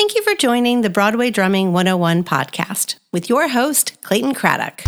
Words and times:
Thank 0.00 0.14
you 0.14 0.22
for 0.22 0.34
joining 0.34 0.80
the 0.80 0.88
Broadway 0.88 1.28
Drumming 1.28 1.74
101 1.74 2.24
podcast 2.24 2.98
with 3.12 3.28
your 3.28 3.48
host, 3.48 4.00
Clayton 4.00 4.32
Craddock. 4.32 4.82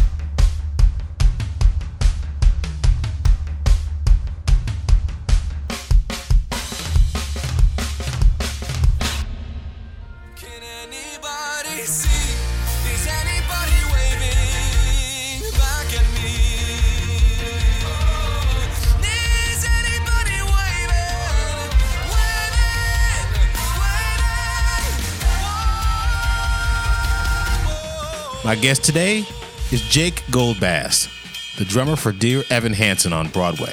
My 28.53 28.57
guest 28.57 28.85
today 28.85 29.25
is 29.71 29.81
Jake 29.89 30.17
Goldbass, 30.31 31.09
the 31.57 31.65
drummer 31.65 31.97
for 31.97 32.13
Dear 32.13 32.43
Evan 32.51 32.75
Hansen 32.75 33.11
on 33.11 33.29
Broadway. 33.29 33.73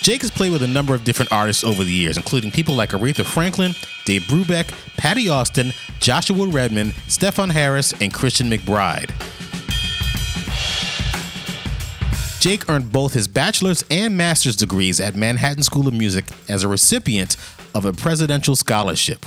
Jake 0.00 0.22
has 0.22 0.32
played 0.32 0.50
with 0.50 0.64
a 0.64 0.66
number 0.66 0.96
of 0.96 1.04
different 1.04 1.30
artists 1.30 1.62
over 1.62 1.84
the 1.84 1.92
years, 1.92 2.16
including 2.16 2.50
people 2.50 2.74
like 2.74 2.90
Aretha 2.90 3.24
Franklin, 3.24 3.70
Dave 4.04 4.22
Brubeck, 4.22 4.74
Patti 4.96 5.28
Austin, 5.28 5.72
Joshua 6.00 6.48
Redman, 6.48 6.88
Stefon 7.06 7.52
Harris, 7.52 7.94
and 8.00 8.12
Christian 8.12 8.50
McBride. 8.50 9.12
Jake 12.40 12.68
earned 12.68 12.90
both 12.90 13.12
his 13.12 13.28
bachelor's 13.28 13.84
and 13.92 14.16
master's 14.16 14.56
degrees 14.56 14.98
at 14.98 15.14
Manhattan 15.14 15.62
School 15.62 15.86
of 15.86 15.94
Music 15.94 16.24
as 16.48 16.64
a 16.64 16.68
recipient 16.68 17.36
of 17.76 17.84
a 17.84 17.92
presidential 17.92 18.56
scholarship. 18.56 19.24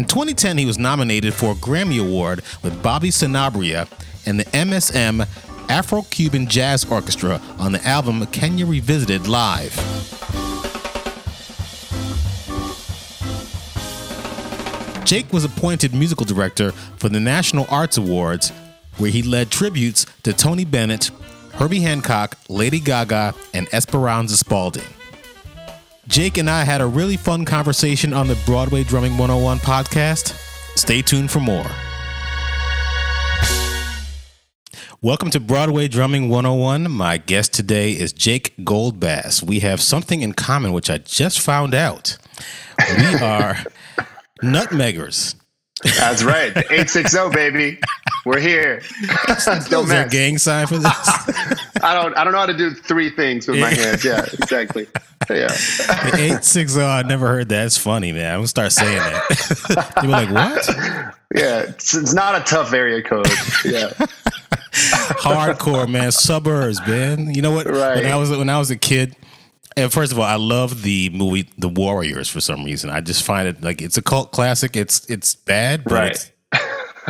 In 0.00 0.06
2010, 0.06 0.56
he 0.56 0.64
was 0.64 0.78
nominated 0.78 1.34
for 1.34 1.52
a 1.52 1.54
Grammy 1.56 2.00
Award 2.00 2.40
with 2.62 2.82
Bobby 2.82 3.10
Sanabria 3.10 3.86
and 4.24 4.40
the 4.40 4.46
MSM 4.46 5.28
Afro 5.68 6.00
Cuban 6.08 6.46
Jazz 6.46 6.86
Orchestra 6.86 7.38
on 7.58 7.72
the 7.72 7.86
album 7.86 8.24
Kenya 8.28 8.64
Revisited 8.64 9.28
Live. 9.28 9.74
Jake 15.04 15.30
was 15.34 15.44
appointed 15.44 15.92
musical 15.92 16.24
director 16.24 16.72
for 16.96 17.10
the 17.10 17.20
National 17.20 17.66
Arts 17.68 17.98
Awards, 17.98 18.52
where 18.96 19.10
he 19.10 19.22
led 19.22 19.50
tributes 19.50 20.06
to 20.22 20.32
Tony 20.32 20.64
Bennett, 20.64 21.10
Herbie 21.52 21.80
Hancock, 21.80 22.38
Lady 22.48 22.80
Gaga, 22.80 23.34
and 23.52 23.68
Esperanza 23.70 24.38
Spalding. 24.38 24.99
Jake 26.06 26.38
and 26.38 26.48
I 26.48 26.64
had 26.64 26.80
a 26.80 26.86
really 26.86 27.16
fun 27.16 27.44
conversation 27.44 28.12
on 28.12 28.26
the 28.26 28.38
Broadway 28.46 28.82
Drumming 28.84 29.12
101 29.18 29.58
podcast. 29.58 30.32
Stay 30.76 31.02
tuned 31.02 31.30
for 31.30 31.40
more. 31.40 31.66
Welcome 35.02 35.30
to 35.30 35.40
Broadway 35.40 35.88
Drumming 35.88 36.28
101. 36.28 36.90
My 36.90 37.16
guest 37.16 37.54
today 37.54 37.92
is 37.92 38.12
Jake 38.12 38.54
Goldbass. 38.58 39.42
We 39.42 39.60
have 39.60 39.80
something 39.80 40.20
in 40.20 40.32
common, 40.34 40.72
which 40.72 40.90
I 40.90 40.98
just 40.98 41.40
found 41.40 41.74
out. 41.74 42.16
We 42.98 43.14
are 43.16 43.56
nutmeggers. 44.42 45.34
That's 45.82 46.22
right. 46.22 46.56
860, 46.56 47.30
baby. 47.30 47.78
We're 48.26 48.38
here. 48.40 48.82
Don't 49.26 49.38
Is 49.38 49.68
there 49.68 49.80
a 49.80 49.86
mess. 49.86 50.12
gang 50.12 50.36
sign 50.38 50.66
for 50.66 50.76
this? 50.78 50.92
I 51.82 51.94
don't 51.94 52.14
I 52.18 52.22
don't 52.24 52.34
know 52.34 52.38
how 52.40 52.46
to 52.46 52.56
do 52.56 52.72
three 52.74 53.08
things 53.08 53.48
with 53.48 53.58
my 53.58 53.70
hands. 53.70 54.04
Yeah, 54.04 54.26
exactly. 54.34 54.86
Yeah. 55.30 55.48
860, 56.14 56.82
I 56.82 57.02
never 57.02 57.26
heard 57.28 57.48
that. 57.48 57.64
It's 57.64 57.78
funny, 57.78 58.12
man. 58.12 58.34
I'm 58.34 58.42
to 58.42 58.48
start 58.48 58.72
saying 58.72 58.98
that. 58.98 59.92
You're 60.02 60.12
like, 60.12 60.30
what? 60.30 60.68
Yeah. 61.34 61.60
It's, 61.62 61.94
it's 61.94 62.12
not 62.12 62.34
a 62.34 62.44
tough 62.44 62.74
area 62.74 63.02
code. 63.02 63.26
Yeah. 63.64 63.92
hardcore 65.20 65.88
man 65.88 66.12
suburbs 66.12 66.80
man 66.86 67.34
you 67.34 67.42
know 67.42 67.50
what 67.50 67.66
Right. 67.66 67.96
when 67.96 68.06
i 68.12 68.16
was 68.16 68.30
when 68.30 68.48
i 68.48 68.58
was 68.58 68.70
a 68.70 68.76
kid 68.76 69.16
and 69.80 69.92
first 69.92 70.12
of 70.12 70.18
all 70.18 70.24
i 70.24 70.36
love 70.36 70.82
the 70.82 71.10
movie 71.10 71.48
the 71.58 71.68
warriors 71.68 72.28
for 72.28 72.40
some 72.40 72.64
reason 72.64 72.90
i 72.90 73.00
just 73.00 73.22
find 73.24 73.48
it 73.48 73.62
like 73.62 73.80
it's 73.82 73.96
a 73.96 74.02
cult 74.02 74.32
classic 74.32 74.76
it's 74.76 75.08
it's 75.10 75.34
bad 75.34 75.84
but 75.84 75.92
Right. 75.92 76.10
it's, 76.12 76.30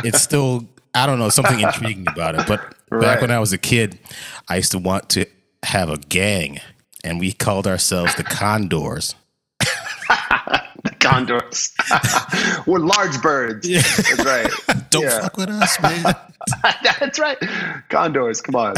it's 0.03 0.21
still 0.21 0.67
i 0.95 1.05
don't 1.05 1.19
know 1.19 1.29
something 1.29 1.59
intriguing 1.59 2.07
about 2.07 2.35
it 2.39 2.47
but 2.47 2.73
back 2.99 3.21
when 3.21 3.31
i 3.31 3.39
was 3.39 3.53
a 3.53 3.57
kid 3.57 3.99
i 4.49 4.55
used 4.57 4.71
to 4.71 4.79
want 4.79 5.09
to 5.09 5.25
have 5.63 5.89
a 5.89 5.97
gang 5.97 6.59
and 7.03 7.19
we 7.19 7.31
called 7.33 7.67
ourselves 7.67 8.15
the 8.15 8.23
condors 8.23 9.15
The 10.83 10.89
condors. 10.99 11.75
We're 12.65 12.79
large 12.79 13.21
birds. 13.21 13.69
That's 13.69 14.25
right. 14.25 14.49
don't 14.89 15.03
Yeah. 15.03 15.21
fuck 15.21 15.37
with 15.37 15.49
us 15.49 15.79
man 15.79 16.03
That's 16.99 17.19
right. 17.19 17.37
Condors. 17.89 18.41
Come 18.41 18.55
on. 18.55 18.73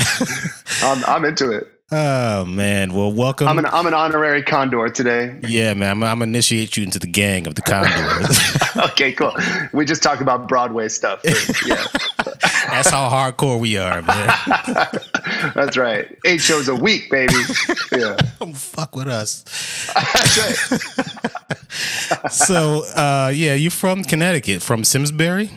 I'm, 0.82 1.02
I'm 1.06 1.24
into 1.24 1.52
it. 1.52 1.66
Oh 1.96 2.46
man 2.46 2.94
well 2.94 3.12
welcome 3.12 3.48
I'm 3.48 3.60
an 3.60 3.66
I'm 3.68 3.86
an 3.86 3.94
honorary 3.94 4.42
condor 4.42 4.90
today. 4.90 5.40
yeah 5.48 5.74
man 5.74 5.92
I'm, 5.92 6.04
I'm 6.04 6.20
gonna 6.20 6.30
initiate 6.30 6.76
you 6.76 6.84
into 6.84 6.98
the 7.00 7.08
gang 7.08 7.46
of 7.48 7.56
the 7.56 7.62
condors 7.62 8.40
Okay, 8.94 9.12
cool. 9.14 9.34
We 9.72 9.86
just 9.86 10.02
talk 10.02 10.20
about 10.20 10.48
Broadway 10.48 10.90
stuff. 10.90 11.22
Yeah, 11.66 11.86
That's 12.70 12.90
how 12.90 13.08
hardcore 13.10 13.60
we 13.60 13.78
are, 13.78 14.02
man. 14.02 14.28
that's 15.56 15.78
right. 15.78 16.18
Eight 16.26 16.42
shows 16.42 16.68
a 16.68 16.76
week, 16.76 17.10
baby. 17.12 17.34
Yeah, 17.92 18.18
Don't 18.40 18.58
fuck 18.58 18.96
with 18.96 19.08
us. 19.08 19.46
So, 22.30 22.84
uh, 22.96 23.32
yeah, 23.34 23.54
you're 23.54 23.72
from 23.72 24.04
Connecticut, 24.04 24.62
from 24.62 24.84
Simsbury. 24.84 25.50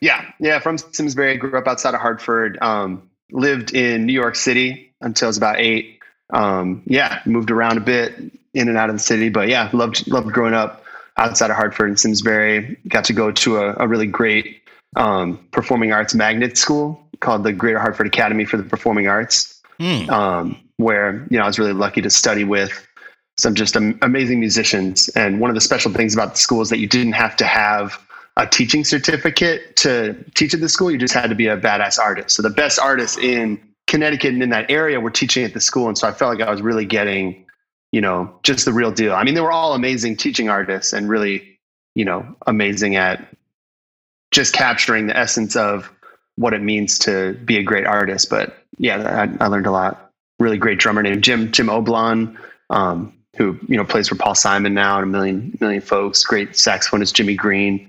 Yeah, 0.00 0.24
yeah. 0.40 0.58
From 0.58 0.76
Simsbury, 0.78 1.36
grew 1.36 1.56
up 1.56 1.66
outside 1.66 1.94
of 1.94 2.00
Hartford. 2.00 2.58
Um, 2.60 3.08
lived 3.30 3.74
in 3.74 4.06
New 4.06 4.12
York 4.12 4.36
City 4.36 4.93
until 5.04 5.26
I 5.26 5.28
was 5.28 5.36
about 5.36 5.60
eight. 5.60 6.00
Um, 6.30 6.82
yeah, 6.86 7.20
moved 7.26 7.50
around 7.50 7.76
a 7.76 7.80
bit, 7.80 8.14
in 8.54 8.68
and 8.68 8.78
out 8.78 8.88
of 8.88 8.96
the 8.96 9.00
city, 9.00 9.28
but 9.28 9.48
yeah, 9.48 9.68
loved 9.72 10.06
loved 10.08 10.32
growing 10.32 10.54
up 10.54 10.84
outside 11.16 11.50
of 11.50 11.56
Hartford 11.56 11.88
and 11.88 12.00
Simsbury. 12.00 12.76
Got 12.88 13.04
to 13.04 13.12
go 13.12 13.30
to 13.30 13.58
a, 13.58 13.74
a 13.78 13.88
really 13.88 14.06
great 14.06 14.62
um, 14.96 15.38
performing 15.50 15.92
arts 15.92 16.14
magnet 16.14 16.56
school 16.56 17.00
called 17.20 17.44
the 17.44 17.52
Greater 17.52 17.78
Hartford 17.78 18.06
Academy 18.06 18.44
for 18.44 18.56
the 18.56 18.62
Performing 18.62 19.08
Arts, 19.08 19.60
Hmm. 19.78 20.08
um, 20.10 20.56
where 20.76 21.26
you 21.30 21.36
know 21.38 21.44
I 21.44 21.46
was 21.46 21.58
really 21.58 21.72
lucky 21.72 22.00
to 22.02 22.10
study 22.10 22.44
with 22.44 22.86
some 23.36 23.54
just 23.54 23.76
am- 23.76 23.98
amazing 24.02 24.38
musicians. 24.40 25.08
And 25.10 25.40
one 25.40 25.50
of 25.50 25.54
the 25.54 25.60
special 25.60 25.92
things 25.92 26.14
about 26.14 26.32
the 26.32 26.38
school 26.38 26.62
is 26.62 26.70
that 26.70 26.78
you 26.78 26.86
didn't 26.86 27.14
have 27.14 27.36
to 27.36 27.44
have 27.44 27.98
a 28.36 28.46
teaching 28.46 28.84
certificate 28.84 29.76
to 29.76 30.14
teach 30.34 30.54
at 30.54 30.60
the 30.60 30.68
school. 30.68 30.90
You 30.90 30.98
just 30.98 31.14
had 31.14 31.28
to 31.30 31.36
be 31.36 31.48
a 31.48 31.56
badass 31.56 31.98
artist. 31.98 32.36
So 32.36 32.42
the 32.42 32.50
best 32.50 32.78
artists 32.78 33.18
in 33.18 33.60
Connecticut 33.86 34.32
and 34.32 34.42
in 34.42 34.50
that 34.50 34.70
area 34.70 35.00
were 35.00 35.10
teaching 35.10 35.44
at 35.44 35.54
the 35.54 35.60
school. 35.60 35.88
And 35.88 35.96
so 35.96 36.08
I 36.08 36.12
felt 36.12 36.38
like 36.38 36.46
I 36.46 36.50
was 36.50 36.62
really 36.62 36.86
getting, 36.86 37.46
you 37.92 38.00
know, 38.00 38.38
just 38.42 38.64
the 38.64 38.72
real 38.72 38.90
deal. 38.90 39.12
I 39.12 39.24
mean, 39.24 39.34
they 39.34 39.40
were 39.40 39.52
all 39.52 39.74
amazing 39.74 40.16
teaching 40.16 40.48
artists 40.48 40.92
and 40.92 41.08
really, 41.08 41.58
you 41.94 42.04
know, 42.04 42.36
amazing 42.46 42.96
at 42.96 43.28
just 44.30 44.52
capturing 44.52 45.06
the 45.06 45.16
essence 45.16 45.54
of 45.54 45.90
what 46.36 46.52
it 46.52 46.62
means 46.62 46.98
to 47.00 47.34
be 47.44 47.58
a 47.58 47.62
great 47.62 47.86
artist. 47.86 48.28
But 48.28 48.58
yeah, 48.78 49.28
I, 49.40 49.44
I 49.44 49.48
learned 49.48 49.66
a 49.66 49.70
lot. 49.70 50.10
Really 50.40 50.58
great 50.58 50.78
drummer 50.78 51.02
named 51.02 51.22
Jim 51.22 51.52
Jim 51.52 51.68
Oblon, 51.68 52.36
um, 52.70 53.12
who 53.36 53.58
you 53.68 53.76
know 53.76 53.84
plays 53.84 54.08
for 54.08 54.16
Paul 54.16 54.34
Simon 54.34 54.74
now 54.74 54.96
and 54.96 55.04
a 55.04 55.06
million 55.06 55.56
million 55.60 55.80
folks. 55.80 56.24
Great 56.24 56.50
saxophonist 56.50 57.14
Jimmy 57.14 57.36
Greene, 57.36 57.88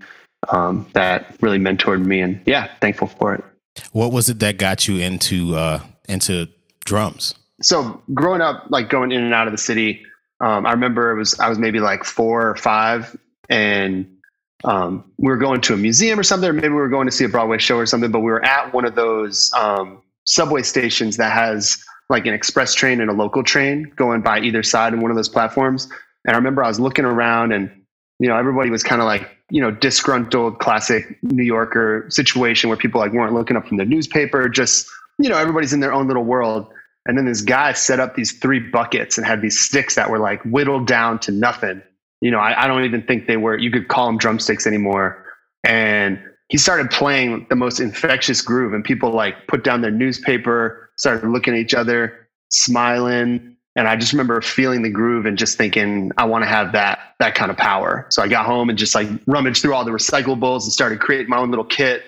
um, 0.50 0.86
that 0.94 1.36
really 1.42 1.58
mentored 1.58 2.06
me, 2.06 2.22
and 2.22 2.40
yeah, 2.46 2.70
thankful 2.82 3.08
for 3.08 3.34
it. 3.34 3.44
What 3.92 4.12
was 4.12 4.30
it 4.30 4.40
that 4.40 4.58
got 4.58 4.88
you 4.88 4.98
into 4.98 5.56
uh, 5.56 5.82
into 6.08 6.48
drums? 6.86 7.34
so 7.62 8.02
growing 8.14 8.42
up, 8.42 8.66
like 8.70 8.90
going 8.90 9.12
in 9.12 9.24
and 9.24 9.34
out 9.34 9.48
of 9.48 9.52
the 9.52 9.58
city, 9.58 10.04
um, 10.42 10.66
I 10.66 10.72
remember 10.72 11.12
it 11.12 11.18
was 11.18 11.40
I 11.40 11.50
was 11.50 11.58
maybe 11.58 11.80
like 11.80 12.04
four 12.04 12.50
or 12.50 12.56
five, 12.56 13.16
and 13.50 14.18
um, 14.64 15.12
we 15.18 15.28
were 15.28 15.38
going 15.38 15.62
to 15.62 15.74
a 15.74 15.78
museum 15.78 16.20
or 16.20 16.24
something, 16.24 16.50
or 16.50 16.54
maybe 16.54 16.70
we 16.70 16.76
were 16.76 16.90
going 16.90 17.08
to 17.08 17.12
see 17.12 17.26
a 17.26 17.30
Broadway 17.30 17.58
show 17.58 17.78
or 17.78 17.86
something. 17.86 18.12
But 18.12 18.20
we 18.20 18.32
were 18.32 18.44
at 18.44 18.74
one 18.74 18.86
of 18.86 18.96
those 18.96 19.52
um, 19.56 20.02
subway 20.26 20.64
stations 20.64 21.18
that 21.18 21.32
has 21.32 21.82
like 22.10 22.26
an 22.26 22.34
express 22.34 22.74
train 22.74 23.02
and 23.02 23.10
a 23.10 23.14
local 23.14 23.44
train 23.44 23.92
going 23.96 24.22
by 24.22 24.40
either 24.40 24.62
side 24.62 24.94
of 24.94 25.00
one 25.00 25.10
of 25.10 25.18
those 25.18 25.30
platforms. 25.30 25.88
And 26.26 26.36
I 26.36 26.38
remember 26.38 26.64
I 26.64 26.68
was 26.68 26.80
looking 26.80 27.06
around, 27.06 27.54
and 27.54 27.85
you 28.20 28.28
know 28.28 28.38
everybody 28.38 28.70
was 28.70 28.84
kind 28.84 29.02
of 29.02 29.06
like 29.06 29.30
you 29.50 29.62
know 29.62 29.72
disgruntled, 29.72 30.60
classic 30.60 31.18
New 31.24 31.44
Yorker 31.44 32.06
situation 32.10 32.70
where 32.70 32.78
people 32.78 33.00
like 33.00 33.12
weren't 33.14 33.34
looking 33.34 33.58
up 33.58 33.68
from 33.68 33.78
the 33.78 33.86
newspaper, 33.86 34.50
just 34.50 34.88
you 35.20 35.30
know 35.30 35.38
everybody's 35.38 35.74
in 35.74 35.80
their 35.80 35.94
own 35.94 36.08
little 36.08 36.24
world. 36.24 36.68
And 37.08 37.18
then 37.18 37.26
this 37.26 37.42
guy 37.42 37.74
set 37.74 38.00
up 38.00 38.16
these 38.16 38.32
three 38.32 38.60
buckets 38.60 39.18
and 39.18 39.28
had 39.28 39.42
these 39.42 39.60
sticks 39.60 39.96
that 39.96 40.10
were 40.10 40.18
like 40.18 40.42
whittled 40.44 40.88
down 40.88 41.20
to 41.20 41.32
nothing. 41.32 41.82
You 42.22 42.32
know, 42.32 42.40
I, 42.40 42.64
I 42.64 42.68
don't 42.68 42.84
even 42.84 43.04
think 43.04 43.28
they 43.28 43.38
were, 43.38 43.58
you 43.58 43.70
could 43.70 43.88
call 43.88 44.08
them 44.08 44.18
drumsticks 44.18 44.66
anymore. 44.66 45.24
And 45.64 46.20
he 46.50 46.58
started 46.58 46.90
playing 46.90 47.46
the 47.50 47.56
most 47.56 47.80
infectious 47.80 48.42
groove, 48.42 48.74
and 48.74 48.84
people 48.84 49.12
like 49.12 49.48
put 49.48 49.64
down 49.64 49.82
their 49.82 49.92
newspaper, 49.92 50.90
started 50.98 51.28
looking 51.30 51.54
at 51.54 51.60
each 51.60 51.74
other, 51.74 52.28
smiling. 52.50 53.55
And 53.76 53.90
I 53.90 53.98
just 53.98 54.14
remember 54.14 54.40
feeling 54.42 54.84
the 54.84 54.90
groove 54.90 55.26
and 55.26 55.38
just 55.38 55.58
thinking, 55.58 56.12
I 56.18 56.26
want 56.26 56.44
to 56.44 56.48
have 56.48 56.72
that 56.72 57.00
that 57.20 57.36
kind 57.36 57.52
of 57.52 57.58
power. 57.58 58.06
So 58.10 58.22
I 58.22 58.28
got 58.28 58.46
home 58.46 58.70
and 58.70 58.78
just 58.78 58.96
like 58.96 59.08
rummaged 59.28 59.62
through 59.62 59.74
all 59.74 59.84
the 59.84 59.92
recyclables 59.92 60.64
and 60.64 60.72
started 60.72 61.00
creating 61.00 61.30
my 61.30 61.38
own 61.38 61.50
little 61.50 61.66
kit. 61.66 62.04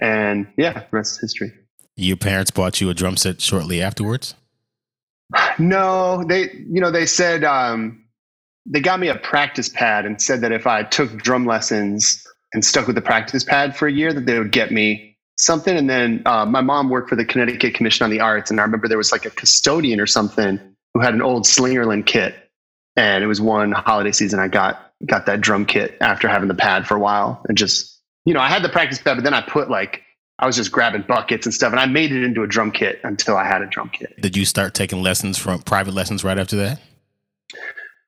And 0.00 0.48
yeah, 0.56 0.72
the 0.72 0.86
rest 0.90 1.14
is 1.14 1.20
history. 1.20 1.52
Your 1.96 2.16
parents 2.16 2.50
bought 2.50 2.80
you 2.80 2.90
a 2.90 2.94
drum 2.94 3.16
set 3.16 3.40
shortly 3.40 3.80
afterwards. 3.80 4.34
No, 5.58 6.24
they 6.24 6.50
you 6.52 6.80
know 6.80 6.90
they 6.90 7.06
said 7.06 7.44
um, 7.44 8.04
they 8.66 8.80
got 8.80 8.98
me 8.98 9.08
a 9.08 9.14
practice 9.14 9.68
pad 9.68 10.04
and 10.04 10.20
said 10.20 10.40
that 10.40 10.50
if 10.50 10.66
I 10.66 10.82
took 10.82 11.16
drum 11.18 11.46
lessons 11.46 12.26
and 12.52 12.64
stuck 12.64 12.86
with 12.86 12.96
the 12.96 13.02
practice 13.02 13.44
pad 13.44 13.76
for 13.76 13.86
a 13.86 13.92
year, 13.92 14.12
that 14.12 14.26
they 14.26 14.38
would 14.38 14.52
get 14.52 14.72
me 14.72 15.16
something. 15.36 15.76
And 15.76 15.88
then 15.88 16.22
uh, 16.26 16.44
my 16.44 16.60
mom 16.60 16.90
worked 16.90 17.08
for 17.08 17.16
the 17.16 17.24
Connecticut 17.24 17.74
Commission 17.74 18.04
on 18.04 18.10
the 18.10 18.20
Arts, 18.20 18.50
and 18.50 18.60
I 18.60 18.64
remember 18.64 18.88
there 18.88 18.98
was 18.98 19.12
like 19.12 19.24
a 19.24 19.30
custodian 19.30 20.00
or 20.00 20.06
something 20.06 20.71
who 20.94 21.00
had 21.00 21.14
an 21.14 21.22
old 21.22 21.44
Slingerland 21.44 22.06
kit, 22.06 22.34
and 22.96 23.24
it 23.24 23.26
was 23.26 23.40
one 23.40 23.72
holiday 23.72 24.12
season 24.12 24.38
I 24.40 24.48
got 24.48 24.92
got 25.04 25.26
that 25.26 25.40
drum 25.40 25.66
kit 25.66 25.96
after 26.00 26.28
having 26.28 26.48
the 26.48 26.54
pad 26.54 26.86
for 26.86 26.96
a 26.96 27.00
while, 27.00 27.44
and 27.48 27.56
just 27.56 28.00
you 28.24 28.34
know 28.34 28.40
I 28.40 28.48
had 28.48 28.62
the 28.62 28.68
practice 28.68 28.98
pad, 29.00 29.16
but 29.16 29.24
then 29.24 29.34
I 29.34 29.42
put 29.42 29.70
like 29.70 30.02
I 30.38 30.46
was 30.46 30.56
just 30.56 30.72
grabbing 30.72 31.02
buckets 31.02 31.46
and 31.46 31.54
stuff, 31.54 31.72
and 31.72 31.80
I 31.80 31.86
made 31.86 32.12
it 32.12 32.24
into 32.24 32.42
a 32.42 32.46
drum 32.46 32.72
kit 32.72 33.00
until 33.04 33.36
I 33.36 33.44
had 33.44 33.62
a 33.62 33.66
drum 33.66 33.90
kit. 33.90 34.20
Did 34.20 34.36
you 34.36 34.44
start 34.44 34.74
taking 34.74 35.02
lessons 35.02 35.38
from 35.38 35.60
private 35.62 35.94
lessons 35.94 36.24
right 36.24 36.38
after 36.38 36.56
that? 36.56 36.80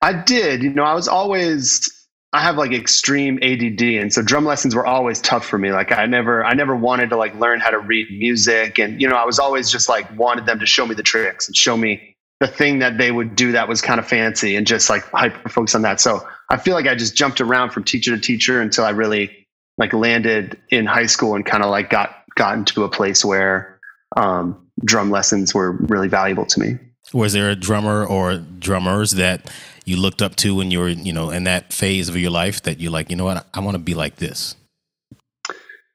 I 0.03 0.13
did. 0.13 0.63
You 0.63 0.71
know, 0.71 0.85
I 0.85 0.95
was 0.95 1.09
always 1.09 1.91
I 2.35 2.41
have 2.41 2.57
like 2.57 2.73
extreme 2.73 3.39
ADD, 3.43 3.81
and 3.81 4.13
so 4.13 4.21
drum 4.21 4.45
lessons 4.45 4.75
were 4.75 4.85
always 4.85 5.21
tough 5.21 5.47
for 5.47 5.57
me. 5.57 5.73
Like 5.73 5.93
I 5.93 6.07
never, 6.07 6.45
I 6.45 6.55
never 6.55 6.75
wanted 6.75 7.11
to 7.11 7.17
like 7.17 7.35
learn 7.37 7.61
how 7.61 7.71
to 7.71 7.79
read 7.79 8.09
music, 8.11 8.79
and 8.79 9.01
you 9.01 9.09
know, 9.09 9.17
I 9.17 9.25
was 9.25 9.39
always 9.39 9.71
just 9.71 9.89
like 9.89 10.11
wanted 10.19 10.45
them 10.45 10.59
to 10.59 10.67
show 10.67 10.85
me 10.85 10.97
the 10.97 11.05
tricks 11.05 11.47
and 11.47 11.57
show 11.57 11.77
me 11.77 12.14
the 12.41 12.47
thing 12.47 12.81
that 12.81 12.99
they 12.99 13.11
would 13.11 13.37
do 13.37 13.53
that 13.53 13.69
was 13.69 13.81
kind 13.81 13.99
of 14.01 14.07
fancy, 14.07 14.57
and 14.57 14.67
just 14.67 14.91
like 14.91 15.05
hyper 15.11 15.49
focus 15.49 15.75
on 15.75 15.83
that. 15.83 16.01
So 16.01 16.27
I 16.51 16.57
feel 16.57 16.75
like 16.75 16.87
I 16.87 16.95
just 16.95 17.17
jumped 17.17 17.41
around 17.41 17.71
from 17.71 17.85
teacher 17.85 18.15
to 18.15 18.21
teacher 18.21 18.61
until 18.61 18.85
I 18.85 18.91
really 18.91 19.47
like 19.79 19.93
landed 19.93 20.59
in 20.71 20.87
high 20.87 21.07
school 21.07 21.35
and 21.35 21.45
kind 21.45 21.63
of 21.63 21.71
like 21.71 21.91
got 21.91 22.25
gotten 22.37 22.65
to 22.67 22.85
a 22.85 22.89
place 22.89 23.25
where 23.25 23.79
um, 24.17 24.69
drum 24.85 25.11
lessons 25.11 25.55
were 25.55 25.73
really 25.73 26.09
valuable 26.09 26.47
to 26.47 26.61
me. 26.61 26.79
Was 27.13 27.33
there 27.33 27.51
a 27.51 27.57
drummer 27.57 28.05
or 28.05 28.39
drummers 28.39 29.13
that 29.13 29.51
you 29.85 29.97
looked 29.97 30.23
up 30.23 30.37
to 30.37 30.55
when 30.55 30.71
you 30.71 30.81
were, 30.81 30.89
you 30.89 31.13
know, 31.13 31.31
in 31.31 31.45
that 31.45 31.73
phase 31.73 32.09
of 32.09 32.17
your 32.17 32.31
life 32.31 32.63
that 32.63 32.81
you're 32.81 32.91
like, 32.91 33.11
you 33.11 33.17
know 33.17 33.25
what, 33.25 33.47
I 33.53 33.61
want 33.61 33.75
to 33.75 33.79
be 33.79 33.95
like 33.95 34.17
this? 34.17 34.57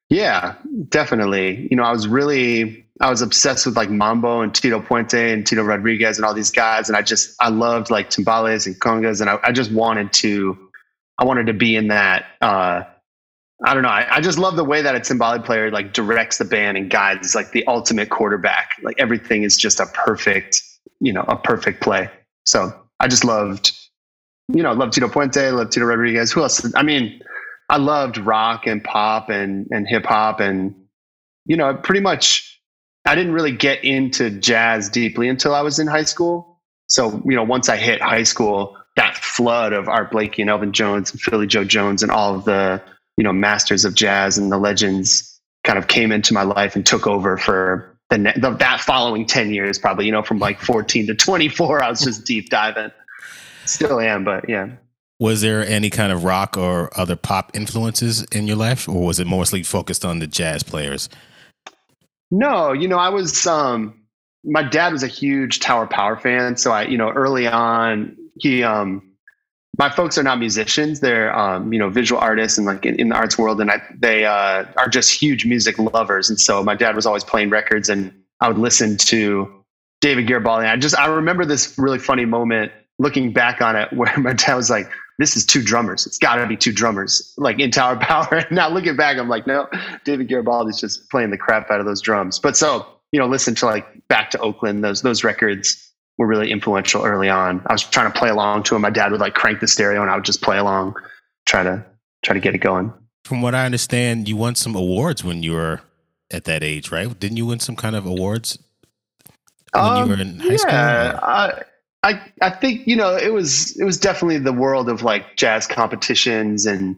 Yeah, 0.09 0.56
definitely. 0.89 1.68
You 1.69 1.77
know, 1.77 1.83
I 1.83 1.91
was 1.91 2.07
really 2.07 2.86
I 3.01 3.10
was 3.10 3.22
obsessed 3.22 3.66
with 3.66 3.78
like 3.78 3.90
Mambo 3.90 4.42
and 4.42 4.54
Tito 4.54 4.81
Puente 4.81 5.34
and 5.34 5.48
Tito 5.48 5.63
Rodriguez 5.63 6.18
and 6.18 6.25
all 6.25 6.34
these 6.34 6.51
guys, 6.51 6.90
and 6.90 6.98
I 6.98 7.01
just 7.01 7.36
I 7.40 7.50
loved 7.50 7.90
like 7.90 8.10
timbales 8.10 8.66
and 8.66 8.80
congas, 8.80 9.22
and 9.22 9.30
I, 9.30 9.40
I 9.44 9.51
just 9.51 9.72
wanted 9.72 10.12
to 10.13 10.57
I 11.19 11.25
wanted 11.25 11.48
to 11.48 11.54
be 11.54 11.75
in 11.75 11.90
that. 11.90 12.25
Uh, 12.42 12.84
I 13.66 13.74
don't 13.74 13.84
know. 13.84 13.90
I, 13.90 14.16
I 14.16 14.22
just 14.22 14.40
love 14.40 14.56
the 14.56 14.63
way 14.63 14.81
that 14.81 14.96
a 14.96 15.00
timbale 15.00 15.44
player 15.44 15.69
like 15.69 15.92
directs 15.92 16.38
the 16.38 16.46
band 16.46 16.78
and 16.78 16.90
guides 16.90 17.36
like 17.36 17.51
the 17.51 17.68
ultimate 17.68 18.10
quarterback. 18.10 18.72
Like 18.81 18.96
everything 19.00 19.44
is 19.44 19.57
just 19.57 19.81
a 19.81 19.86
perfect, 19.88 20.62
you 21.01 21.12
know, 21.12 21.25
a 21.28 21.36
perfect 21.36 21.81
play. 21.81 22.10
So 22.46 22.74
I 23.01 23.10
just 23.10 23.25
loved, 23.25 23.78
you 24.48 24.63
know, 24.63 24.72
loved 24.72 24.94
Tito 24.94 25.10
Puente, 25.10 25.51
loved 25.54 25.74
Tito 25.74 25.86
Rodriguez. 25.86 26.31
Who 26.31 26.42
else? 26.42 26.74
I 26.74 26.84
mean, 26.84 27.22
I 27.69 27.78
loved 27.78 28.18
rock 28.18 28.66
and 28.66 28.81
pop 28.81 29.30
and 29.30 29.68
and 29.72 29.88
hip 29.88 30.06
hop 30.06 30.40
and 30.40 30.74
you 31.46 31.57
know, 31.57 31.74
pretty 31.74 32.01
much 32.01 32.49
I 33.10 33.16
didn't 33.16 33.34
really 33.34 33.54
get 33.54 33.84
into 33.84 34.30
jazz 34.30 34.88
deeply 34.88 35.30
until 35.30 35.56
I 35.56 35.62
was 35.62 35.80
in 35.80 35.88
high 35.88 36.04
school. 36.04 36.62
So, 36.90 37.24
you 37.26 37.36
know, 37.36 37.42
once 37.42 37.68
I 37.68 37.76
hit 37.76 38.04
high 38.04 38.22
school, 38.22 38.78
that 38.98 39.16
flood 39.18 39.74
of 39.74 39.90
Art 39.90 40.12
Blakey 40.12 40.44
and 40.44 40.52
Elvin 40.52 40.74
Jones 40.74 41.10
and 41.10 41.20
Philly 41.20 41.48
Joe 41.48 41.64
Jones 41.64 42.04
and 42.04 42.12
all 42.12 42.36
of 42.36 42.46
the, 42.46 42.80
you 43.18 43.24
know, 43.24 43.34
masters 43.34 43.84
of 43.84 43.96
jazz 43.96 44.38
and 44.38 44.52
the 44.52 44.60
legends 44.60 45.42
kind 45.64 45.80
of 45.80 45.88
came 45.88 46.12
into 46.12 46.36
my 46.36 46.44
life 46.44 46.76
and 46.76 46.86
took 46.86 47.08
over 47.08 47.36
for 47.36 47.98
the, 48.12 48.32
the 48.38 48.52
that 48.60 48.80
following 48.80 49.26
10 49.26 49.56
years 49.56 49.80
probably, 49.80 50.06
you 50.06 50.12
know, 50.12 50.22
from 50.22 50.38
like 50.38 50.60
14 50.60 51.08
to 51.08 51.16
24, 51.16 51.84
I 51.84 51.90
was 51.90 52.02
just 52.02 52.26
deep 52.26 52.52
diving. 52.52 52.92
Still 53.66 54.00
am, 54.00 54.24
but 54.24 54.48
yeah. 54.48 54.70
Was 55.20 55.42
there 55.42 55.66
any 55.66 55.90
kind 55.90 56.12
of 56.12 56.26
rock 56.26 56.58
or 56.58 56.92
other 56.96 57.16
pop 57.16 57.56
influences 57.56 58.24
in 58.26 58.46
your 58.46 58.56
life, 58.56 58.88
or 58.88 59.04
was 59.08 59.20
it 59.20 59.26
mostly 59.26 59.64
focused 59.64 60.06
on 60.06 60.20
the 60.20 60.28
jazz 60.28 60.62
players? 60.62 61.10
No, 62.31 62.74
you 62.74 62.88
know, 62.88 62.98
I 62.98 63.10
was 63.10 63.46
um 63.48 63.96
my 64.44 64.64
dad 64.64 64.94
was 64.94 65.04
a 65.04 65.08
huge 65.08 65.60
Tower 65.60 65.88
Power 65.88 66.16
fan, 66.16 66.56
so 66.58 66.72
I, 66.72 66.84
you 66.84 66.98
know, 66.98 67.10
early 67.10 67.48
on 67.48 68.16
he 68.40 68.64
um 68.64 69.04
my 69.78 69.90
folks 69.90 70.18
are 70.18 70.24
not 70.24 70.40
musicians, 70.40 71.00
they're 71.00 71.34
um, 71.34 71.72
you 71.72 71.80
know, 71.80 71.90
visual 71.90 72.20
artists 72.20 72.58
and 72.58 72.68
like 72.68 72.86
in, 72.86 73.00
in 73.00 73.10
the 73.10 73.16
arts 73.16 73.38
world 73.38 73.62
and 73.62 73.72
I 73.72 73.81
they 73.98 74.26
uh 74.26 74.66
are 74.78 74.90
just 74.90 75.12
huge 75.20 75.46
music 75.46 75.78
lovers 75.80 76.30
and 76.30 76.40
so 76.40 76.64
my 76.64 76.76
dad 76.76 76.96
was 76.96 77.06
always 77.06 77.24
playing 77.24 77.50
records 77.50 77.90
and 77.90 78.14
I 78.42 78.48
would 78.48 78.58
listen 78.58 78.98
to 78.98 79.64
David 80.02 80.28
Garibaldi. 80.28 80.68
I 80.68 80.78
just 80.78 80.98
I 80.98 81.08
remember 81.08 81.46
this 81.46 81.78
really 81.78 82.00
funny 82.00 82.25
moment 82.25 82.72
looking 83.00 83.34
back 83.34 83.62
on 83.62 83.75
it 83.75 83.92
where 83.94 84.16
my 84.18 84.34
dad 84.34 84.56
was 84.56 84.70
like, 84.70 84.90
This 85.19 85.36
is 85.36 85.45
two 85.45 85.62
drummers. 85.62 86.07
It's 86.07 86.18
gotta 86.18 86.48
be 86.48 86.56
two 86.56 86.71
drummers, 86.71 87.33
like 87.38 87.60
in 87.60 87.71
Tower 87.71 87.95
Power. 88.01 88.36
And 88.36 88.51
now 88.51 88.69
looking 88.69 88.95
back, 88.95 89.18
I'm 89.18 89.27
like, 89.27 89.45
no, 89.45 89.68
David 90.06 90.30
Garibaldi's 90.30 90.80
just 90.80 91.10
playing 91.10 91.30
the 91.30 91.38
crap 91.38 91.69
out 91.69 91.81
of 91.81 91.86
those 91.86 92.01
drums. 92.01 92.39
But 92.39 92.56
so, 92.56 92.88
you 93.12 93.19
know, 93.19 93.27
listen 93.27 93.54
to 93.56 93.66
like 93.66 93.86
back 94.07 94.31
to 94.31 94.39
Oakland, 94.39 94.83
those 94.83 95.01
those 95.01 95.24
records 95.25 95.86
were 96.18 96.25
really 96.25 96.51
influential 96.51 97.04
early 97.06 97.30
on. 97.30 97.62
I 97.68 97.74
was 97.74 97.83
trying 97.83 98.12
to 98.12 98.18
play 98.18 98.30
along 98.30 98.63
to 98.63 98.75
them. 98.75 98.81
My 98.81 98.89
dad 98.89 99.12
would 99.12 99.19
like 99.19 99.33
crank 99.33 99.60
the 99.60 99.68
stereo 99.68 100.01
and 100.01 100.10
I 100.10 100.16
would 100.16 100.25
just 100.25 100.42
play 100.42 100.57
along, 100.57 100.95
try 101.45 101.63
to 101.63 101.86
try 102.24 102.33
to 102.33 102.39
get 102.39 102.56
it 102.56 102.60
going. 102.60 102.94
From 103.25 103.42
what 103.42 103.54
I 103.54 103.65
understand, 103.65 104.30
you 104.30 104.38
won 104.38 104.56
some 104.56 104.74
awards 104.74 105.24
when 105.24 105.44
you 105.44 105.51
were 105.51 105.81
at 106.31 106.45
that 106.45 106.63
age, 106.63 106.92
right? 106.92 107.19
Didn't 107.19 107.36
you 107.36 107.45
win 107.45 107.60
some 107.60 107.75
kind 107.75 107.95
of 107.95 108.06
awards 108.06 108.57
when 109.74 109.98
you 109.98 110.15
were 110.15 110.22
in 110.22 110.39
high 110.39 110.56
school? 110.56 110.72
Um, 110.72 110.75
yeah, 110.75 111.19
I, 111.22 111.62
I 112.04 112.22
I 112.42 112.50
think 112.50 112.88
you 112.88 112.96
know 112.96 113.16
it 113.16 113.34
was 113.34 113.78
it 113.80 113.84
was 113.84 113.98
definitely 113.98 114.40
the 114.40 114.54
world 114.54 114.90
of 114.90 115.04
like 115.04 115.36
jazz 115.36 115.68
competitions 115.68 116.66
and 116.66 116.96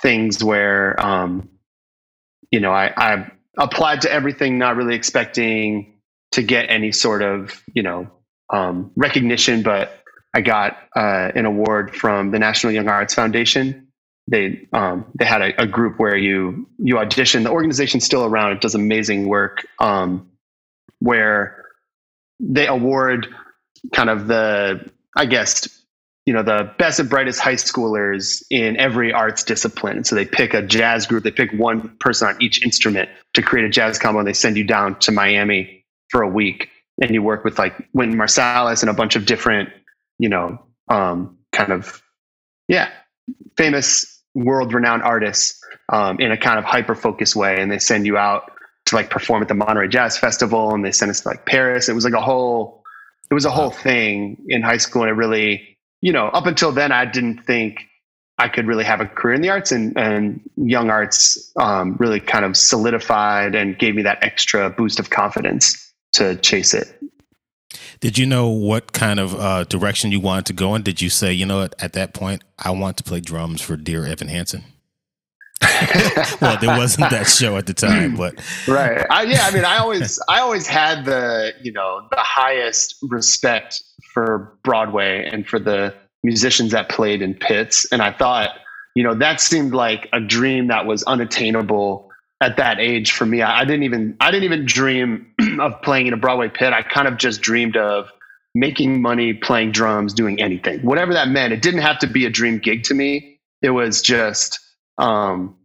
things 0.00 0.42
where 0.42 1.00
um, 1.04 1.48
you 2.50 2.60
know 2.60 2.72
I, 2.72 2.92
I 2.96 3.32
applied 3.58 4.02
to 4.02 4.12
everything, 4.12 4.58
not 4.58 4.76
really 4.76 4.94
expecting 4.94 5.94
to 6.32 6.42
get 6.42 6.70
any 6.70 6.92
sort 6.92 7.22
of 7.22 7.62
you 7.74 7.82
know 7.82 8.10
um, 8.52 8.90
recognition, 8.96 9.62
but 9.62 10.02
I 10.34 10.42
got 10.42 10.76
uh, 10.94 11.32
an 11.34 11.46
award 11.46 11.94
from 11.94 12.30
the 12.30 12.38
National 12.38 12.72
Young 12.72 12.88
Arts 12.88 13.14
Foundation. 13.14 13.88
They 14.28 14.68
um, 14.74 15.06
they 15.18 15.24
had 15.24 15.40
a, 15.40 15.62
a 15.62 15.66
group 15.66 15.98
where 15.98 16.16
you 16.16 16.68
you 16.78 16.98
audition. 16.98 17.42
The 17.42 17.50
organization's 17.50 18.04
still 18.04 18.24
around. 18.24 18.52
It 18.52 18.60
does 18.60 18.74
amazing 18.74 19.28
work. 19.28 19.66
Um, 19.78 20.28
where 20.98 21.64
they 22.38 22.66
award 22.66 23.34
kind 23.92 24.10
of 24.10 24.26
the 24.26 24.90
I 25.16 25.26
guess 25.26 25.68
you 26.26 26.32
know 26.32 26.42
the 26.42 26.72
best 26.78 27.00
and 27.00 27.10
brightest 27.10 27.40
high 27.40 27.54
schoolers 27.54 28.42
in 28.50 28.76
every 28.76 29.12
arts 29.12 29.42
discipline. 29.42 30.04
So 30.04 30.14
they 30.14 30.24
pick 30.24 30.54
a 30.54 30.62
jazz 30.62 31.06
group. 31.06 31.24
They 31.24 31.32
pick 31.32 31.52
one 31.52 31.96
person 31.98 32.28
on 32.28 32.40
each 32.40 32.64
instrument 32.64 33.08
to 33.34 33.42
create 33.42 33.66
a 33.66 33.70
jazz 33.70 33.98
combo, 33.98 34.20
and 34.20 34.28
they 34.28 34.32
send 34.32 34.56
you 34.56 34.64
down 34.64 34.98
to 35.00 35.12
Miami 35.12 35.84
for 36.08 36.22
a 36.22 36.28
week, 36.28 36.68
and 37.00 37.12
you 37.12 37.22
work 37.22 37.44
with 37.44 37.58
like 37.58 37.88
Wynton 37.92 38.18
Marsalis 38.18 38.82
and 38.82 38.90
a 38.90 38.94
bunch 38.94 39.16
of 39.16 39.26
different 39.26 39.70
you 40.18 40.28
know 40.28 40.64
um, 40.88 41.38
kind 41.52 41.72
of 41.72 42.02
yeah 42.68 42.90
famous 43.56 44.22
world 44.34 44.72
renowned 44.72 45.02
artists 45.02 45.60
um, 45.92 46.18
in 46.20 46.32
a 46.32 46.36
kind 46.36 46.58
of 46.58 46.64
hyper 46.64 46.94
focused 46.94 47.34
way, 47.34 47.60
and 47.60 47.70
they 47.70 47.78
send 47.78 48.06
you 48.06 48.16
out 48.16 48.52
to 48.86 48.94
like 48.94 49.10
perform 49.10 49.42
at 49.42 49.48
the 49.48 49.54
Monterey 49.54 49.88
Jazz 49.88 50.16
Festival, 50.16 50.72
and 50.72 50.84
they 50.84 50.92
sent 50.92 51.10
us 51.10 51.22
to 51.22 51.28
like 51.28 51.46
Paris. 51.46 51.88
It 51.88 51.94
was 51.94 52.04
like 52.04 52.14
a 52.14 52.20
whole 52.20 52.81
it 53.32 53.34
was 53.34 53.46
a 53.46 53.50
whole 53.50 53.70
thing 53.70 54.36
in 54.48 54.60
high 54.60 54.76
school 54.76 55.00
and 55.00 55.10
it 55.10 55.14
really 55.14 55.78
you 56.02 56.12
know 56.12 56.26
up 56.26 56.44
until 56.44 56.70
then 56.70 56.92
i 56.92 57.06
didn't 57.06 57.38
think 57.46 57.80
i 58.36 58.46
could 58.46 58.66
really 58.66 58.84
have 58.84 59.00
a 59.00 59.06
career 59.06 59.34
in 59.34 59.40
the 59.40 59.48
arts 59.48 59.72
and, 59.72 59.96
and 59.96 60.38
young 60.56 60.90
arts 60.90 61.50
um, 61.56 61.96
really 61.98 62.20
kind 62.20 62.44
of 62.44 62.58
solidified 62.58 63.54
and 63.54 63.78
gave 63.78 63.94
me 63.94 64.02
that 64.02 64.18
extra 64.20 64.68
boost 64.68 65.00
of 65.00 65.08
confidence 65.08 65.94
to 66.12 66.36
chase 66.36 66.74
it 66.74 66.94
Did 68.00 68.18
you 68.18 68.26
know 68.26 68.48
what 68.48 68.92
kind 68.92 69.18
of 69.18 69.34
uh, 69.34 69.64
direction 69.64 70.12
you 70.12 70.20
wanted 70.20 70.44
to 70.46 70.52
go 70.52 70.74
in? 70.74 70.82
Did 70.82 71.00
you 71.00 71.08
say, 71.08 71.32
you 71.32 71.46
know 71.46 71.58
what, 71.62 71.74
at 71.78 71.94
that 71.94 72.12
point, 72.12 72.42
I 72.58 72.70
want 72.72 72.98
to 72.98 73.02
play 73.02 73.20
drums 73.20 73.62
for 73.62 73.76
Dear 73.76 74.04
Evan 74.04 74.28
Hansen? 74.28 74.64
well, 76.40 76.58
there 76.60 76.76
wasn't 76.76 77.10
that 77.10 77.26
show 77.26 77.56
at 77.56 77.66
the 77.66 77.74
time, 77.74 78.14
mm. 78.14 78.16
but 78.16 78.34
right. 78.72 79.06
I, 79.10 79.22
yeah 79.22 79.46
i 79.46 79.50
mean 79.50 79.64
i 79.64 79.78
always 79.78 80.20
i 80.28 80.40
always 80.40 80.66
had 80.66 81.04
the 81.04 81.52
you 81.62 81.72
know 81.72 82.06
the 82.10 82.18
highest 82.18 82.96
respect 83.02 83.82
for 84.12 84.56
broadway 84.62 85.28
and 85.30 85.46
for 85.46 85.58
the 85.58 85.94
musicians 86.22 86.72
that 86.72 86.88
played 86.88 87.22
in 87.22 87.34
pits 87.34 87.90
and 87.92 88.02
i 88.02 88.12
thought 88.12 88.50
you 88.94 89.02
know 89.02 89.14
that 89.14 89.40
seemed 89.40 89.72
like 89.72 90.08
a 90.12 90.20
dream 90.20 90.68
that 90.68 90.86
was 90.86 91.02
unattainable 91.04 92.10
at 92.42 92.56
that 92.56 92.80
age 92.80 93.12
for 93.12 93.24
me. 93.24 93.40
I, 93.40 93.60
I 93.60 93.64
didn't 93.64 93.84
even 93.84 94.16
i 94.20 94.30
didn't 94.30 94.44
even 94.44 94.66
dream 94.66 95.32
of 95.60 95.80
playing 95.82 96.08
in 96.08 96.12
a 96.12 96.16
broadway 96.16 96.48
pit. 96.48 96.72
I 96.72 96.82
kind 96.82 97.08
of 97.08 97.16
just 97.16 97.40
dreamed 97.40 97.76
of 97.76 98.10
making 98.54 99.00
money 99.00 99.32
playing 99.32 99.72
drums, 99.72 100.12
doing 100.12 100.40
anything, 100.40 100.80
whatever 100.80 101.14
that 101.14 101.28
meant. 101.28 101.52
It 101.52 101.62
didn't 101.62 101.80
have 101.80 101.98
to 102.00 102.06
be 102.06 102.26
a 102.26 102.30
dream 102.30 102.58
gig 102.58 102.82
to 102.84 102.94
me. 102.94 103.38
It 103.62 103.70
was 103.70 104.02
just, 104.02 104.58
um, 104.98 105.56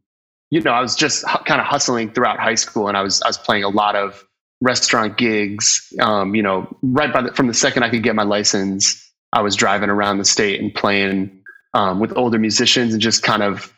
you 0.50 0.62
know, 0.62 0.72
I 0.72 0.82
was 0.82 0.96
just 0.96 1.28
hu- 1.28 1.44
kind 1.44 1.60
of 1.60 1.68
hustling 1.68 2.12
throughout 2.12 2.40
high 2.40 2.56
school, 2.56 2.88
and 2.88 2.96
I 2.96 3.02
was 3.02 3.22
I 3.22 3.28
was 3.28 3.38
playing 3.38 3.64
a 3.64 3.70
lot 3.70 3.96
of 3.96 4.24
restaurant 4.62 5.18
gigs. 5.18 5.94
Um, 6.00 6.36
you 6.36 6.44
know, 6.44 6.68
right 6.82 7.12
by 7.12 7.22
the, 7.24 7.34
from 7.34 7.48
the 7.48 7.54
second 7.54 7.84
I 7.84 7.90
could 7.90 8.04
get 8.04 8.16
my 8.16 8.24
license, 8.24 9.12
I 9.34 9.42
was 9.42 9.56
driving 9.56 9.90
around 9.90 10.18
the 10.18 10.26
state 10.26 10.62
and 10.62 10.74
playing 10.74 11.44
um, 11.74 12.00
with 12.00 12.16
older 12.18 12.40
musicians 12.40 12.94
and 12.94 13.02
just 13.02 13.24
kind 13.24 13.44
of 13.44 13.74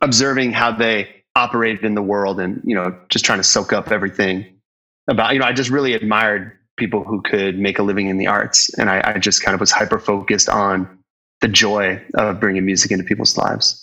observing 0.00 0.52
how 0.52 0.72
they 0.72 1.08
operated 1.36 1.84
in 1.84 1.94
the 1.94 2.02
world, 2.02 2.40
and 2.40 2.62
you 2.64 2.74
know, 2.74 2.98
just 3.08 3.24
trying 3.24 3.38
to 3.38 3.44
soak 3.44 3.72
up 3.72 3.90
everything 3.90 4.60
about. 5.08 5.34
You 5.34 5.40
know, 5.40 5.46
I 5.46 5.52
just 5.52 5.70
really 5.70 5.92
admired 5.92 6.58
people 6.78 7.04
who 7.04 7.20
could 7.20 7.58
make 7.58 7.78
a 7.78 7.82
living 7.82 8.08
in 8.08 8.16
the 8.16 8.28
arts, 8.28 8.72
and 8.78 8.88
I, 8.88 9.14
I 9.14 9.18
just 9.18 9.42
kind 9.42 9.54
of 9.54 9.60
was 9.60 9.70
hyper 9.70 9.98
focused 9.98 10.48
on 10.48 10.98
the 11.42 11.48
joy 11.48 12.02
of 12.14 12.40
bringing 12.40 12.64
music 12.64 12.90
into 12.90 13.04
people's 13.04 13.36
lives. 13.36 13.81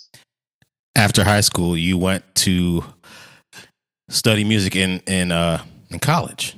After 0.96 1.24
high 1.24 1.40
school, 1.40 1.76
you 1.76 1.96
went 1.96 2.24
to 2.36 2.84
study 4.08 4.44
music 4.44 4.76
in 4.76 5.00
in 5.06 5.32
uh, 5.32 5.62
in 5.90 5.98
college. 5.98 6.54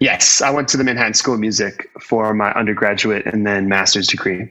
Yes, 0.00 0.40
I 0.40 0.50
went 0.50 0.68
to 0.68 0.76
the 0.76 0.84
Manhattan 0.84 1.14
School 1.14 1.34
of 1.34 1.40
Music 1.40 1.90
for 2.00 2.32
my 2.32 2.52
undergraduate 2.52 3.26
and 3.26 3.46
then 3.46 3.68
master's 3.68 4.06
degree. 4.06 4.50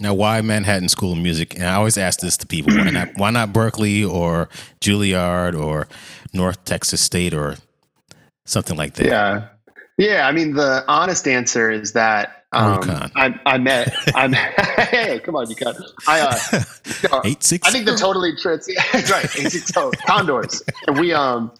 Now, 0.00 0.14
why 0.14 0.40
Manhattan 0.40 0.88
School 0.88 1.12
of 1.12 1.18
Music? 1.18 1.54
And 1.54 1.64
I 1.64 1.74
always 1.74 1.96
ask 1.96 2.20
this 2.20 2.36
to 2.38 2.46
people: 2.46 2.74
Why 2.74 2.90
not? 2.90 3.08
Why 3.16 3.30
not 3.30 3.52
Berklee 3.52 4.08
or 4.08 4.48
Juilliard 4.80 5.58
or 5.58 5.88
North 6.32 6.64
Texas 6.64 7.00
State 7.00 7.34
or 7.34 7.56
something 8.46 8.76
like 8.76 8.94
that? 8.94 9.06
Yeah, 9.06 9.48
yeah. 9.98 10.26
I 10.26 10.32
mean, 10.32 10.54
the 10.54 10.84
honest 10.88 11.28
answer 11.28 11.70
is 11.70 11.92
that 11.92 12.43
um, 12.54 12.80
UConn. 12.80 13.12
I, 13.16 13.40
I 13.46 13.58
met. 13.58 13.94
I'm. 14.14 14.32
hey, 14.88 15.20
come 15.20 15.36
on, 15.36 15.48
you 15.50 15.56
cut. 15.56 15.76
I. 16.06 16.20
Uh, 16.20 16.62
no, 17.10 17.22
Eight 17.24 17.42
six. 17.42 17.66
I 17.66 17.70
think 17.70 17.86
the 17.86 17.96
totally 17.96 18.32
trans. 18.40 18.68
Right. 19.10 19.24
Eight 19.38 19.52
six 19.52 19.72
oh, 19.76 19.92
condors, 20.06 20.62
and 20.86 20.98
we 20.98 21.12
um, 21.12 21.52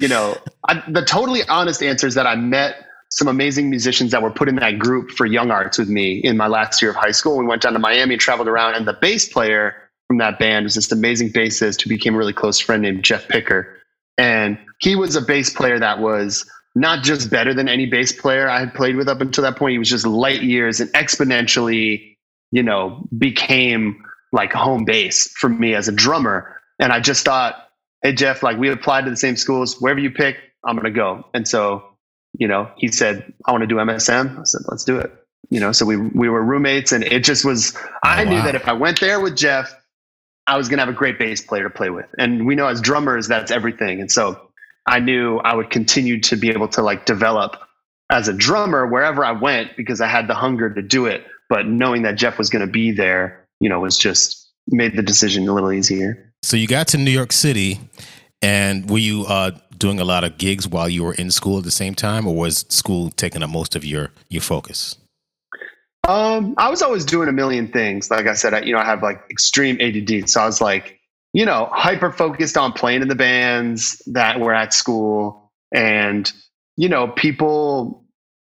you 0.00 0.08
know, 0.08 0.36
I, 0.68 0.82
the 0.88 1.04
totally 1.04 1.42
honest 1.48 1.82
answer 1.82 2.06
is 2.06 2.14
that 2.14 2.26
I 2.26 2.36
met 2.36 2.86
some 3.10 3.28
amazing 3.28 3.70
musicians 3.70 4.10
that 4.10 4.22
were 4.22 4.30
put 4.30 4.48
in 4.48 4.56
that 4.56 4.78
group 4.78 5.10
for 5.10 5.26
Young 5.26 5.50
Arts 5.50 5.78
with 5.78 5.88
me 5.88 6.18
in 6.18 6.36
my 6.36 6.48
last 6.48 6.82
year 6.82 6.90
of 6.90 6.96
high 6.96 7.12
school. 7.12 7.38
We 7.38 7.46
went 7.46 7.62
down 7.62 7.72
to 7.72 7.78
Miami 7.78 8.14
and 8.14 8.20
traveled 8.20 8.48
around, 8.48 8.74
and 8.74 8.86
the 8.86 8.94
bass 8.94 9.28
player 9.28 9.74
from 10.08 10.18
that 10.18 10.38
band 10.38 10.64
was 10.64 10.74
this 10.74 10.90
amazing 10.90 11.32
bassist 11.32 11.82
who 11.82 11.88
became 11.88 12.14
a 12.14 12.18
really 12.18 12.32
close 12.32 12.58
friend 12.58 12.82
named 12.82 13.04
Jeff 13.04 13.28
Picker, 13.28 13.76
and 14.18 14.58
he 14.80 14.96
was 14.96 15.14
a 15.16 15.22
bass 15.22 15.50
player 15.50 15.78
that 15.78 16.00
was 16.00 16.48
not 16.76 17.02
just 17.02 17.30
better 17.30 17.54
than 17.54 17.68
any 17.68 17.86
bass 17.86 18.12
player 18.12 18.48
I 18.48 18.60
had 18.60 18.74
played 18.74 18.96
with 18.96 19.08
up 19.08 19.22
until 19.22 19.42
that 19.44 19.56
point. 19.56 19.72
He 19.72 19.78
was 19.78 19.88
just 19.88 20.06
light 20.06 20.42
years 20.42 20.78
and 20.78 20.92
exponentially, 20.92 22.16
you 22.52 22.62
know, 22.62 23.08
became 23.16 24.04
like 24.30 24.52
home 24.52 24.84
base 24.84 25.32
for 25.40 25.48
me 25.48 25.74
as 25.74 25.88
a 25.88 25.92
drummer. 25.92 26.60
And 26.78 26.92
I 26.92 27.00
just 27.00 27.24
thought, 27.24 27.56
hey 28.02 28.12
Jeff, 28.12 28.42
like 28.42 28.58
we 28.58 28.68
applied 28.70 29.06
to 29.06 29.10
the 29.10 29.16
same 29.16 29.36
schools. 29.36 29.80
Wherever 29.80 29.98
you 29.98 30.10
pick, 30.10 30.36
I'm 30.64 30.76
gonna 30.76 30.90
go. 30.90 31.24
And 31.32 31.48
so, 31.48 31.82
you 32.38 32.46
know, 32.46 32.70
he 32.76 32.88
said, 32.88 33.32
I 33.46 33.52
want 33.52 33.62
to 33.62 33.66
do 33.66 33.76
MSM. 33.76 34.38
I 34.38 34.42
said, 34.44 34.60
let's 34.68 34.84
do 34.84 34.98
it. 34.98 35.10
You 35.48 35.60
know, 35.60 35.72
so 35.72 35.86
we 35.86 35.96
we 35.96 36.28
were 36.28 36.42
roommates, 36.42 36.92
and 36.92 37.04
it 37.04 37.24
just 37.24 37.44
was. 37.44 37.74
I 38.02 38.24
Oh, 38.24 38.28
knew 38.28 38.42
that 38.42 38.56
if 38.56 38.68
I 38.68 38.72
went 38.72 39.00
there 39.00 39.20
with 39.20 39.36
Jeff, 39.36 39.72
I 40.46 40.56
was 40.58 40.68
gonna 40.68 40.82
have 40.82 40.88
a 40.88 40.96
great 40.98 41.18
bass 41.20 41.40
player 41.40 41.62
to 41.62 41.70
play 41.70 41.88
with. 41.88 42.06
And 42.18 42.46
we 42.46 42.56
know 42.56 42.66
as 42.66 42.80
drummers, 42.80 43.28
that's 43.28 43.50
everything. 43.52 44.00
And 44.00 44.10
so 44.10 44.45
I 44.86 45.00
knew 45.00 45.38
I 45.38 45.54
would 45.54 45.70
continue 45.70 46.20
to 46.22 46.36
be 46.36 46.50
able 46.50 46.68
to 46.68 46.82
like 46.82 47.06
develop 47.06 47.56
as 48.10 48.28
a 48.28 48.32
drummer 48.32 48.86
wherever 48.86 49.24
I 49.24 49.32
went 49.32 49.76
because 49.76 50.00
I 50.00 50.06
had 50.06 50.28
the 50.28 50.34
hunger 50.34 50.72
to 50.72 50.82
do 50.82 51.06
it. 51.06 51.26
But 51.48 51.66
knowing 51.66 52.02
that 52.02 52.16
Jeff 52.16 52.38
was 52.38 52.50
going 52.50 52.64
to 52.64 52.70
be 52.70 52.92
there, 52.92 53.46
you 53.60 53.68
know, 53.68 53.80
was 53.80 53.98
just 53.98 54.50
made 54.68 54.96
the 54.96 55.02
decision 55.02 55.48
a 55.48 55.54
little 55.54 55.72
easier. 55.72 56.32
So 56.42 56.56
you 56.56 56.66
got 56.66 56.88
to 56.88 56.98
New 56.98 57.10
York 57.10 57.32
City, 57.32 57.80
and 58.42 58.88
were 58.90 58.98
you 58.98 59.24
uh, 59.26 59.52
doing 59.76 60.00
a 60.00 60.04
lot 60.04 60.24
of 60.24 60.38
gigs 60.38 60.68
while 60.68 60.88
you 60.88 61.04
were 61.04 61.14
in 61.14 61.30
school 61.30 61.58
at 61.58 61.64
the 61.64 61.70
same 61.70 61.94
time, 61.94 62.26
or 62.26 62.34
was 62.34 62.64
school 62.68 63.10
taking 63.10 63.42
up 63.42 63.50
most 63.50 63.74
of 63.74 63.84
your 63.84 64.10
your 64.28 64.42
focus? 64.42 64.96
Um, 66.06 66.54
I 66.56 66.68
was 66.68 66.82
always 66.82 67.04
doing 67.04 67.28
a 67.28 67.32
million 67.32 67.68
things. 67.68 68.10
Like 68.10 68.26
I 68.26 68.34
said, 68.34 68.54
I, 68.54 68.60
you 68.60 68.72
know, 68.72 68.78
I 68.78 68.84
have 68.84 69.02
like 69.02 69.22
extreme 69.30 69.78
ADD, 69.80 70.28
so 70.28 70.40
I 70.40 70.46
was 70.46 70.60
like, 70.60 71.00
you 71.36 71.44
know, 71.44 71.68
hyper 71.70 72.10
focused 72.10 72.56
on 72.56 72.72
playing 72.72 73.02
in 73.02 73.08
the 73.08 73.14
bands 73.14 74.00
that 74.06 74.40
were 74.40 74.54
at 74.54 74.72
school, 74.72 75.52
and 75.70 76.32
you 76.76 76.88
know, 76.88 77.08
people. 77.08 78.02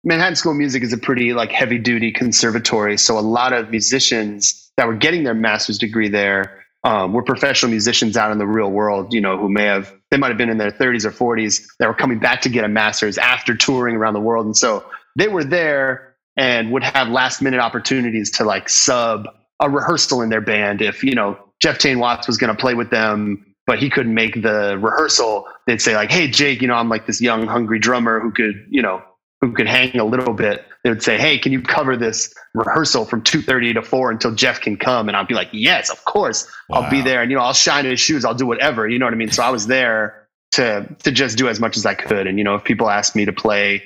Manhattan 0.05 0.37
School 0.37 0.53
of 0.53 0.59
Music 0.59 0.85
is 0.85 0.93
a 0.93 0.99
pretty 0.99 1.33
like 1.33 1.51
heavy 1.51 1.79
duty 1.79 2.13
conservatory, 2.13 2.97
so 2.97 3.19
a 3.19 3.21
lot 3.21 3.53
of 3.53 3.71
musicians 3.71 4.71
that 4.77 4.87
were 4.87 4.95
getting 4.95 5.25
their 5.25 5.35
master's 5.35 5.79
degree 5.79 6.09
there 6.09 6.65
um, 6.85 7.13
were 7.13 7.25
professional 7.25 7.71
musicians 7.71 8.17
out 8.17 8.31
in 8.31 8.39
the 8.39 8.47
real 8.47 8.71
world. 8.71 9.13
You 9.13 9.21
know, 9.21 9.37
who 9.37 9.49
may 9.49 9.65
have 9.65 9.93
they 10.13 10.17
might 10.17 10.29
have 10.29 10.39
been 10.39 10.49
in 10.49 10.59
their 10.59 10.71
30s 10.71 11.05
or 11.05 11.11
40s 11.11 11.67
that 11.81 11.89
were 11.89 11.95
coming 11.95 12.21
back 12.21 12.41
to 12.43 12.49
get 12.49 12.65
a 12.65 12.69
master's 12.69 13.19
after 13.19 13.57
touring 13.57 13.97
around 13.97 14.15
the 14.15 14.21
world, 14.21 14.47
and 14.47 14.57
so 14.57 14.85
they 15.17 15.27
were 15.27 15.43
there 15.43 16.15
and 16.37 16.71
would 16.71 16.85
have 16.85 17.09
last 17.09 17.43
minute 17.43 17.59
opportunities 17.59 18.31
to 18.31 18.45
like 18.45 18.69
sub 18.69 19.27
a 19.59 19.69
rehearsal 19.69 20.23
in 20.23 20.29
their 20.29 20.41
band 20.41 20.83
if 20.83 21.03
you 21.03 21.17
know 21.17 21.37
Jeff 21.61 21.79
Tain 21.79 21.99
Watts 21.99 22.27
was 22.27 22.37
going 22.37 22.55
to 22.55 22.61
play 22.61 22.75
with 22.75 22.91
them 22.91 23.47
but 23.67 23.81
he 23.81 23.91
couldn't 23.91 24.15
make 24.15 24.43
the 24.43 24.79
rehearsal. 24.81 25.47
They'd 25.67 25.83
say 25.83 25.95
like 25.95 26.11
hey 26.11 26.29
Jake 26.29 26.63
you 26.63 26.69
know 26.69 26.75
I'm 26.75 26.89
like 26.89 27.07
this 27.07 27.21
young 27.21 27.47
hungry 27.47 27.79
drummer 27.79 28.21
who 28.21 28.31
could 28.31 28.67
you 28.71 28.81
know 28.81 29.03
who 29.41 29.53
could 29.53 29.67
hang 29.67 29.99
a 29.99 30.05
little 30.05 30.33
bit. 30.33 30.65
They 30.85 30.91
would 30.91 31.03
say 31.03 31.19
hey 31.19 31.39
can 31.39 31.53
you 31.53 31.61
cover 31.61 31.97
this 31.97 32.33
rehearsal 32.55 33.05
from 33.05 33.23
2:30 33.23 33.75
to 33.75 33.83
4 33.83 34.11
until 34.13 34.35
Jeff 34.35 34.61
can 34.61 34.77
come? 34.77 35.09
And 35.09 35.17
I'd 35.17 35.27
be 35.27 35.35
like 35.35 35.49
yes 35.53 35.91
of 35.91 36.05
course. 36.05 36.49
I'll 36.71 36.91
be 36.91 37.03
there 37.03 37.23
and 37.23 37.31
you 37.31 37.37
know 37.37 37.43
I'll 37.43 37.53
shine 37.53 37.85
his 37.85 38.01
shoes. 38.01 38.25
I'll 38.25 38.35
do 38.35 38.47
whatever. 38.47 38.89
You 38.89 38.99
know 38.99 39.07
what 39.07 39.15
I 39.15 39.19
mean? 39.19 39.31
So 39.33 39.43
I 39.43 39.51
was 39.51 39.67
there 39.67 40.29
to 40.53 40.87
to 41.03 41.11
just 41.11 41.37
do 41.37 41.49
as 41.49 41.61
much 41.61 41.77
as 41.77 41.85
I 41.85 41.95
could. 41.95 42.27
And 42.27 42.39
you 42.39 42.45
know 42.45 42.55
if 42.55 42.65
people 42.65 42.89
asked 42.89 43.17
me 43.17 43.25
to 43.25 43.33
play 43.33 43.83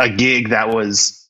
a 0.00 0.08
gig 0.08 0.48
that 0.50 0.70
was 0.70 1.20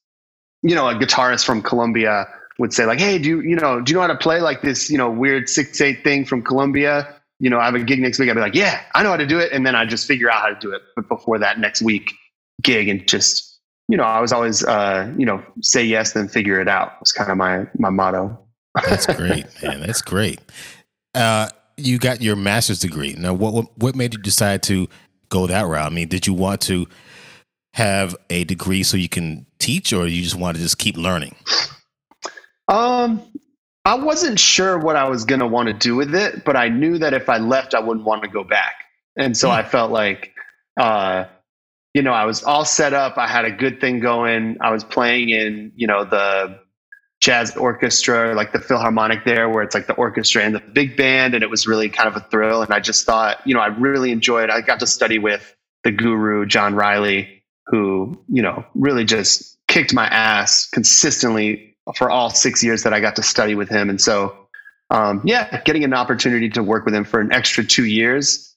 you 0.64 0.74
know, 0.74 0.88
a 0.88 0.94
guitarist 0.94 1.44
from 1.44 1.60
Colombia 1.60 2.26
would 2.58 2.73
say 2.73 2.87
like, 2.87 2.99
"Hey, 2.99 3.18
do 3.18 3.28
you 3.28 3.40
you 3.40 3.56
know 3.56 3.80
do 3.80 3.90
you 3.90 3.96
know 3.96 4.02
how 4.02 4.08
to 4.08 4.16
play 4.16 4.40
like 4.40 4.62
this 4.62 4.90
you 4.90 4.99
know 4.99 5.11
weird 5.11 5.49
six 5.49 5.80
eight 5.80 6.04
thing 6.04 6.25
from 6.25 6.42
Colombia? 6.42 7.14
You 7.40 7.50
know, 7.50 7.58
I 7.58 7.64
have 7.64 7.75
a 7.75 7.82
gig 7.82 8.00
next 8.00 8.18
week." 8.18 8.30
I'd 8.30 8.34
be 8.34 8.40
like, 8.40 8.54
"Yeah, 8.54 8.80
I 8.94 9.02
know 9.02 9.11
how 9.11 9.16
to 9.16 9.26
do 9.26 9.38
it," 9.38 9.52
and 9.52 9.66
then 9.66 9.75
I 9.75 9.84
just 9.84 10.06
figure 10.06 10.30
out 10.30 10.40
how 10.40 10.49
to 10.49 10.58
do 10.61 10.73
it. 10.73 10.82
But 10.96 11.08
before 11.08 11.38
that 11.38 11.58
next 11.58 11.82
week 11.82 12.12
gig, 12.62 12.88
and 12.88 13.06
just 13.08 13.58
you 13.88 13.96
know, 13.96 14.04
I 14.04 14.20
was 14.20 14.32
always 14.32 14.64
uh, 14.64 15.12
you 15.16 15.26
know 15.26 15.42
say 15.61 15.84
yes, 15.84 16.12
then 16.12 16.28
figure 16.28 16.61
it 16.61 16.68
out. 16.68 16.99
Was 17.00 17.12
kind 17.12 17.30
of 17.30 17.37
my 17.37 17.66
my 17.78 17.90
motto. 17.90 18.38
That's 18.88 19.06
great, 19.06 19.46
man. 19.62 19.80
That's 19.80 20.02
great. 20.02 20.40
Uh, 21.14 21.49
you 21.76 21.99
got 21.99 22.23
your 22.23 22.37
master's 22.37 22.80
degree. 22.80 23.14
Now, 23.16 23.34
what 23.34 23.76
what 23.78 23.94
made 23.94 24.14
you 24.14 24.20
decide 24.20 24.62
to 24.64 24.88
go 25.28 25.46
that 25.46 25.66
route? 25.66 25.90
I 25.90 25.94
mean, 25.94 26.08
did 26.08 26.26
you 26.26 26.32
want 26.32 26.61
to 26.62 26.87
have 27.75 28.16
a 28.30 28.44
degree 28.44 28.82
so 28.82 28.96
you 28.96 29.08
can 29.08 29.46
teach, 29.58 29.92
or 29.92 30.06
you 30.06 30.23
just 30.23 30.37
want 30.37 30.56
to 30.56 30.62
just 30.62 30.78
keep 30.78 30.96
learning? 30.96 31.34
Um, 32.68 33.23
I 33.85 33.97
wasn't 33.97 34.40
sure 34.40 34.78
what 34.78 34.97
I 34.97 35.09
was 35.09 35.25
going 35.25 35.40
to 35.40 35.47
want 35.47 35.68
to 35.68 35.75
do 35.75 35.94
with 35.97 36.14
it, 36.14 36.44
but 36.44 36.56
I 36.56 36.68
knew 36.68 36.99
that 36.99 37.12
if 37.12 37.28
I 37.28 37.38
left, 37.38 37.75
I 37.75 37.80
wouldn't 37.80 38.06
want 38.06 38.23
to 38.23 38.28
go 38.28 38.44
back. 38.44 38.85
And 39.16 39.37
so 39.37 39.49
Hmm. 39.49 39.56
I 39.56 39.62
felt 39.62 39.90
like, 39.92 40.33
uh, 40.80 41.26
you 41.92 42.02
know, 42.02 42.12
I 42.12 42.25
was 42.25 42.42
all 42.42 42.64
set 42.64 42.94
up. 42.94 43.18
I 43.18 43.28
had 43.28 43.44
a 43.44 43.50
good 43.52 43.80
thing 43.80 44.00
going. 44.00 44.56
I 44.61 44.73
was 44.73 44.85
playing 44.85 45.30
in, 45.30 45.73
you 45.76 45.87
know, 45.87 46.04
the 46.04 46.59
jazz 47.21 47.56
orchestra, 47.56 48.35
like 48.35 48.52
the 48.52 48.61
Philharmonic 48.61 49.25
there, 49.25 49.49
where 49.49 49.62
it's 49.62 49.75
like 49.75 49.87
the 49.87 49.94
orchestra 49.94 50.42
and 50.42 50.54
the 50.54 50.61
big 50.61 50.97
band. 50.97 51.35
And 51.35 51.42
it 51.44 51.50
was 51.50 51.66
really 51.66 51.88
kind 51.88 52.09
of 52.09 52.16
a 52.16 52.21
thrill. 52.21 52.62
And 52.62 52.73
I 52.73 52.80
just 52.80 53.06
thought, 53.06 53.47
you 53.47 53.54
know, 53.54 53.61
I 53.61 53.68
really 53.68 54.12
enjoyed 54.12 54.50
I 54.50 54.61
got 54.62 54.80
to 54.80 54.87
study 54.87 55.18
with 55.18 55.54
the 55.85 55.92
guru, 55.92 56.47
John 56.47 56.75
Riley, 56.75 57.44
who, 57.66 58.23
you 58.28 58.42
know, 58.42 58.64
really 58.75 59.04
just 59.04 59.59
kicked 59.68 59.94
my 59.94 60.06
ass 60.06 60.68
consistently 60.68 61.73
for 61.96 62.10
all 62.10 62.30
six 62.30 62.62
years 62.62 62.82
that 62.82 62.92
I 62.94 63.00
got 63.00 63.16
to 63.16 63.22
study 63.22 63.54
with 63.54 63.68
him. 63.68 63.90
And 63.90 64.00
so, 64.00 64.36
um, 64.90 65.20
yeah, 65.24 65.60
getting 65.62 65.84
an 65.84 65.94
opportunity 65.94 66.48
to 66.50 66.62
work 66.62 66.84
with 66.84 66.94
him 66.94 67.04
for 67.04 67.20
an 67.20 67.32
extra 67.32 67.64
two 67.64 67.84
years, 67.84 68.54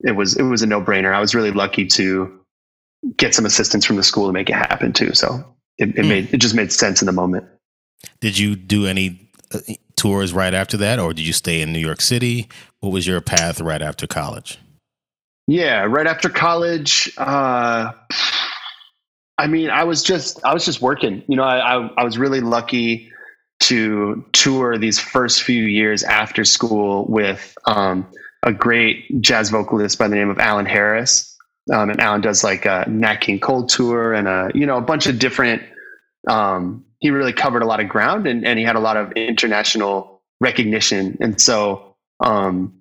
it 0.00 0.12
was, 0.12 0.36
it 0.36 0.42
was 0.42 0.62
a 0.62 0.66
no 0.66 0.80
brainer. 0.80 1.14
I 1.14 1.20
was 1.20 1.34
really 1.34 1.52
lucky 1.52 1.86
to 1.86 2.40
get 3.16 3.34
some 3.34 3.46
assistance 3.46 3.84
from 3.84 3.96
the 3.96 4.02
school 4.02 4.26
to 4.26 4.32
make 4.32 4.50
it 4.50 4.54
happen 4.56 4.92
too. 4.92 5.14
So 5.14 5.44
it, 5.78 5.90
it 5.90 6.02
Hmm. 6.02 6.08
made, 6.08 6.34
it 6.34 6.38
just 6.38 6.54
made 6.54 6.72
sense 6.72 7.02
in 7.02 7.06
the 7.06 7.12
moment. 7.12 7.44
Did 8.20 8.38
you 8.38 8.56
do 8.56 8.86
any 8.86 9.30
uh, 9.54 9.60
tours 9.96 10.32
right 10.32 10.54
after 10.54 10.76
that, 10.78 10.98
or 10.98 11.14
did 11.14 11.26
you 11.26 11.32
stay 11.32 11.60
in 11.60 11.72
New 11.72 11.78
York 11.78 12.00
City? 12.00 12.48
What 12.80 12.92
was 12.92 13.06
your 13.06 13.20
path 13.20 13.60
right 13.60 13.80
after 13.82 14.06
college? 14.06 14.58
Yeah, 15.46 15.84
right 15.84 16.06
after 16.06 16.28
college, 16.28 17.12
uh, 17.16 17.92
I 19.38 19.46
mean, 19.46 19.70
I 19.70 19.84
was 19.84 20.02
just 20.02 20.42
I 20.44 20.54
was 20.54 20.64
just 20.64 20.80
working. 20.80 21.22
You 21.28 21.36
know, 21.36 21.44
I, 21.44 21.76
I 21.76 21.90
I 21.98 22.04
was 22.04 22.18
really 22.18 22.40
lucky 22.40 23.10
to 23.60 24.24
tour 24.32 24.78
these 24.78 24.98
first 24.98 25.42
few 25.42 25.64
years 25.64 26.02
after 26.04 26.44
school 26.44 27.06
with 27.08 27.56
um, 27.66 28.06
a 28.42 28.52
great 28.52 29.20
jazz 29.20 29.50
vocalist 29.50 29.98
by 29.98 30.08
the 30.08 30.14
name 30.14 30.30
of 30.30 30.38
Allan 30.38 30.66
Harris, 30.66 31.36
Um, 31.72 31.90
and 31.90 32.00
Allan 32.00 32.20
does 32.20 32.44
like 32.44 32.64
a 32.64 32.84
Nat 32.88 33.16
King 33.16 33.40
Cole 33.40 33.66
tour 33.66 34.12
and 34.14 34.28
a 34.28 34.50
you 34.54 34.66
know 34.66 34.76
a 34.76 34.82
bunch 34.82 35.06
of 35.06 35.18
different. 35.18 35.62
Um, 36.28 36.84
he 37.00 37.10
really 37.10 37.32
covered 37.32 37.62
a 37.62 37.66
lot 37.66 37.80
of 37.80 37.88
ground 37.88 38.26
and, 38.26 38.44
and 38.44 38.58
he 38.58 38.64
had 38.64 38.74
a 38.74 38.80
lot 38.80 38.96
of 38.96 39.12
international 39.12 40.22
recognition. 40.40 41.16
And 41.20 41.40
so, 41.40 41.94
um, 42.20 42.72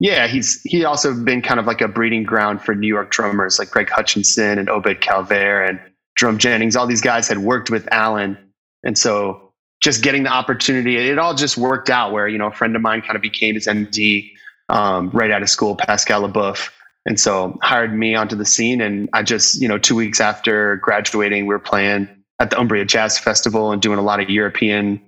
yeah, 0.00 0.26
he's 0.26 0.60
he 0.64 0.84
also 0.84 1.14
been 1.14 1.42
kind 1.42 1.58
of 1.58 1.66
like 1.66 1.80
a 1.80 1.88
breeding 1.88 2.24
ground 2.24 2.60
for 2.62 2.74
New 2.74 2.86
York 2.86 3.10
drummers 3.10 3.58
like 3.58 3.70
Greg 3.70 3.88
Hutchinson 3.90 4.58
and 4.58 4.68
Obed 4.68 5.00
Calvaire 5.00 5.68
and 5.68 5.80
Drum 6.16 6.38
Jennings. 6.38 6.76
All 6.76 6.86
these 6.86 7.00
guys 7.00 7.28
had 7.28 7.38
worked 7.38 7.70
with 7.70 7.88
Allan, 7.92 8.38
and 8.84 8.96
so 8.96 9.52
just 9.80 10.02
getting 10.02 10.22
the 10.22 10.30
opportunity, 10.30 10.96
it 10.96 11.18
all 11.18 11.34
just 11.34 11.56
worked 11.56 11.90
out. 11.90 12.12
Where 12.12 12.28
you 12.28 12.38
know 12.38 12.46
a 12.46 12.52
friend 12.52 12.74
of 12.76 12.82
mine 12.82 13.02
kind 13.02 13.16
of 13.16 13.22
became 13.22 13.54
his 13.54 13.66
MD 13.66 14.30
um, 14.68 15.10
right 15.10 15.30
out 15.30 15.42
of 15.42 15.50
school, 15.50 15.76
Pascal 15.76 16.22
LeBoeuf, 16.22 16.70
and 17.06 17.18
so 17.18 17.58
hired 17.62 17.94
me 17.94 18.14
onto 18.14 18.36
the 18.36 18.46
scene. 18.46 18.80
And 18.80 19.08
I 19.12 19.22
just 19.22 19.60
you 19.60 19.68
know 19.68 19.78
two 19.78 19.94
weeks 19.94 20.20
after 20.20 20.76
graduating, 20.76 21.46
we 21.46 21.54
were 21.54 21.58
playing 21.58 22.08
at 22.40 22.50
the 22.50 22.58
Umbria 22.58 22.84
Jazz 22.84 23.18
Festival 23.18 23.72
and 23.72 23.82
doing 23.82 23.98
a 23.98 24.02
lot 24.02 24.20
of 24.20 24.30
European 24.30 25.00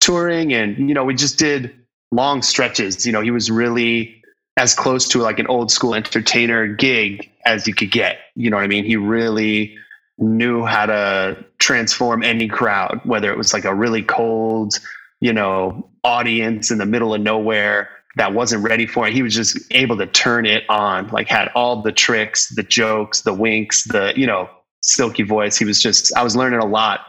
touring, 0.00 0.52
and 0.52 0.88
you 0.88 0.94
know 0.94 1.04
we 1.04 1.14
just 1.14 1.38
did 1.38 1.74
long 2.10 2.42
stretches. 2.42 3.06
You 3.06 3.12
know 3.12 3.20
he 3.20 3.30
was 3.30 3.50
really 3.50 4.20
as 4.56 4.74
close 4.74 5.08
to 5.08 5.18
like 5.18 5.38
an 5.38 5.46
old 5.48 5.70
school 5.70 5.94
entertainer 5.94 6.66
gig 6.66 7.30
as 7.44 7.66
you 7.66 7.74
could 7.74 7.90
get. 7.90 8.18
You 8.36 8.50
know 8.50 8.56
what 8.56 8.64
I 8.64 8.68
mean? 8.68 8.84
He 8.84 8.96
really 8.96 9.76
knew 10.18 10.64
how 10.64 10.86
to 10.86 11.44
transform 11.58 12.22
any 12.22 12.48
crowd, 12.48 13.00
whether 13.04 13.30
it 13.30 13.38
was 13.38 13.52
like 13.52 13.64
a 13.64 13.74
really 13.74 14.02
cold, 14.02 14.78
you 15.20 15.32
know, 15.32 15.90
audience 16.04 16.70
in 16.70 16.78
the 16.78 16.86
middle 16.86 17.14
of 17.14 17.20
nowhere 17.20 17.88
that 18.16 18.32
wasn't 18.32 18.62
ready 18.62 18.86
for 18.86 19.08
it. 19.08 19.12
He 19.12 19.22
was 19.22 19.34
just 19.34 19.58
able 19.72 19.96
to 19.98 20.06
turn 20.06 20.46
it 20.46 20.62
on, 20.68 21.08
like 21.08 21.28
had 21.28 21.48
all 21.54 21.82
the 21.82 21.90
tricks, 21.90 22.54
the 22.54 22.62
jokes, 22.62 23.22
the 23.22 23.34
winks, 23.34 23.84
the, 23.84 24.12
you 24.14 24.26
know, 24.26 24.48
silky 24.82 25.24
voice. 25.24 25.56
He 25.56 25.64
was 25.64 25.82
just, 25.82 26.16
I 26.16 26.22
was 26.22 26.36
learning 26.36 26.60
a 26.60 26.66
lot 26.66 27.00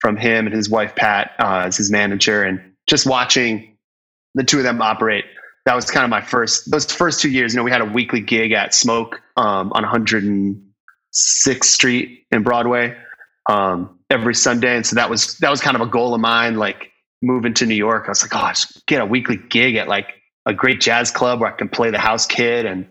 from 0.00 0.16
him 0.16 0.46
and 0.46 0.54
his 0.54 0.68
wife, 0.68 0.94
Pat, 0.96 1.32
uh, 1.38 1.62
as 1.66 1.76
his 1.76 1.90
manager 1.90 2.42
and 2.42 2.60
just 2.86 3.06
watching 3.06 3.76
the 4.34 4.44
two 4.44 4.58
of 4.58 4.64
them 4.64 4.82
operate 4.82 5.24
that 5.66 5.74
was 5.74 5.90
kind 5.90 6.04
of 6.04 6.10
my 6.10 6.20
first 6.20 6.70
those 6.70 6.86
first 6.86 7.20
two 7.20 7.30
years 7.30 7.52
you 7.52 7.58
know 7.58 7.64
we 7.64 7.70
had 7.70 7.80
a 7.80 7.86
weekly 7.86 8.20
gig 8.20 8.52
at 8.52 8.74
smoke 8.74 9.20
um, 9.36 9.72
on 9.72 9.84
106th 11.14 11.64
street 11.64 12.26
in 12.30 12.42
broadway 12.42 12.96
um, 13.48 13.98
every 14.10 14.34
sunday. 14.34 14.76
And 14.76 14.86
so 14.86 14.96
that 14.96 15.10
was 15.10 15.38
that 15.38 15.50
was 15.50 15.60
kind 15.60 15.76
of 15.76 15.82
a 15.82 15.86
goal 15.86 16.14
of 16.14 16.20
mine 16.20 16.56
like 16.56 16.90
moving 17.22 17.54
to 17.54 17.66
new 17.66 17.74
york. 17.74 18.04
I 18.06 18.10
was 18.10 18.22
like 18.22 18.34
oh 18.34 18.46
I 18.46 18.52
just 18.52 18.86
get 18.86 19.00
a 19.00 19.06
weekly 19.06 19.36
gig 19.36 19.76
at 19.76 19.88
like 19.88 20.08
a 20.46 20.54
great 20.54 20.80
jazz 20.80 21.10
club 21.10 21.40
where 21.40 21.52
i 21.52 21.56
can 21.56 21.68
play 21.68 21.90
the 21.90 21.98
house 21.98 22.26
kid 22.26 22.66
and 22.66 22.86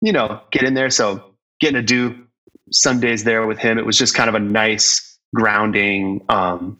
you 0.00 0.12
know 0.12 0.40
get 0.50 0.62
in 0.62 0.74
there. 0.74 0.90
So 0.90 1.34
getting 1.60 1.76
to 1.76 1.82
do 1.82 2.26
sundays 2.70 3.24
there 3.24 3.46
with 3.46 3.58
him 3.58 3.78
it 3.78 3.84
was 3.86 3.96
just 3.96 4.14
kind 4.14 4.28
of 4.28 4.34
a 4.34 4.40
nice 4.40 5.18
grounding 5.34 6.24
um, 6.28 6.78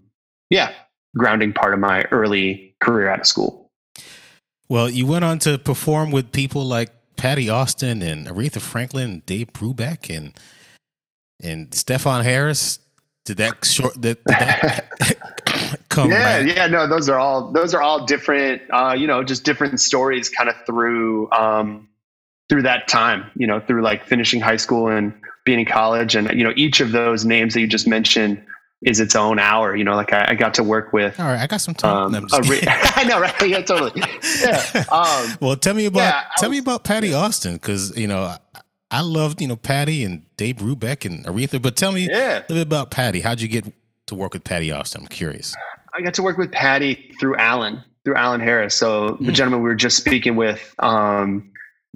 yeah 0.50 0.72
grounding 1.16 1.52
part 1.52 1.74
of 1.74 1.80
my 1.80 2.02
early 2.10 2.74
career 2.80 3.08
out 3.08 3.20
of 3.20 3.26
school. 3.26 3.70
Well, 4.68 4.88
you 4.88 5.06
went 5.06 5.24
on 5.24 5.38
to 5.40 5.58
perform 5.58 6.10
with 6.10 6.32
people 6.32 6.64
like 6.64 6.90
Patti 7.16 7.48
Austin 7.48 8.02
and 8.02 8.26
Aretha 8.26 8.60
Franklin, 8.60 9.22
Dave 9.26 9.52
Brubeck, 9.52 10.14
and 10.14 10.32
and 11.42 11.70
Stefon 11.70 12.22
Harris. 12.22 12.78
Did 13.24 13.38
that 13.38 13.64
short? 13.64 13.94
Did, 13.94 14.18
did 14.24 14.36
that 14.38 14.90
come? 15.88 16.10
yeah 16.10 16.36
right? 16.38 16.46
yeah 16.46 16.66
no 16.66 16.86
those 16.86 17.08
are 17.08 17.18
all 17.18 17.52
those 17.52 17.72
are 17.74 17.80
all 17.80 18.04
different 18.04 18.60
uh 18.72 18.94
you 18.96 19.06
know 19.06 19.22
just 19.24 19.44
different 19.44 19.80
stories 19.80 20.28
kind 20.28 20.48
of 20.50 20.56
through 20.66 21.30
um 21.32 21.88
through 22.50 22.62
that 22.62 22.86
time 22.88 23.30
you 23.36 23.46
know 23.46 23.60
through 23.60 23.80
like 23.82 24.04
finishing 24.04 24.40
high 24.40 24.56
school 24.56 24.88
and 24.88 25.14
being 25.46 25.60
in 25.60 25.64
college 25.66 26.14
and 26.16 26.30
you 26.36 26.44
know 26.44 26.52
each 26.56 26.80
of 26.80 26.92
those 26.92 27.24
names 27.24 27.54
that 27.54 27.60
you 27.60 27.66
just 27.66 27.86
mentioned 27.86 28.42
is 28.82 29.00
its 29.00 29.14
own 29.16 29.38
hour 29.38 29.74
you 29.76 29.84
know 29.84 29.94
like 29.94 30.12
i, 30.12 30.26
I 30.30 30.34
got 30.34 30.52
to 30.54 30.62
work 30.64 30.92
with 30.92 31.18
All 31.18 31.26
right, 31.26 31.40
I 31.40 31.46
got 31.46 31.60
some 31.62 31.74
time. 31.74 31.96
um 32.06 32.12
No, 32.12 32.18
I'm 32.18 32.28
just 32.28 32.46
a 32.46 32.50
re- 32.50 32.60
i 32.66 33.04
know 33.04 33.20
right 33.20 33.48
yeah 33.48 33.62
totally 33.62 34.02
yeah 34.42 34.84
um 34.92 35.38
well, 35.40 35.56
tell 35.56 35.74
me 35.74 35.86
about 35.86 36.00
Yeah, 36.00 36.24
tell 36.38 36.50
me 36.50 36.58
about 36.58 36.84
Patti 36.84 37.14
Austin 37.14 37.54
because 37.54 37.96
you 37.96 38.06
know 38.08 38.34
I, 38.98 39.00
loved 39.00 39.40
you 39.40 39.48
know 39.48 39.56
Patti 39.56 40.04
and 40.04 40.22
Dave 40.36 40.56
Brubeck 40.56 41.04
and 41.04 41.24
Aretha, 41.24 41.60
but 41.60 41.76
tell 41.76 41.92
me 41.92 42.08
yeah 42.10 42.38
a 42.38 42.40
little 42.42 42.56
bit 42.56 42.62
about 42.62 42.90
Patti. 42.90 43.20
How'd 43.20 43.40
you 43.40 43.48
get 43.48 43.64
to 44.06 44.14
work 44.14 44.32
with 44.34 44.44
Patti 44.44 44.70
Austin? 44.70 45.02
I'm 45.02 45.08
curious. 45.08 45.54
I 45.96 46.02
got 46.02 46.14
to 46.14 46.22
work 46.22 46.38
with 46.38 46.50
Patti 46.52 47.14
through 47.20 47.36
Allan, 47.36 47.82
through 48.04 48.16
Allan 48.16 48.40
Harris. 48.40 48.74
So 48.74 49.10
the 49.20 49.26
Hmm. 49.26 49.30
gentleman 49.32 49.62
we 49.62 49.68
were 49.68 49.74
just 49.76 49.96
speaking 49.96 50.36
with, 50.36 50.74
um, 50.80 51.50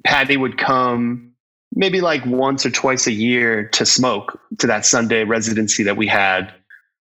Patti 0.05 0.37
would 0.37 0.57
come 0.57 1.31
maybe 1.75 2.01
like 2.01 2.25
once 2.25 2.65
or 2.65 2.71
twice 2.71 3.07
a 3.07 3.11
year 3.11 3.65
to 3.69 3.85
smoke 3.85 4.39
to 4.57 4.67
that 4.67 4.85
Sunday 4.85 5.23
residency 5.23 5.83
that 5.83 5.97
we 5.97 6.07
had. 6.07 6.51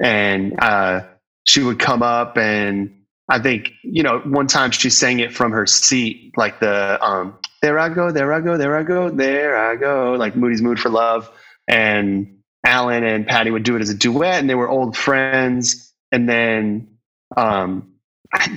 And 0.00 0.58
uh, 0.58 1.02
she 1.46 1.62
would 1.62 1.78
come 1.78 2.02
up 2.02 2.36
and 2.36 2.92
I 3.28 3.38
think, 3.40 3.72
you 3.82 4.02
know, 4.02 4.20
one 4.20 4.46
time 4.46 4.70
she 4.70 4.88
sang 4.90 5.20
it 5.20 5.32
from 5.32 5.52
her 5.52 5.66
seat, 5.66 6.32
like 6.36 6.60
the 6.60 7.02
um, 7.04 7.38
there 7.62 7.78
I 7.78 7.88
go, 7.88 8.10
there 8.10 8.32
I 8.32 8.40
go, 8.40 8.56
there 8.56 8.76
I 8.76 8.82
go, 8.82 9.10
there 9.10 9.56
I 9.56 9.76
go, 9.76 10.14
like 10.18 10.36
Moody's 10.36 10.62
Mood 10.62 10.78
for 10.78 10.88
Love. 10.88 11.30
And 11.68 12.38
Allan 12.64 13.04
and 13.04 13.26
Patti 13.26 13.50
would 13.50 13.62
do 13.62 13.76
it 13.76 13.82
as 13.82 13.90
a 13.90 13.94
duet 13.94 14.40
and 14.40 14.48
they 14.48 14.54
were 14.54 14.68
old 14.68 14.96
friends 14.96 15.92
and 16.12 16.28
then 16.28 16.96
um, 17.36 17.96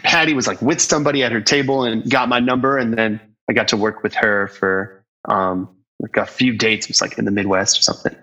Patti 0.03 0.33
was 0.33 0.47
like 0.47 0.61
with 0.61 0.81
somebody 0.81 1.23
at 1.23 1.31
her 1.31 1.41
table 1.41 1.83
and 1.83 2.09
got 2.09 2.29
my 2.29 2.39
number, 2.39 2.77
and 2.77 2.93
then 2.93 3.19
I 3.49 3.53
got 3.53 3.69
to 3.69 3.77
work 3.77 4.03
with 4.03 4.15
her 4.15 4.47
for 4.47 5.03
um, 5.25 5.69
like 5.99 6.17
a 6.17 6.25
few 6.25 6.57
dates. 6.57 6.87
It 6.87 6.91
was 6.91 7.01
like 7.01 7.17
in 7.17 7.25
the 7.25 7.31
Midwest 7.31 7.79
or 7.79 7.81
something. 7.81 8.15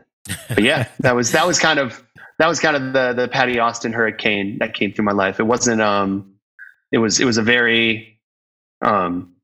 But 0.48 0.62
yeah, 0.62 0.88
that 1.00 1.14
was 1.14 1.32
that 1.32 1.46
was 1.46 1.58
kind 1.58 1.78
of 1.78 2.02
that 2.38 2.48
was 2.48 2.60
kind 2.60 2.76
of 2.76 2.92
the 2.92 3.12
the 3.22 3.28
Patti 3.28 3.58
Austin 3.58 3.92
hurricane 3.92 4.58
that 4.58 4.74
came 4.74 4.92
through 4.92 5.04
my 5.04 5.12
life. 5.12 5.40
It 5.40 5.44
wasn't 5.44 5.80
um, 5.80 6.34
it 6.92 6.98
was 6.98 7.20
it 7.20 7.24
was 7.24 7.38
a 7.38 7.42
very 7.42 8.20
um, 8.82 9.35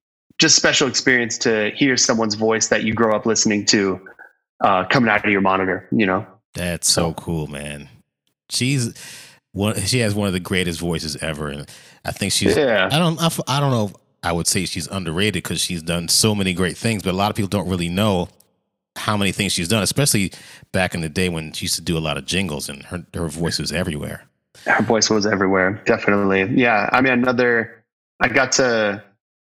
just 0.42 0.56
special 0.56 0.88
experience 0.88 1.38
to 1.38 1.70
hear 1.70 1.96
someone's 1.96 2.34
voice 2.34 2.66
that 2.66 2.82
you 2.82 2.92
grow 2.92 3.14
up 3.14 3.24
listening 3.24 3.64
to 3.66 4.00
uh, 4.60 4.84
coming 4.86 5.08
out 5.08 5.24
of 5.24 5.30
your 5.30 5.40
monitor. 5.40 5.88
You 5.92 6.04
know. 6.04 6.26
That's 6.54 6.90
so 6.90 7.14
cool, 7.14 7.46
man. 7.46 7.88
She's 8.50 8.92
one. 9.52 9.80
She 9.80 10.00
has 10.00 10.14
one 10.14 10.26
of 10.26 10.34
the 10.34 10.40
greatest 10.40 10.80
voices 10.80 11.16
ever, 11.22 11.48
and 11.48 11.70
I 12.04 12.10
think 12.10 12.32
she's. 12.32 12.56
Yeah. 12.56 12.88
I 12.90 12.98
don't. 12.98 13.18
I 13.48 13.60
don't 13.60 13.70
know. 13.70 13.86
If 13.86 13.94
I 14.24 14.32
would 14.32 14.48
say 14.48 14.66
she's 14.66 14.88
underrated 14.88 15.42
because 15.42 15.60
she's 15.60 15.82
done 15.82 16.08
so 16.08 16.34
many 16.34 16.52
great 16.52 16.76
things, 16.76 17.02
but 17.02 17.10
a 17.10 17.16
lot 17.16 17.30
of 17.30 17.36
people 17.36 17.48
don't 17.48 17.68
really 17.68 17.88
know 17.88 18.28
how 18.96 19.16
many 19.16 19.32
things 19.32 19.52
she's 19.52 19.68
done, 19.68 19.82
especially 19.82 20.32
back 20.72 20.94
in 20.94 21.00
the 21.00 21.08
day 21.08 21.28
when 21.28 21.52
she 21.52 21.64
used 21.64 21.76
to 21.76 21.80
do 21.80 21.96
a 21.96 22.00
lot 22.00 22.18
of 22.18 22.26
jingles, 22.26 22.68
and 22.68 22.82
her 22.84 23.06
her 23.14 23.28
voice 23.28 23.58
was 23.60 23.72
everywhere. 23.72 24.26
her 24.66 24.82
voice 24.82 25.08
was 25.08 25.24
everywhere 25.24 25.80
definitely 25.86 26.42
yeah 26.60 26.88
i 26.92 27.00
mean 27.00 27.14
another 27.14 27.82
i 28.20 28.28
got 28.28 28.52
to 28.52 29.02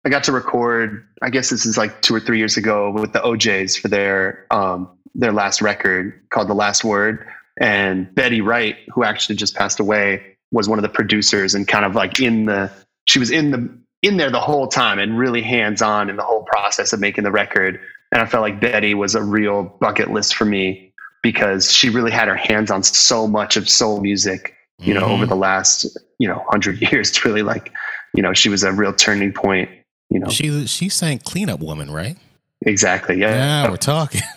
i 0.06 0.10
got 0.10 0.24
to 0.24 0.32
record 0.32 1.06
i 1.22 1.30
guess 1.30 1.50
this 1.50 1.66
is 1.66 1.78
like 1.78 2.02
two 2.02 2.14
or 2.16 2.20
three 2.20 2.38
years 2.38 2.58
ago 2.58 2.92
with 2.92 3.14
the 3.14 3.24
O'Jays 3.26 3.76
for 3.78 3.88
their 3.88 4.46
um 4.52 4.90
their 5.16 5.32
last 5.32 5.62
record 5.62 6.20
called 6.30 6.48
the 6.50 6.54
last 6.56 6.84
word 6.84 7.28
and 7.60 8.14
betty 8.16 8.42
wright 8.42 8.78
who 8.94 9.04
actually 9.04 9.36
just 9.36 9.56
passed 9.56 9.80
away 9.80 10.36
was 10.52 10.68
one 10.68 10.80
of 10.80 10.84
the 10.84 10.90
producers 10.90 11.54
and 11.56 11.68
kind 11.68 11.86
of 11.86 11.96
like 11.96 12.20
in 12.20 12.46
the 12.46 12.72
she 13.06 13.20
was 13.20 13.32
in 13.32 13.52
the 13.52 13.78
in 14.02 14.18
there 14.18 14.32
the 14.32 14.40
whole 14.40 14.68
time 14.68 15.00
and 15.00 15.18
really 15.18 15.42
hands 15.42 15.82
on 15.82 16.10
in 16.10 16.16
the 16.16 16.24
whole 16.24 16.44
process 16.44 16.94
of 16.94 17.00
making 17.00 17.24
the 17.24 17.32
record 17.32 17.80
and 18.12 18.22
i 18.22 18.26
felt 18.26 18.42
like 18.42 18.60
betty 18.60 18.94
was 18.94 19.16
a 19.16 19.22
real 19.24 19.64
bucket 19.80 20.10
list 20.12 20.36
for 20.36 20.46
me 20.46 20.92
because 21.22 21.72
she 21.72 21.90
really 21.90 22.12
had 22.12 22.28
her 22.28 22.36
hands 22.36 22.70
on 22.70 22.84
so 22.84 23.28
much 23.28 23.56
of 23.56 23.70
soul 23.70 24.02
music 24.02 24.56
you 24.80 24.94
know, 24.94 25.02
over 25.06 25.26
Mhm. 25.26 25.30
the 25.30 25.36
last, 25.36 25.86
you 26.18 26.28
know, 26.28 26.44
hundred 26.50 26.82
years. 26.92 27.10
It's 27.10 27.24
really 27.24 27.44
like, 27.44 27.72
you 28.16 28.22
know, 28.24 28.34
she 28.34 28.50
was 28.50 28.64
a 28.64 28.72
real 28.74 28.92
turning 28.92 29.32
point, 29.32 29.70
you 30.14 30.20
know. 30.20 30.30
she 30.30 30.68
she 30.68 30.90
sang 30.90 31.20
"Cleanup 31.20 31.60
Woman," 31.60 31.92
right? 31.92 32.18
exactly. 32.66 33.20
Yeah. 33.20 33.36
Yeah, 33.36 33.70
we're 33.70 33.78
talking. 33.78 34.22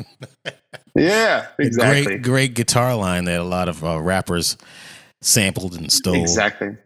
Yeah. 0.97 1.47
Exactly. 1.59 2.05
Great, 2.05 2.23
great 2.23 2.55
guitar 2.55 2.95
line 2.95 3.25
that 3.25 3.41
a 3.41 3.45
lot 3.45 3.69
of 3.69 3.85
uh, 3.85 4.01
rappers 4.01 4.57
sampled 5.21 5.77
and 5.77 5.93
stole. 5.93 6.15
Exactly. 6.15 6.77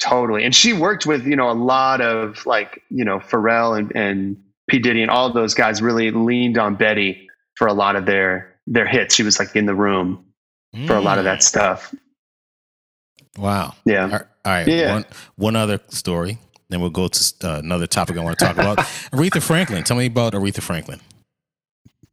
Totally. 0.00 0.44
And 0.44 0.54
she 0.54 0.72
worked 0.72 1.06
with, 1.06 1.26
you 1.26 1.36
know, 1.36 1.50
a 1.50 1.54
lot 1.54 2.00
of 2.00 2.44
like, 2.46 2.82
you 2.90 3.04
know, 3.04 3.20
Pharrell 3.20 3.78
and, 3.78 3.90
and 3.96 4.36
P. 4.68 4.78
Diddy 4.78 5.02
and 5.02 5.10
all 5.10 5.32
those 5.32 5.54
guys 5.54 5.80
really 5.80 6.10
leaned 6.10 6.58
on 6.58 6.74
Betty 6.74 7.28
for 7.56 7.66
a 7.66 7.72
lot 7.72 7.96
of 7.96 8.06
their 8.06 8.54
their 8.66 8.86
hits. 8.86 9.14
She 9.14 9.22
was 9.22 9.38
like 9.38 9.54
in 9.56 9.66
the 9.66 9.74
room 9.74 10.26
for 10.86 10.96
a 10.96 11.00
lot 11.00 11.18
of 11.18 11.24
that 11.24 11.42
stuff. 11.42 11.94
Mm. 13.36 13.42
Wow. 13.42 13.74
Yeah. 13.84 14.04
All 14.04 14.10
right. 14.10 14.22
all 14.44 14.52
right. 14.52 14.68
Yeah. 14.68 14.92
One, 14.94 15.04
one 15.36 15.56
other 15.56 15.80
story. 15.88 16.38
Then 16.74 16.80
we'll 16.80 16.90
go 16.90 17.06
to 17.06 17.34
uh, 17.44 17.58
another 17.60 17.86
topic 17.86 18.16
I 18.16 18.20
want 18.20 18.36
to 18.36 18.44
talk 18.44 18.56
about. 18.56 18.78
Aretha 19.12 19.40
Franklin. 19.40 19.84
Tell 19.84 19.96
me 19.96 20.06
about 20.06 20.32
Aretha 20.32 20.60
Franklin. 20.60 21.00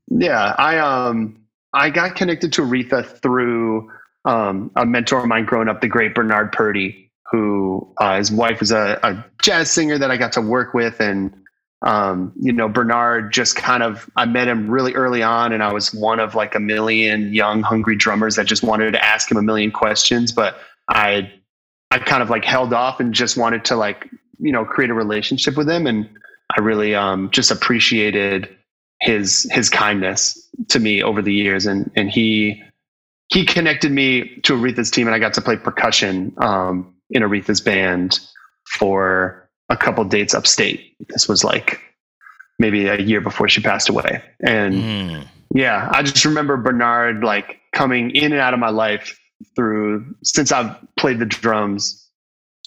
Yeah, 0.08 0.54
I 0.58 0.78
um 0.78 1.44
I 1.74 1.90
got 1.90 2.16
connected 2.16 2.54
to 2.54 2.62
Aretha 2.62 3.04
through 3.22 3.90
um, 4.26 4.70
a 4.76 4.86
mentor 4.86 5.22
of 5.22 5.26
mine 5.26 5.46
growing 5.46 5.68
up, 5.68 5.82
the 5.82 5.88
great 5.88 6.14
Bernard 6.14 6.52
Purdie, 6.52 7.12
who 7.32 7.92
uh, 7.98 8.18
his 8.18 8.32
wife 8.32 8.60
was 8.60 8.72
a, 8.72 9.00
a 9.02 9.26
jazz 9.42 9.72
singer 9.72 9.98
that 9.98 10.12
I 10.12 10.18
got 10.18 10.34
to 10.34 10.42
work 10.42 10.76
with, 10.76 11.00
and 11.00 11.34
Um, 11.84 12.32
you 12.40 12.54
know, 12.54 12.70
Bernard 12.70 13.34
just 13.34 13.56
kind 13.56 13.82
of, 13.82 14.08
I 14.16 14.26
met 14.26 14.48
him 14.48 14.70
really 14.70 14.94
early 14.94 15.24
on 15.24 15.52
and 15.52 15.64
I 15.64 15.74
was 15.74 15.92
one 15.94 16.20
of 16.20 16.36
like 16.36 16.54
a 16.54 16.60
million 16.60 17.34
young, 17.34 17.64
hungry 17.64 17.96
drummers 17.96 18.36
that 18.36 18.46
just 18.46 18.62
wanted 18.62 18.92
to 18.92 19.04
ask 19.04 19.32
him 19.32 19.38
a 19.38 19.42
million 19.42 19.72
questions. 19.72 20.32
But 20.32 20.58
I, 20.88 21.32
I 21.90 21.98
kind 21.98 22.22
of 22.22 22.30
like 22.30 22.46
held 22.46 22.72
off 22.74 23.00
and 23.00 23.14
just 23.14 23.36
wanted 23.36 23.66
to 23.66 23.76
like, 23.76 24.08
you 24.42 24.52
know, 24.52 24.66
create 24.66 24.90
a 24.90 24.94
relationship 24.94 25.56
with 25.56 25.70
him. 25.70 25.88
And 25.88 26.10
I 26.58 26.62
really 26.62 26.94
um, 26.96 27.30
just 27.32 27.52
appreciated 27.52 28.50
his, 29.02 29.48
his 29.52 29.70
kindness 29.70 30.50
to 30.70 30.80
me 30.80 31.02
over 31.02 31.22
the 31.22 31.34
years. 31.34 31.66
And, 31.66 31.90
and 31.96 32.10
he, 32.10 32.62
he 33.30 33.46
connected 33.46 33.92
me 33.92 34.40
to 34.44 34.54
Aretha's 34.54 34.92
team 34.92 35.08
and 35.08 35.16
I 35.16 35.20
got 35.20 35.34
to 35.36 35.42
play 35.42 35.56
percussion 35.58 36.34
um, 36.38 36.94
in 37.10 37.24
Aretha's 37.24 37.62
band 37.62 38.20
for 38.78 39.50
a 39.70 39.78
couple 39.78 40.04
dates 40.04 40.34
upstate. 40.34 40.96
This 41.10 41.28
was 41.30 41.44
like 41.44 41.80
maybe 42.60 42.88
a 42.88 43.00
year 43.00 43.22
before 43.22 43.48
she 43.48 43.62
passed 43.62 43.90
away. 43.90 44.22
And 44.42 44.74
Mm. 44.76 45.28
yeah, 45.56 45.90
I 45.94 46.04
just 46.04 46.26
remember 46.26 46.58
Bernard 46.58 47.24
like 47.24 47.60
coming 47.74 48.12
in 48.12 48.34
and 48.34 48.42
out 48.42 48.54
of 48.54 48.60
my 48.60 48.70
life 48.70 49.18
through 49.56 50.14
since 50.24 50.52
I've 50.52 50.76
played 50.98 51.20
the 51.20 51.26
drums 51.26 52.08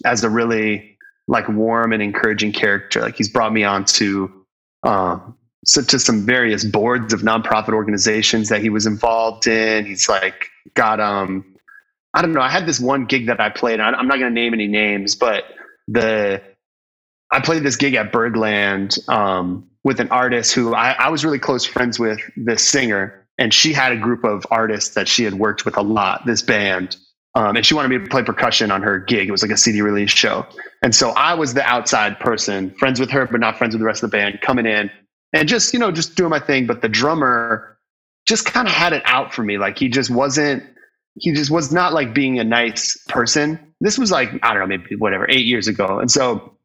as 0.05 0.25
a 0.25 0.31
really 0.31 0.94
like 1.27 1.49
warm 1.49 1.93
and 1.93 2.03
encouraging 2.03 2.53
character. 2.53 3.01
Like 3.01 3.17
he's 3.17 3.29
brought 3.29 3.53
me 3.53 3.65
on 3.65 3.85
to 3.87 4.45
um 4.83 5.37
so 5.65 5.81
to 5.83 5.99
some 5.99 6.27
various 6.27 6.63
boards 6.63 7.15
of 7.15 7.23
nonprofit 7.23 7.73
organizations 7.73 8.51
that 8.51 8.61
he 8.61 8.69
was 8.69 8.87
involved 8.87 9.47
in. 9.47 9.87
He's 9.87 10.09
like 10.09 10.51
got 10.75 11.01
um 11.01 11.45
I 12.15 12.23
don't 12.23 12.33
know. 12.33 12.41
I 12.41 12.49
had 12.49 12.65
this 12.65 12.79
one 12.79 13.07
gig 13.07 13.27
that 13.27 13.41
I 13.41 13.51
played. 13.51 13.81
I'm 13.81 14.07
not 14.07 14.21
going 14.21 14.33
to 14.33 14.41
name 14.41 14.55
any 14.55 14.69
names, 14.69 15.17
but 15.17 15.45
the 15.89 16.41
I 17.33 17.41
played 17.41 17.65
this 17.65 17.75
gig 17.75 17.95
at 17.95 18.13
Birdland 18.13 18.97
um, 19.09 19.69
with 19.83 19.99
an 19.99 20.09
artist 20.11 20.55
who 20.55 20.75
I, 20.75 20.93
I 20.93 21.09
was 21.09 21.25
really 21.25 21.41
close 21.41 21.65
friends 21.65 21.99
with, 21.99 22.21
this 22.37 22.67
singer, 22.67 23.27
and 23.39 23.53
she 23.53 23.73
had 23.73 23.91
a 23.91 23.97
group 23.97 24.23
of 24.23 24.47
artists 24.53 24.95
that 24.95 25.09
she 25.09 25.25
had 25.25 25.35
worked 25.35 25.65
with 25.65 25.77
a 25.77 25.83
lot. 25.83 26.25
This 26.27 26.43
band, 26.43 26.97
um, 27.35 27.57
and 27.57 27.67
she 27.67 27.75
wanted 27.75 27.89
me 27.89 27.99
to 27.99 28.07
play 28.07 28.23
percussion 28.23 28.71
on 28.71 28.83
her 28.83 28.99
gig. 28.99 29.29
It 29.29 29.33
was 29.33 29.43
like 29.43 29.51
a 29.51 29.57
CD 29.57 29.83
release 29.83 30.11
show, 30.11 30.47
and 30.83 30.95
so 30.95 31.11
I 31.11 31.35
was 31.35 31.55
the 31.55 31.65
outside 31.65 32.19
person, 32.21 32.71
friends 32.79 33.01
with 33.01 33.11
her 33.11 33.27
but 33.27 33.41
not 33.41 33.59
friends 33.59 33.75
with 33.75 33.81
the 33.81 33.87
rest 33.87 34.03
of 34.03 34.11
the 34.11 34.17
band, 34.17 34.41
coming 34.41 34.67
in 34.67 34.91
and 35.33 35.49
just 35.49 35.73
you 35.73 35.79
know 35.79 35.91
just 35.91 36.15
doing 36.15 36.31
my 36.31 36.41
thing. 36.41 36.67
But 36.67 36.83
the 36.83 36.89
drummer 36.89 37.77
just 38.27 38.47
kind 38.47 38.67
of 38.67 38.73
had 38.73 38.93
it 38.93 39.03
out 39.05 39.35
for 39.35 39.43
me. 39.43 39.59
Like 39.59 39.79
he 39.79 39.89
just 39.89 40.11
wasn't 40.11 40.63
he 41.17 41.33
just 41.33 41.51
was 41.51 41.73
not 41.73 41.93
like 41.93 42.15
being 42.15 42.39
a 42.39 42.45
nice 42.45 42.97
person. 43.09 43.59
This 43.81 43.99
was 43.99 44.11
like, 44.11 44.31
I 44.43 44.53
don't 44.53 44.69
know, 44.69 44.79
maybe 44.79 44.97
whatever, 44.97 45.27
eight 45.29 45.45
years 45.45 45.69
ago. 45.69 45.99
And 45.99 46.11
so 46.11 46.57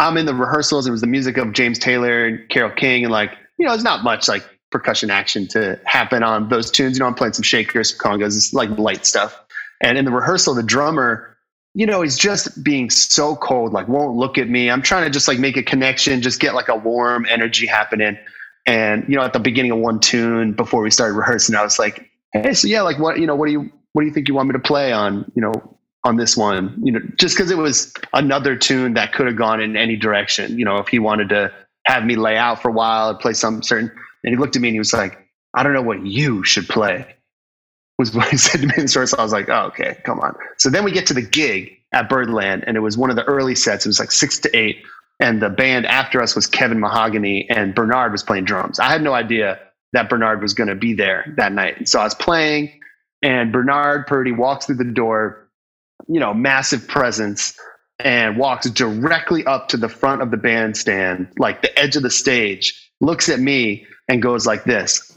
I'm 0.00 0.16
in 0.16 0.26
the 0.26 0.34
rehearsals. 0.34 0.86
It 0.86 0.90
was 0.90 1.00
the 1.00 1.06
music 1.06 1.36
of 1.36 1.52
James 1.52 1.78
Taylor 1.78 2.26
and 2.26 2.48
Carole 2.48 2.74
King. 2.74 3.04
And 3.04 3.12
like, 3.12 3.32
you 3.58 3.66
know, 3.66 3.72
it's 3.72 3.84
not 3.84 4.02
much 4.02 4.26
like 4.28 4.44
percussion 4.70 5.10
action 5.10 5.46
to 5.48 5.78
happen 5.84 6.22
on 6.24 6.48
those 6.48 6.70
tunes. 6.70 6.96
You 6.96 7.00
know, 7.00 7.06
I'm 7.06 7.14
playing 7.14 7.34
some 7.34 7.44
shakers, 7.44 7.96
some 7.96 7.98
congas, 7.98 8.36
it's 8.36 8.52
like 8.52 8.70
light 8.70 9.06
stuff. 9.06 9.43
And 9.80 9.98
in 9.98 10.04
the 10.04 10.10
rehearsal, 10.10 10.54
the 10.54 10.62
drummer, 10.62 11.36
you 11.74 11.86
know, 11.86 12.02
he's 12.02 12.16
just 12.16 12.62
being 12.62 12.88
so 12.90 13.36
cold, 13.36 13.72
like 13.72 13.88
won't 13.88 14.16
look 14.16 14.38
at 14.38 14.48
me. 14.48 14.70
I'm 14.70 14.82
trying 14.82 15.04
to 15.04 15.10
just 15.10 15.26
like 15.28 15.38
make 15.38 15.56
a 15.56 15.62
connection, 15.62 16.22
just 16.22 16.40
get 16.40 16.54
like 16.54 16.68
a 16.68 16.76
warm 16.76 17.26
energy 17.28 17.66
happening. 17.66 18.16
And, 18.66 19.04
you 19.08 19.16
know, 19.16 19.22
at 19.22 19.32
the 19.32 19.40
beginning 19.40 19.72
of 19.72 19.78
one 19.78 20.00
tune 20.00 20.52
before 20.52 20.82
we 20.82 20.90
started 20.90 21.14
rehearsing, 21.14 21.54
I 21.54 21.62
was 21.62 21.78
like, 21.78 22.10
hey, 22.32 22.54
so 22.54 22.68
yeah, 22.68 22.82
like 22.82 22.98
what, 22.98 23.18
you 23.18 23.26
know, 23.26 23.34
what 23.34 23.46
do 23.46 23.52
you, 23.52 23.70
what 23.92 24.02
do 24.02 24.08
you 24.08 24.14
think 24.14 24.28
you 24.28 24.34
want 24.34 24.48
me 24.48 24.52
to 24.54 24.58
play 24.58 24.92
on, 24.92 25.30
you 25.34 25.42
know, 25.42 25.52
on 26.04 26.16
this 26.16 26.36
one, 26.36 26.78
you 26.82 26.92
know, 26.92 27.00
just 27.18 27.36
because 27.36 27.50
it 27.50 27.56
was 27.56 27.92
another 28.12 28.56
tune 28.56 28.94
that 28.94 29.12
could 29.12 29.26
have 29.26 29.36
gone 29.36 29.60
in 29.60 29.76
any 29.76 29.96
direction. 29.96 30.58
You 30.58 30.64
know, 30.64 30.78
if 30.78 30.88
he 30.88 30.98
wanted 30.98 31.30
to 31.30 31.52
have 31.86 32.04
me 32.04 32.16
lay 32.16 32.36
out 32.36 32.60
for 32.60 32.68
a 32.68 32.72
while 32.72 33.10
and 33.10 33.18
play 33.18 33.32
some 33.32 33.62
certain, 33.62 33.90
and 34.22 34.34
he 34.34 34.36
looked 34.36 34.54
at 34.54 34.62
me 34.62 34.68
and 34.68 34.74
he 34.74 34.78
was 34.78 34.92
like, 34.92 35.18
I 35.54 35.62
don't 35.62 35.72
know 35.72 35.82
what 35.82 36.04
you 36.04 36.44
should 36.44 36.68
play, 36.68 37.14
was 37.98 38.14
what 38.14 38.28
he 38.28 38.36
said 38.38 38.60
to 38.60 38.66
me 38.66 38.74
in 38.76 38.82
the. 38.84 38.88
So 38.88 39.18
I 39.18 39.22
was 39.22 39.32
like, 39.32 39.48
oh, 39.48 39.66
okay, 39.66 39.98
come 40.04 40.20
on. 40.20 40.34
So 40.58 40.70
then 40.70 40.84
we 40.84 40.92
get 40.92 41.06
to 41.06 41.14
the 41.14 41.22
gig 41.22 41.72
at 41.92 42.08
Birdland, 42.08 42.64
and 42.66 42.76
it 42.76 42.80
was 42.80 42.98
one 42.98 43.10
of 43.10 43.16
the 43.16 43.24
early 43.24 43.54
sets. 43.54 43.86
It 43.86 43.88
was 43.88 44.00
like 44.00 44.12
six 44.12 44.38
to 44.40 44.56
eight. 44.56 44.84
And 45.20 45.40
the 45.40 45.48
band 45.48 45.86
after 45.86 46.20
us 46.20 46.34
was 46.34 46.46
Kevin 46.46 46.80
Mahogany, 46.80 47.48
and 47.48 47.74
Bernard 47.74 48.12
was 48.12 48.22
playing 48.22 48.44
drums. 48.44 48.80
I 48.80 48.90
had 48.90 49.02
no 49.02 49.14
idea 49.14 49.60
that 49.92 50.10
Bernard 50.10 50.42
was 50.42 50.54
going 50.54 50.68
to 50.68 50.74
be 50.74 50.94
there 50.94 51.32
that 51.36 51.52
night. 51.52 51.88
So 51.88 52.00
I 52.00 52.04
was 52.04 52.14
playing, 52.14 52.80
and 53.22 53.52
Bernard 53.52 54.08
Purdie 54.08 54.32
walks 54.32 54.66
through 54.66 54.76
the 54.76 54.84
door 54.84 55.44
you 56.08 56.20
know, 56.20 56.34
massive 56.34 56.86
presence 56.86 57.58
and 57.98 58.36
walks 58.36 58.68
directly 58.70 59.44
up 59.46 59.68
to 59.68 59.76
the 59.76 59.88
front 59.88 60.22
of 60.22 60.30
the 60.30 60.36
bandstand, 60.36 61.28
like 61.38 61.62
the 61.62 61.78
edge 61.78 61.96
of 61.96 62.02
the 62.02 62.10
stage, 62.10 62.90
looks 63.00 63.28
at 63.28 63.38
me 63.38 63.86
and 64.08 64.22
goes 64.22 64.46
like 64.46 64.64
this. 64.64 65.13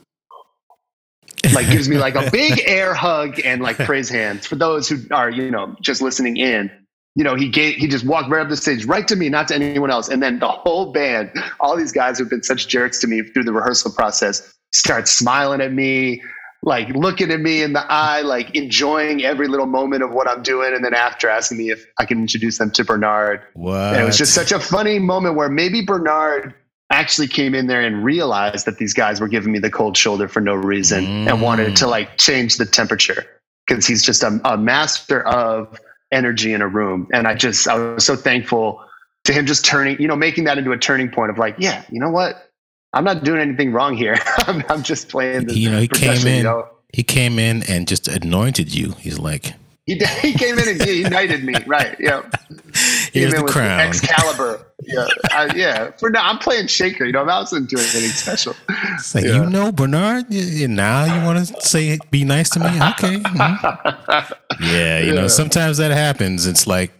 Like 1.54 1.70
gives 1.70 1.88
me 1.88 1.98
like 1.98 2.16
a 2.16 2.30
big 2.32 2.62
air 2.66 2.94
hug 2.94 3.40
and 3.44 3.62
like 3.62 3.78
praise 3.78 4.10
hands. 4.10 4.48
For 4.48 4.56
those 4.56 4.90
who 4.90 4.98
are, 5.12 5.30
you 5.30 5.52
know, 5.52 5.76
just 5.82 6.02
listening 6.02 6.38
in, 6.38 6.72
you 7.16 7.24
know, 7.24 7.36
he 7.36 7.50
gave 7.50 7.76
he 7.76 7.88
just 7.88 8.06
walked 8.06 8.30
right 8.30 8.42
up 8.42 8.50
the 8.50 8.56
stage, 8.56 8.86
right 8.86 9.08
to 9.08 9.16
me, 9.16 9.30
not 9.30 9.48
to 9.48 9.56
anyone 9.56 9.90
else. 9.90 10.08
And 10.08 10.22
then 10.22 10.40
the 10.40 10.48
whole 10.48 10.92
band, 10.92 11.32
all 11.60 11.76
these 11.76 11.92
guys 11.92 12.20
who've 12.20 12.30
been 12.30 12.44
such 12.44 12.68
jerks 12.68 13.00
to 13.02 13.08
me 13.08 13.24
through 13.24 13.44
the 13.44 13.54
rehearsal 13.54 13.92
process, 13.92 14.54
start 14.72 15.08
smiling 15.08 15.62
at 15.62 15.74
me, 15.74 16.22
like 16.62 16.90
looking 16.90 17.32
at 17.32 17.40
me 17.40 17.64
in 17.64 17.74
the 17.74 17.86
eye, 17.92 18.22
like 18.22 18.54
enjoying 18.56 19.24
every 19.24 19.48
little 19.48 19.66
moment 19.66 20.04
of 20.04 20.12
what 20.12 20.28
I'm 20.28 20.44
doing. 20.44 20.74
And 20.76 20.84
then 20.86 20.94
after 20.94 21.30
asking 21.30 21.58
me 21.58 21.72
if 21.72 21.86
I 21.98 22.06
can 22.06 22.20
introduce 22.20 22.58
them 22.58 22.72
to 22.72 22.84
Bernard. 22.84 23.42
What? 23.54 23.94
And 23.94 24.02
it 24.02 24.06
was 24.06 24.18
just 24.18 24.34
such 24.34 24.52
a 24.52 24.60
funny 24.60 25.00
moment 25.00 25.36
where 25.36 25.50
maybe 25.50 25.82
Bernard 25.82 26.54
actually 26.90 27.28
came 27.28 27.54
in 27.54 27.68
there 27.68 27.82
and 27.82 28.04
realized 28.04 28.66
that 28.66 28.78
these 28.78 28.94
guys 28.94 29.20
were 29.20 29.28
giving 29.28 29.52
me 29.52 29.60
the 29.60 29.70
cold 29.70 29.98
shoulder 29.98 30.28
for 30.28 30.40
no 30.40 30.54
reason 30.56 31.28
and 31.28 31.42
wanted 31.42 31.76
to 31.76 31.86
mm. 31.86 31.90
like 31.90 32.18
change 32.18 32.58
the 32.58 32.66
temperature 32.66 33.26
because 33.68 33.86
he's 33.86 34.02
just 34.02 34.24
a, 34.24 34.40
a 34.46 34.58
master 34.58 35.26
of 35.28 35.80
energy 36.12 36.54
in 36.54 36.62
a 36.62 36.68
room. 36.68 37.08
And 37.12 37.28
I 37.28 37.36
just, 37.36 37.68
I 37.68 37.76
was 37.76 38.06
so 38.06 38.16
thankful 38.16 38.82
to 39.26 39.34
him 39.34 39.46
just 39.46 39.66
turning, 39.66 40.00
you 40.02 40.08
know, 40.08 40.16
making 40.16 40.46
that 40.46 40.58
into 40.58 40.72
a 40.72 40.78
turning 40.78 41.10
point 41.10 41.30
of 41.30 41.38
like, 41.38 41.56
yeah, 41.60 41.84
you 41.90 42.00
know 42.00 42.10
what? 42.10 42.50
I'm 42.94 43.04
not 43.04 43.24
doing 43.24 43.42
anything 43.42 43.74
wrong 43.74 43.98
here. 43.98 44.16
I'm, 44.40 44.64
I'm 44.70 44.84
just 44.84 45.10
playing 45.10 45.48
the 45.48 45.58
you 45.58 45.70
know, 45.70 45.82
he 45.82 45.88
came 45.90 46.26
in. 46.26 46.38
you 46.38 46.44
know? 46.44 46.70
He 46.94 47.04
came 47.04 47.38
in 47.38 47.64
and 47.64 47.86
just 47.86 48.08
anointed 48.08 48.74
you. 48.74 48.94
He's 48.94 49.20
like, 49.20 49.54
He, 49.88 49.96
he 50.22 50.34
came 50.34 50.60
in 50.60 50.68
and 50.68 50.84
he 50.84 51.02
united 51.02 51.44
me, 51.44 51.54
right? 51.66 51.96
Yeah. 52.00 52.22
here's 52.74 53.10
Came 53.12 53.24
in 53.24 53.30
the 53.32 53.44
with 53.44 53.54
crown. 53.54 53.80
Excalibur. 53.80 54.64
Yeah, 54.84 55.08
I, 55.32 55.52
yeah. 55.56 55.92
For 55.98 56.10
now, 56.10 56.30
I'm 56.30 56.38
playing 56.38 56.68
Shaker. 56.68 57.06
You 57.06 57.14
know, 57.14 57.22
I 57.24 57.40
wasn't 57.40 57.70
doing 57.70 57.84
anything 57.84 58.10
special. 58.12 58.54
It's 58.96 59.16
like, 59.16 59.24
Yeah. 59.24 59.44
you 59.44 59.50
know, 59.50 59.72
Bernard, 59.72 60.26
y- 60.30 60.46
y- 60.62 60.66
now 60.68 61.06
you 61.06 61.26
want 61.26 61.48
to 61.48 61.62
say, 61.62 61.98
be 62.12 62.24
nice 62.26 62.50
to 62.52 62.60
me? 62.60 62.66
Okay. 62.68 63.18
mhm. 63.18 64.32
Yeah, 64.62 65.00
you 65.00 65.14
know, 65.16 65.28
sometimes 65.28 65.78
that 65.78 65.92
happens. 65.92 66.46
It's 66.46 66.68
like, 66.68 66.92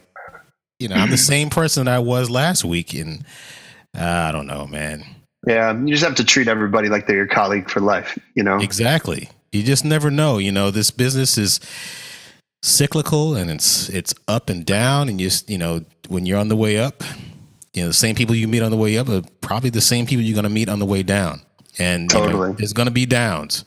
you 0.80 0.88
know, 0.88 0.96
I'm 0.96 1.10
the 1.12 1.18
same 1.34 1.50
person 1.50 1.86
that 1.86 1.94
I 1.96 2.00
was 2.00 2.30
last 2.30 2.64
week. 2.66 2.94
And 2.94 3.26
uh, 3.98 4.04
I 4.30 4.32
don't 4.32 4.48
know, 4.48 4.66
man. 4.66 5.04
Yeah, 5.46 5.78
you 5.78 5.90
just 5.94 6.04
have 6.04 6.16
to 6.16 6.26
treat 6.26 6.48
everybody 6.48 6.90
like 6.90 7.06
they're 7.08 7.16
your 7.18 7.28
colleague 7.28 7.70
for 7.70 7.80
life. 7.80 8.18
You 8.36 8.44
know. 8.44 8.58
Exactly. 8.60 9.30
You 9.52 9.64
just 9.64 9.84
never 9.86 10.10
know. 10.10 10.38
You 10.40 10.52
know, 10.52 10.72
this 10.72 10.90
business 10.92 11.38
is 11.38 11.60
cyclical 12.62 13.36
and 13.36 13.50
it's 13.50 13.90
it's 13.90 14.14
up 14.28 14.50
and 14.50 14.66
down. 14.66 15.10
And 15.10 15.20
just 15.20 15.50
you 15.50 15.58
know, 15.58 15.82
when 16.08 16.26
you're 16.26 16.40
on 16.40 16.48
the 16.48 16.56
way 16.56 16.78
up, 16.78 17.04
you 17.74 17.82
know, 17.84 17.88
the 17.88 17.94
same 17.94 18.16
people 18.16 18.36
you 18.36 18.48
meet 18.48 18.62
on 18.62 18.72
the 18.72 18.78
way 18.78 18.98
up 18.98 19.10
are 19.10 19.22
probably 19.42 19.70
the 19.70 19.82
same 19.82 20.06
people 20.06 20.24
you're 20.24 20.36
going 20.36 20.44
to 20.44 20.50
meet 20.50 20.70
on 20.70 20.80
the 20.80 20.86
way 20.86 21.04
down. 21.04 21.42
And 21.80 22.12
you 22.12 22.20
know, 22.20 22.26
Totally. 22.26 22.52
there's 22.54 22.74
going 22.74 22.88
to 22.88 22.92
be 22.94 23.06
downs. 23.06 23.64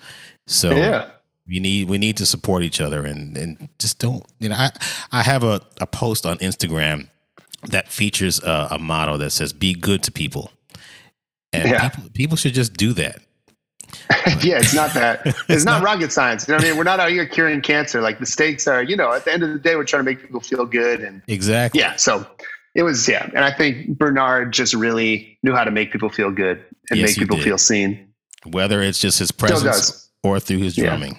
So 0.47 0.71
Yeah. 0.75 1.11
we 1.47 1.61
need 1.61 1.89
we 1.89 1.99
need 1.99 2.17
to 2.19 2.27
support 2.27 2.63
each 2.63 2.81
other 2.81 3.05
and 3.07 3.37
and 3.37 3.69
just 3.79 3.99
don't 4.01 4.25
you 4.41 4.49
know 4.49 4.57
I 4.57 4.71
I 5.13 5.23
have 5.23 5.45
a 5.45 5.61
a 5.81 5.87
post 5.87 6.27
on 6.27 6.39
Instagram 6.39 7.09
that 7.69 7.89
features 7.89 8.43
a, 8.43 8.69
a 8.73 8.79
motto 8.79 9.17
that 9.19 9.31
says 9.31 9.53
be 9.53 9.75
good 9.75 10.03
to 10.05 10.11
people. 10.13 10.51
And 11.53 11.69
Yeah. 11.69 11.89
people, 11.89 12.11
people 12.15 12.37
should 12.37 12.55
just 12.55 12.73
do 12.75 12.93
that. 12.95 13.21
yeah, 14.43 14.59
it's 14.59 14.75
not 14.75 14.93
that. 14.95 15.23
It's 15.49 15.65
not 15.65 15.83
rocket 15.83 16.13
science. 16.13 16.47
You 16.47 16.53
know 16.53 16.59
what 16.59 16.65
I 16.65 16.69
mean? 16.69 16.77
We're 16.79 16.85
not 16.85 17.01
out 17.01 17.11
here 17.11 17.27
curing 17.27 17.61
cancer. 17.61 18.01
Like 18.01 18.19
the 18.19 18.27
stakes 18.27 18.67
are, 18.69 18.83
you 18.83 18.97
know, 18.97 19.13
at 19.13 19.25
the 19.25 19.33
end 19.33 19.43
of 19.43 19.51
the 19.53 19.59
day, 19.59 19.77
we're 19.77 19.85
trying 19.85 20.01
to 20.05 20.11
make 20.11 20.21
people 20.21 20.41
feel 20.41 20.67
good. 20.67 21.01
And 21.01 21.23
Exactly. 21.29 21.81
yeah, 21.81 21.97
so 21.97 22.27
it 22.75 22.83
was, 22.83 23.09
yeah. 23.09 23.29
And 23.35 23.45
I 23.45 23.53
think 23.53 23.99
Bernard 23.99 24.53
just 24.53 24.75
really 24.75 25.39
knew 25.43 25.55
how 25.55 25.65
to 25.65 25.71
make 25.71 25.93
people 25.93 26.09
feel 26.11 26.31
good 26.31 26.63
and 26.91 26.99
Yes, 27.01 27.11
make 27.11 27.19
people 27.19 27.37
did. 27.37 27.45
feel 27.45 27.59
seen. 27.59 28.09
whether 28.45 28.81
it's 28.83 28.99
just 29.01 29.19
his 29.19 29.31
presence 29.33 30.09
or 30.23 30.39
through 30.41 30.59
his 30.59 30.77
Yeah. 30.79 30.87
drumming. 30.87 31.19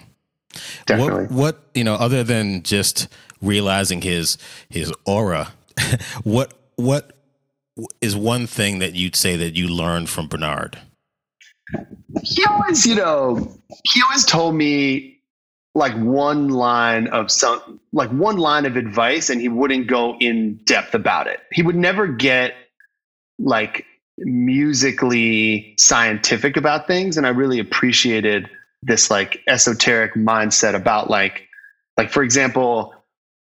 Definitely. 0.86 1.24
What 1.24 1.30
what 1.32 1.62
you 1.74 1.84
know, 1.84 1.94
other 1.94 2.22
than 2.24 2.62
just 2.62 3.08
realizing 3.40 4.02
his 4.02 4.36
his 4.68 4.92
aura, 5.06 5.52
what 6.24 6.52
what 6.76 7.12
is 8.02 8.14
one 8.14 8.46
thing 8.46 8.78
that 8.80 8.94
you'd 8.94 9.16
say 9.16 9.34
that 9.36 9.54
you 9.56 9.66
learned 9.66 10.10
from 10.10 10.28
Bernard? 10.28 10.78
He 12.22 12.44
always, 12.44 12.86
you 12.86 12.94
know, 12.94 13.56
he 13.84 14.02
always 14.02 14.24
told 14.24 14.54
me 14.54 15.20
like 15.74 15.94
one 15.94 16.48
line 16.48 17.08
of 17.08 17.30
some, 17.30 17.80
like 17.92 18.10
one 18.10 18.36
line 18.36 18.66
of 18.66 18.76
advice, 18.76 19.30
and 19.30 19.40
he 19.40 19.48
wouldn't 19.48 19.86
go 19.86 20.16
in 20.18 20.60
depth 20.64 20.94
about 20.94 21.26
it. 21.26 21.40
He 21.52 21.62
would 21.62 21.76
never 21.76 22.06
get 22.06 22.54
like 23.38 23.86
musically 24.18 25.74
scientific 25.78 26.56
about 26.56 26.86
things 26.86 27.16
and 27.16 27.26
I 27.26 27.30
really 27.30 27.58
appreciated 27.58 28.48
this 28.82 29.10
like 29.10 29.40
esoteric 29.48 30.14
mindset 30.14 30.74
about 30.74 31.08
like 31.08 31.48
like 31.96 32.10
for 32.10 32.22
example 32.22 32.94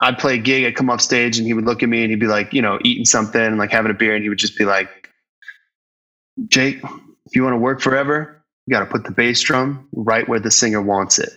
I'd 0.01 0.17
play 0.17 0.35
a 0.35 0.37
gig 0.37 0.65
I'd 0.65 0.75
come 0.75 0.89
off 0.89 1.01
stage 1.01 1.37
and 1.37 1.47
he 1.47 1.53
would 1.53 1.65
look 1.65 1.83
at 1.83 1.89
me 1.89 2.01
and 2.01 2.11
he'd 2.11 2.19
be 2.19 2.27
like 2.27 2.53
you 2.53 2.61
know 2.61 2.79
eating 2.83 3.05
something 3.05 3.57
like 3.57 3.71
having 3.71 3.91
a 3.91 3.95
beer 3.95 4.13
and 4.13 4.23
he 4.23 4.29
would 4.29 4.37
just 4.37 4.57
be 4.57 4.65
like 4.65 5.09
Jake 6.47 6.81
if 7.27 7.35
you 7.35 7.43
want 7.43 7.53
to 7.53 7.59
work 7.59 7.81
forever 7.81 8.43
you 8.65 8.71
got 8.71 8.79
to 8.79 8.85
put 8.85 9.03
the 9.03 9.11
bass 9.11 9.41
drum 9.41 9.87
right 9.93 10.27
where 10.27 10.39
the 10.39 10.51
singer 10.51 10.81
wants 10.81 11.19
it 11.19 11.31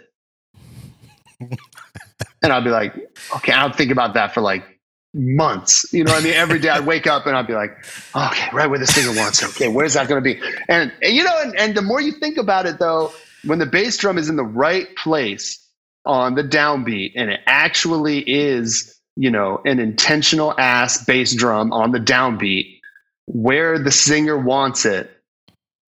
and 1.40 2.52
I'd 2.52 2.64
be 2.64 2.70
like 2.70 2.94
okay 3.36 3.52
I'll 3.52 3.72
think 3.72 3.90
about 3.90 4.14
that 4.14 4.32
for 4.32 4.40
like 4.40 4.80
months. 5.14 5.92
You 5.92 6.04
know 6.04 6.12
what 6.12 6.22
I 6.22 6.24
mean? 6.24 6.34
Every 6.34 6.58
day 6.58 6.68
I'd 6.68 6.86
wake 6.86 7.06
up 7.06 7.26
and 7.26 7.36
I'd 7.36 7.46
be 7.46 7.54
like, 7.54 7.72
okay, 8.14 8.48
right 8.52 8.68
where 8.68 8.78
the 8.78 8.86
singer 8.86 9.16
wants 9.18 9.42
it. 9.42 9.48
Okay, 9.50 9.68
where's 9.68 9.94
that 9.94 10.08
going 10.08 10.22
to 10.22 10.34
be? 10.34 10.40
And, 10.68 10.92
and 11.02 11.14
you 11.14 11.24
know, 11.24 11.36
and, 11.40 11.56
and 11.58 11.74
the 11.74 11.82
more 11.82 12.00
you 12.00 12.12
think 12.12 12.36
about 12.36 12.66
it 12.66 12.78
though, 12.78 13.12
when 13.44 13.58
the 13.58 13.66
bass 13.66 13.96
drum 13.96 14.18
is 14.18 14.28
in 14.28 14.36
the 14.36 14.44
right 14.44 14.94
place 14.96 15.66
on 16.04 16.34
the 16.34 16.44
downbeat 16.44 17.12
and 17.16 17.30
it 17.30 17.40
actually 17.46 18.20
is, 18.20 18.96
you 19.16 19.30
know, 19.30 19.60
an 19.64 19.78
intentional 19.80 20.58
ass 20.58 21.04
bass 21.04 21.34
drum 21.34 21.72
on 21.72 21.92
the 21.92 21.98
downbeat 21.98 22.78
where 23.26 23.78
the 23.78 23.92
singer 23.92 24.36
wants 24.36 24.84
it, 24.84 25.10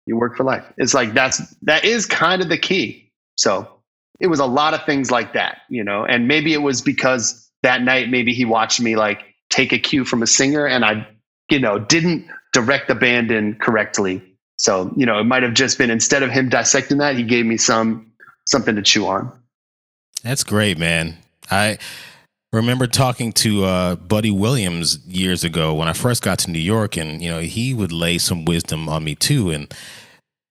you 0.07 0.17
work 0.17 0.37
for 0.37 0.45
life. 0.45 0.65
It's 0.77 0.95
like 0.95 1.15
that's 1.15 1.39
that 1.63 1.85
is 1.85 2.07
kind 2.07 2.43
of 2.43 2.49
the 2.49 2.59
key. 2.59 3.11
So 3.37 3.69
it 4.21 4.29
was 4.29 4.41
a 4.41 4.47
lot 4.47 4.75
of 4.75 4.85
things 4.85 5.11
like 5.11 5.33
that, 5.35 5.59
you 5.69 5.83
know, 5.83 6.05
and 6.05 6.29
maybe 6.29 6.53
it 6.53 6.63
was 6.63 6.83
because 6.83 7.51
that 7.63 7.83
night 7.83 8.09
maybe 8.09 8.33
he 8.33 8.45
watched 8.45 8.81
me 8.81 8.97
like 8.97 9.23
take 9.51 9.73
a 9.73 9.79
cue 9.79 10.05
from 10.05 10.23
a 10.23 10.27
singer 10.27 10.67
and 10.67 10.85
I, 10.85 11.07
you 11.51 11.59
know, 11.59 11.79
didn't 11.79 12.27
direct 12.53 12.89
the 12.89 12.95
band 12.95 13.31
in 13.31 13.55
correctly. 13.57 14.23
So, 14.57 14.93
you 14.97 15.07
know, 15.07 15.19
it 15.19 15.25
might 15.25 15.43
have 15.43 15.55
just 15.55 15.79
been 15.79 15.91
instead 15.91 16.23
of 16.23 16.31
him 16.31 16.49
dissecting 16.49 16.99
that, 16.99 17.17
he 17.17 17.23
gave 17.23 17.47
me 17.47 17.57
some 17.57 18.13
something 18.47 18.77
to 18.77 18.83
chew 18.83 19.07
on. 19.07 19.33
That's 20.23 20.45
great, 20.45 20.79
man. 20.79 21.19
I 21.51 21.79
remember 22.53 22.87
talking 22.87 23.33
to 23.33 23.65
uh, 23.65 23.97
Buddy 23.97 24.31
Williams 24.31 24.99
years 25.07 25.45
ago 25.45 25.75
when 25.75 25.89
I 25.89 25.93
first 25.93 26.23
got 26.23 26.39
to 26.41 26.51
New 26.51 26.59
York, 26.59 26.97
and 26.97 27.23
you 27.23 27.31
know 27.31 27.41
he 27.41 27.75
would 27.75 27.93
lay 27.93 28.19
some 28.19 28.45
wisdom 28.45 28.89
on 28.89 29.05
me 29.05 29.15
too, 29.15 29.51
and 29.51 29.73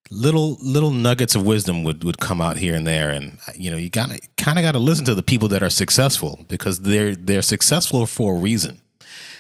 little 0.10 0.58
little 0.62 0.92
nuggets 0.92 1.36
of 1.36 1.46
wisdom 1.46 1.84
would 1.84 2.04
would 2.04 2.20
come 2.20 2.42
out 2.42 2.58
here 2.58 2.76
and 2.76 2.86
there, 2.88 3.10
and 3.10 3.38
you 3.56 3.72
know 3.72 3.78
you 3.78 3.90
got 3.90 4.10
to 4.10 4.20
kind 4.38 4.58
of 4.58 4.64
got 4.64 4.74
to 4.74 4.80
listen 4.80 5.06
to 5.06 5.16
the 5.16 5.24
people 5.24 5.48
that 5.50 5.64
are 5.64 5.70
successful 5.70 6.46
because 6.50 6.80
they're 6.82 7.16
they're 7.16 7.42
successful 7.42 8.06
for 8.06 8.36
a 8.36 8.40
reason. 8.40 8.82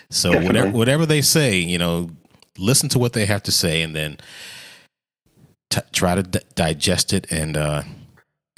So 0.09 0.31
whatever 0.41 0.69
whatever 0.69 1.05
they 1.05 1.21
say, 1.21 1.57
you 1.57 1.77
know, 1.77 2.09
listen 2.57 2.89
to 2.89 2.99
what 2.99 3.13
they 3.13 3.25
have 3.25 3.43
to 3.43 3.51
say, 3.51 3.81
and 3.81 3.95
then 3.95 4.17
t- 5.69 5.81
try 5.91 6.15
to 6.15 6.23
d- 6.23 6.39
digest 6.53 7.13
it 7.13 7.31
and 7.31 7.57
uh, 7.57 7.83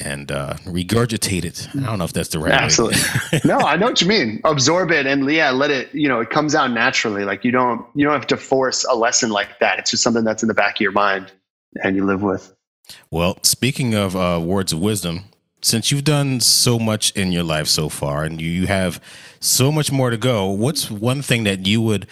and 0.04 0.32
uh, 0.32 0.54
regurgitate 0.66 1.46
it. 1.46 1.68
I 1.74 1.86
don't 1.86 1.98
know 1.98 2.06
if 2.06 2.14
that's 2.14 2.30
the 2.30 2.40
right 2.40 2.52
way. 2.52 2.58
Absolutely. 2.58 3.00
no, 3.46 3.58
I 3.60 3.78
know 3.78 3.88
what 3.88 4.02
you 4.02 4.08
mean. 4.08 4.42
Absorb 4.44 4.92
it 4.92 5.06
and 5.06 5.30
yeah, 5.32 5.52
let 5.52 5.72
it, 5.72 5.94
you 5.94 6.08
know, 6.08 6.20
it 6.20 6.30
comes 6.30 6.56
out 6.56 6.72
naturally. 6.72 7.24
Like 7.26 7.44
you 7.44 7.52
don't 7.52 7.86
you 7.96 8.06
don't 8.06 8.14
have 8.14 8.28
to 8.28 8.38
force 8.38 8.86
a 8.86 8.96
lesson 8.96 9.30
like 9.30 9.60
that. 9.60 9.80
It's 9.80 9.92
just 9.92 10.04
something 10.04 10.24
that's 10.24 10.44
in 10.44 10.48
the 10.48 10.54
back 10.54 10.76
of 10.76 10.82
your 10.82 10.92
mind 10.92 11.32
and 11.82 11.96
you 11.96 12.06
live 12.06 12.22
with. 12.22 12.54
Well, 13.10 13.38
speaking 13.44 13.96
of 13.96 14.16
uh, 14.16 14.42
words 14.44 14.74
of 14.74 14.80
wisdom, 14.80 15.26
since 15.62 15.92
you've 15.92 16.04
done 16.04 16.42
so 16.42 16.78
much 16.78 17.12
in 17.12 17.32
your 17.32 17.44
life 17.44 17.68
so 17.68 17.88
far 17.88 18.24
and 18.24 18.42
you 18.42 18.68
have 18.68 19.02
so 19.40 19.72
much 19.72 19.92
more 19.92 20.10
to 20.10 20.18
go, 20.18 20.48
what's 20.48 20.92
one 20.92 21.22
thing 21.22 21.46
that 21.46 21.66
you 21.66 21.82
would 21.82 22.06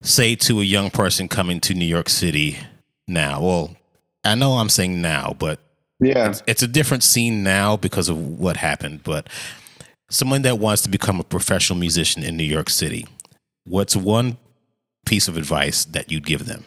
say 0.00 0.34
to 0.34 0.60
a 0.60 0.64
young 0.64 0.90
person 0.90 1.28
coming 1.28 1.60
to 1.60 1.74
New 1.74 1.84
York 1.84 2.08
City 2.08 2.58
now? 3.06 3.42
Well, 3.42 3.76
I 4.24 4.34
know 4.34 4.54
I'm 4.54 4.68
saying 4.70 5.02
now, 5.02 5.34
but 5.38 5.60
Yeah. 6.02 6.30
it's, 6.30 6.42
it's 6.46 6.62
a 6.62 6.68
different 6.68 7.02
scene 7.02 7.42
now 7.42 7.76
because 7.76 8.08
of 8.08 8.18
what 8.18 8.56
happened. 8.56 9.04
But 9.04 9.28
someone 10.10 10.42
that 10.42 10.58
wants 10.58 10.82
to 10.82 10.88
become 10.88 11.20
a 11.20 11.24
professional 11.24 11.78
musician 11.78 12.22
in 12.22 12.36
New 12.36 12.44
York 12.44 12.68
City, 12.68 13.06
what's 13.64 13.94
one 13.94 14.36
piece 15.06 15.28
of 15.28 15.36
advice 15.36 15.84
that 15.84 16.10
you'd 16.10 16.26
give 16.26 16.46
them? 16.46 16.64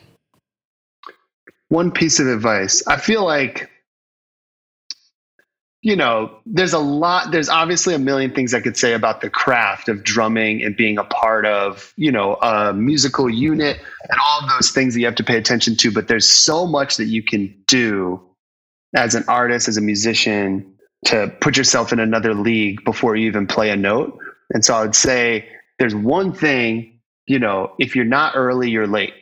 one 1.70 1.92
piece 1.92 2.20
of 2.20 2.28
advice 2.28 2.84
i 2.88 2.98
feel 2.98 3.26
like 3.26 3.70
you 5.82 5.96
know 5.96 6.38
there's 6.46 6.74
a 6.74 6.80
lot 6.80 7.32
there's 7.32 7.50
obviously 7.50 7.94
a 7.94 8.00
million 8.00 8.34
things 8.34 8.54
i 8.54 8.60
could 8.60 8.78
say 8.78 8.94
about 8.94 9.22
the 9.22 9.30
craft 9.30 9.90
of 9.90 10.04
drumming 10.04 10.64
and 10.64 10.76
being 10.76 10.98
a 10.98 11.04
part 11.04 11.46
of 11.46 11.94
you 11.96 12.12
know 12.12 12.36
a 12.36 12.74
musical 12.74 13.30
unit 13.30 13.78
and 14.10 14.20
all 14.24 14.44
of 14.44 14.50
those 14.50 14.72
things 14.72 14.94
that 14.94 15.00
you 15.00 15.06
have 15.06 15.16
to 15.16 15.24
pay 15.24 15.38
attention 15.38 15.76
to 15.76 15.92
but 15.92 16.08
there's 16.08 16.30
so 16.30 16.68
much 16.68 16.98
that 16.98 17.06
you 17.06 17.24
can 17.24 17.54
do 17.68 18.22
as 18.96 19.16
an 19.16 19.24
artist 19.28 19.68
as 19.68 19.78
a 19.78 19.82
musician 19.82 20.76
to 21.06 21.32
put 21.42 21.58
yourself 21.58 21.94
in 21.94 22.00
another 22.00 22.34
league 22.34 22.84
before 22.86 23.16
you 23.16 23.28
even 23.28 23.48
play 23.48 23.70
a 23.70 23.76
note 23.76 24.18
and 24.52 24.66
so 24.66 24.74
i 24.74 24.82
would 24.82 24.96
say 24.96 25.48
there's 25.80 25.96
one 25.96 26.34
thing 26.34 27.00
you 27.28 27.40
know 27.40 27.74
if 27.80 27.96
you're 27.96 28.06
not 28.06 28.34
early 28.36 28.70
you're 28.70 28.88
late 28.88 29.14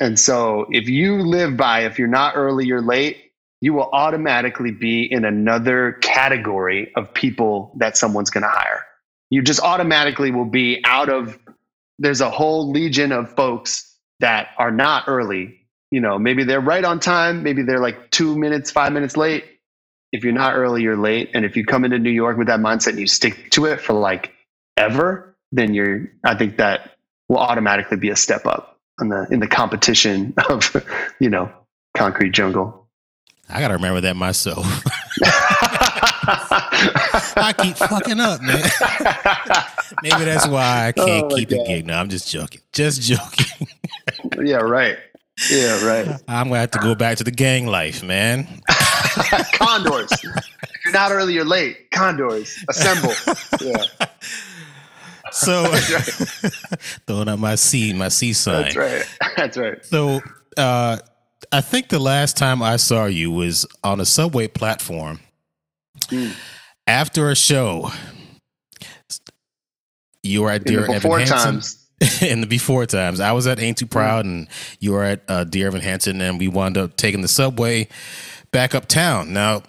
and 0.00 0.18
so 0.18 0.66
if 0.70 0.88
you 0.88 1.22
live 1.22 1.56
by 1.56 1.84
if 1.84 1.98
you're 1.98 2.08
not 2.08 2.34
early, 2.34 2.66
you're 2.66 2.82
late, 2.82 3.18
you 3.60 3.74
will 3.74 3.90
automatically 3.92 4.72
be 4.72 5.02
in 5.02 5.26
another 5.26 5.92
category 6.00 6.90
of 6.96 7.12
people 7.12 7.74
that 7.76 7.98
someone's 7.98 8.30
going 8.30 8.42
to 8.42 8.48
hire. 8.48 8.84
You 9.28 9.42
just 9.42 9.60
automatically 9.60 10.30
will 10.30 10.46
be 10.46 10.80
out 10.84 11.10
of 11.10 11.38
there's 11.98 12.22
a 12.22 12.30
whole 12.30 12.70
legion 12.70 13.12
of 13.12 13.34
folks 13.34 13.94
that 14.20 14.48
are 14.58 14.70
not 14.70 15.04
early. 15.06 15.59
You 15.90 16.00
know, 16.00 16.18
maybe 16.18 16.44
they're 16.44 16.60
right 16.60 16.84
on 16.84 17.00
time, 17.00 17.42
maybe 17.42 17.62
they're 17.62 17.80
like 17.80 18.10
2 18.10 18.36
minutes, 18.38 18.70
5 18.70 18.92
minutes 18.92 19.16
late. 19.16 19.44
If 20.12 20.24
you're 20.24 20.32
not 20.32 20.54
early, 20.56 20.82
you're 20.82 20.96
late. 20.96 21.30
And 21.34 21.44
if 21.44 21.56
you 21.56 21.64
come 21.64 21.84
into 21.84 21.98
New 21.98 22.10
York 22.10 22.36
with 22.36 22.48
that 22.48 22.60
mindset 22.60 22.90
and 22.90 22.98
you 22.98 23.06
stick 23.06 23.50
to 23.52 23.66
it 23.66 23.80
for 23.80 23.92
like 23.92 24.32
ever, 24.76 25.36
then 25.52 25.74
you're 25.74 26.10
I 26.24 26.34
think 26.36 26.56
that 26.58 26.96
will 27.28 27.38
automatically 27.38 27.96
be 27.96 28.10
a 28.10 28.16
step 28.16 28.46
up 28.46 28.78
in 29.00 29.08
the 29.08 29.26
in 29.30 29.38
the 29.40 29.46
competition 29.46 30.34
of 30.48 30.74
you 31.20 31.30
know 31.30 31.52
concrete 31.96 32.30
jungle. 32.32 32.88
I 33.48 33.60
got 33.60 33.68
to 33.68 33.74
remember 33.74 34.00
that 34.02 34.16
myself. 34.16 34.64
I 37.36 37.54
keep 37.58 37.76
fucking 37.76 38.20
up, 38.20 38.40
man. 38.42 38.62
Maybe 40.02 40.24
that's 40.24 40.46
why 40.46 40.86
I 40.88 40.92
oh 40.96 41.04
can't 41.06 41.32
Oh 41.32 41.36
keep 41.36 41.50
God. 41.50 41.66
gig. 41.66 41.86
No, 41.86 41.94
I'm 41.94 42.08
just 42.08 42.30
joking. 42.30 42.60
Just 42.72 43.02
joking. 43.02 43.66
yeah, 44.42 44.56
right. 44.58 44.98
Yeah, 45.50 45.86
right. 45.86 46.06
I'm 46.28 46.48
gonna 46.48 46.58
have 46.60 46.70
to 46.72 46.78
go 46.80 46.94
back 46.94 47.18
to 47.18 47.24
the 47.24 47.30
gang 47.30 47.66
life, 47.66 48.02
man. 48.02 48.46
Condors. 49.54 50.10
if 50.12 50.22
you're 50.84 50.92
not 50.92 51.12
early, 51.12 51.34
you're 51.34 51.44
late. 51.44 51.90
Condors, 51.90 52.62
assemble. 52.68 53.12
Yeah, 53.62 53.84
So 55.32 55.62
right. 55.70 56.52
throwing 57.06 57.28
out 57.28 57.38
my 57.38 57.54
C, 57.54 57.92
my 57.92 58.08
C 58.08 58.32
sign. 58.32 58.62
That's 58.64 58.76
right. 58.76 59.04
That's 59.36 59.56
right. 59.56 59.84
So 59.84 60.20
uh, 60.56 60.98
I 61.52 61.60
think 61.60 61.88
the 61.88 61.98
last 61.98 62.36
time 62.36 62.62
I 62.62 62.76
saw 62.76 63.06
you 63.06 63.30
was 63.30 63.66
on 63.84 64.00
a 64.00 64.04
subway 64.04 64.48
platform 64.48 65.20
Hmm. 66.08 66.30
after 66.86 67.30
a 67.30 67.36
show. 67.36 67.90
You 70.22 70.42
were 70.42 70.50
at 70.50 70.64
Dear 70.64 70.78
the 70.80 70.84
Evan 70.84 70.94
before 70.96 71.18
Hansen. 71.18 71.36
times. 71.38 71.79
in 72.22 72.40
the 72.40 72.46
before 72.46 72.86
times. 72.86 73.20
I 73.20 73.32
was 73.32 73.46
at 73.46 73.60
Ain't 73.60 73.78
Too 73.78 73.86
Proud, 73.86 74.24
and 74.24 74.48
you 74.78 74.92
were 74.92 75.02
at 75.04 75.22
uh, 75.28 75.44
Dear 75.44 75.66
Evan 75.68 75.80
Hansen, 75.80 76.20
and 76.20 76.38
we 76.38 76.48
wound 76.48 76.76
up 76.78 76.96
taking 76.96 77.20
the 77.20 77.28
subway 77.28 77.88
back 78.52 78.74
uptown. 78.74 79.32
Now, 79.32 79.62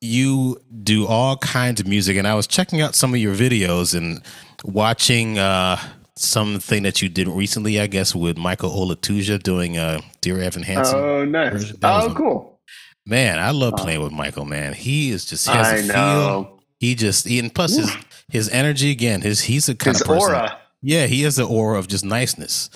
you 0.00 0.60
do 0.82 1.06
all 1.06 1.36
kinds 1.38 1.80
of 1.80 1.86
music, 1.86 2.16
and 2.16 2.26
I 2.26 2.34
was 2.34 2.46
checking 2.46 2.80
out 2.80 2.94
some 2.94 3.14
of 3.14 3.20
your 3.20 3.34
videos 3.34 3.96
and 3.96 4.20
watching 4.64 5.38
uh, 5.38 5.78
something 6.16 6.82
that 6.82 7.00
you 7.00 7.08
did 7.08 7.28
recently, 7.28 7.80
I 7.80 7.86
guess, 7.86 8.14
with 8.14 8.36
Michael 8.36 8.70
Olatuja 8.70 9.42
doing 9.42 9.78
uh, 9.78 10.00
Dear 10.20 10.40
Evan 10.40 10.62
Hansen. 10.64 10.98
Oh, 10.98 11.24
nice. 11.24 11.70
That 11.72 12.04
Oh, 12.04 12.14
cool. 12.14 12.60
Man, 13.06 13.38
I 13.38 13.50
love 13.50 13.74
playing 13.76 14.00
with 14.02 14.12
Michael. 14.12 14.44
Man, 14.44 14.74
he 14.74 15.10
is 15.10 15.24
just 15.24 15.48
he 15.48 15.52
has 15.54 15.66
I 15.66 15.76
a 15.76 15.82
feel. 15.82 15.92
know. 15.94 16.58
He 16.78 16.94
just 16.94 17.26
he, 17.26 17.38
and 17.40 17.52
plus 17.52 17.76
his 17.76 17.92
his 18.28 18.48
energy 18.50 18.90
again. 18.92 19.22
His 19.22 19.40
he's 19.42 19.68
a 19.68 19.74
kind 19.74 19.94
His 19.96 20.02
of 20.02 20.06
person. 20.08 20.30
aura. 20.34 20.58
Yeah, 20.82 21.06
he 21.06 21.22
has 21.22 21.36
the 21.36 21.44
aura 21.46 21.78
of 21.78 21.86
just 21.88 22.04
niceness, 22.04 22.68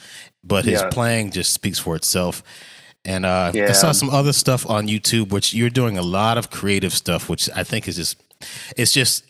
but 0.44 0.64
his 0.64 0.80
Yeah. 0.80 0.88
playing 0.90 1.32
just 1.32 1.52
speaks 1.52 1.78
for 1.78 1.96
itself. 1.96 2.42
And 3.04 3.24
uh, 3.24 3.52
I 3.54 3.72
saw 3.72 3.92
some 3.92 4.10
other 4.10 4.32
stuff 4.32 4.68
on 4.68 4.88
YouTube, 4.88 5.28
which 5.30 5.54
you're 5.54 5.70
doing 5.70 5.96
a 5.96 6.02
lot 6.02 6.38
of 6.38 6.50
creative 6.50 6.92
stuff, 6.92 7.28
which 7.28 7.48
I 7.54 7.62
think 7.62 7.86
is 7.86 7.96
just, 7.96 8.20
it's 8.76 8.92
just, 8.92 9.24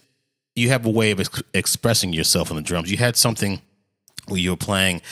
you 0.54 0.70
have 0.70 0.86
a 0.86 0.90
way 0.90 1.10
of 1.10 1.20
ex- 1.20 1.42
expressing 1.52 2.12
yourself 2.14 2.50
on 2.50 2.56
the 2.56 2.62
drums. 2.62 2.90
You 2.90 2.96
had 2.96 3.16
something 3.16 3.60
where 4.28 4.40
you 4.40 4.50
were 4.50 4.56
playing 4.56 5.02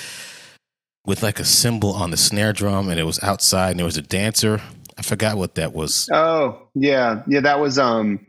with 1.06 1.22
like 1.22 1.38
a 1.38 1.44
cymbal 1.44 1.92
on 1.92 2.10
the 2.10 2.16
snare 2.16 2.54
drum, 2.54 2.88
and 2.88 2.98
it 2.98 3.04
was 3.04 3.22
outside, 3.22 3.72
and 3.72 3.78
there 3.78 3.84
was 3.84 3.98
a 3.98 4.02
dancer. 4.02 4.62
I 4.96 5.02
forgot 5.02 5.36
what 5.36 5.56
that 5.56 5.74
was. 5.74 6.08
Oh, 6.12 6.68
yeah. 6.74 7.22
Yeah, 7.26 7.40
that 7.40 7.60
was 7.60 7.78
um 7.78 8.24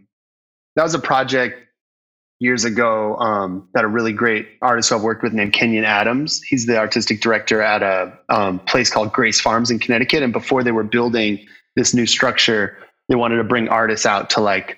that 0.75 0.83
was 0.83 0.93
a 0.93 0.99
project 0.99 1.64
years 2.39 2.65
ago 2.65 3.15
um, 3.17 3.67
that 3.73 3.83
a 3.83 3.87
really 3.87 4.11
great 4.11 4.47
artist 4.61 4.89
who 4.89 4.97
I've 4.97 5.01
worked 5.03 5.23
with 5.23 5.33
named 5.33 5.53
Kenyon 5.53 5.85
Adams. 5.85 6.41
He's 6.43 6.65
the 6.65 6.77
artistic 6.77 7.21
director 7.21 7.61
at 7.61 7.81
a 7.81 8.17
um, 8.29 8.59
place 8.59 8.89
called 8.89 9.13
Grace 9.13 9.39
Farms 9.39 9.71
in 9.71 9.79
Connecticut. 9.79 10.21
And 10.21 10.33
before 10.33 10.63
they 10.63 10.71
were 10.71 10.83
building 10.83 11.45
this 11.75 11.93
new 11.93 12.05
structure, 12.05 12.77
they 13.07 13.15
wanted 13.15 13.37
to 13.37 13.43
bring 13.43 13.69
artists 13.69 14.05
out 14.05 14.29
to 14.31 14.41
like 14.41 14.77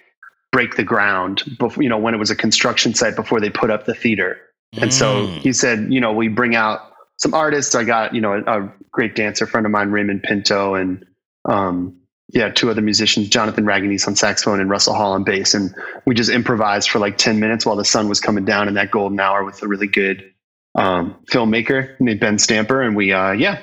break 0.52 0.76
the 0.76 0.84
ground 0.84 1.44
before, 1.58 1.82
you 1.84 1.90
know, 1.90 1.98
when 1.98 2.14
it 2.14 2.18
was 2.18 2.30
a 2.30 2.36
construction 2.36 2.94
site 2.94 3.16
before 3.16 3.40
they 3.42 3.50
put 3.50 3.70
up 3.72 3.86
the 3.86 3.94
theater. 3.94 4.38
And 4.80 4.94
so 4.94 5.28
Mm. 5.28 5.40
he 5.42 5.54
said, 5.54 5.92
you 5.92 6.00
know, 6.00 6.14
we 6.14 6.28
bring 6.28 6.56
out 6.56 6.92
some 7.18 7.34
artists. 7.34 7.74
I 7.74 7.84
got, 7.84 8.14
you 8.14 8.22
know, 8.22 8.34
a, 8.34 8.64
a 8.66 8.74
great 8.92 9.16
dancer 9.16 9.48
friend 9.48 9.66
of 9.66 9.72
mine, 9.72 9.90
Raymond 9.92 10.24
Pinto, 10.24 10.76
and 10.76 11.04
um, 11.46 11.96
yeah, 12.30 12.50
two 12.50 12.70
other 12.70 12.82
musicians, 12.82 13.30
Jonathan 13.30 13.66
Raganese 13.66 14.08
on 14.08 14.16
saxophone 14.16 14.60
and 14.60 14.70
Russell 14.70 14.94
Hall 14.94 15.14
on 15.14 15.24
bass. 15.24 15.54
And 15.54 15.74
we 16.06 16.14
just 16.14 16.30
improvised 16.30 16.90
for 16.90 17.00
like 17.00 17.18
10 17.18 17.40
minutes 17.40 17.66
while 17.66 17.78
the 17.78 17.86
sun 17.86 18.10
was 18.10 18.20
coming 18.20 18.44
down 18.44 18.68
in 18.68 18.74
that 18.74 18.92
golden 18.92 19.20
hour 19.20 19.46
with 19.46 19.62
a 19.64 19.68
really 19.68 19.88
good 19.88 20.34
um, 20.76 21.16
filmmaker 21.32 21.98
named 22.02 22.20
Ben 22.20 22.38
Stamper. 22.38 22.82
And 22.82 22.96
we, 22.96 23.14
uh, 23.14 23.32
yeah, 23.32 23.62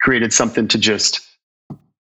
created 0.00 0.32
something 0.32 0.68
to 0.68 0.78
just, 0.78 1.20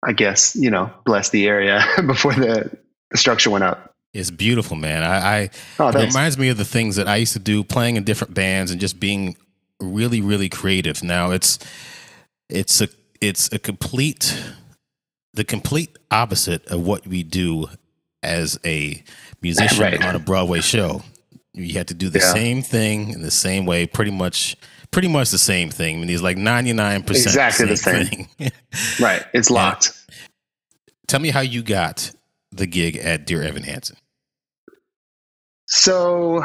I 0.06 0.12
guess, 0.12 0.56
you 0.58 0.70
know, 0.70 0.92
bless 1.06 1.30
the 1.30 1.48
area 1.48 1.86
before 2.06 2.34
the, 2.34 2.78
the 3.12 3.18
structure 3.18 3.50
went 3.50 3.64
up. 3.64 3.94
It's 4.14 4.30
beautiful, 4.30 4.76
man. 4.76 5.04
I, 5.04 5.16
I 5.16 5.50
Oh, 5.80 5.88
it 5.88 5.96
reminds 5.96 6.38
me 6.38 6.50
of 6.50 6.58
the 6.58 6.66
things 6.66 6.98
that 6.98 7.08
I 7.08 7.16
used 7.16 7.34
to 7.34 7.40
do, 7.40 7.64
playing 7.64 7.96
in 7.96 8.04
different 8.04 8.34
bands 8.34 8.72
and 8.72 8.80
just 8.80 9.00
being 9.00 9.38
really, 9.80 10.22
really 10.22 10.50
creative. 10.50 11.02
Now 11.02 11.32
it's 11.32 11.58
it's 12.48 12.80
a 12.80 12.90
it's 13.22 13.52
a 13.52 13.58
complete 13.58 14.40
the 15.34 15.44
complete 15.44 15.98
opposite 16.12 16.66
of 16.68 16.82
what 16.86 17.06
we 17.08 17.24
do 17.24 17.68
as 18.22 18.60
a 18.66 19.04
musician 19.42 19.80
Right. 19.82 20.04
on 20.04 20.16
a 20.16 20.20
Broadway 20.20 20.62
show. 20.62 21.02
You 21.54 21.74
have 21.76 21.88
to 21.88 21.94
do 21.94 22.10
the 22.10 22.20
Yeah. 22.20 22.34
same 22.34 22.62
thing 22.62 23.10
in 23.10 23.22
the 23.22 23.32
same 23.32 23.66
way, 23.66 23.86
pretty 23.86 24.12
much 24.12 24.56
pretty 24.92 25.08
much 25.08 25.32
the 25.32 25.40
same 25.40 25.70
thing. 25.72 25.98
I 25.98 26.00
mean, 26.02 26.10
it's 26.10 26.22
like 26.24 26.38
ninety 26.38 26.72
nine 26.74 27.04
percent 27.04 27.28
Exactly 27.28 27.66
the 27.68 27.78
same. 27.78 28.06
thing. 28.06 28.52
Right. 29.00 29.24
It's 29.34 29.50
locked. 29.52 29.92
Tell 31.08 31.20
me 31.20 31.30
how 31.30 31.42
you 31.42 31.62
got 31.64 32.12
the 32.52 32.66
gig 32.66 32.98
at 32.98 33.26
Dear 33.26 33.44
Evan 33.44 33.64
Hansen. 33.64 33.98
So 35.68 36.44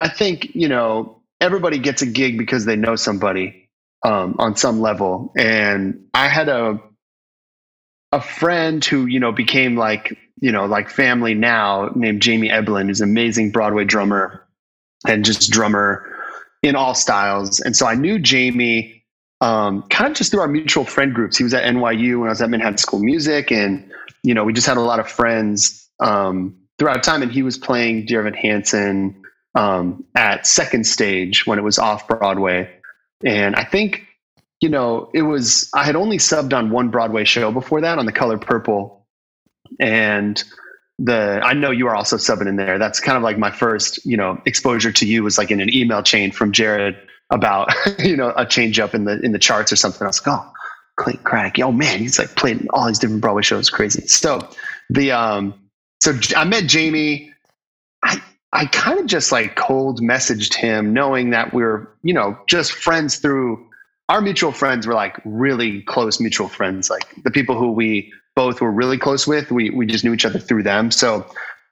I 0.00 0.08
think, 0.08 0.54
you 0.54 0.68
know, 0.68 1.20
everybody 1.40 1.78
gets 1.78 2.02
a 2.02 2.06
gig 2.06 2.38
because 2.38 2.64
they 2.64 2.76
know 2.76 2.96
somebody 2.96 3.68
um, 4.04 4.36
on 4.38 4.56
some 4.56 4.80
level. 4.80 5.32
And 5.36 6.06
I 6.14 6.28
had 6.28 6.48
a 6.48 6.80
a 8.14 8.20
friend 8.20 8.84
who, 8.84 9.06
you 9.06 9.18
know, 9.18 9.32
became 9.32 9.76
like, 9.76 10.16
you 10.40 10.52
know, 10.52 10.66
like 10.66 10.88
family 10.88 11.34
now 11.34 11.90
named 11.96 12.22
Jamie 12.22 12.48
Eblen, 12.48 12.86
who's 12.86 13.00
an 13.00 13.10
amazing 13.10 13.50
Broadway 13.50 13.84
drummer 13.84 14.46
and 15.04 15.24
just 15.24 15.50
drummer 15.50 16.06
in 16.62 16.76
all 16.76 16.94
styles. 16.94 17.58
And 17.58 17.76
so 17.76 17.86
I 17.86 17.96
knew 17.96 18.20
Jamie 18.20 19.02
um, 19.40 19.82
kind 19.90 20.12
of 20.12 20.16
just 20.16 20.30
through 20.30 20.42
our 20.42 20.48
mutual 20.48 20.84
friend 20.84 21.12
groups. 21.12 21.36
He 21.36 21.42
was 21.42 21.54
at 21.54 21.64
NYU 21.64 22.20
when 22.20 22.28
I 22.28 22.30
was 22.30 22.40
at 22.40 22.50
Manhattan 22.50 22.78
School 22.78 23.00
of 23.00 23.04
Music. 23.04 23.50
And, 23.50 23.90
you 24.22 24.32
know, 24.32 24.44
we 24.44 24.52
just 24.52 24.66
had 24.66 24.76
a 24.76 24.80
lot 24.80 25.00
of 25.00 25.08
friends 25.08 25.90
um, 25.98 26.56
throughout 26.78 27.02
time. 27.02 27.20
And 27.20 27.32
he 27.32 27.42
was 27.42 27.58
playing 27.58 28.06
Dear 28.06 28.20
Evan 28.20 28.34
Hansen 28.34 29.22
um, 29.56 30.04
at 30.14 30.46
second 30.46 30.86
stage 30.86 31.48
when 31.48 31.58
it 31.58 31.62
was 31.62 31.80
off 31.80 32.06
Broadway. 32.06 32.70
And 33.24 33.56
I 33.56 33.64
think, 33.64 34.06
you 34.60 34.68
know, 34.68 35.10
it 35.14 35.22
was, 35.22 35.68
I 35.74 35.84
had 35.84 35.96
only 35.96 36.18
subbed 36.18 36.52
on 36.52 36.70
one 36.70 36.90
Broadway 36.90 37.24
show 37.24 37.50
before 37.50 37.80
that 37.80 37.98
on 37.98 38.06
The 38.06 38.12
Color 38.12 38.38
Purple. 38.38 39.06
And 39.80 40.42
the, 40.98 41.40
I 41.42 41.54
know 41.54 41.70
you 41.70 41.86
are 41.88 41.94
also 41.94 42.16
subbing 42.16 42.48
in 42.48 42.56
there. 42.56 42.78
That's 42.78 43.00
kind 43.00 43.16
of 43.16 43.22
like 43.22 43.38
my 43.38 43.50
first, 43.50 44.04
you 44.06 44.16
know, 44.16 44.40
exposure 44.46 44.92
to 44.92 45.06
you 45.06 45.22
was 45.22 45.38
like 45.38 45.50
in 45.50 45.60
an 45.60 45.74
email 45.74 46.02
chain 46.02 46.30
from 46.30 46.52
Jared 46.52 46.96
about, 47.30 47.72
you 47.98 48.16
know, 48.16 48.32
a 48.36 48.46
change 48.46 48.78
up 48.78 48.94
in 48.94 49.04
the, 49.04 49.20
in 49.20 49.32
the 49.32 49.38
charts 49.38 49.72
or 49.72 49.76
something. 49.76 50.02
I 50.02 50.08
was 50.08 50.24
like, 50.24 50.38
oh, 50.38 50.52
Clayton 50.96 51.24
Craddock. 51.24 51.58
Oh 51.64 51.72
man, 51.72 51.98
he's 51.98 52.18
like 52.18 52.36
played 52.36 52.66
all 52.70 52.86
these 52.86 52.98
different 52.98 53.20
Broadway 53.20 53.42
shows. 53.42 53.68
Crazy. 53.68 54.06
So 54.06 54.48
the, 54.90 55.10
um, 55.10 55.54
so 56.00 56.14
I 56.36 56.44
met 56.44 56.64
Jamie. 56.66 57.32
I, 58.04 58.22
I 58.52 58.66
kind 58.66 59.00
of 59.00 59.06
just 59.06 59.32
like 59.32 59.56
cold 59.56 60.00
messaged 60.00 60.54
him 60.54 60.92
knowing 60.92 61.30
that 61.30 61.52
we 61.52 61.64
are 61.64 61.90
you 62.04 62.14
know, 62.14 62.38
just 62.46 62.72
friends 62.72 63.16
through 63.16 63.66
our 64.08 64.20
mutual 64.20 64.52
friends 64.52 64.86
were 64.86 64.94
like 64.94 65.18
really 65.24 65.82
close 65.82 66.20
mutual 66.20 66.48
friends. 66.48 66.90
Like 66.90 67.06
the 67.24 67.30
people 67.30 67.58
who 67.58 67.72
we 67.72 68.12
both 68.36 68.60
were 68.60 68.70
really 68.70 68.98
close 68.98 69.26
with, 69.26 69.50
we, 69.50 69.70
we 69.70 69.86
just 69.86 70.04
knew 70.04 70.12
each 70.12 70.26
other 70.26 70.38
through 70.38 70.64
them. 70.64 70.90
So 70.90 71.26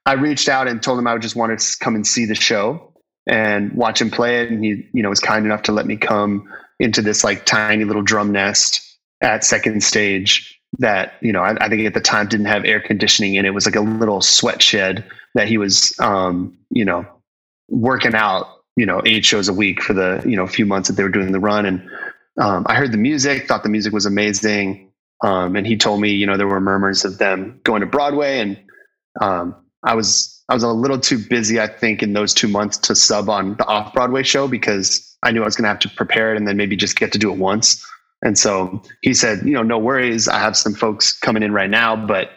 I 0.06 0.14
reached 0.14 0.48
out 0.48 0.68
and 0.68 0.82
told 0.82 0.98
him 0.98 1.06
I 1.06 1.16
just 1.18 1.36
want 1.36 1.58
to 1.58 1.78
come 1.78 1.94
and 1.94 2.06
see 2.06 2.24
the 2.24 2.34
show 2.34 2.92
and 3.26 3.72
watch 3.72 4.00
him 4.00 4.10
play 4.10 4.42
it. 4.42 4.50
And 4.50 4.64
he, 4.64 4.88
you 4.92 5.02
know, 5.02 5.10
was 5.10 5.20
kind 5.20 5.44
enough 5.44 5.62
to 5.62 5.72
let 5.72 5.86
me 5.86 5.96
come 5.96 6.48
into 6.80 7.02
this 7.02 7.22
like 7.22 7.44
tiny 7.44 7.84
little 7.84 8.02
drum 8.02 8.32
nest 8.32 8.80
at 9.20 9.44
second 9.44 9.82
stage 9.84 10.58
that, 10.78 11.14
you 11.20 11.32
know, 11.32 11.42
I, 11.42 11.56
I 11.64 11.68
think 11.68 11.86
at 11.86 11.94
the 11.94 12.00
time 12.00 12.28
didn't 12.28 12.46
have 12.46 12.64
air 12.64 12.80
conditioning 12.80 13.36
and 13.36 13.46
it. 13.46 13.50
It 13.50 13.54
was 13.54 13.66
like 13.66 13.76
a 13.76 13.80
little 13.80 14.20
sweat 14.20 14.62
shed 14.62 15.04
that 15.34 15.46
he 15.46 15.58
was, 15.58 15.94
um, 16.00 16.56
you 16.70 16.84
know, 16.84 17.06
working 17.68 18.14
out, 18.14 18.46
you 18.76 18.86
know, 18.86 19.02
eight 19.04 19.24
shows 19.24 19.48
a 19.48 19.52
week 19.52 19.82
for 19.82 19.92
the, 19.92 20.22
you 20.26 20.36
know, 20.36 20.46
few 20.46 20.66
months 20.66 20.88
that 20.88 20.94
they 20.94 21.02
were 21.02 21.08
doing 21.08 21.30
the 21.30 21.40
run. 21.40 21.66
And 21.66 21.88
um, 22.40 22.64
I 22.68 22.74
heard 22.74 22.92
the 22.92 22.98
music, 22.98 23.46
thought 23.46 23.62
the 23.62 23.68
music 23.68 23.92
was 23.92 24.06
amazing. 24.06 24.92
Um, 25.22 25.54
and 25.54 25.66
he 25.66 25.76
told 25.76 26.00
me, 26.00 26.10
you 26.10 26.26
know, 26.26 26.36
there 26.36 26.48
were 26.48 26.60
murmurs 26.60 27.04
of 27.04 27.18
them 27.18 27.60
going 27.64 27.80
to 27.80 27.86
Broadway. 27.86 28.40
And 28.40 28.58
um, 29.20 29.54
I 29.84 29.94
was, 29.94 30.42
I 30.48 30.54
was 30.54 30.62
a 30.62 30.68
little 30.68 30.98
too 30.98 31.18
busy, 31.18 31.60
I 31.60 31.68
think, 31.68 32.02
in 32.02 32.12
those 32.12 32.34
two 32.34 32.48
months 32.48 32.78
to 32.78 32.96
sub 32.96 33.28
on 33.28 33.56
the 33.56 33.66
off 33.66 33.92
Broadway 33.94 34.22
show 34.22 34.48
because 34.48 35.16
I 35.22 35.30
knew 35.30 35.42
I 35.42 35.44
was 35.44 35.54
going 35.54 35.64
to 35.64 35.68
have 35.68 35.78
to 35.80 35.88
prepare 35.90 36.34
it 36.34 36.38
and 36.38 36.48
then 36.48 36.56
maybe 36.56 36.76
just 36.76 36.98
get 36.98 37.12
to 37.12 37.18
do 37.18 37.30
it 37.32 37.38
once. 37.38 37.86
And 38.22 38.38
so 38.38 38.82
he 39.02 39.14
said, 39.14 39.42
you 39.44 39.52
know, 39.52 39.62
no 39.62 39.78
worries. 39.78 40.28
I 40.28 40.38
have 40.38 40.56
some 40.56 40.74
folks 40.74 41.16
coming 41.18 41.42
in 41.42 41.52
right 41.52 41.70
now, 41.70 41.94
but 41.94 42.30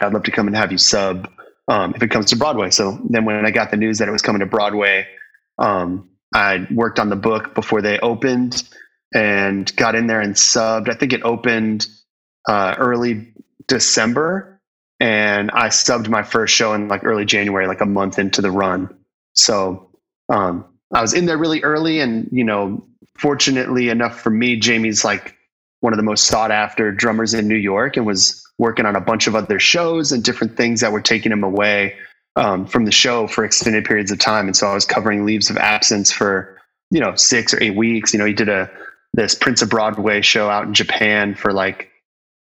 I'd 0.00 0.12
love 0.12 0.22
to 0.24 0.30
come 0.30 0.46
and 0.46 0.56
have 0.56 0.72
you 0.72 0.78
sub 0.78 1.28
um, 1.68 1.94
if 1.94 2.02
it 2.02 2.10
comes 2.10 2.26
to 2.26 2.36
Broadway. 2.36 2.70
So 2.70 2.98
then 3.10 3.24
when 3.24 3.44
I 3.44 3.50
got 3.50 3.70
the 3.70 3.76
news 3.76 3.98
that 3.98 4.08
it 4.08 4.12
was 4.12 4.22
coming 4.22 4.40
to 4.40 4.46
Broadway, 4.46 5.06
um, 5.58 6.08
I 6.34 6.66
worked 6.70 6.98
on 6.98 7.08
the 7.08 7.16
book 7.16 7.54
before 7.54 7.82
they 7.82 7.98
opened 8.00 8.62
and 9.14 9.74
got 9.76 9.94
in 9.94 10.06
there 10.06 10.20
and 10.20 10.34
subbed. 10.34 10.88
I 10.88 10.94
think 10.94 11.12
it 11.12 11.22
opened 11.22 11.86
uh, 12.48 12.74
early 12.78 13.32
December, 13.66 14.60
and 14.98 15.50
I 15.50 15.68
subbed 15.68 16.08
my 16.08 16.22
first 16.22 16.54
show 16.54 16.74
in 16.74 16.88
like 16.88 17.04
early 17.04 17.24
January, 17.24 17.66
like 17.66 17.80
a 17.80 17.86
month 17.86 18.18
into 18.18 18.42
the 18.42 18.50
run. 18.50 18.94
So 19.34 19.90
um, 20.28 20.64
I 20.92 21.00
was 21.00 21.14
in 21.14 21.26
there 21.26 21.38
really 21.38 21.62
early, 21.62 22.00
and 22.00 22.28
you 22.32 22.44
know, 22.44 22.84
fortunately 23.18 23.88
enough 23.88 24.20
for 24.20 24.30
me, 24.30 24.56
Jamie's 24.56 25.04
like 25.04 25.36
one 25.80 25.92
of 25.92 25.96
the 25.96 26.02
most 26.02 26.26
sought 26.26 26.50
after 26.50 26.92
drummers 26.92 27.34
in 27.34 27.48
New 27.48 27.56
York, 27.56 27.96
and 27.96 28.06
was 28.06 28.44
working 28.58 28.86
on 28.86 28.94
a 28.94 29.00
bunch 29.00 29.26
of 29.26 29.34
other 29.34 29.58
shows 29.58 30.12
and 30.12 30.22
different 30.22 30.56
things 30.56 30.80
that 30.80 30.92
were 30.92 31.00
taking 31.00 31.32
him 31.32 31.42
away 31.42 31.96
um, 32.36 32.66
from 32.66 32.84
the 32.84 32.92
show 32.92 33.26
for 33.26 33.44
extended 33.44 33.84
periods 33.84 34.10
of 34.10 34.18
time. 34.18 34.46
And 34.46 34.56
so 34.56 34.68
I 34.68 34.74
was 34.74 34.84
covering 34.84 35.24
leaves 35.24 35.48
of 35.50 35.56
absence 35.56 36.12
for 36.12 36.58
you 36.90 37.00
know 37.00 37.14
six 37.14 37.54
or 37.54 37.62
eight 37.62 37.76
weeks. 37.76 38.12
You 38.12 38.18
know, 38.18 38.26
he 38.26 38.32
did 38.32 38.48
a 38.48 38.70
this 39.14 39.34
Prince 39.34 39.62
of 39.62 39.70
Broadway 39.70 40.20
show 40.20 40.48
out 40.48 40.66
in 40.66 40.74
Japan 40.74 41.34
for 41.34 41.52
like 41.52 41.90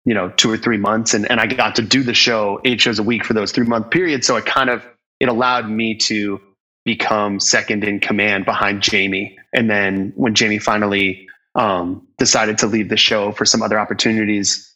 you 0.04 0.14
know 0.14 0.30
two 0.30 0.50
or 0.50 0.56
three 0.56 0.78
months, 0.78 1.14
and 1.14 1.30
and 1.30 1.40
I 1.40 1.46
got 1.46 1.76
to 1.76 1.82
do 1.82 2.02
the 2.02 2.14
show 2.14 2.60
eight 2.64 2.80
shows 2.80 2.98
a 2.98 3.02
week 3.02 3.24
for 3.24 3.34
those 3.34 3.52
three 3.52 3.66
month 3.66 3.90
periods. 3.90 4.26
So 4.26 4.36
it 4.36 4.46
kind 4.46 4.70
of 4.70 4.84
it 5.20 5.28
allowed 5.28 5.68
me 5.68 5.96
to 5.96 6.40
become 6.84 7.38
second 7.38 7.84
in 7.84 8.00
command 8.00 8.44
behind 8.44 8.82
Jamie. 8.82 9.38
And 9.52 9.70
then 9.70 10.12
when 10.16 10.34
Jamie 10.34 10.58
finally 10.58 11.28
um, 11.54 12.06
decided 12.18 12.58
to 12.58 12.66
leave 12.66 12.88
the 12.88 12.96
show 12.96 13.32
for 13.32 13.44
some 13.44 13.62
other 13.62 13.78
opportunities, 13.78 14.74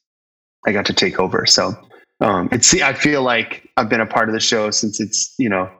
I 0.66 0.72
got 0.72 0.86
to 0.86 0.92
take 0.92 1.18
over. 1.18 1.46
So 1.46 1.74
um, 2.20 2.48
it's 2.52 2.72
I 2.80 2.92
feel 2.92 3.22
like 3.22 3.68
I've 3.76 3.88
been 3.88 4.00
a 4.00 4.06
part 4.06 4.28
of 4.28 4.34
the 4.34 4.40
show 4.40 4.70
since 4.70 5.00
its 5.00 5.34
you 5.38 5.48
know 5.48 5.70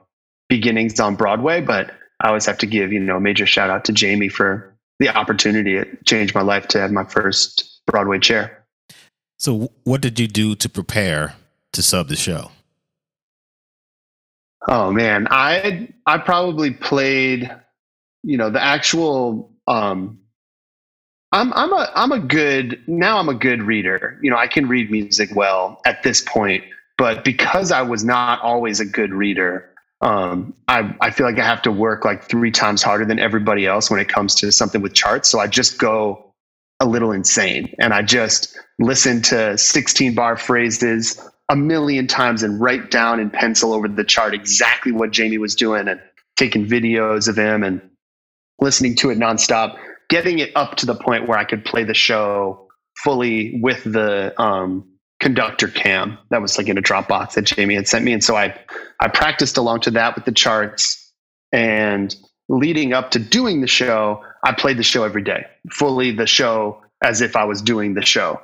beginnings 0.49 0.99
on 0.99 1.15
Broadway, 1.15 1.61
but 1.61 1.91
I 2.21 2.27
always 2.27 2.45
have 2.45 2.57
to 2.59 2.65
give 2.65 2.91
you 2.91 2.99
know 2.99 3.17
a 3.17 3.21
major 3.21 3.45
shout 3.45 3.69
out 3.69 3.85
to 3.85 3.93
Jamie 3.93 4.29
for 4.29 4.76
the 4.99 5.09
opportunity. 5.09 5.75
It 5.75 6.05
changed 6.05 6.35
my 6.35 6.41
life 6.41 6.67
to 6.69 6.79
have 6.79 6.91
my 6.91 7.03
first 7.03 7.81
Broadway 7.85 8.19
chair. 8.19 8.65
So, 9.37 9.71
what 9.83 10.01
did 10.01 10.19
you 10.19 10.27
do 10.27 10.55
to 10.55 10.69
prepare 10.69 11.35
to 11.73 11.81
sub 11.81 12.07
the 12.07 12.15
show? 12.15 12.51
Oh 14.67 14.91
man, 14.91 15.27
I 15.31 15.89
I 16.05 16.17
probably 16.17 16.71
played, 16.71 17.49
you 18.23 18.37
know, 18.37 18.49
the 18.49 18.61
actual. 18.61 19.53
Um, 19.67 20.19
I'm 21.31 21.53
I'm 21.53 21.71
a 21.71 21.91
I'm 21.95 22.11
a 22.11 22.19
good 22.19 22.81
now. 22.87 23.19
I'm 23.19 23.29
a 23.29 23.33
good 23.33 23.61
reader. 23.61 24.19
You 24.21 24.31
know, 24.31 24.37
I 24.37 24.47
can 24.47 24.67
read 24.67 24.91
music 24.91 25.29
well 25.35 25.81
at 25.85 26.03
this 26.03 26.21
point, 26.21 26.63
but 26.97 27.23
because 27.23 27.71
I 27.71 27.81
was 27.81 28.03
not 28.03 28.41
always 28.41 28.79
a 28.79 28.85
good 28.85 29.13
reader, 29.13 29.69
um, 30.01 30.53
I 30.67 30.95
I 31.01 31.11
feel 31.11 31.25
like 31.25 31.39
I 31.39 31.45
have 31.45 31.61
to 31.63 31.71
work 31.71 32.05
like 32.05 32.23
three 32.23 32.51
times 32.51 32.83
harder 32.83 33.05
than 33.05 33.19
everybody 33.19 33.65
else 33.65 33.89
when 33.89 33.99
it 33.99 34.07
comes 34.07 34.35
to 34.35 34.51
something 34.51 34.81
with 34.81 34.93
charts. 34.93 35.29
So 35.29 35.39
I 35.39 35.47
just 35.47 35.79
go 35.79 36.33
a 36.79 36.85
little 36.85 37.11
insane, 37.11 37.73
and 37.79 37.93
I 37.93 38.03
just 38.03 38.57
listen 38.79 39.21
to 39.23 39.57
16 39.57 40.13
bar 40.13 40.37
phrases 40.37 41.19
a 41.49 41.55
million 41.55 42.07
times 42.07 42.43
and 42.43 42.59
write 42.59 42.91
down 42.91 43.19
in 43.19 43.29
pencil 43.29 43.73
over 43.73 43.87
the 43.87 44.03
chart 44.03 44.33
exactly 44.33 44.91
what 44.91 45.11
Jamie 45.11 45.37
was 45.37 45.55
doing 45.55 45.87
and 45.87 45.99
taking 46.35 46.67
videos 46.67 47.27
of 47.27 47.37
him 47.37 47.63
and 47.63 47.81
listening 48.59 48.95
to 48.95 49.09
it 49.09 49.17
nonstop, 49.17 49.77
getting 50.09 50.39
it 50.39 50.51
up 50.55 50.75
to 50.75 50.85
the 50.85 50.95
point 50.95 51.27
where 51.27 51.37
I 51.37 51.45
could 51.45 51.65
play 51.65 51.83
the 51.83 51.93
show 51.93 52.67
fully 53.03 53.59
with 53.61 53.83
the 53.83 54.39
um, 54.39 54.96
conductor 55.19 55.67
cam 55.67 56.17
that 56.29 56.41
was 56.41 56.57
like 56.57 56.67
in 56.67 56.77
a 56.77 56.81
Dropbox 56.81 57.33
that 57.33 57.43
Jamie 57.43 57.75
had 57.75 57.87
sent 57.87 58.05
me. 58.05 58.13
And 58.13 58.23
so 58.23 58.35
I, 58.35 58.57
I 58.99 59.07
practiced 59.07 59.57
along 59.57 59.81
to 59.81 59.91
that 59.91 60.15
with 60.15 60.25
the 60.25 60.31
charts 60.31 61.11
and 61.51 62.15
leading 62.49 62.93
up 62.93 63.11
to 63.11 63.19
doing 63.19 63.61
the 63.61 63.67
show, 63.67 64.23
I 64.43 64.53
played 64.53 64.77
the 64.77 64.83
show 64.83 65.03
every 65.03 65.23
day, 65.23 65.45
fully 65.71 66.11
the 66.11 66.27
show 66.27 66.81
as 67.03 67.21
if 67.21 67.35
I 67.35 67.45
was 67.45 67.61
doing 67.61 67.93
the 67.93 68.05
show. 68.05 68.41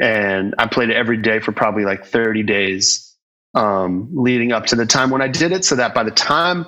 And 0.00 0.54
I 0.58 0.66
played 0.66 0.90
it 0.90 0.96
every 0.96 1.18
day 1.18 1.40
for 1.40 1.52
probably 1.52 1.84
like 1.84 2.06
30 2.06 2.42
days 2.44 3.14
um, 3.54 4.08
leading 4.12 4.52
up 4.52 4.66
to 4.66 4.76
the 4.76 4.86
time 4.86 5.10
when 5.10 5.20
I 5.20 5.28
did 5.28 5.52
it. 5.52 5.64
So 5.64 5.76
that 5.76 5.94
by 5.94 6.04
the 6.04 6.10
time 6.10 6.66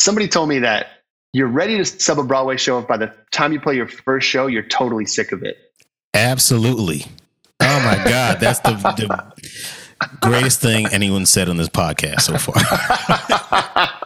somebody 0.00 0.28
told 0.28 0.48
me 0.48 0.60
that 0.60 0.88
you're 1.32 1.46
ready 1.46 1.76
to 1.76 1.84
sub 1.84 2.18
a 2.18 2.24
Broadway 2.24 2.56
show, 2.56 2.78
if 2.78 2.88
by 2.88 2.96
the 2.96 3.12
time 3.30 3.52
you 3.52 3.60
play 3.60 3.76
your 3.76 3.86
first 3.86 4.26
show, 4.26 4.46
you're 4.46 4.62
totally 4.62 5.06
sick 5.06 5.32
of 5.32 5.42
it. 5.42 5.56
Absolutely. 6.14 7.06
Oh 7.60 7.80
my 7.80 8.02
God, 8.04 8.38
that's 8.40 8.60
the, 8.60 8.72
the 8.72 9.32
greatest 10.20 10.60
thing 10.60 10.86
anyone 10.92 11.26
said 11.26 11.48
on 11.48 11.56
this 11.56 11.68
podcast 11.68 12.20
so 12.22 12.36
far. 12.38 12.54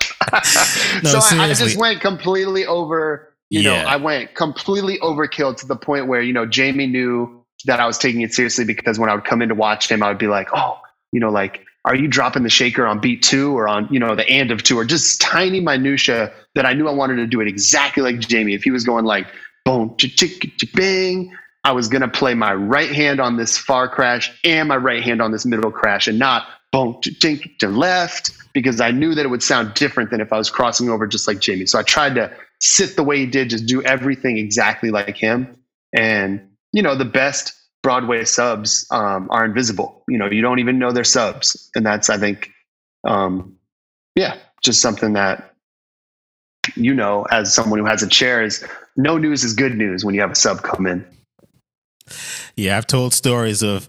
No, 1.03 1.18
so 1.18 1.36
I, 1.36 1.44
I 1.44 1.55
just 1.55 1.76
went 1.76 2.01
completely 2.01 2.64
over, 2.66 3.34
you 3.48 3.62
know, 3.62 3.74
I 3.74 3.96
went 3.96 4.34
completely 4.34 4.98
overkill 5.01 5.57
to 5.57 5.66
the 5.66 5.74
point 5.74 6.07
where, 6.07 6.20
you 6.20 6.32
know, 6.32 6.46
Jamie 6.46 6.86
knew 6.86 7.44
that 7.64 7.80
I 7.80 7.86
was 7.86 7.98
taking 7.98 8.20
it 8.20 8.32
seriously 8.32 8.64
because 8.64 8.98
when 8.98 9.11
I 9.11 9.14
would 9.14 9.24
come 9.24 9.42
in 9.42 9.48
to 9.48 9.55
watch 9.55 9.90
him, 9.90 10.03
I 10.03 10.09
would 10.09 10.18
be 10.18 10.28
like, 10.28 10.48
oh, 10.55 10.78
you 11.12 11.20
know, 11.20 11.30
like, 11.30 11.64
are 11.84 11.94
you 11.96 12.07
dropping 12.07 12.42
the 12.42 12.51
shaker 12.51 12.86
on 12.86 13.01
beat 13.01 13.22
two 13.22 13.57
or 13.57 13.66
on, 13.66 13.88
you 13.90 13.98
know, 13.98 14.14
the 14.14 14.28
and 14.28 14.51
of 14.51 14.62
two 14.62 14.78
or 14.78 14.84
just 14.84 15.20
tiny 15.20 15.61
minutia 15.61 16.32
that 16.55 16.66
I 16.66 16.74
knew 16.74 16.86
I 16.86 16.92
wanted 16.92 17.16
to 17.16 17.26
do 17.26 17.40
it 17.40 17.48
exactly 17.48 18.03
like 18.03 18.20
Jamie. 18.20 18.55
If 18.55 18.62
he 18.62 18.70
was 18.70 18.84
going 18.84 19.05
like, 19.05 19.26
boom, 19.64 19.96
chick, 19.96 20.16
chick, 20.16 20.72
bang, 20.74 21.34
I 21.65 21.73
was 21.73 21.89
going 21.89 22.03
to 22.03 22.09
play 22.09 22.35
my 22.35 22.55
right 22.55 22.91
hand 22.91 23.21
on 23.21 23.37
this 23.37 23.59
far 23.59 23.89
crash 23.89 24.33
and 24.45 24.69
my 24.69 24.77
right 24.77 25.03
hand 25.03 25.21
on 25.21 25.31
this 25.31 25.45
middle 25.45 25.71
crash 25.71 26.09
and 26.09 26.19
not 26.19 26.47
boom, 26.73 26.99
chick, 27.03 27.19
chick, 27.21 27.59
to 27.59 27.69
left 27.69 28.31
because 28.53 28.81
I 28.81 28.91
knew 28.91 29.15
that 29.15 29.25
it 29.25 29.29
would 29.29 29.43
sound 29.43 29.75
different 29.75 30.11
than 30.11 30.21
if 30.21 30.33
I 30.33 30.39
was 30.39 30.51
crossing 30.51 30.89
over 30.89 31.07
just 31.07 31.29
like 31.29 31.41
Jamie. 31.41 31.67
So 31.67 31.79
I 31.79 31.83
tried 31.83 32.15
to 32.15 32.33
sit 32.61 32.97
the 32.97 33.03
way 33.03 33.19
he 33.19 33.27
did, 33.27 33.51
just 33.51 33.67
do 33.67 33.83
everything 33.83 34.39
exactly 34.39 34.91
like 34.91 35.17
him. 35.17 35.57
And, 35.97 36.49
you 36.73 36.83
know, 36.83 36.95
the 36.95 37.05
best 37.05 37.53
Broadway 37.83 38.25
subs 38.25 38.87
um, 38.91 39.29
are 39.31 39.45
invisible. 39.45 40.05
You 40.09 40.19
know, 40.19 40.31
you 40.31 40.43
don't 40.43 40.59
even 40.59 40.79
know 40.79 40.93
they're 40.93 41.05
subs. 41.05 41.71
And 41.75 41.85
that's, 41.85 42.11
I 42.11 42.19
think, 42.19 42.51
um, 43.05 43.57
yeah, 44.15 44.37
just 44.63 44.81
something 44.81 45.15
that, 45.15 45.55
you 46.77 46.95
know, 46.95 47.27
as 47.31 47.55
someone 47.55 47.79
who 47.79 47.87
has 47.87 48.03
a 48.03 48.09
chair 48.09 48.43
is 48.43 48.65
no 48.97 49.19
news 49.19 49.45
is 49.45 49.55
good 49.55 49.77
news 49.77 50.05
when 50.05 50.15
you 50.15 50.21
have 50.21 50.31
a 50.31 50.37
sub 50.37 50.63
come 50.63 50.87
in. 50.87 51.05
Yeah, 52.57 52.77
I've 52.77 52.87
told 52.87 53.15
stories 53.15 53.63
of 53.63 53.89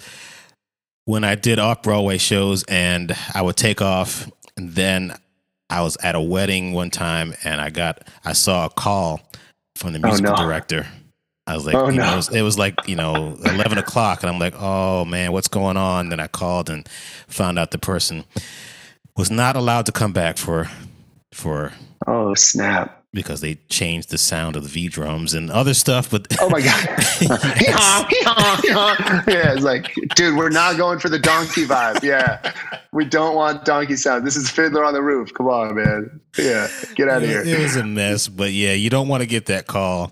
when 1.05 1.23
I 1.23 1.35
did 1.35 1.59
off 1.59 1.81
Broadway 1.81 2.17
shows 2.17 2.63
and 2.67 3.15
I 3.33 3.41
would 3.41 3.57
take 3.57 3.81
off 3.81 4.29
and 4.57 4.71
then 4.73 5.13
I 5.69 5.81
was 5.81 5.97
at 6.03 6.15
a 6.15 6.21
wedding 6.21 6.73
one 6.73 6.89
time 6.89 7.33
and 7.43 7.59
I 7.61 7.69
got 7.69 8.07
I 8.25 8.33
saw 8.33 8.65
a 8.65 8.69
call 8.69 9.21
from 9.75 9.93
the 9.93 9.99
Oh, 10.03 10.15
no. 10.17 10.35
director. 10.35 10.85
I 11.47 11.55
was 11.55 11.65
like, 11.65 11.75
Oh, 11.75 11.89
you 11.89 11.97
know, 11.97 12.05
no. 12.05 12.13
it 12.13 12.15
was, 12.17 12.29
it 12.35 12.41
was 12.43 12.57
like, 12.59 12.87
you 12.87 12.95
know, 12.95 13.35
11 13.43 13.77
o'clock. 13.79 14.21
And 14.21 14.29
I'm 14.29 14.37
like, 14.39 14.53
oh 14.57 15.05
man, 15.05 15.31
what's 15.31 15.47
going 15.47 15.75
on? 15.77 16.09
Then 16.09 16.19
I 16.19 16.27
called 16.27 16.69
and 16.69 16.87
found 17.27 17.57
out 17.57 17.71
the 17.71 17.77
person 17.79 18.25
was 19.17 19.31
not 19.31 19.55
allowed 19.55 19.85
to 19.87 19.91
come 19.91 20.13
back 20.13 20.37
for, 20.37 20.69
for, 21.33 21.73
Oh, 22.07 22.33
snap. 22.35 23.00
Because 23.13 23.41
they 23.41 23.55
changed 23.69 24.09
the 24.09 24.17
sound 24.17 24.55
of 24.55 24.63
the 24.63 24.69
V 24.69 24.87
drums 24.87 25.33
and 25.33 25.51
other 25.51 25.73
stuff. 25.73 26.09
But 26.09 26.27
Oh 26.39 26.49
my 26.49 26.61
God. 26.61 26.87
Yeah, 29.27 29.53
it's 29.53 29.63
like, 29.63 29.93
dude, 30.15 30.37
we're 30.37 30.49
not 30.49 30.77
going 30.77 30.99
for 30.99 31.09
the 31.09 31.19
donkey 31.19 31.65
vibe. 31.65 32.03
Yeah. 32.03 32.53
We 32.93 33.05
don't 33.05 33.35
want 33.35 33.65
donkey 33.65 33.95
sound. 33.95 34.25
This 34.25 34.35
is 34.35 34.49
Fiddler 34.49 34.83
on 34.85 34.93
the 34.93 35.01
Roof. 35.01 35.33
Come 35.33 35.47
on, 35.47 35.75
man. 35.75 36.19
Yeah. 36.37 36.67
Get 36.95 37.09
out 37.09 37.23
of 37.23 37.29
here. 37.29 37.43
It 37.43 37.59
was 37.59 37.75
a 37.75 37.83
mess, 37.83 38.27
but 38.27 38.51
yeah, 38.51 38.73
you 38.73 38.89
don't 38.89 39.07
want 39.07 39.21
to 39.21 39.27
get 39.27 39.47
that 39.47 39.67
call, 39.67 40.11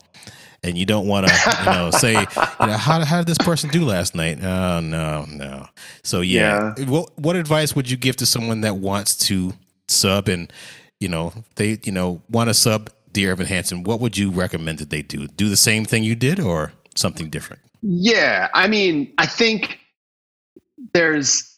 and 0.64 0.78
you 0.78 0.86
don't 0.86 1.08
want 1.08 1.28
to, 1.28 1.56
you 1.60 1.66
know, 1.66 1.92
say, 1.92 2.14
you 2.14 2.68
know, 2.68 2.78
how 2.78 3.04
how 3.06 3.18
did 3.20 3.28
this 3.28 3.38
person 3.38 3.70
do 3.70 3.86
last 3.86 4.16
night? 4.16 4.44
Oh 4.44 4.80
no, 4.82 5.26
no. 5.26 5.68
So 6.04 6.22
yeah, 6.22 6.74
what 6.86 7.18
what 7.18 7.36
advice 7.36 7.76
would 7.76 7.90
you 7.90 7.98
give 7.98 8.16
to 8.18 8.26
someone 8.26 8.62
that 8.62 8.78
wants 8.78 9.16
to 9.28 9.54
sub 9.88 10.28
and 10.30 10.52
you 11.00 11.08
know 11.08 11.34
they 11.56 11.80
you 11.84 11.92
know 11.92 12.22
want 12.30 12.50
to 12.50 12.54
sub 12.54 12.90
Dear 13.12 13.32
Evan 13.32 13.48
Hansen? 13.48 13.84
What 13.84 14.00
would 14.00 14.18
you 14.18 14.32
recommend 14.32 14.80
that 14.80 14.90
they 14.90 15.02
do? 15.02 15.28
Do 15.28 15.50
the 15.50 15.58
same 15.58 15.86
thing 15.86 16.04
you 16.04 16.16
did, 16.16 16.40
or 16.40 16.74
something 16.96 17.30
different? 17.30 17.62
Yeah, 17.82 18.50
I 18.54 18.68
mean, 18.68 19.14
I 19.18 19.26
think 19.26 19.80
there's 20.94 21.58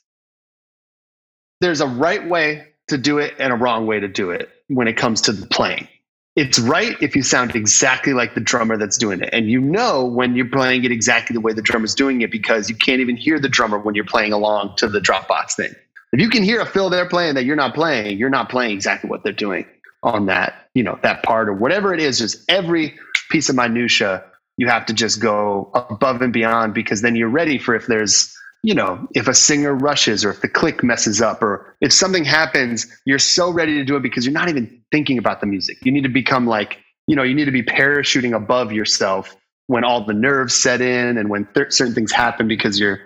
there's 1.59 1.81
a 1.81 1.87
right 1.87 2.27
way 2.27 2.67
to 2.87 2.97
do 2.97 3.17
it 3.17 3.35
and 3.39 3.53
a 3.53 3.55
wrong 3.55 3.87
way 3.87 3.99
to 3.99 4.07
do 4.07 4.31
it 4.31 4.49
when 4.67 4.87
it 4.87 4.97
comes 4.97 5.21
to 5.21 5.31
the 5.31 5.47
playing. 5.47 5.87
It's 6.35 6.59
right 6.59 6.95
if 7.01 7.15
you 7.15 7.23
sound 7.23 7.55
exactly 7.55 8.13
like 8.13 8.35
the 8.35 8.41
drummer 8.41 8.77
that's 8.77 8.97
doing 8.97 9.21
it. 9.21 9.29
And 9.33 9.49
you 9.49 9.59
know 9.59 10.05
when 10.05 10.35
you're 10.35 10.49
playing 10.49 10.85
it 10.85 10.91
exactly 10.91 11.33
the 11.33 11.41
way 11.41 11.53
the 11.53 11.61
drummer's 11.61 11.93
doing 11.93 12.21
it 12.21 12.31
because 12.31 12.69
you 12.69 12.75
can't 12.75 13.01
even 13.01 13.17
hear 13.17 13.39
the 13.39 13.49
drummer 13.49 13.77
when 13.77 13.95
you're 13.95 14.05
playing 14.05 14.31
along 14.31 14.75
to 14.77 14.87
the 14.87 14.99
Dropbox 14.99 15.55
thing. 15.55 15.73
If 16.11 16.19
you 16.19 16.29
can 16.29 16.43
hear 16.43 16.61
a 16.61 16.65
fill 16.65 16.89
they're 16.89 17.07
playing 17.07 17.35
that 17.35 17.45
you're 17.45 17.55
not 17.55 17.73
playing, 17.73 18.17
you're 18.17 18.29
not 18.29 18.49
playing 18.49 18.71
exactly 18.71 19.09
what 19.09 19.23
they're 19.23 19.31
doing 19.33 19.65
on 20.03 20.25
that, 20.25 20.67
you 20.73 20.83
know, 20.83 20.99
that 21.03 21.23
part 21.23 21.47
or 21.47 21.53
whatever 21.53 21.93
it 21.93 22.01
is, 22.01 22.17
just 22.19 22.43
every 22.49 22.97
piece 23.29 23.49
of 23.49 23.55
minutia 23.55 24.23
you 24.57 24.67
have 24.67 24.85
to 24.85 24.93
just 24.93 25.19
go 25.19 25.71
above 25.73 26.21
and 26.21 26.33
beyond 26.33 26.73
because 26.73 27.01
then 27.01 27.15
you're 27.15 27.29
ready 27.29 27.57
for 27.57 27.73
if 27.73 27.87
there's 27.87 28.35
you 28.63 28.75
know 28.75 29.07
if 29.15 29.27
a 29.27 29.33
singer 29.33 29.73
rushes 29.73 30.23
or 30.23 30.29
if 30.29 30.41
the 30.41 30.47
click 30.47 30.83
messes 30.83 31.21
up 31.21 31.41
or 31.41 31.75
if 31.81 31.91
something 31.91 32.23
happens 32.23 32.85
you're 33.05 33.17
so 33.17 33.49
ready 33.49 33.75
to 33.75 33.83
do 33.83 33.95
it 33.95 34.03
because 34.03 34.25
you're 34.25 34.33
not 34.33 34.49
even 34.49 34.81
thinking 34.91 35.17
about 35.17 35.41
the 35.41 35.47
music. 35.47 35.77
You 35.83 35.91
need 35.91 36.03
to 36.03 36.09
become 36.09 36.45
like 36.45 36.77
you 37.07 37.15
know 37.15 37.23
you 37.23 37.33
need 37.33 37.45
to 37.45 37.51
be 37.51 37.63
parachuting 37.63 38.35
above 38.35 38.71
yourself 38.71 39.35
when 39.67 39.83
all 39.83 40.05
the 40.05 40.13
nerves 40.13 40.53
set 40.53 40.81
in 40.81 41.17
and 41.17 41.29
when 41.29 41.47
th- 41.55 41.71
certain 41.71 41.95
things 41.95 42.11
happen 42.11 42.47
because 42.47 42.79
you're 42.79 42.99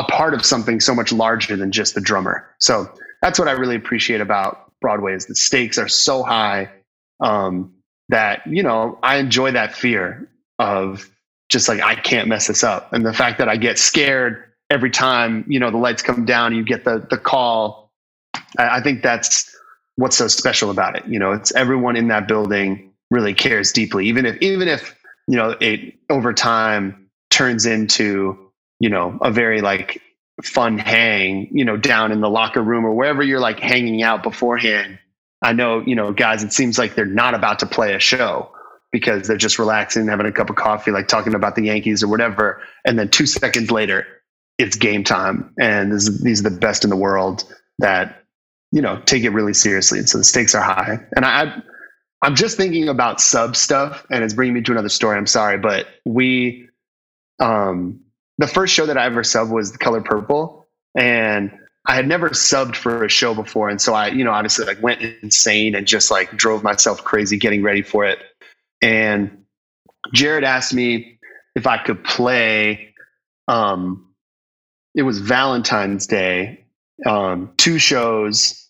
a 0.00 0.04
part 0.04 0.34
of 0.34 0.44
something 0.44 0.80
so 0.80 0.94
much 0.94 1.12
larger 1.12 1.56
than 1.56 1.70
just 1.70 1.94
the 1.94 2.00
drummer 2.00 2.48
so 2.58 2.90
that's 3.22 3.38
what 3.38 3.48
i 3.48 3.52
really 3.52 3.76
appreciate 3.76 4.20
about 4.20 4.72
broadway 4.80 5.14
is 5.14 5.26
the 5.26 5.34
stakes 5.34 5.78
are 5.78 5.88
so 5.88 6.22
high 6.22 6.70
um, 7.20 7.72
that 8.08 8.46
you 8.46 8.62
know 8.62 8.98
i 9.02 9.16
enjoy 9.16 9.50
that 9.50 9.74
fear 9.74 10.28
of 10.58 11.10
just 11.50 11.68
like 11.68 11.80
I 11.80 11.96
can't 11.96 12.28
mess 12.28 12.46
this 12.46 12.64
up, 12.64 12.92
and 12.92 13.04
the 13.04 13.12
fact 13.12 13.38
that 13.38 13.48
I 13.48 13.56
get 13.56 13.78
scared 13.78 14.44
every 14.70 14.90
time 14.90 15.44
you 15.48 15.58
know 15.58 15.70
the 15.70 15.76
lights 15.76 16.00
come 16.00 16.24
down, 16.24 16.54
you 16.54 16.64
get 16.64 16.84
the 16.84 17.06
the 17.10 17.18
call. 17.18 17.90
I, 18.56 18.78
I 18.78 18.82
think 18.82 19.02
that's 19.02 19.54
what's 19.96 20.16
so 20.16 20.28
special 20.28 20.70
about 20.70 20.96
it. 20.96 21.06
You 21.06 21.18
know, 21.18 21.32
it's 21.32 21.52
everyone 21.52 21.96
in 21.96 22.08
that 22.08 22.28
building 22.28 22.92
really 23.10 23.34
cares 23.34 23.72
deeply, 23.72 24.06
even 24.06 24.24
if 24.24 24.40
even 24.40 24.68
if 24.68 24.96
you 25.26 25.36
know 25.36 25.56
it 25.60 25.94
over 26.08 26.32
time 26.32 27.10
turns 27.30 27.66
into 27.66 28.49
you 28.80 28.88
know 28.90 29.16
a 29.20 29.30
very 29.30 29.60
like 29.60 30.02
fun 30.42 30.78
hang, 30.78 31.48
you 31.52 31.64
know, 31.64 31.76
down 31.76 32.12
in 32.12 32.20
the 32.20 32.30
locker 32.30 32.62
room 32.62 32.84
or 32.84 32.94
wherever 32.94 33.22
you're 33.22 33.40
like 33.40 33.60
hanging 33.60 34.02
out 34.02 34.22
beforehand. 34.22 34.98
I 35.42 35.52
know, 35.52 35.80
you 35.80 35.94
know, 35.94 36.12
guys, 36.12 36.42
it 36.42 36.52
seems 36.52 36.78
like 36.78 36.94
they're 36.94 37.06
not 37.06 37.34
about 37.34 37.60
to 37.60 37.66
play 37.66 37.94
a 37.94 37.98
show 37.98 38.50
because 38.92 39.28
they're 39.28 39.36
just 39.36 39.58
relaxing, 39.58 40.08
having 40.08 40.26
a 40.26 40.32
cup 40.32 40.50
of 40.50 40.56
coffee, 40.56 40.90
like 40.90 41.08
talking 41.08 41.34
about 41.34 41.54
the 41.56 41.64
Yankees 41.64 42.02
or 42.02 42.08
whatever. 42.08 42.62
And 42.84 42.98
then 42.98 43.08
two 43.08 43.26
seconds 43.26 43.70
later, 43.70 44.06
it's 44.58 44.76
game 44.76 45.04
time. 45.04 45.54
And 45.60 45.92
this, 45.92 46.08
these 46.22 46.40
are 46.44 46.50
the 46.50 46.58
best 46.58 46.84
in 46.84 46.90
the 46.90 46.96
world 46.96 47.44
that, 47.78 48.22
you 48.72 48.82
know, 48.82 49.00
take 49.00 49.24
it 49.24 49.30
really 49.30 49.54
seriously. 49.54 49.98
And 49.98 50.08
so 50.08 50.18
the 50.18 50.24
stakes 50.24 50.54
are 50.54 50.62
high. 50.62 50.98
And 51.16 51.24
I, 51.24 51.42
I- 51.44 51.62
I'm 52.22 52.34
just 52.34 52.58
thinking 52.58 52.90
about 52.90 53.18
sub 53.18 53.56
stuff 53.56 54.04
and 54.10 54.22
it's 54.22 54.34
bringing 54.34 54.52
me 54.52 54.60
to 54.62 54.72
another 54.72 54.90
story. 54.90 55.16
I'm 55.16 55.26
sorry, 55.26 55.56
but 55.56 55.86
we, 56.04 56.68
um, 57.38 58.00
the 58.40 58.46
first 58.46 58.72
show 58.72 58.86
that 58.86 58.96
I 58.96 59.04
ever 59.04 59.22
subbed 59.22 59.50
was 59.50 59.72
The 59.72 59.78
Color 59.78 60.00
Purple. 60.00 60.66
And 60.98 61.52
I 61.86 61.94
had 61.94 62.08
never 62.08 62.30
subbed 62.30 62.74
for 62.74 63.04
a 63.04 63.08
show 63.08 63.34
before. 63.34 63.68
And 63.68 63.80
so 63.80 63.94
I, 63.94 64.08
you 64.08 64.24
know, 64.24 64.32
obviously 64.32 64.64
like 64.64 64.82
went 64.82 65.02
insane 65.22 65.74
and 65.74 65.86
just 65.86 66.10
like 66.10 66.30
drove 66.36 66.62
myself 66.62 67.04
crazy 67.04 67.36
getting 67.36 67.62
ready 67.62 67.82
for 67.82 68.04
it. 68.04 68.18
And 68.82 69.44
Jared 70.14 70.44
asked 70.44 70.72
me 70.72 71.18
if 71.54 71.66
I 71.66 71.78
could 71.78 72.02
play. 72.02 72.94
Um, 73.46 74.06
it 74.94 75.02
was 75.02 75.18
Valentine's 75.18 76.06
Day, 76.06 76.64
um, 77.06 77.52
two 77.58 77.78
shows 77.78 78.68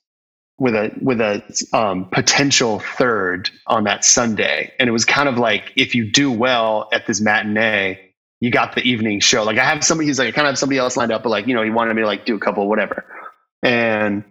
with 0.58 0.74
a 0.74 0.92
with 1.00 1.20
a 1.20 1.42
um, 1.72 2.08
potential 2.10 2.80
third 2.80 3.50
on 3.66 3.84
that 3.84 4.04
Sunday, 4.04 4.72
and 4.78 4.88
it 4.88 4.92
was 4.92 5.06
kind 5.06 5.28
of 5.28 5.38
like 5.38 5.72
if 5.76 5.94
you 5.94 6.10
do 6.10 6.30
well 6.30 6.88
at 6.92 7.06
this 7.06 7.20
matinee, 7.20 8.09
you 8.40 8.50
got 8.50 8.74
the 8.74 8.82
evening 8.82 9.20
show. 9.20 9.44
Like 9.44 9.58
I 9.58 9.64
have 9.64 9.84
somebody, 9.84 10.08
he's 10.08 10.18
like, 10.18 10.28
I 10.28 10.32
kind 10.32 10.46
of 10.46 10.52
have 10.52 10.58
somebody 10.58 10.78
else 10.78 10.96
lined 10.96 11.12
up, 11.12 11.22
but 11.22 11.28
like, 11.28 11.46
you 11.46 11.54
know, 11.54 11.62
he 11.62 11.70
wanted 11.70 11.94
me 11.94 12.02
to 12.02 12.06
like 12.06 12.24
do 12.24 12.34
a 12.34 12.38
couple, 12.38 12.68
whatever. 12.68 13.04
And 13.62 14.24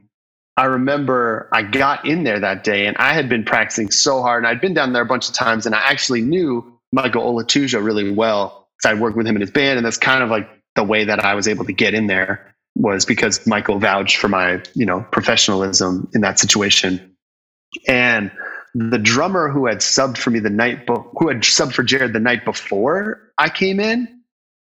I 0.58 0.66
remember 0.66 1.48
I 1.54 1.62
got 1.62 2.06
in 2.06 2.24
there 2.24 2.40
that 2.40 2.64
day 2.64 2.88
and 2.88 2.98
I 2.98 3.14
had 3.14 3.30
been 3.30 3.46
practicing 3.46 3.92
so 3.92 4.22
hard 4.22 4.44
and 4.44 4.48
I'd 4.48 4.60
been 4.60 4.74
down 4.74 4.94
there 4.94 5.04
a 5.04 5.06
bunch 5.06 5.30
of 5.30 5.36
times 5.36 5.66
and 5.66 5.76
I 5.76 5.80
actually 5.80 6.22
knew 6.22 6.80
Michael 6.92 7.24
Olatuja 7.24 7.84
really 7.84 8.12
well 8.12 8.68
because 8.78 8.94
I'd 8.94 9.02
worked 9.02 9.16
with 9.16 9.28
him 9.28 9.36
in 9.36 9.42
his 9.42 9.52
band. 9.52 9.78
And 9.78 9.86
that's 9.86 9.98
kind 9.98 10.24
of 10.24 10.30
like 10.30 10.50
the 10.76 10.84
way 10.84 11.06
that 11.06 11.24
I 11.24 11.36
was 11.36 11.48
able 11.48 11.66
to 11.66 11.74
get 11.74 11.94
in 11.94 12.08
there 12.08 12.54
was 12.76 13.06
because 13.06 13.46
Michael 13.46 13.78
vouched 13.80 14.18
for 14.18 14.28
my, 14.28 14.62
you 14.74 14.86
know, 14.86 15.06
professionalism 15.12 16.10
in 16.14 16.22
that 16.22 16.40
situation. 16.40 17.16
And 17.88 18.32
the 18.74 19.00
drummer 19.00 19.50
who 19.50 19.66
had 19.66 19.80
subbed 19.80 20.18
for 20.18 20.30
me 20.30 20.40
the 20.40 20.50
night, 20.50 20.86
be- 20.86 20.94
who 21.14 21.28
had 21.28 21.38
subbed 21.38 21.74
for 21.74 21.84
Jared 21.84 22.14
the 22.14 22.20
night 22.20 22.46
before 22.46 23.32
I 23.38 23.50
came 23.50 23.80
in, 23.80 24.20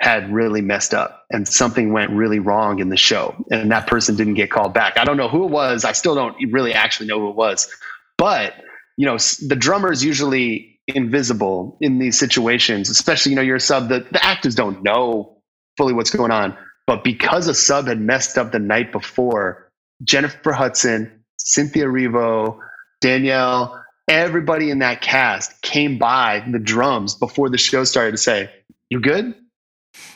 had 0.01 0.33
really 0.33 0.63
messed 0.63 0.95
up 0.95 1.25
and 1.31 1.47
something 1.47 1.93
went 1.93 2.11
really 2.11 2.39
wrong 2.39 2.79
in 2.79 2.89
the 2.89 2.97
show. 2.97 3.35
And 3.51 3.71
that 3.71 3.87
person 3.87 4.17
didn't 4.17 4.35
get 4.35 4.51
called 4.51 4.73
back. 4.73 4.99
I 4.99 5.05
don't 5.05 5.19
know 5.19 5.29
who 5.29 5.45
it 5.45 5.51
was. 5.51 5.85
I 5.85 5.93
still 5.93 6.15
don't 6.15 6.37
really 6.51 6.73
actually 6.73 7.07
know 7.07 7.21
who 7.21 7.29
it 7.29 7.37
was. 7.37 7.69
But, 8.17 8.55
you 8.97 9.05
know, 9.05 9.19
the 9.47 9.57
drummer 9.57 9.93
is 9.93 10.03
usually 10.03 10.81
invisible 10.87 11.77
in 11.81 11.99
these 11.99 12.19
situations, 12.19 12.89
especially, 12.89 13.31
you 13.31 13.37
know, 13.37 13.43
you're 13.43 13.57
a 13.57 13.61
sub, 13.61 13.89
the, 13.89 14.07
the 14.11 14.25
actors 14.25 14.55
don't 14.55 14.83
know 14.83 15.37
fully 15.77 15.93
what's 15.93 16.11
going 16.11 16.31
on. 16.31 16.57
But 16.87 17.05
because 17.05 17.47
a 17.47 17.55
sub 17.55 17.87
had 17.87 18.01
messed 18.01 18.39
up 18.39 18.53
the 18.53 18.59
night 18.59 18.93
before, 18.93 19.71
Jennifer 20.03 20.53
Hudson, 20.53 21.23
Cynthia 21.39 21.85
Erivo, 21.85 22.59
Danielle, 23.01 23.83
everybody 24.09 24.71
in 24.71 24.81
that 24.81 25.01
cast 25.03 25.61
came 25.63 25.99
by 25.99 26.45
the 26.51 26.59
drums 26.59 27.15
before 27.15 27.49
the 27.49 27.59
show 27.59 27.85
started 27.85 28.13
to 28.13 28.19
say, 28.19 28.51
You 28.89 29.01
good? 29.01 29.35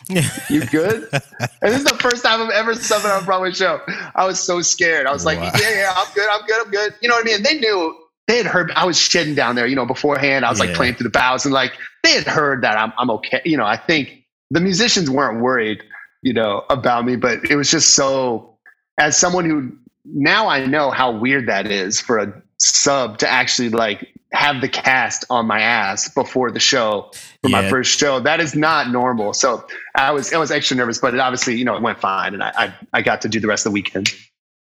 You 0.49 0.65
good? 0.65 1.07
and 1.11 1.21
this 1.61 1.79
is 1.79 1.83
the 1.83 1.97
first 1.99 2.23
time 2.23 2.41
I've 2.41 2.51
ever 2.51 2.73
subbed 2.73 3.05
on 3.05 3.21
a 3.21 3.25
Broadway 3.25 3.51
show. 3.51 3.81
I 4.15 4.25
was 4.25 4.39
so 4.39 4.61
scared. 4.61 5.07
I 5.07 5.11
was 5.11 5.25
like, 5.25 5.39
Wow. 5.39 5.51
Yeah, 5.59 5.75
yeah, 5.75 5.93
I'm 5.95 6.13
good, 6.13 6.29
I'm 6.29 6.45
good, 6.45 6.65
I'm 6.65 6.71
good. 6.71 6.95
You 7.01 7.09
know 7.09 7.15
what 7.15 7.27
I 7.27 7.31
mean? 7.31 7.43
They 7.43 7.59
knew 7.59 7.95
they 8.27 8.37
had 8.37 8.45
heard 8.45 8.71
I 8.75 8.85
was 8.85 8.97
shedding 8.97 9.35
down 9.35 9.55
there, 9.55 9.67
you 9.67 9.75
know, 9.75 9.85
beforehand. 9.85 10.45
I 10.45 10.49
was 10.49 10.59
like 10.59 10.73
playing 10.73 10.95
through 10.95 11.05
the 11.05 11.11
bows 11.11 11.45
and 11.45 11.53
like 11.53 11.73
they 12.03 12.11
had 12.11 12.25
heard 12.25 12.63
that 12.63 12.77
I'm 12.77 12.91
I'm 12.97 13.09
okay. 13.11 13.41
You 13.45 13.57
know, 13.57 13.65
I 13.65 13.77
think 13.77 14.23
the 14.49 14.61
musicians 14.61 15.09
weren't 15.09 15.41
worried, 15.41 15.81
you 16.21 16.33
know, 16.33 16.63
about 16.69 17.05
me, 17.05 17.15
but 17.15 17.45
it 17.49 17.55
was 17.55 17.69
just 17.69 17.95
so 17.95 18.57
as 18.99 19.17
someone 19.17 19.45
who 19.45 19.71
now 20.05 20.47
I 20.47 20.65
know 20.65 20.91
how 20.91 21.11
weird 21.11 21.47
that 21.47 21.67
is 21.67 21.99
for 21.99 22.17
a 22.17 22.41
sub 22.85 23.17
to 23.17 23.27
actually 23.27 23.69
like 23.69 24.13
have 24.31 24.61
the 24.61 24.69
cast 24.69 25.25
on 25.29 25.47
my 25.47 25.59
ass 25.59 26.07
before 26.09 26.51
the 26.51 26.59
show 26.59 27.11
for 27.41 27.49
my 27.49 27.67
first 27.69 27.99
show. 27.99 28.19
That 28.19 28.39
is 28.39 28.55
not 28.55 28.91
normal. 28.91 29.33
So 29.33 29.65
I 29.95 30.11
was 30.11 30.31
I 30.31 30.37
was 30.37 30.51
extra 30.51 30.77
nervous, 30.77 30.99
but 30.99 31.13
it 31.13 31.19
obviously, 31.19 31.55
you 31.55 31.65
know, 31.65 31.75
it 31.75 31.81
went 31.81 31.99
fine 31.99 32.33
and 32.33 32.43
I 32.43 32.51
I, 32.55 32.73
I 32.93 33.01
got 33.01 33.21
to 33.21 33.29
do 33.29 33.39
the 33.39 33.47
rest 33.47 33.65
of 33.65 33.71
the 33.71 33.73
weekend. 33.73 34.13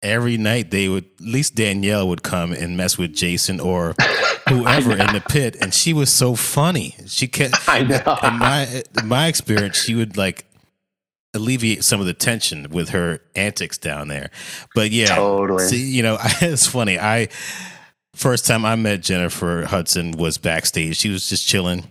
Every 0.01 0.37
night 0.37 0.71
they 0.71 0.89
would, 0.89 1.05
at 1.05 1.25
least 1.25 1.55
Danielle 1.55 2.07
would 2.09 2.23
come 2.23 2.51
and 2.51 2.75
mess 2.75 2.97
with 2.97 3.13
Jason 3.15 3.61
or 3.61 3.95
whoever 4.49 4.91
in 4.91 5.13
the 5.13 5.23
pit, 5.29 5.55
and 5.61 5.73
she 5.73 5.93
was 5.93 6.11
so 6.11 6.35
funny. 6.35 6.97
She 7.07 7.29
kept, 7.29 7.55
I 7.69 7.83
know. 7.83 8.17
in 8.21 8.37
my 8.37 8.83
in 8.99 9.07
my 9.07 9.27
experience, 9.27 9.77
she 9.77 9.95
would 9.95 10.17
like 10.17 10.45
alleviate 11.33 11.85
some 11.85 12.01
of 12.01 12.05
the 12.05 12.13
tension 12.13 12.67
with 12.69 12.89
her 12.89 13.21
antics 13.35 13.77
down 13.77 14.09
there. 14.09 14.29
But 14.75 14.91
yeah, 14.91 15.15
Totally. 15.15 15.63
See, 15.63 15.83
you 15.89 16.03
know, 16.03 16.17
it's 16.41 16.67
funny. 16.67 16.99
I 16.99 17.29
first 18.15 18.45
time 18.45 18.65
I 18.65 18.75
met 18.75 19.01
Jennifer 19.01 19.65
Hudson 19.65 20.11
was 20.11 20.37
backstage. 20.37 20.97
She 20.97 21.09
was 21.09 21.27
just 21.27 21.47
chilling, 21.47 21.87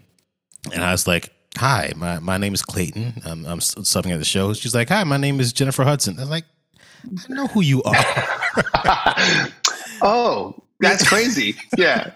and 0.72 0.82
I 0.82 0.92
was 0.92 1.06
like, 1.06 1.30
"Hi, 1.56 1.92
my 1.96 2.18
my 2.18 2.38
name 2.38 2.54
is 2.54 2.62
Clayton. 2.62 3.22
I'm, 3.24 3.44
I'm 3.46 3.58
subbing 3.58 4.12
at 4.12 4.18
the 4.18 4.24
show." 4.24 4.52
She's 4.54 4.74
like, 4.74 4.88
"Hi, 4.88 5.04
my 5.04 5.16
name 5.16 5.40
is 5.40 5.52
Jennifer 5.52 5.84
Hudson." 5.84 6.18
I 6.18 6.22
was 6.22 6.30
like, 6.30 6.44
"I 7.04 7.32
know 7.32 7.46
who 7.48 7.60
you 7.60 7.82
are." 7.82 7.94
oh, 10.02 10.54
that's 10.80 11.08
crazy. 11.08 11.54
Yeah. 11.76 12.10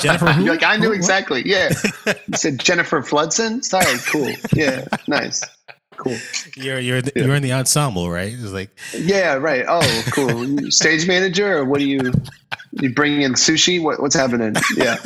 Jennifer 0.00 0.26
like, 0.40 0.62
I 0.62 0.76
knew? 0.76 0.92
Exactly. 0.92 1.42
Yeah. 1.44 1.70
You 2.06 2.36
said 2.36 2.60
Jennifer 2.60 3.02
Floodson? 3.02 3.64
Sorry, 3.64 3.98
cool. 4.06 4.32
Yeah, 4.54 4.86
nice. 5.08 5.42
Cool. 5.98 6.16
You're 6.56 6.78
you're 6.78 7.02
the, 7.02 7.12
you're 7.16 7.34
in 7.34 7.42
the 7.42 7.52
ensemble, 7.52 8.08
right? 8.10 8.32
It's 8.32 8.52
like 8.52 8.70
Yeah, 8.94 9.34
right. 9.34 9.64
Oh, 9.68 10.04
cool. 10.10 10.46
Stage 10.70 11.06
manager 11.06 11.58
or 11.58 11.64
what 11.64 11.78
do 11.78 11.84
you 11.86 12.12
you 12.72 12.94
bring 12.94 13.22
in 13.22 13.34
sushi? 13.34 13.82
What, 13.82 14.00
what's 14.00 14.14
happening? 14.14 14.54
Yeah. 14.76 14.96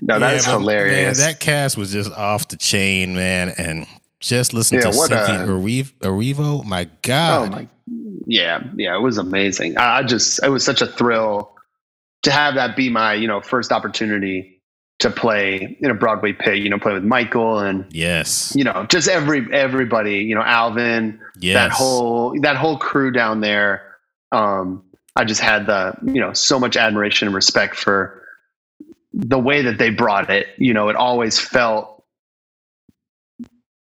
No, 0.00 0.18
that 0.20 0.32
Yeah, 0.32 0.36
is 0.36 0.46
but, 0.46 0.58
hilarious. 0.58 1.18
Man, 1.18 1.26
that 1.26 1.40
cast 1.40 1.76
was 1.76 1.92
just 1.92 2.12
off 2.12 2.48
the 2.48 2.56
chain, 2.56 3.14
man, 3.14 3.52
and 3.58 3.86
just 4.20 4.54
listen 4.54 4.76
Yeah, 4.76 4.90
to 4.90 4.96
what 4.96 5.08
Cynthia 5.08 5.40
Erivo. 5.40 6.64
My 6.64 6.84
oh 6.84 6.88
God, 7.02 7.50
my 7.50 7.68
yeah, 8.26 8.62
yeah, 8.76 8.96
it 8.96 9.00
was 9.00 9.18
amazing. 9.18 9.76
I, 9.76 9.98
I 9.98 10.02
just 10.04 10.42
it 10.42 10.50
was 10.50 10.64
such 10.64 10.82
a 10.82 10.86
thrill 10.86 11.52
to 12.22 12.30
have 12.30 12.54
that 12.54 12.76
be 12.76 12.90
my, 12.90 13.14
you 13.14 13.26
know, 13.26 13.40
first 13.40 13.72
opportunity 13.72 14.57
to 15.00 15.10
play 15.10 15.76
in 15.80 15.90
a 15.90 15.94
Broadway 15.94 16.32
pit, 16.32 16.58
you 16.58 16.68
know, 16.68 16.78
play 16.78 16.92
with 16.92 17.04
Michael 17.04 17.58
and 17.60 17.86
yes, 17.90 18.52
you 18.56 18.64
know, 18.64 18.86
just 18.88 19.08
every 19.08 19.46
everybody, 19.52 20.18
you 20.18 20.34
know, 20.34 20.42
Alvin, 20.42 21.20
yes, 21.38 21.54
that 21.54 21.70
whole 21.70 22.38
that 22.40 22.56
whole 22.56 22.78
crew 22.78 23.10
down 23.10 23.40
there. 23.40 23.96
Um, 24.32 24.84
I 25.14 25.24
just 25.24 25.40
had 25.40 25.66
the 25.66 25.94
you 26.04 26.20
know 26.20 26.32
so 26.32 26.58
much 26.58 26.76
admiration 26.76 27.28
and 27.28 27.34
respect 27.34 27.76
for 27.76 28.22
the 29.12 29.38
way 29.38 29.62
that 29.62 29.78
they 29.78 29.90
brought 29.90 30.30
it. 30.30 30.48
You 30.58 30.74
know, 30.74 30.88
it 30.88 30.96
always 30.96 31.38
felt 31.38 32.04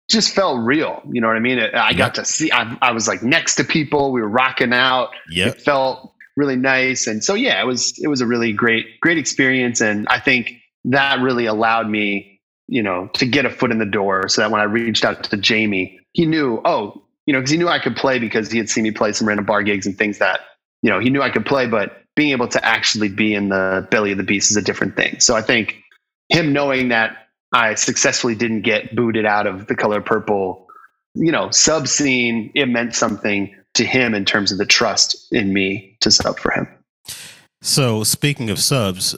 just 0.08 0.34
felt 0.34 0.64
real. 0.64 1.02
You 1.10 1.20
know 1.20 1.28
what 1.28 1.36
I 1.36 1.40
mean? 1.40 1.58
It, 1.58 1.74
I 1.74 1.92
got 1.92 2.16
to 2.16 2.24
see. 2.24 2.50
I, 2.52 2.76
I 2.82 2.92
was 2.92 3.08
like 3.08 3.22
next 3.22 3.56
to 3.56 3.64
people. 3.64 4.12
We 4.12 4.20
were 4.20 4.28
rocking 4.28 4.72
out. 4.72 5.10
Yep. 5.30 5.56
It 5.56 5.60
felt 5.62 6.12
really 6.36 6.56
nice, 6.56 7.06
and 7.08 7.22
so 7.22 7.34
yeah, 7.34 7.60
it 7.60 7.66
was 7.66 7.98
it 7.98 8.08
was 8.08 8.20
a 8.20 8.26
really 8.26 8.52
great 8.52 9.00
great 9.00 9.18
experience, 9.18 9.80
and 9.80 10.06
I 10.08 10.20
think 10.20 10.59
that 10.84 11.20
really 11.20 11.46
allowed 11.46 11.88
me 11.88 12.40
you 12.68 12.82
know 12.82 13.08
to 13.14 13.26
get 13.26 13.44
a 13.44 13.50
foot 13.50 13.70
in 13.70 13.78
the 13.78 13.86
door, 13.86 14.28
so 14.28 14.42
that 14.42 14.50
when 14.50 14.60
I 14.60 14.64
reached 14.64 15.04
out 15.04 15.24
to 15.24 15.36
Jamie, 15.36 16.00
he 16.12 16.26
knew 16.26 16.60
oh 16.64 17.02
you 17.26 17.32
know 17.32 17.40
because 17.40 17.50
he 17.50 17.58
knew 17.58 17.68
I 17.68 17.78
could 17.78 17.96
play 17.96 18.18
because 18.18 18.50
he 18.50 18.58
had 18.58 18.68
seen 18.68 18.84
me 18.84 18.90
play 18.90 19.12
some 19.12 19.26
random 19.26 19.46
bar 19.46 19.62
gigs 19.62 19.86
and 19.86 19.96
things 19.96 20.18
that 20.18 20.40
you 20.82 20.90
know 20.90 21.00
he 21.00 21.10
knew 21.10 21.22
I 21.22 21.30
could 21.30 21.46
play, 21.46 21.66
but 21.66 22.02
being 22.16 22.32
able 22.32 22.48
to 22.48 22.64
actually 22.64 23.08
be 23.08 23.34
in 23.34 23.48
the 23.48 23.86
belly 23.90 24.12
of 24.12 24.18
the 24.18 24.24
beast 24.24 24.50
is 24.50 24.56
a 24.56 24.62
different 24.62 24.96
thing. 24.96 25.20
So 25.20 25.36
I 25.36 25.42
think 25.42 25.82
him 26.28 26.52
knowing 26.52 26.88
that 26.88 27.16
I 27.52 27.74
successfully 27.74 28.34
didn't 28.34 28.62
get 28.62 28.94
booted 28.94 29.26
out 29.26 29.46
of 29.46 29.66
the 29.66 29.74
color 29.74 30.00
purple, 30.00 30.66
you 31.14 31.32
know, 31.32 31.50
sub 31.50 31.88
scene, 31.88 32.52
it 32.54 32.66
meant 32.66 32.94
something 32.94 33.54
to 33.74 33.84
him 33.84 34.14
in 34.14 34.24
terms 34.24 34.52
of 34.52 34.58
the 34.58 34.66
trust 34.66 35.32
in 35.32 35.52
me 35.52 35.96
to 36.00 36.10
sub 36.10 36.38
for 36.38 36.52
him. 36.52 36.68
So 37.62 38.04
speaking 38.04 38.50
of 38.50 38.58
subs, 38.58 39.16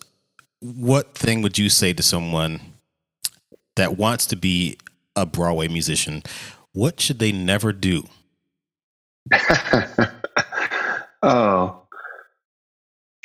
what 0.63 1.15
thing 1.15 1.43
would 1.43 1.59
you 1.59 1.69
say 1.69 1.93
to 1.93 2.03
someone 2.03 2.61
that 3.75 3.99
wants 3.99 4.27
to 4.27 4.37
be 4.37 4.79
a 5.17 5.27
Broadway 5.27 5.67
musician? 5.69 6.23
What 6.73 7.01
should 7.01 7.19
they 7.19 7.33
never 7.33 7.73
do? 7.73 8.05
oh, 11.23 11.83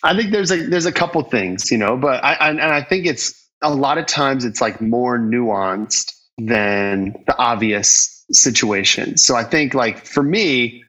I 0.03 0.15
think 0.15 0.31
there's 0.31 0.51
a 0.51 0.65
there's 0.65 0.85
a 0.85 0.91
couple 0.91 1.21
things, 1.23 1.71
you 1.71 1.77
know, 1.77 1.95
but 1.95 2.23
I, 2.23 2.33
I 2.33 2.49
and 2.49 2.61
I 2.61 2.81
think 2.81 3.05
it's 3.05 3.47
a 3.61 3.73
lot 3.73 3.97
of 3.97 4.05
times 4.05 4.43
it's 4.45 4.61
like 4.61 4.81
more 4.81 5.17
nuanced 5.17 6.13
than 6.37 7.23
the 7.25 7.37
obvious 7.37 8.25
situation. 8.31 9.17
So 9.17 9.35
I 9.35 9.43
think 9.43 9.73
like 9.73 10.05
for 10.05 10.23
me, 10.23 10.83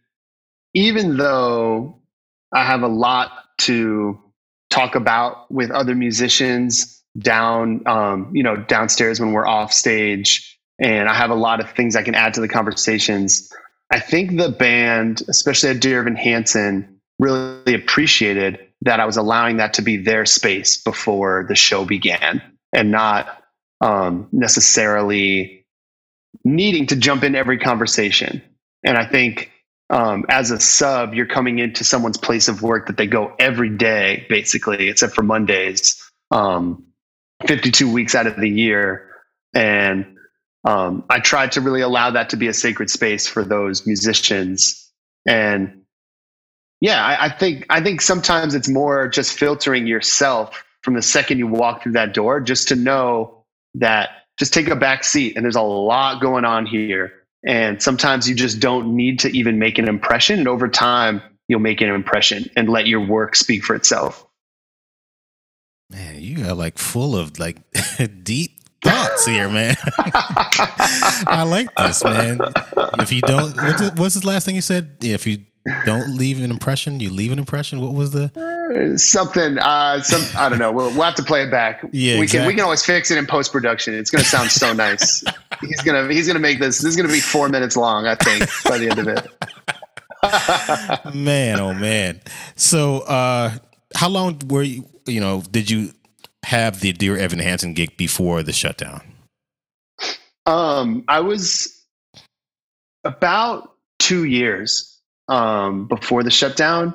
even 0.74 1.16
though 1.16 2.00
I 2.52 2.64
have 2.64 2.82
a 2.82 2.88
lot 2.88 3.32
to 3.58 4.18
talk 4.70 4.94
about 4.94 5.50
with 5.50 5.70
other 5.70 5.94
musicians 5.94 7.02
down, 7.18 7.86
um, 7.86 8.30
you 8.34 8.42
know, 8.42 8.56
downstairs 8.56 9.20
when 9.20 9.32
we're 9.32 9.46
off 9.46 9.72
stage, 9.72 10.58
and 10.78 11.08
I 11.08 11.14
have 11.14 11.30
a 11.30 11.34
lot 11.34 11.60
of 11.60 11.70
things 11.72 11.96
I 11.96 12.02
can 12.02 12.14
add 12.14 12.34
to 12.34 12.40
the 12.40 12.48
conversations. 12.48 13.52
I 13.90 14.00
think 14.00 14.36
the 14.36 14.50
band, 14.50 15.22
especially 15.28 15.70
at 15.70 15.80
Dear 15.80 16.00
Evan 16.00 16.16
Hansen, 16.16 17.00
really 17.18 17.74
appreciated 17.74 18.60
that 18.82 19.00
I 19.00 19.06
was 19.06 19.16
allowing 19.16 19.56
that 19.56 19.74
to 19.74 19.82
be 19.82 19.96
their 19.96 20.24
space 20.24 20.80
before 20.80 21.46
the 21.48 21.56
show 21.56 21.84
began 21.84 22.42
and 22.72 22.90
not 22.90 23.42
um, 23.80 24.28
necessarily 24.30 25.66
needing 26.44 26.86
to 26.86 26.96
jump 26.96 27.24
in 27.24 27.34
every 27.34 27.58
conversation. 27.58 28.42
And 28.84 28.96
I 28.96 29.04
think 29.04 29.50
um, 29.90 30.24
as 30.28 30.50
a 30.50 30.60
sub, 30.60 31.14
you're 31.14 31.26
coming 31.26 31.58
into 31.58 31.84
someone's 31.84 32.18
place 32.18 32.48
of 32.48 32.62
work 32.62 32.86
that 32.88 32.96
they 32.96 33.06
go 33.06 33.34
every 33.38 33.70
day, 33.70 34.26
basically, 34.28 34.88
except 34.88 35.14
for 35.14 35.22
Mondays, 35.22 36.02
um, 36.30 36.84
52 37.46 37.90
weeks 37.90 38.14
out 38.14 38.26
of 38.26 38.36
the 38.36 38.48
year. 38.48 39.10
And 39.54 40.16
um, 40.64 41.04
I 41.08 41.20
tried 41.20 41.52
to 41.52 41.60
really 41.60 41.80
allow 41.80 42.10
that 42.10 42.30
to 42.30 42.36
be 42.36 42.48
a 42.48 42.52
sacred 42.52 42.90
space 42.90 43.26
for 43.26 43.44
those 43.44 43.86
musicians. 43.86 44.92
And 45.26 45.82
yeah, 46.80 47.02
I, 47.02 47.26
I 47.26 47.30
think 47.30 47.66
I 47.70 47.80
think 47.80 48.00
sometimes 48.02 48.54
it's 48.54 48.68
more 48.68 49.08
just 49.08 49.38
filtering 49.38 49.86
yourself 49.86 50.64
from 50.82 50.94
the 50.94 51.02
second 51.02 51.38
you 51.38 51.46
walk 51.46 51.82
through 51.82 51.92
that 51.92 52.12
door, 52.12 52.40
just 52.40 52.68
to 52.68 52.76
know 52.76 53.44
that 53.74 54.10
just 54.38 54.52
take 54.52 54.68
a 54.68 54.76
back 54.76 55.02
seat. 55.02 55.34
And 55.36 55.44
there's 55.44 55.56
a 55.56 55.62
lot 55.62 56.20
going 56.20 56.44
on 56.44 56.66
here. 56.66 57.12
And 57.46 57.82
sometimes 57.82 58.28
you 58.28 58.34
just 58.34 58.60
don't 58.60 58.96
need 58.96 59.20
to 59.20 59.36
even 59.36 59.58
make 59.58 59.78
an 59.78 59.88
impression. 59.88 60.38
And 60.38 60.48
over 60.48 60.68
time, 60.68 61.22
you'll 61.46 61.60
make 61.60 61.80
an 61.80 61.88
impression 61.88 62.50
and 62.56 62.68
let 62.68 62.86
your 62.86 63.06
work 63.06 63.36
speak 63.36 63.64
for 63.64 63.74
itself. 63.74 64.26
Man, 65.90 66.20
you 66.20 66.44
are 66.46 66.54
like 66.54 66.78
full 66.78 67.16
of 67.16 67.38
like 67.38 67.56
deep 68.22 68.58
thoughts 68.82 69.26
here, 69.26 69.48
man. 69.48 69.76
I 69.98 71.44
like 71.48 71.74
this, 71.76 72.04
man. 72.04 72.40
If 72.98 73.12
you 73.12 73.22
don't, 73.22 73.56
what's, 73.96 74.14
the, 74.14 74.26
last 74.26 74.44
thing 74.44 74.54
you 74.54 74.60
said? 74.60 74.98
If 75.00 75.26
you 75.26 75.44
don't 75.84 76.16
leave 76.16 76.42
an 76.42 76.50
impression, 76.50 77.00
you 77.00 77.10
leave 77.10 77.32
an 77.32 77.38
impression. 77.38 77.80
What 77.80 77.94
was 77.94 78.10
the? 78.10 78.30
Something, 78.96 79.58
uh, 79.58 80.02
some 80.02 80.22
I 80.40 80.48
don't 80.48 80.58
know. 80.58 80.72
We'll, 80.72 80.90
we'll 80.90 81.02
have 81.02 81.14
to 81.16 81.22
play 81.22 81.42
it 81.42 81.50
back. 81.50 81.84
Yeah, 81.92 82.20
we 82.20 82.26
can 82.26 82.46
we 82.46 82.54
can 82.54 82.62
always 82.62 82.84
fix 82.84 83.10
it 83.10 83.18
in 83.18 83.26
post 83.26 83.50
production. 83.50 83.94
It's 83.94 84.10
going 84.10 84.22
to 84.22 84.28
sound 84.28 84.50
so 84.50 84.72
nice. 84.72 85.24
he's 85.60 85.80
gonna 85.80 86.12
he's 86.12 86.26
gonna 86.26 86.38
make 86.38 86.58
this. 86.58 86.78
This 86.78 86.90
is 86.90 86.96
going 86.96 87.08
to 87.08 87.12
be 87.12 87.20
four 87.20 87.48
minutes 87.48 87.76
long. 87.76 88.06
I 88.06 88.14
think 88.14 88.46
by 88.64 88.78
the 88.78 88.90
end 88.90 88.98
of 88.98 89.08
it. 89.08 89.26
man, 91.14 91.58
oh 91.58 91.74
man. 91.74 92.20
So, 92.56 93.00
uh, 93.00 93.52
how 93.94 94.08
long 94.08 94.40
were 94.48 94.62
you? 94.62 94.86
You 95.06 95.20
know, 95.20 95.42
did 95.50 95.70
you 95.70 95.92
have 96.44 96.80
the 96.80 96.92
Dear 96.92 97.16
Evan 97.16 97.38
Hansen 97.38 97.74
gig 97.74 97.96
before 97.96 98.42
the 98.42 98.52
shutdown? 98.52 99.02
Um, 100.46 101.04
I 101.08 101.20
was 101.20 101.84
about 103.04 103.74
two 103.98 104.24
years 104.24 104.97
um, 105.28 105.86
before 105.86 106.22
the 106.22 106.30
shutdown. 106.30 106.94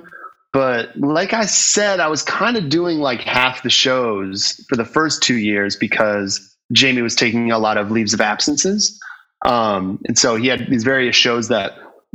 But 0.51 0.95
like 0.97 1.33
I 1.33 1.45
said, 1.45 1.99
I 1.99 2.07
was 2.07 2.21
kind 2.21 2.57
of 2.57 2.69
doing 2.69 2.99
like 2.99 3.21
half 3.21 3.63
the 3.63 3.69
shows 3.69 4.63
for 4.69 4.75
the 4.75 4.85
first 4.85 5.23
two 5.23 5.37
years 5.37 5.75
because 5.75 6.55
Jamie 6.71 7.01
was 7.01 7.15
taking 7.15 7.51
a 7.51 7.57
lot 7.57 7.77
of 7.77 7.89
leaves 7.89 8.13
of 8.13 8.21
absences. 8.21 8.99
Um, 9.45 9.99
and 10.07 10.17
so 10.17 10.35
he 10.35 10.47
had 10.47 10.67
these 10.69 10.83
various 10.83 11.15
shows 11.15 11.47
that 11.47 11.73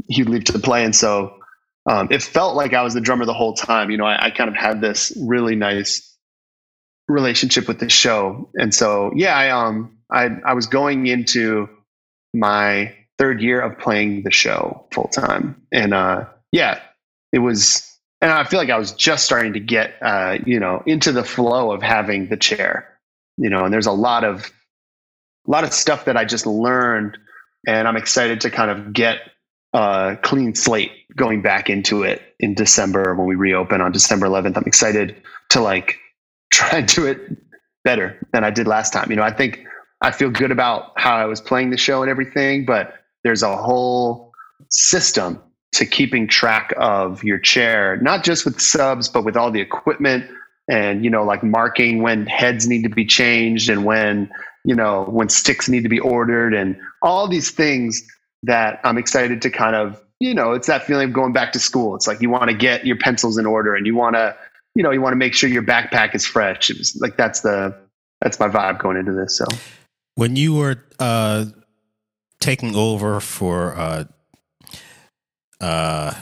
he'd 0.08 0.28
leave 0.28 0.44
to 0.44 0.58
play. 0.58 0.84
And 0.84 0.94
so 0.94 1.34
um, 1.90 2.08
it 2.10 2.22
felt 2.22 2.54
like 2.54 2.74
I 2.74 2.82
was 2.82 2.94
the 2.94 3.00
drummer 3.00 3.24
the 3.24 3.34
whole 3.34 3.54
time. 3.54 3.90
You 3.90 3.96
know, 3.96 4.06
I, 4.06 4.26
I 4.26 4.30
kind 4.30 4.48
of 4.48 4.54
had 4.54 4.80
this 4.80 5.12
really 5.20 5.56
nice 5.56 6.16
relationship 7.08 7.66
with 7.66 7.80
the 7.80 7.88
show. 7.88 8.50
And 8.54 8.72
so, 8.72 9.10
yeah, 9.16 9.36
I, 9.36 9.50
um, 9.50 9.98
I, 10.10 10.28
I 10.44 10.54
was 10.54 10.66
going 10.66 11.06
into 11.06 11.68
my 12.32 12.94
third 13.18 13.40
year 13.40 13.60
of 13.60 13.78
playing 13.78 14.22
the 14.22 14.30
show 14.30 14.86
full 14.92 15.08
time. 15.08 15.62
And, 15.72 15.92
uh, 15.92 16.26
yeah, 16.52 16.80
it 17.32 17.40
was, 17.40 17.84
and 18.20 18.30
I 18.30 18.44
feel 18.44 18.58
like 18.58 18.70
I 18.70 18.78
was 18.78 18.92
just 18.92 19.24
starting 19.24 19.54
to 19.54 19.60
get, 19.60 19.94
uh, 20.00 20.38
you 20.46 20.60
know, 20.60 20.82
into 20.86 21.12
the 21.12 21.24
flow 21.24 21.72
of 21.72 21.82
having 21.82 22.28
the 22.28 22.36
chair, 22.36 22.98
you 23.36 23.50
know, 23.50 23.64
and 23.64 23.72
there's 23.72 23.86
a 23.86 23.92
lot 23.92 24.24
of, 24.24 24.50
a 25.46 25.50
lot 25.50 25.64
of 25.64 25.72
stuff 25.72 26.04
that 26.06 26.16
I 26.16 26.24
just 26.24 26.46
learned 26.46 27.18
and 27.66 27.88
I'm 27.88 27.96
excited 27.96 28.42
to 28.42 28.50
kind 28.50 28.70
of 28.70 28.92
get 28.92 29.18
a 29.72 30.16
clean 30.22 30.54
slate 30.54 30.92
going 31.16 31.42
back 31.42 31.68
into 31.68 32.02
it 32.02 32.22
in 32.38 32.54
December 32.54 33.14
when 33.14 33.26
we 33.26 33.34
reopen 33.34 33.80
on 33.80 33.92
December 33.92 34.26
11th. 34.26 34.56
I'm 34.56 34.64
excited 34.64 35.16
to 35.50 35.60
like 35.60 35.98
try 36.52 36.78
and 36.78 36.88
do 36.88 37.06
it 37.06 37.36
better 37.84 38.18
than 38.32 38.44
I 38.44 38.50
did 38.50 38.66
last 38.66 38.92
time. 38.92 39.10
You 39.10 39.16
know, 39.16 39.22
I 39.22 39.32
think 39.32 39.66
I 40.00 40.10
feel 40.12 40.30
good 40.30 40.50
about 40.50 40.92
how 40.96 41.16
I 41.16 41.26
was 41.26 41.40
playing 41.40 41.70
the 41.70 41.76
show 41.76 42.02
and 42.02 42.10
everything, 42.10 42.64
but 42.64 42.94
there's 43.24 43.42
a 43.42 43.56
whole 43.56 44.32
system 44.70 45.42
to 45.72 45.86
keeping 45.86 46.26
track 46.26 46.72
of 46.76 47.22
your 47.24 47.38
chair, 47.38 47.98
not 47.98 48.24
just 48.24 48.44
with 48.44 48.60
subs, 48.60 49.08
but 49.08 49.24
with 49.24 49.36
all 49.36 49.50
the 49.50 49.60
equipment 49.60 50.24
and, 50.68 51.04
you 51.04 51.10
know, 51.10 51.24
like 51.24 51.42
marking 51.42 52.02
when 52.02 52.26
heads 52.26 52.66
need 52.66 52.82
to 52.82 52.88
be 52.88 53.04
changed 53.04 53.68
and 53.68 53.84
when, 53.84 54.30
you 54.64 54.74
know, 54.74 55.04
when 55.04 55.28
sticks 55.28 55.68
need 55.68 55.82
to 55.82 55.88
be 55.88 56.00
ordered 56.00 56.54
and 56.54 56.78
all 57.02 57.28
these 57.28 57.50
things 57.50 58.02
that 58.44 58.80
I'm 58.84 58.98
excited 58.98 59.42
to 59.42 59.50
kind 59.50 59.76
of, 59.76 60.02
you 60.20 60.34
know, 60.34 60.52
it's 60.52 60.66
that 60.66 60.84
feeling 60.84 61.08
of 61.08 61.12
going 61.12 61.32
back 61.32 61.52
to 61.52 61.58
school. 61.58 61.94
It's 61.94 62.06
like 62.06 62.20
you 62.20 62.30
want 62.30 62.50
to 62.50 62.56
get 62.56 62.86
your 62.86 62.96
pencils 62.96 63.38
in 63.38 63.46
order 63.46 63.74
and 63.74 63.86
you 63.86 63.94
want 63.94 64.16
to, 64.16 64.36
you 64.74 64.82
know, 64.82 64.90
you 64.90 65.00
want 65.00 65.12
to 65.12 65.16
make 65.16 65.34
sure 65.34 65.48
your 65.48 65.62
backpack 65.62 66.14
is 66.14 66.26
fresh. 66.26 66.70
It 66.70 66.78
was 66.78 66.96
like 67.00 67.16
that's 67.16 67.40
the 67.40 67.74
that's 68.20 68.40
my 68.40 68.48
vibe 68.48 68.78
going 68.78 68.96
into 68.96 69.12
this. 69.12 69.36
So 69.36 69.46
When 70.16 70.34
you 70.34 70.54
were 70.54 70.82
uh, 70.98 71.46
taking 72.40 72.74
over 72.76 73.20
for 73.20 73.74
uh, 73.76 74.04
uh, 75.60 76.14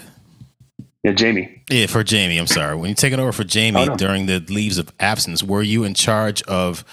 yeah, 1.03 1.13
Jamie. 1.13 1.63
yeah, 1.71 1.87
for 1.87 2.03
Jamie, 2.03 2.39
I'm 2.39 2.47
sorry. 2.47 2.75
When 2.77 2.89
you 2.89 2.95
taking 2.95 3.21
over 3.21 3.33
for 3.33 3.45
Jamie 3.45 3.81
Oh, 3.83 3.85
no. 3.87 3.97
during 3.97 4.27
the 4.27 4.41
leaves 4.41 4.79
of 4.79 4.93
absence, 4.99 5.43
were 5.43 5.63
you 5.63 5.85
in 5.85 5.95
charge 5.95 6.43
of 6.45 6.85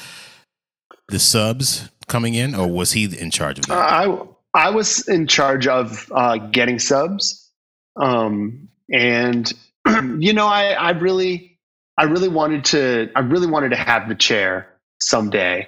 the 1.07 1.19
subs 1.19 1.89
coming 2.07 2.33
in, 2.35 2.53
or 2.53 2.67
was 2.67 2.91
he 2.91 3.05
in 3.17 3.31
charge 3.31 3.59
of 3.59 3.65
that? 3.67 3.77
I 3.77 4.17
I 4.53 4.69
was 4.69 5.07
in 5.07 5.25
charge 5.27 5.67
of 5.67 6.11
uh, 6.13 6.37
getting 6.37 6.77
subs, 6.79 7.49
um, 7.95 8.67
and 8.91 9.51
you 10.19 10.33
know, 10.33 10.47
I 10.47 10.73
I 10.73 10.91
really 10.91 11.57
I 11.97 12.03
really 12.03 12.29
wanted 12.29 12.65
to 12.65 13.09
I 13.15 13.21
really 13.21 13.47
wanted 13.47 13.69
to 13.69 13.77
have 13.77 14.07
the 14.09 14.15
chair 14.15 14.67
someday 15.01 15.67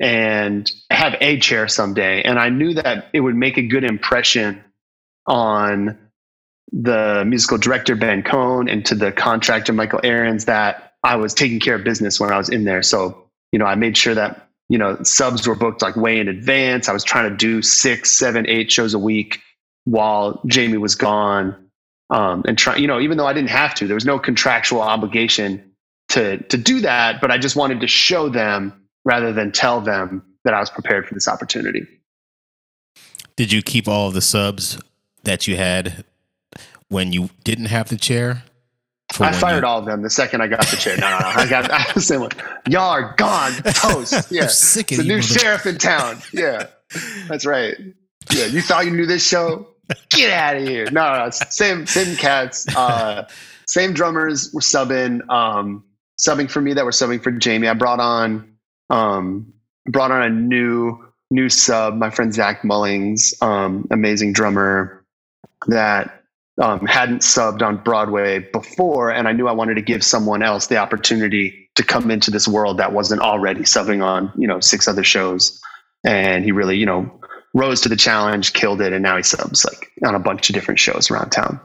and 0.00 0.70
have 0.90 1.16
a 1.20 1.38
chair 1.38 1.68
someday, 1.68 2.22
and 2.22 2.38
I 2.38 2.48
knew 2.48 2.74
that 2.74 3.06
it 3.12 3.20
would 3.20 3.36
make 3.36 3.56
a 3.56 3.62
good 3.62 3.84
impression 3.84 4.62
on 5.26 5.98
the 6.72 7.24
musical 7.26 7.58
director 7.58 7.96
Ben 7.96 8.22
Cohn 8.22 8.68
and 8.68 8.84
to 8.86 8.94
the 8.94 9.10
contractor 9.10 9.72
Michael 9.72 10.00
Aarons 10.04 10.44
that 10.44 10.92
I 11.02 11.16
was 11.16 11.32
taking 11.34 11.60
care 11.60 11.76
of 11.76 11.84
business 11.84 12.20
when 12.20 12.30
I 12.30 12.36
was 12.36 12.48
in 12.48 12.64
there. 12.64 12.82
So 12.82 13.28
you 13.52 13.58
know, 13.58 13.64
I 13.64 13.74
made 13.74 13.96
sure 13.96 14.14
that 14.14 14.48
you 14.68 14.78
know 14.78 14.98
subs 15.02 15.46
were 15.46 15.54
booked 15.54 15.82
like 15.82 15.96
way 15.96 16.20
in 16.20 16.28
advance. 16.28 16.88
I 16.88 16.92
was 16.92 17.04
trying 17.04 17.30
to 17.30 17.36
do 17.36 17.62
six, 17.62 18.16
seven, 18.18 18.46
eight 18.48 18.70
shows 18.70 18.94
a 18.94 18.98
week 18.98 19.40
while 19.84 20.40
Jamie 20.46 20.76
was 20.76 20.94
gone, 20.94 21.70
um, 22.10 22.44
and 22.46 22.58
try. 22.58 22.76
You 22.76 22.86
know, 22.86 23.00
even 23.00 23.16
though 23.16 23.26
I 23.26 23.32
didn't 23.32 23.50
have 23.50 23.74
to, 23.76 23.86
there 23.86 23.94
was 23.94 24.04
no 24.04 24.18
contractual 24.18 24.82
obligation 24.82 25.72
to 26.10 26.38
to 26.44 26.56
do 26.56 26.80
that. 26.80 27.20
But 27.20 27.30
I 27.30 27.38
just 27.38 27.56
wanted 27.56 27.80
to 27.80 27.86
show 27.86 28.28
them 28.28 28.87
rather 29.08 29.32
than 29.32 29.50
tell 29.50 29.80
them 29.80 30.22
that 30.44 30.52
I 30.52 30.60
was 30.60 30.68
prepared 30.68 31.08
for 31.08 31.14
this 31.14 31.26
opportunity. 31.26 31.86
Did 33.36 33.50
you 33.52 33.62
keep 33.62 33.88
all 33.88 34.08
of 34.08 34.14
the 34.14 34.20
subs 34.20 34.78
that 35.24 35.46
you 35.48 35.56
had 35.56 36.04
when 36.88 37.12
you 37.12 37.30
didn't 37.42 37.66
have 37.66 37.88
the 37.88 37.96
chair? 37.96 38.42
I 39.18 39.32
fired 39.32 39.62
you- 39.62 39.66
all 39.66 39.78
of 39.78 39.86
them 39.86 40.02
the 40.02 40.10
second 40.10 40.42
I 40.42 40.48
got 40.48 40.66
the 40.66 40.76
chair. 40.76 40.96
No, 40.98 41.08
no, 41.10 41.18
no. 41.20 41.26
I 41.26 41.48
got 41.48 41.70
I 41.72 41.90
was 41.94 42.06
saying, 42.06 42.28
y'all 42.68 42.82
are 42.90 43.14
gone, 43.16 43.52
toast. 43.64 44.30
Yeah, 44.30 44.48
sick 44.48 44.92
of 44.92 44.98
a 44.98 45.02
new 45.02 45.22
sheriff 45.22 45.64
in 45.64 45.78
town. 45.78 46.18
Yeah, 46.34 46.66
that's 47.28 47.46
right. 47.46 47.74
Yeah, 48.30 48.44
you 48.46 48.60
thought 48.60 48.84
you 48.84 48.90
knew 48.90 49.06
this 49.06 49.26
show? 49.26 49.68
Get 50.10 50.30
out 50.30 50.56
of 50.56 50.62
here. 50.68 50.84
No, 50.90 51.16
no, 51.16 51.24
it's 51.24 51.56
same 51.56 51.86
same 51.86 52.14
cats. 52.16 52.66
Uh, 52.76 53.26
same 53.66 53.94
drummers 53.94 54.52
were 54.52 54.60
subbing, 54.60 55.26
um, 55.30 55.84
subbing 56.18 56.50
for 56.50 56.60
me 56.60 56.74
that 56.74 56.84
were 56.84 56.90
subbing 56.90 57.22
for 57.22 57.30
Jamie. 57.30 57.68
I 57.68 57.72
brought 57.74 58.00
on 58.00 58.52
um, 58.90 59.52
brought 59.86 60.10
on 60.10 60.22
a 60.22 60.30
new 60.30 61.04
new 61.30 61.48
sub, 61.48 61.94
my 61.94 62.10
friend 62.10 62.32
Zach 62.32 62.62
Mullings, 62.62 63.40
um, 63.42 63.86
amazing 63.90 64.32
drummer 64.32 65.04
that 65.66 66.22
um, 66.60 66.86
hadn't 66.86 67.20
subbed 67.20 67.62
on 67.62 67.76
Broadway 67.76 68.38
before, 68.38 69.10
and 69.10 69.28
I 69.28 69.32
knew 69.32 69.46
I 69.46 69.52
wanted 69.52 69.74
to 69.74 69.82
give 69.82 70.02
someone 70.02 70.42
else 70.42 70.66
the 70.66 70.78
opportunity 70.78 71.70
to 71.76 71.84
come 71.84 72.10
into 72.10 72.30
this 72.30 72.48
world 72.48 72.78
that 72.78 72.92
wasn't 72.92 73.20
already 73.20 73.60
subbing 73.60 74.02
on 74.02 74.32
you 74.36 74.48
know 74.48 74.60
six 74.60 74.88
other 74.88 75.04
shows, 75.04 75.60
and 76.04 76.44
he 76.44 76.52
really 76.52 76.76
you 76.76 76.86
know 76.86 77.20
rose 77.54 77.80
to 77.82 77.88
the 77.88 77.96
challenge, 77.96 78.52
killed 78.52 78.80
it, 78.80 78.92
and 78.92 79.02
now 79.02 79.16
he 79.16 79.22
subs 79.22 79.64
like 79.64 79.90
on 80.04 80.14
a 80.14 80.18
bunch 80.18 80.48
of 80.50 80.54
different 80.54 80.80
shows 80.80 81.10
around 81.10 81.30
town. 81.30 81.60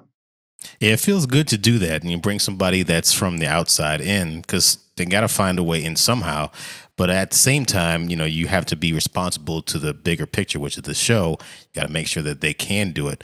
Yeah, 0.79 0.93
it 0.93 0.99
feels 0.99 1.25
good 1.25 1.47
to 1.49 1.57
do 1.57 1.79
that, 1.79 2.01
and 2.01 2.11
you 2.11 2.17
bring 2.17 2.39
somebody 2.39 2.83
that's 2.83 3.13
from 3.13 3.37
the 3.37 3.47
outside 3.47 4.01
in 4.01 4.41
because 4.41 4.77
they 4.95 5.05
got 5.05 5.21
to 5.21 5.27
find 5.27 5.59
a 5.59 5.63
way 5.63 5.83
in 5.83 5.95
somehow. 5.95 6.51
But 6.97 7.09
at 7.09 7.31
the 7.31 7.37
same 7.37 7.65
time, 7.65 8.09
you 8.09 8.15
know, 8.15 8.25
you 8.25 8.47
have 8.47 8.65
to 8.67 8.75
be 8.75 8.93
responsible 8.93 9.61
to 9.63 9.79
the 9.79 9.93
bigger 9.93 10.27
picture, 10.27 10.59
which 10.59 10.77
is 10.77 10.83
the 10.83 10.93
show. 10.93 11.37
You 11.73 11.81
got 11.81 11.87
to 11.87 11.93
make 11.93 12.07
sure 12.07 12.23
that 12.23 12.41
they 12.41 12.53
can 12.53 12.91
do 12.91 13.07
it. 13.07 13.23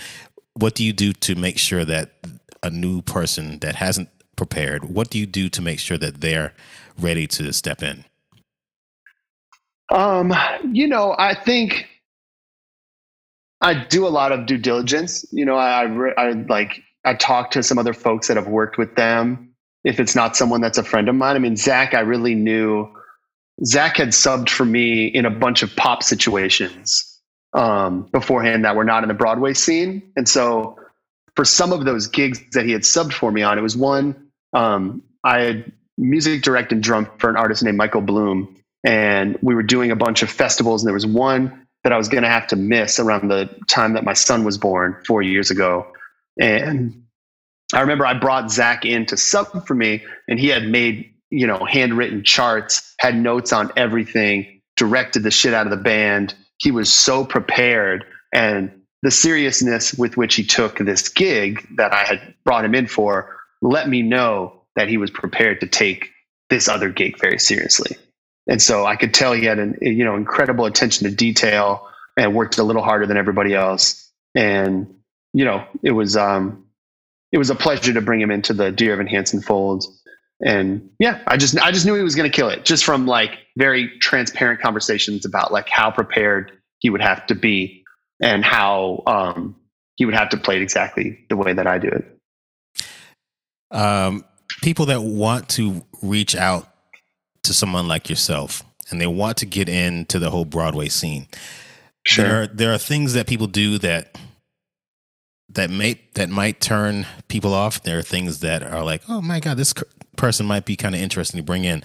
What 0.53 0.75
do 0.75 0.83
you 0.83 0.91
do 0.91 1.13
to 1.13 1.35
make 1.35 1.59
sure 1.59 1.85
that 1.85 2.13
a 2.63 2.69
new 2.69 3.01
person 3.01 3.59
that 3.59 3.75
hasn't 3.75 4.09
prepared? 4.35 4.85
What 4.85 5.09
do 5.09 5.19
you 5.19 5.27
do 5.27 5.49
to 5.49 5.61
make 5.61 5.79
sure 5.79 5.97
that 5.97 6.21
they're 6.21 6.53
ready 6.99 7.27
to 7.27 7.53
step 7.53 7.83
in? 7.83 8.05
Um, 9.91 10.33
you 10.71 10.87
know, 10.87 11.15
I 11.17 11.35
think 11.35 11.87
I 13.61 13.73
do 13.73 14.07
a 14.07 14.09
lot 14.09 14.31
of 14.31 14.45
due 14.45 14.57
diligence. 14.57 15.25
You 15.31 15.45
know, 15.45 15.55
I, 15.55 15.83
I, 15.83 16.11
I 16.17 16.31
like 16.31 16.81
I 17.05 17.13
talk 17.13 17.51
to 17.51 17.63
some 17.63 17.77
other 17.77 17.93
folks 17.93 18.27
that 18.27 18.37
have 18.37 18.47
worked 18.47 18.77
with 18.77 18.95
them. 18.95 19.53
If 19.83 19.99
it's 19.99 20.15
not 20.15 20.35
someone 20.35 20.61
that's 20.61 20.77
a 20.77 20.83
friend 20.83 21.07
of 21.07 21.15
mine, 21.15 21.35
I 21.35 21.39
mean, 21.39 21.55
Zach, 21.55 21.93
I 21.93 22.01
really 22.01 22.35
knew. 22.35 22.91
Zach 23.65 23.97
had 23.97 24.09
subbed 24.09 24.49
for 24.49 24.65
me 24.65 25.07
in 25.07 25.25
a 25.25 25.29
bunch 25.29 25.63
of 25.63 25.75
pop 25.75 26.03
situations 26.03 27.19
um, 27.53 28.03
beforehand 28.11 28.65
that 28.65 28.75
were 28.75 28.85
not 28.85 29.03
in 29.03 29.09
the 29.09 29.15
Broadway 29.15 29.53
scene, 29.53 30.11
and 30.15 30.27
so 30.27 30.77
for 31.35 31.45
some 31.45 31.73
of 31.73 31.85
those 31.85 32.07
gigs 32.07 32.41
that 32.51 32.65
he 32.65 32.71
had 32.71 32.81
subbed 32.81 33.13
for 33.13 33.31
me 33.31 33.41
on, 33.41 33.57
it 33.57 33.61
was 33.61 33.75
one 33.77 34.29
um, 34.53 35.03
I 35.23 35.41
had 35.41 35.71
music 35.97 36.41
direct 36.41 36.71
and 36.71 36.81
drum 36.81 37.09
for 37.17 37.29
an 37.29 37.35
artist 37.35 37.63
named 37.63 37.77
Michael 37.77 38.01
Bloom 38.01 38.55
and 38.83 39.37
we 39.41 39.55
were 39.55 39.63
doing 39.63 39.91
a 39.91 39.95
bunch 39.95 40.23
of 40.23 40.29
festivals. 40.29 40.81
And 40.81 40.87
there 40.87 40.93
was 40.93 41.05
one 41.05 41.67
that 41.83 41.93
I 41.93 41.97
was 41.97 42.09
going 42.09 42.23
to 42.23 42.29
have 42.29 42.47
to 42.47 42.55
miss 42.55 42.99
around 42.99 43.29
the 43.29 43.49
time 43.67 43.93
that 43.93 44.03
my 44.03 44.13
son 44.13 44.43
was 44.43 44.57
born 44.57 44.97
four 45.05 45.21
years 45.21 45.51
ago. 45.51 45.87
And 46.39 47.03
I 47.73 47.81
remember 47.81 48.05
I 48.05 48.13
brought 48.13 48.51
Zach 48.51 48.85
in 48.85 49.05
to 49.07 49.17
sub 49.17 49.67
for 49.67 49.75
me, 49.75 50.03
and 50.27 50.39
he 50.39 50.47
had 50.47 50.63
made 50.63 51.13
you 51.29 51.47
know 51.47 51.65
handwritten 51.65 52.23
charts, 52.23 52.93
had 52.99 53.15
notes 53.15 53.53
on 53.53 53.71
everything, 53.75 54.61
directed 54.75 55.23
the 55.23 55.31
shit 55.31 55.53
out 55.53 55.67
of 55.67 55.71
the 55.71 55.77
band. 55.77 56.33
He 56.57 56.71
was 56.71 56.91
so 56.91 57.25
prepared, 57.25 58.05
and 58.33 58.71
the 59.01 59.11
seriousness 59.11 59.93
with 59.93 60.17
which 60.17 60.35
he 60.35 60.43
took 60.43 60.77
this 60.77 61.09
gig 61.09 61.65
that 61.77 61.93
I 61.93 62.03
had 62.03 62.35
brought 62.43 62.65
him 62.65 62.75
in 62.75 62.87
for 62.87 63.37
let 63.61 63.87
me 63.87 64.01
know 64.01 64.61
that 64.75 64.87
he 64.87 64.97
was 64.97 65.11
prepared 65.11 65.61
to 65.61 65.67
take 65.67 66.09
this 66.49 66.67
other 66.67 66.89
gig 66.89 67.19
very 67.19 67.39
seriously. 67.39 67.97
And 68.47 68.61
so 68.61 68.85
I 68.85 68.95
could 68.95 69.13
tell 69.13 69.33
he 69.33 69.45
had 69.45 69.59
an 69.59 69.77
you 69.81 70.03
know 70.03 70.15
incredible 70.15 70.65
attention 70.65 71.09
to 71.09 71.15
detail 71.15 71.87
and 72.17 72.33
worked 72.33 72.57
a 72.57 72.63
little 72.63 72.81
harder 72.81 73.05
than 73.05 73.17
everybody 73.17 73.53
else. 73.53 74.11
And 74.35 74.95
you 75.33 75.45
know 75.45 75.65
it 75.83 75.91
was 75.91 76.17
um 76.17 76.65
it 77.31 77.37
was 77.37 77.49
a 77.49 77.55
pleasure 77.55 77.93
to 77.93 78.01
bring 78.01 78.19
him 78.19 78.31
into 78.31 78.53
the 78.53 78.71
Dear 78.71 78.93
Evan 78.93 79.07
Hansen 79.07 79.41
fold. 79.41 79.85
And 80.41 80.89
yeah, 80.99 81.21
I 81.27 81.37
just 81.37 81.59
I 81.59 81.71
just 81.71 81.85
knew 81.85 81.95
he 81.95 82.03
was 82.03 82.15
going 82.15 82.29
to 82.29 82.35
kill 82.35 82.49
it 82.49 82.63
just 82.63 82.85
from 82.85 83.05
like 83.05 83.39
very 83.57 83.89
transparent 83.99 84.61
conversations 84.61 85.25
about 85.25 85.51
like 85.51 85.67
how 85.67 85.91
prepared 85.91 86.51
he 86.79 86.89
would 86.89 87.01
have 87.01 87.25
to 87.27 87.35
be 87.35 87.83
and 88.21 88.43
how 88.43 89.03
um, 89.05 89.55
he 89.97 90.05
would 90.05 90.15
have 90.15 90.29
to 90.29 90.37
play 90.37 90.55
it 90.55 90.61
exactly 90.61 91.25
the 91.29 91.35
way 91.35 91.53
that 91.53 91.67
I 91.67 91.77
do 91.77 91.89
it. 91.89 92.85
Um, 93.71 94.23
people 94.61 94.85
that 94.87 95.01
want 95.01 95.49
to 95.49 95.85
reach 96.01 96.35
out 96.35 96.69
to 97.43 97.53
someone 97.53 97.87
like 97.87 98.09
yourself 98.09 98.63
and 98.89 98.99
they 98.99 99.07
want 99.07 99.37
to 99.37 99.45
get 99.45 99.69
into 99.69 100.19
the 100.19 100.31
whole 100.31 100.45
Broadway 100.45 100.87
scene. 100.87 101.27
There, 102.15 102.43
are, 102.43 102.47
there 102.47 102.73
are 102.73 102.77
things 102.77 103.13
that 103.13 103.27
people 103.27 103.47
do 103.47 103.77
that 103.79 104.17
that 105.49 105.69
may 105.69 105.99
that 106.13 106.29
might 106.29 106.61
turn 106.61 107.05
people 107.27 107.53
off. 107.53 107.83
There 107.83 107.99
are 107.99 108.03
things 108.03 108.39
that 108.39 108.63
are 108.63 108.83
like, 108.83 109.01
oh 109.09 109.21
my 109.21 109.39
god, 109.39 109.57
this 109.57 109.73
person 110.19 110.45
might 110.45 110.65
be 110.65 110.75
kind 110.75 110.93
of 110.93 111.01
interesting 111.01 111.39
to 111.39 111.43
bring 111.43 111.63
in. 111.63 111.81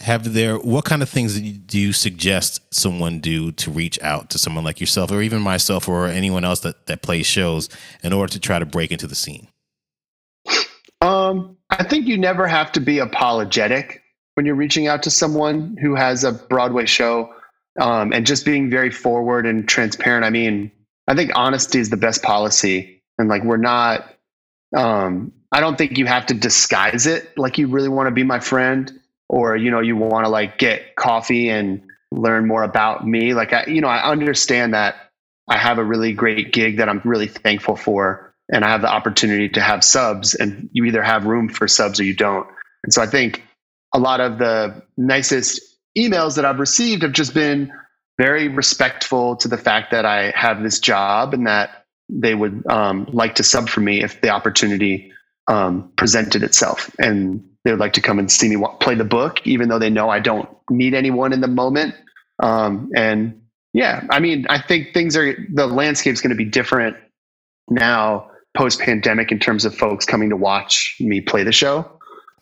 Have 0.00 0.32
there 0.32 0.56
what 0.58 0.84
kind 0.84 1.02
of 1.02 1.08
things 1.08 1.38
do 1.40 1.78
you, 1.78 1.92
suggest 1.92 2.60
someone 2.74 3.20
do 3.20 3.52
to 3.52 3.70
reach 3.70 4.02
out 4.02 4.28
to 4.30 4.38
someone 4.38 4.64
like 4.64 4.80
yourself, 4.80 5.12
or 5.12 5.22
even 5.22 5.40
myself, 5.40 5.88
or 5.88 6.08
anyone 6.08 6.44
else 6.44 6.60
that 6.60 6.86
that 6.86 7.02
plays 7.02 7.26
shows 7.26 7.68
in 8.02 8.12
order 8.12 8.32
to 8.32 8.40
try 8.40 8.58
to 8.58 8.66
break 8.66 8.90
into 8.90 9.06
the 9.06 9.14
scene? 9.14 9.46
Um, 11.00 11.56
I 11.70 11.84
think 11.84 12.06
you 12.06 12.18
never 12.18 12.48
have 12.48 12.72
to 12.72 12.80
be 12.80 12.98
apologetic 12.98 14.02
when 14.34 14.46
you're 14.46 14.56
reaching 14.56 14.88
out 14.88 15.04
to 15.04 15.10
someone 15.10 15.76
who 15.80 15.94
has 15.94 16.24
a 16.24 16.32
Broadway 16.32 16.86
show, 16.86 17.32
um, 17.78 18.12
and 18.12 18.26
just 18.26 18.44
being 18.44 18.70
very 18.70 18.90
forward 18.90 19.46
and 19.46 19.68
transparent. 19.68 20.24
I 20.24 20.30
mean, 20.30 20.72
I 21.06 21.14
think 21.14 21.30
honesty 21.36 21.78
is 21.78 21.90
the 21.90 21.96
best 21.96 22.22
policy, 22.22 23.00
and 23.16 23.28
like 23.28 23.44
we're 23.44 23.58
not. 23.58 24.13
Um, 24.76 25.32
I 25.52 25.60
don't 25.60 25.78
think 25.78 25.98
you 25.98 26.06
have 26.06 26.26
to 26.26 26.34
disguise 26.34 27.06
it 27.06 27.38
like 27.38 27.58
you 27.58 27.68
really 27.68 27.88
want 27.88 28.08
to 28.08 28.10
be 28.10 28.24
my 28.24 28.40
friend, 28.40 28.90
or 29.28 29.56
you 29.56 29.70
know 29.70 29.80
you 29.80 29.96
want 29.96 30.24
to 30.24 30.30
like 30.30 30.58
get 30.58 30.96
coffee 30.96 31.48
and 31.48 31.82
learn 32.10 32.46
more 32.46 32.62
about 32.62 33.06
me. 33.06 33.34
Like 33.34 33.52
I, 33.52 33.66
you 33.66 33.80
know, 33.80 33.88
I 33.88 34.10
understand 34.10 34.74
that 34.74 34.96
I 35.48 35.58
have 35.58 35.78
a 35.78 35.84
really 35.84 36.12
great 36.12 36.52
gig 36.52 36.78
that 36.78 36.88
I'm 36.88 37.00
really 37.04 37.28
thankful 37.28 37.76
for, 37.76 38.34
and 38.52 38.64
I 38.64 38.70
have 38.70 38.82
the 38.82 38.92
opportunity 38.92 39.48
to 39.50 39.60
have 39.60 39.84
subs, 39.84 40.34
and 40.34 40.68
you 40.72 40.84
either 40.84 41.02
have 41.02 41.26
room 41.26 41.48
for 41.48 41.68
subs 41.68 42.00
or 42.00 42.04
you 42.04 42.14
don't. 42.14 42.48
And 42.82 42.92
so 42.92 43.02
I 43.02 43.06
think 43.06 43.42
a 43.94 43.98
lot 43.98 44.20
of 44.20 44.38
the 44.38 44.82
nicest 44.96 45.60
emails 45.96 46.36
that 46.36 46.44
I've 46.44 46.58
received 46.58 47.02
have 47.02 47.12
just 47.12 47.32
been 47.32 47.72
very 48.18 48.48
respectful 48.48 49.36
to 49.36 49.48
the 49.48 49.58
fact 49.58 49.90
that 49.92 50.04
I 50.04 50.32
have 50.36 50.62
this 50.62 50.80
job 50.80 51.34
and 51.34 51.46
that 51.46 51.83
they 52.08 52.34
would 52.34 52.66
um, 52.68 53.08
like 53.12 53.36
to 53.36 53.42
sub 53.42 53.68
for 53.68 53.80
me 53.80 54.02
if 54.02 54.20
the 54.20 54.28
opportunity 54.28 55.12
um, 55.48 55.90
presented 55.96 56.42
itself. 56.42 56.90
And 56.98 57.44
they 57.64 57.70
would 57.70 57.80
like 57.80 57.94
to 57.94 58.00
come 58.00 58.18
and 58.18 58.30
see 58.30 58.54
me 58.54 58.62
play 58.80 58.94
the 58.94 59.04
book, 59.04 59.46
even 59.46 59.68
though 59.68 59.78
they 59.78 59.90
know 59.90 60.10
I 60.10 60.20
don't 60.20 60.48
meet 60.70 60.94
anyone 60.94 61.32
in 61.32 61.40
the 61.40 61.48
moment. 61.48 61.94
Um, 62.42 62.90
and 62.94 63.40
yeah, 63.72 64.04
I 64.10 64.20
mean, 64.20 64.46
I 64.48 64.60
think 64.60 64.92
things 64.92 65.16
are, 65.16 65.34
the 65.52 65.66
landscape's 65.66 66.20
going 66.20 66.30
to 66.30 66.36
be 66.36 66.44
different 66.44 66.96
now 67.68 68.30
post 68.56 68.80
pandemic 68.80 69.32
in 69.32 69.38
terms 69.38 69.64
of 69.64 69.74
folks 69.74 70.04
coming 70.04 70.30
to 70.30 70.36
watch 70.36 70.96
me 71.00 71.20
play 71.20 71.42
the 71.42 71.52
show. 71.52 71.90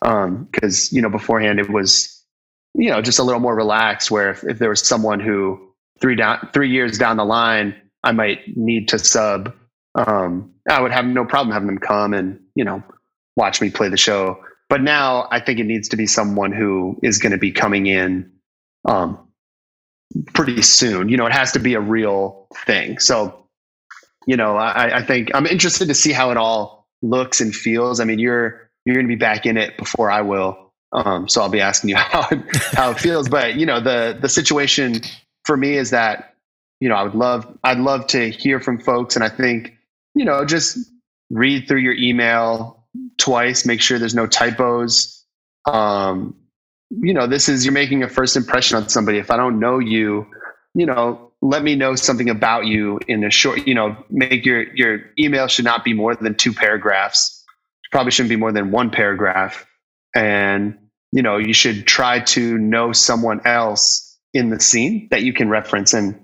Because, 0.00 0.92
you 0.92 1.00
know, 1.00 1.08
beforehand 1.08 1.60
it 1.60 1.70
was, 1.70 2.20
you 2.74 2.90
know, 2.90 3.00
just 3.00 3.20
a 3.20 3.22
little 3.22 3.40
more 3.40 3.54
relaxed 3.54 4.10
where 4.10 4.30
if, 4.30 4.42
if 4.44 4.58
there 4.58 4.70
was 4.70 4.82
someone 4.82 5.20
who 5.20 5.72
three 6.00 6.16
down, 6.16 6.48
three 6.52 6.70
years 6.70 6.98
down 6.98 7.16
the 7.16 7.24
line, 7.24 7.74
I 8.04 8.12
might 8.12 8.56
need 8.56 8.88
to 8.88 8.98
sub, 8.98 9.54
um, 9.94 10.52
I 10.68 10.80
would 10.80 10.92
have 10.92 11.04
no 11.04 11.24
problem 11.24 11.52
having 11.52 11.66
them 11.66 11.78
come 11.78 12.14
and, 12.14 12.40
you 12.54 12.64
know, 12.64 12.82
watch 13.36 13.60
me 13.60 13.70
play 13.70 13.88
the 13.88 13.96
show. 13.96 14.42
But 14.68 14.82
now 14.82 15.28
I 15.30 15.40
think 15.40 15.58
it 15.58 15.64
needs 15.64 15.88
to 15.90 15.96
be 15.96 16.06
someone 16.06 16.52
who 16.52 16.98
is 17.02 17.18
going 17.18 17.32
to 17.32 17.38
be 17.38 17.52
coming 17.52 17.86
in 17.86 18.30
um, 18.84 19.18
pretty 20.34 20.62
soon. 20.62 21.08
You 21.08 21.16
know, 21.16 21.26
it 21.26 21.32
has 21.32 21.52
to 21.52 21.58
be 21.58 21.74
a 21.74 21.80
real 21.80 22.46
thing. 22.66 22.98
So, 22.98 23.46
you 24.26 24.36
know, 24.36 24.56
I, 24.56 24.98
I 24.98 25.02
think 25.02 25.30
I'm 25.34 25.46
interested 25.46 25.88
to 25.88 25.94
see 25.94 26.12
how 26.12 26.30
it 26.30 26.36
all 26.36 26.86
looks 27.02 27.40
and 27.40 27.54
feels. 27.54 28.00
I 28.00 28.04
mean, 28.04 28.18
you're 28.18 28.70
you're 28.84 28.94
going 28.94 29.06
to 29.06 29.12
be 29.12 29.16
back 29.16 29.46
in 29.46 29.56
it 29.56 29.76
before 29.76 30.10
I 30.10 30.22
will, 30.22 30.72
um, 30.92 31.28
so 31.28 31.42
I'll 31.42 31.48
be 31.48 31.60
asking 31.60 31.90
you 31.90 31.96
how 31.98 32.22
how 32.72 32.90
it 32.92 32.98
feels. 32.98 33.28
But 33.28 33.56
you 33.56 33.66
know, 33.66 33.80
the 33.80 34.16
the 34.20 34.28
situation 34.28 35.00
for 35.44 35.56
me 35.56 35.76
is 35.76 35.90
that 35.90 36.31
you 36.82 36.88
know 36.88 36.96
I 36.96 37.04
would 37.04 37.14
love 37.14 37.46
I'd 37.62 37.78
love 37.78 38.08
to 38.08 38.28
hear 38.28 38.58
from 38.58 38.80
folks, 38.80 39.14
and 39.14 39.24
I 39.24 39.28
think 39.28 39.72
you 40.16 40.24
know 40.24 40.44
just 40.44 40.76
read 41.30 41.68
through 41.68 41.78
your 41.78 41.94
email 41.94 42.84
twice, 43.18 43.64
make 43.64 43.80
sure 43.80 44.00
there's 44.00 44.16
no 44.16 44.26
typos. 44.26 45.24
Um, 45.64 46.34
you 46.90 47.14
know, 47.14 47.28
this 47.28 47.48
is 47.48 47.64
you're 47.64 47.72
making 47.72 48.02
a 48.02 48.08
first 48.08 48.36
impression 48.36 48.76
on 48.76 48.88
somebody. 48.88 49.18
If 49.18 49.30
I 49.30 49.36
don't 49.36 49.60
know 49.60 49.78
you, 49.78 50.26
you 50.74 50.84
know, 50.84 51.30
let 51.40 51.62
me 51.62 51.76
know 51.76 51.94
something 51.94 52.28
about 52.28 52.66
you 52.66 52.98
in 53.06 53.22
a 53.22 53.30
short. 53.30 53.64
You 53.64 53.76
know, 53.76 53.96
make 54.10 54.44
your 54.44 54.64
your 54.74 55.02
email 55.20 55.46
should 55.46 55.64
not 55.64 55.84
be 55.84 55.92
more 55.92 56.16
than 56.16 56.34
two 56.34 56.52
paragraphs. 56.52 57.44
Probably 57.92 58.10
shouldn't 58.10 58.30
be 58.30 58.36
more 58.36 58.50
than 58.50 58.72
one 58.72 58.90
paragraph, 58.90 59.64
and 60.16 60.76
you 61.12 61.22
know, 61.22 61.36
you 61.36 61.54
should 61.54 61.86
try 61.86 62.18
to 62.18 62.58
know 62.58 62.90
someone 62.90 63.40
else 63.44 64.18
in 64.34 64.50
the 64.50 64.58
scene 64.58 65.06
that 65.12 65.22
you 65.22 65.32
can 65.32 65.48
reference. 65.48 65.94
And 65.94 66.18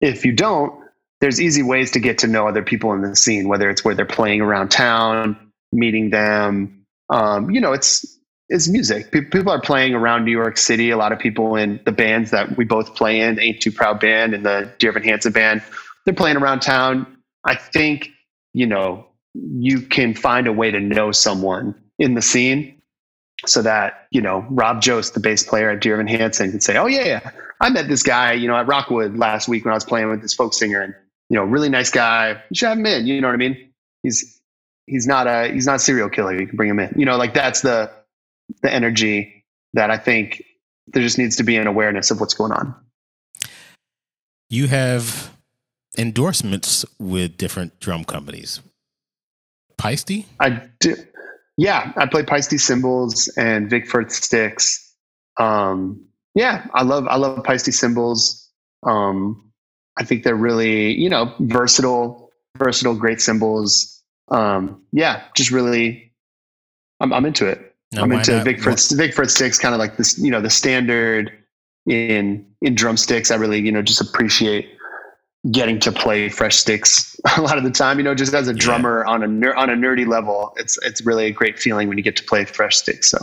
if 0.00 0.24
you 0.24 0.32
don't, 0.32 0.80
there's 1.20 1.40
easy 1.40 1.62
ways 1.62 1.90
to 1.92 2.00
get 2.00 2.18
to 2.18 2.26
know 2.26 2.48
other 2.48 2.62
people 2.62 2.92
in 2.92 3.02
the 3.02 3.14
scene, 3.14 3.48
whether 3.48 3.68
it's 3.68 3.84
where 3.84 3.94
they're 3.94 4.06
playing 4.06 4.40
around 4.40 4.70
town, 4.70 5.52
meeting 5.72 6.10
them. 6.10 6.86
Um, 7.10 7.50
you 7.50 7.60
know, 7.60 7.72
it's 7.72 8.18
it's 8.48 8.68
music. 8.68 9.12
People 9.12 9.50
are 9.50 9.60
playing 9.60 9.94
around 9.94 10.24
New 10.24 10.32
York 10.32 10.56
City. 10.58 10.90
A 10.90 10.96
lot 10.96 11.12
of 11.12 11.20
people 11.20 11.54
in 11.54 11.80
the 11.84 11.92
bands 11.92 12.32
that 12.32 12.56
we 12.56 12.64
both 12.64 12.96
play 12.96 13.20
in, 13.20 13.38
Ain't 13.38 13.60
Too 13.60 13.70
Proud 13.70 14.00
Band 14.00 14.34
and 14.34 14.44
the 14.44 14.72
Dear 14.78 14.90
Evan 14.90 15.04
Hansen 15.04 15.32
Band, 15.32 15.62
they're 16.04 16.14
playing 16.14 16.36
around 16.36 16.60
town. 16.60 17.18
I 17.44 17.54
think, 17.54 18.08
you 18.52 18.66
know, 18.66 19.06
you 19.34 19.80
can 19.82 20.14
find 20.14 20.48
a 20.48 20.52
way 20.52 20.72
to 20.72 20.80
know 20.80 21.12
someone 21.12 21.76
in 22.00 22.14
the 22.14 22.22
scene 22.22 22.82
so 23.46 23.62
that, 23.62 24.08
you 24.10 24.20
know, 24.20 24.44
Rob 24.50 24.82
Jost, 24.82 25.14
the 25.14 25.20
bass 25.20 25.44
player 25.44 25.70
at 25.70 25.80
Dear 25.80 25.94
Evan 25.94 26.08
Hansen, 26.08 26.50
can 26.50 26.60
say, 26.60 26.76
oh, 26.76 26.86
yeah, 26.86 27.04
yeah, 27.04 27.30
I 27.60 27.70
met 27.70 27.88
this 27.88 28.02
guy, 28.02 28.32
you 28.32 28.48
know, 28.48 28.56
at 28.56 28.66
Rockwood 28.66 29.18
last 29.18 29.48
week 29.48 29.64
when 29.64 29.72
I 29.72 29.76
was 29.76 29.84
playing 29.84 30.08
with 30.08 30.22
this 30.22 30.32
folk 30.34 30.54
singer 30.54 30.80
and, 30.80 30.94
you 31.28 31.36
know, 31.36 31.44
really 31.44 31.68
nice 31.68 31.90
guy. 31.90 32.42
You 32.50 32.54
should 32.54 32.68
have 32.68 32.78
him 32.78 32.86
in. 32.86 33.06
You 33.06 33.20
know 33.20 33.28
what 33.28 33.34
I 33.34 33.38
mean? 33.38 33.72
He's, 34.02 34.40
he's 34.86 35.06
not 35.06 35.26
a, 35.26 35.52
he's 35.52 35.66
not 35.66 35.76
a 35.76 35.78
serial 35.78 36.08
killer. 36.08 36.38
You 36.38 36.46
can 36.46 36.56
bring 36.56 36.70
him 36.70 36.80
in. 36.80 36.94
You 36.96 37.04
know, 37.04 37.16
like 37.16 37.34
that's 37.34 37.60
the, 37.60 37.90
the 38.62 38.72
energy 38.72 39.44
that 39.74 39.90
I 39.90 39.98
think 39.98 40.42
there 40.88 41.02
just 41.02 41.18
needs 41.18 41.36
to 41.36 41.42
be 41.42 41.56
an 41.56 41.66
awareness 41.66 42.10
of 42.10 42.18
what's 42.18 42.34
going 42.34 42.52
on. 42.52 42.74
You 44.48 44.66
have 44.66 45.32
endorsements 45.96 46.84
with 46.98 47.36
different 47.36 47.78
drum 47.78 48.04
companies. 48.04 48.60
Paiste? 49.76 50.26
I 50.40 50.62
do, 50.80 50.96
yeah, 51.56 51.92
I 51.96 52.06
play 52.06 52.24
Paiste 52.24 52.58
cymbals 52.58 53.28
and 53.36 53.70
Vic 53.70 53.86
Firth 53.86 54.10
sticks. 54.10 54.94
Um, 55.38 56.06
yeah, 56.34 56.66
I 56.74 56.82
love 56.82 57.06
I 57.08 57.16
love 57.16 57.42
Paiste 57.44 57.72
cymbals. 57.72 58.48
Um, 58.84 59.52
I 59.98 60.04
think 60.04 60.22
they're 60.24 60.34
really 60.36 60.92
you 60.94 61.08
know 61.10 61.34
versatile, 61.40 62.30
versatile, 62.56 62.94
great 62.94 63.20
cymbals. 63.20 64.02
Um, 64.30 64.82
yeah, 64.92 65.22
just 65.34 65.50
really, 65.50 66.12
I'm 67.00 67.12
I'm 67.12 67.24
into 67.26 67.46
it. 67.46 67.74
Now, 67.92 68.02
I'm 68.02 68.12
into 68.12 68.36
not- 68.36 68.44
Vic 68.44 68.60
Firth. 68.60 68.90
Vic 68.92 69.12
sticks, 69.28 69.58
kind 69.58 69.74
of 69.74 69.80
like 69.80 69.96
this, 69.96 70.16
you 70.18 70.30
know, 70.30 70.40
the 70.40 70.50
standard 70.50 71.32
in 71.86 72.46
in 72.62 72.74
drumsticks. 72.74 73.30
I 73.30 73.34
really 73.36 73.60
you 73.60 73.72
know 73.72 73.82
just 73.82 74.00
appreciate 74.00 74.68
getting 75.50 75.80
to 75.80 75.90
play 75.90 76.28
fresh 76.28 76.56
sticks 76.56 77.16
a 77.36 77.40
lot 77.42 77.58
of 77.58 77.64
the 77.64 77.70
time. 77.70 77.98
You 77.98 78.04
know, 78.04 78.14
just 78.14 78.32
as 78.34 78.46
a 78.46 78.52
Yeah. 78.52 78.58
drummer 78.58 79.04
on 79.06 79.22
a 79.24 79.26
ner- 79.26 79.54
on 79.56 79.70
a 79.70 79.74
nerdy 79.74 80.06
level, 80.06 80.52
it's 80.56 80.78
it's 80.82 81.04
really 81.04 81.26
a 81.26 81.32
great 81.32 81.58
feeling 81.58 81.88
when 81.88 81.98
you 81.98 82.04
get 82.04 82.14
to 82.16 82.24
play 82.24 82.44
fresh 82.44 82.76
sticks. 82.76 83.10
So 83.10 83.18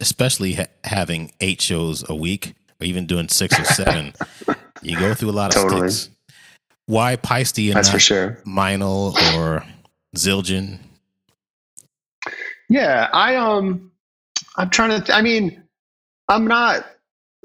especially 0.00 0.54
ha- 0.54 0.66
having 0.84 1.32
eight 1.40 1.60
shows 1.60 2.08
a 2.08 2.14
week, 2.14 2.54
or 2.80 2.84
even 2.86 3.06
doing 3.06 3.28
six 3.28 3.58
or 3.58 3.64
seven. 3.64 4.12
you 4.82 4.98
go 4.98 5.14
through 5.14 5.30
a 5.30 5.32
lot 5.32 5.54
of 5.54 5.62
Totally. 5.62 5.88
sticks. 5.90 6.14
Why 6.86 7.16
Paiste 7.16 7.58
and 7.58 7.74
That's 7.74 7.90
for 7.90 7.98
sure. 7.98 8.38
Meinl 8.46 9.14
or 9.36 9.64
Zildjian? 10.16 10.78
Yeah, 12.68 13.08
I 13.12 13.36
um, 13.36 13.90
I'm 14.56 14.70
trying 14.70 14.90
to. 14.90 15.00
Th- 15.00 15.16
I 15.16 15.22
mean, 15.22 15.62
I'm 16.28 16.46
not. 16.46 16.86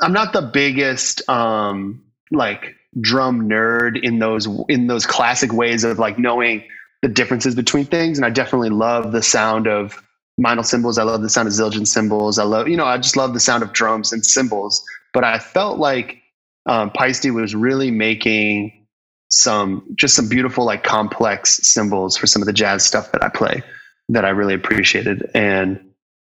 I'm 0.01 0.13
not 0.13 0.33
the 0.33 0.41
biggest 0.41 1.27
um 1.29 2.03
like 2.31 2.75
drum 2.99 3.47
nerd 3.47 4.01
in 4.01 4.19
those 4.19 4.47
in 4.67 4.87
those 4.87 5.05
classic 5.05 5.53
ways 5.53 5.83
of 5.83 5.99
like 5.99 6.17
knowing 6.17 6.63
the 7.01 7.07
differences 7.07 7.55
between 7.55 7.85
things, 7.85 8.17
and 8.17 8.25
I 8.25 8.29
definitely 8.29 8.69
love 8.69 9.11
the 9.11 9.21
sound 9.23 9.67
of 9.67 10.03
Meinl 10.39 10.65
cymbals. 10.65 10.97
I 10.97 11.03
love 11.03 11.21
the 11.21 11.29
sound 11.29 11.47
of 11.47 11.53
Zildjian 11.53 11.87
cymbals. 11.87 12.39
I 12.39 12.43
love 12.43 12.67
you 12.67 12.77
know 12.77 12.85
I 12.85 12.97
just 12.97 13.17
love 13.17 13.33
the 13.33 13.39
sound 13.39 13.63
of 13.63 13.73
drums 13.73 14.11
and 14.11 14.25
cymbals. 14.25 14.83
But 15.13 15.23
I 15.23 15.39
felt 15.39 15.77
like 15.77 16.21
um, 16.65 16.91
Paiste 16.91 17.29
was 17.31 17.53
really 17.55 17.91
making 17.91 18.85
some 19.29 19.85
just 19.95 20.15
some 20.15 20.27
beautiful 20.27 20.65
like 20.65 20.83
complex 20.83 21.57
cymbals 21.63 22.17
for 22.17 22.27
some 22.27 22.41
of 22.41 22.45
the 22.45 22.53
jazz 22.53 22.85
stuff 22.85 23.11
that 23.13 23.23
I 23.23 23.29
play 23.29 23.63
that 24.09 24.25
I 24.25 24.29
really 24.29 24.53
appreciated. 24.53 25.29
And 25.33 25.79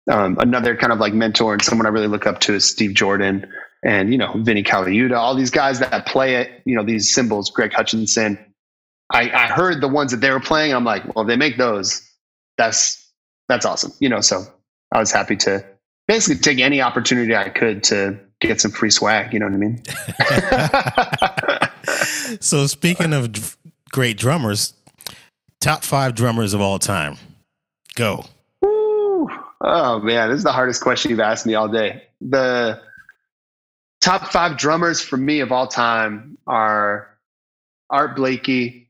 um, 0.09 0.37
another 0.39 0.75
kind 0.75 0.93
of 0.93 0.99
like 0.99 1.13
mentor 1.13 1.53
and 1.53 1.61
someone 1.61 1.85
I 1.85 1.89
really 1.89 2.07
look 2.07 2.25
up 2.25 2.39
to 2.41 2.55
is 2.55 2.65
Steve 2.65 2.93
Jordan 2.93 3.51
and, 3.83 4.11
you 4.11 4.17
know, 4.17 4.33
Vinnie 4.37 4.63
Colaiuta, 4.63 5.17
all 5.17 5.35
these 5.35 5.51
guys 5.51 5.79
that 5.79 6.05
play 6.05 6.35
it, 6.35 6.61
you 6.65 6.75
know, 6.75 6.83
these 6.83 7.13
cymbals, 7.13 7.49
Greg 7.49 7.73
Hutchinson. 7.73 8.39
I, 9.11 9.29
I 9.29 9.47
heard 9.47 9.81
the 9.81 9.87
ones 9.87 10.11
that 10.11 10.21
they 10.21 10.31
were 10.31 10.39
playing. 10.39 10.73
I'm 10.73 10.85
like, 10.85 11.15
well, 11.15 11.25
they 11.25 11.35
make 11.35 11.57
those, 11.57 12.07
that's, 12.57 13.00
that's 13.51 13.65
awesome. 13.65 13.91
You 13.99 14.09
know, 14.09 14.21
so 14.21 14.45
I 14.91 14.99
was 14.99 15.11
happy 15.11 15.35
to 15.37 15.65
basically 16.07 16.41
take 16.41 16.59
any 16.59 16.81
opportunity 16.81 17.35
I 17.35 17.49
could 17.49 17.83
to 17.85 18.17
get 18.39 18.61
some 18.61 18.71
free 18.71 18.91
swag. 18.91 19.33
You 19.33 19.39
know 19.39 19.45
what 19.45 19.53
I 19.53 19.57
mean? 19.57 19.83
So 22.39 22.65
speaking 22.67 23.13
of 23.13 23.33
d- 23.33 23.41
great 23.91 24.17
drummers, 24.17 24.73
top 25.59 25.83
five 25.83 26.15
drummers 26.15 26.53
of 26.53 26.61
all 26.61 26.79
time. 26.79 27.17
Go. 27.95 28.25
Woo. 28.61 29.27
Oh 29.59 29.99
man, 29.99 30.29
this 30.29 30.37
is 30.37 30.43
the 30.43 30.51
hardest 30.51 30.81
question 30.81 31.11
you've 31.11 31.19
asked 31.19 31.45
me 31.45 31.55
all 31.55 31.67
day. 31.67 32.03
The 32.21 32.81
top 33.99 34.31
five 34.31 34.57
drummers 34.57 35.01
for 35.01 35.17
me 35.17 35.41
of 35.41 35.51
all 35.51 35.67
time 35.67 36.37
are 36.47 37.09
Art 37.89 38.15
Blakey, 38.15 38.89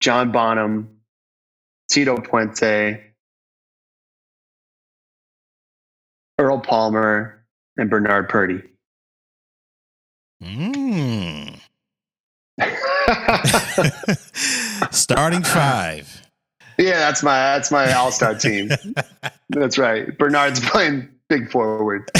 John 0.00 0.30
Bonham, 0.30 1.00
Tito 1.90 2.16
Puente, 2.16 3.00
Earl 6.38 6.60
Palmer, 6.60 7.44
and 7.76 7.90
Bernard 7.90 8.28
Purdie. 8.28 8.62
Mm. 10.42 11.58
Starting 14.90 15.42
five. 15.42 16.22
Yeah, 16.78 16.98
that's 16.98 17.22
my 17.22 17.36
that's 17.36 17.70
my 17.70 17.92
all 17.92 18.10
star 18.10 18.34
team. 18.34 18.70
that's 19.50 19.78
right. 19.78 20.16
Bernard's 20.18 20.60
playing 20.60 21.08
big 21.28 21.50
forward. 21.50 22.10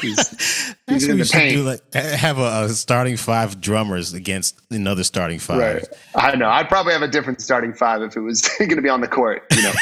He's, 0.00 0.74
he's 0.88 1.08
in 1.08 1.18
the 1.18 1.24
should 1.24 1.32
do. 1.32 1.38
paint. 1.38 1.64
Like 1.64 1.94
have 1.94 2.38
a, 2.38 2.64
a 2.64 2.68
starting 2.70 3.16
five 3.16 3.60
drummers 3.60 4.12
against 4.12 4.60
another 4.70 5.04
starting 5.04 5.38
five. 5.38 5.58
Right. 5.58 5.88
I 6.14 6.36
know. 6.36 6.48
I'd 6.48 6.68
probably 6.68 6.92
have 6.92 7.02
a 7.02 7.08
different 7.08 7.40
starting 7.40 7.72
five 7.72 8.02
if 8.02 8.16
it 8.16 8.20
was 8.20 8.42
going 8.58 8.76
to 8.76 8.82
be 8.82 8.88
on 8.88 9.00
the 9.00 9.08
court. 9.08 9.44
You 9.54 9.62
know. 9.62 9.72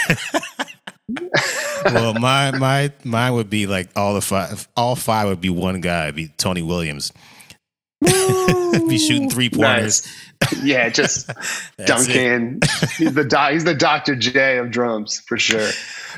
Well, 1.87 2.14
my 2.14 2.51
my 2.53 2.93
mine 3.05 3.35
would 3.35 3.51
be 3.51 3.66
like 3.66 3.89
all 3.97 4.14
the 4.14 4.20
five. 4.20 4.68
All 4.76 4.97
five 4.97 5.28
would 5.28 5.41
be 5.41 5.51
one 5.51 5.81
guy. 5.81 6.05
It'd 6.05 6.16
be 6.16 6.28
Tony 6.37 6.62
Williams. 6.62 7.12
be 8.91 8.99
shooting 8.99 9.28
three 9.31 9.51
pointers. 9.51 10.07
nice. 10.43 10.62
Yeah, 10.64 10.89
just 10.89 11.31
dunking. 11.87 12.61
He's 12.97 13.14
the 13.14 13.24
doc, 13.24 13.53
he's 13.53 13.64
the 13.64 13.74
Dr. 13.74 14.16
J 14.16 14.59
of 14.59 14.70
drums 14.70 15.20
for 15.26 15.39
sure. 15.39 15.70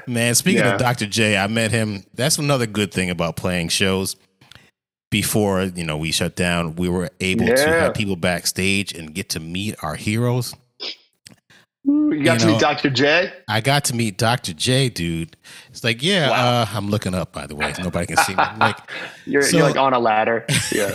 Man, 0.07 0.35
speaking 0.35 0.61
Yeah. 0.61 0.75
of 0.75 0.79
Dr. 0.81 1.07
J, 1.07 1.37
I 1.37 1.47
met 1.49 1.71
him. 1.71 2.05
That's 2.15 2.39
another 2.39 2.67
good 2.67 2.93
thing 2.93 3.11
about 3.11 3.37
playing 3.37 3.69
shows. 3.69 4.17
Before 5.11 5.63
you 5.65 5.85
know 5.85 5.99
we 5.99 6.11
shut 6.13 6.37
down, 6.37 6.77
we 6.77 6.89
were 6.89 7.11
able 7.21 7.47
to 7.47 7.69
have 7.69 7.93
people 7.95 8.17
backstage 8.17 8.95
and 8.95 9.13
get 9.15 9.29
to 9.31 9.41
meet 9.41 9.75
our 9.83 9.95
heroes. 9.95 10.55
You 11.85 12.23
got 12.23 12.35
You 12.35 12.39
to 12.41 12.47
know- 12.47 12.53
meet 12.53 12.61
Dr. 12.61 12.91
J. 12.91 13.33
I 13.49 13.61
got 13.61 13.85
to 13.87 13.97
meet 13.97 14.17
Dr. 14.17 14.53
J, 14.53 14.89
dude. 14.89 15.37
It's 15.71 15.83
like, 15.83 16.01
yeah, 16.03 16.31
Wow. 16.31 16.61
uh, 16.63 16.67
I'm 16.75 16.89
looking 16.91 17.13
up, 17.15 17.33
by 17.33 17.47
the 17.49 17.57
way. 17.57 17.75
Nobody 17.83 18.07
can 18.07 18.19
see 18.19 18.35
me. 18.35 18.45
Like, 18.61 18.79
You're, 19.27 19.43
So- 19.43 19.57
you're 19.57 19.67
like 19.67 19.77
on 19.77 19.93
a 19.93 19.99
ladder. 19.99 20.47
Yeah. 20.73 20.95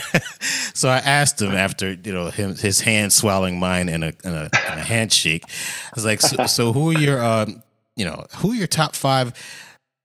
so 0.73 0.88
I 0.89 0.97
asked 0.99 1.41
him 1.41 1.51
after 1.53 1.93
you 2.03 2.13
know 2.13 2.29
him 2.29 2.55
his 2.55 2.81
hand 2.81 3.11
swallowing 3.13 3.59
mine 3.59 3.89
in 3.89 4.01
a 4.03 4.07
in 4.23 4.33
a, 4.33 4.43
in 4.43 4.79
a 4.79 4.83
handshake. 4.83 5.43
I 5.47 5.91
was 5.95 6.05
like, 6.05 6.21
so, 6.21 6.45
so 6.47 6.71
who 6.73 6.91
are 6.91 6.99
your 6.99 7.23
um, 7.23 7.61
you 7.95 8.05
know 8.05 8.25
who 8.38 8.51
are 8.53 8.55
your 8.55 8.67
top 8.67 8.95
five 8.95 9.33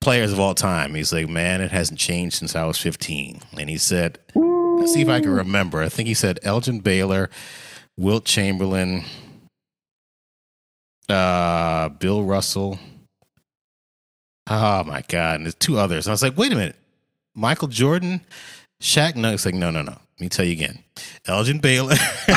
players 0.01 0.33
of 0.33 0.41
all 0.41 0.55
time? 0.55 0.95
He's 0.95 1.13
like, 1.13 1.29
man, 1.29 1.61
it 1.61 1.71
hasn't 1.71 2.01
changed 2.01 2.37
since 2.37 2.57
I 2.57 2.65
was 2.65 2.77
15. 2.79 3.41
And 3.59 3.71
he 3.71 3.79
said, 3.79 4.19
let's 4.35 4.93
see 4.93 5.03
if 5.03 5.09
I 5.09 5.21
can 5.21 5.31
remember. 5.31 5.81
I 5.81 5.89
think 5.89 6.09
he 6.09 6.15
said 6.15 6.41
Elgin 6.43 6.81
Baylor, 6.81 7.31
Wilt 7.97 8.25
Chamberlain, 8.25 9.05
uh, 11.09 11.89
Bill 11.91 12.23
Russell. 12.23 12.79
Oh 14.49 14.85
my 14.85 15.03
god! 15.09 15.37
And 15.37 15.47
there's 15.47 15.55
two 15.55 15.79
others. 15.79 16.09
I 16.09 16.11
was 16.11 16.23
like, 16.23 16.37
wait 16.37 16.53
a 16.53 16.57
minute, 16.57 16.77
Michael 17.35 17.69
Jordan, 17.69 18.21
Shaq. 18.81 19.15
No, 19.17 19.33
it's 19.33 19.47
like 19.47 19.55
no, 19.55 19.71
no, 19.71 19.83
no. 19.83 19.93
Let 19.93 20.21
me 20.21 20.29
tell 20.29 20.45
you 20.45 20.53
again. 20.53 20.79
Elgin 21.27 21.59
Baylor. 21.61 21.95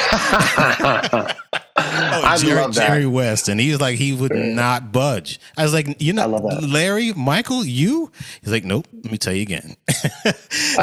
I 1.77 2.37
Jerry, 2.39 2.61
love 2.61 2.73
that. 2.75 2.87
Jerry 2.87 3.05
West, 3.05 3.49
and 3.49 3.59
he 3.59 3.71
was 3.71 3.81
like, 3.81 3.97
he 3.97 4.13
would 4.13 4.33
not 4.33 4.91
budge. 4.91 5.39
I 5.57 5.63
was 5.63 5.73
like, 5.73 6.01
you 6.01 6.13
know, 6.13 6.23
I 6.23 6.25
love 6.25 6.43
that. 6.43 6.63
Larry, 6.67 7.13
Michael, 7.13 7.65
you? 7.65 8.11
He's 8.41 8.51
like, 8.51 8.63
nope. 8.63 8.87
Let 8.93 9.11
me 9.11 9.17
tell 9.17 9.33
you 9.33 9.41
again. 9.41 9.75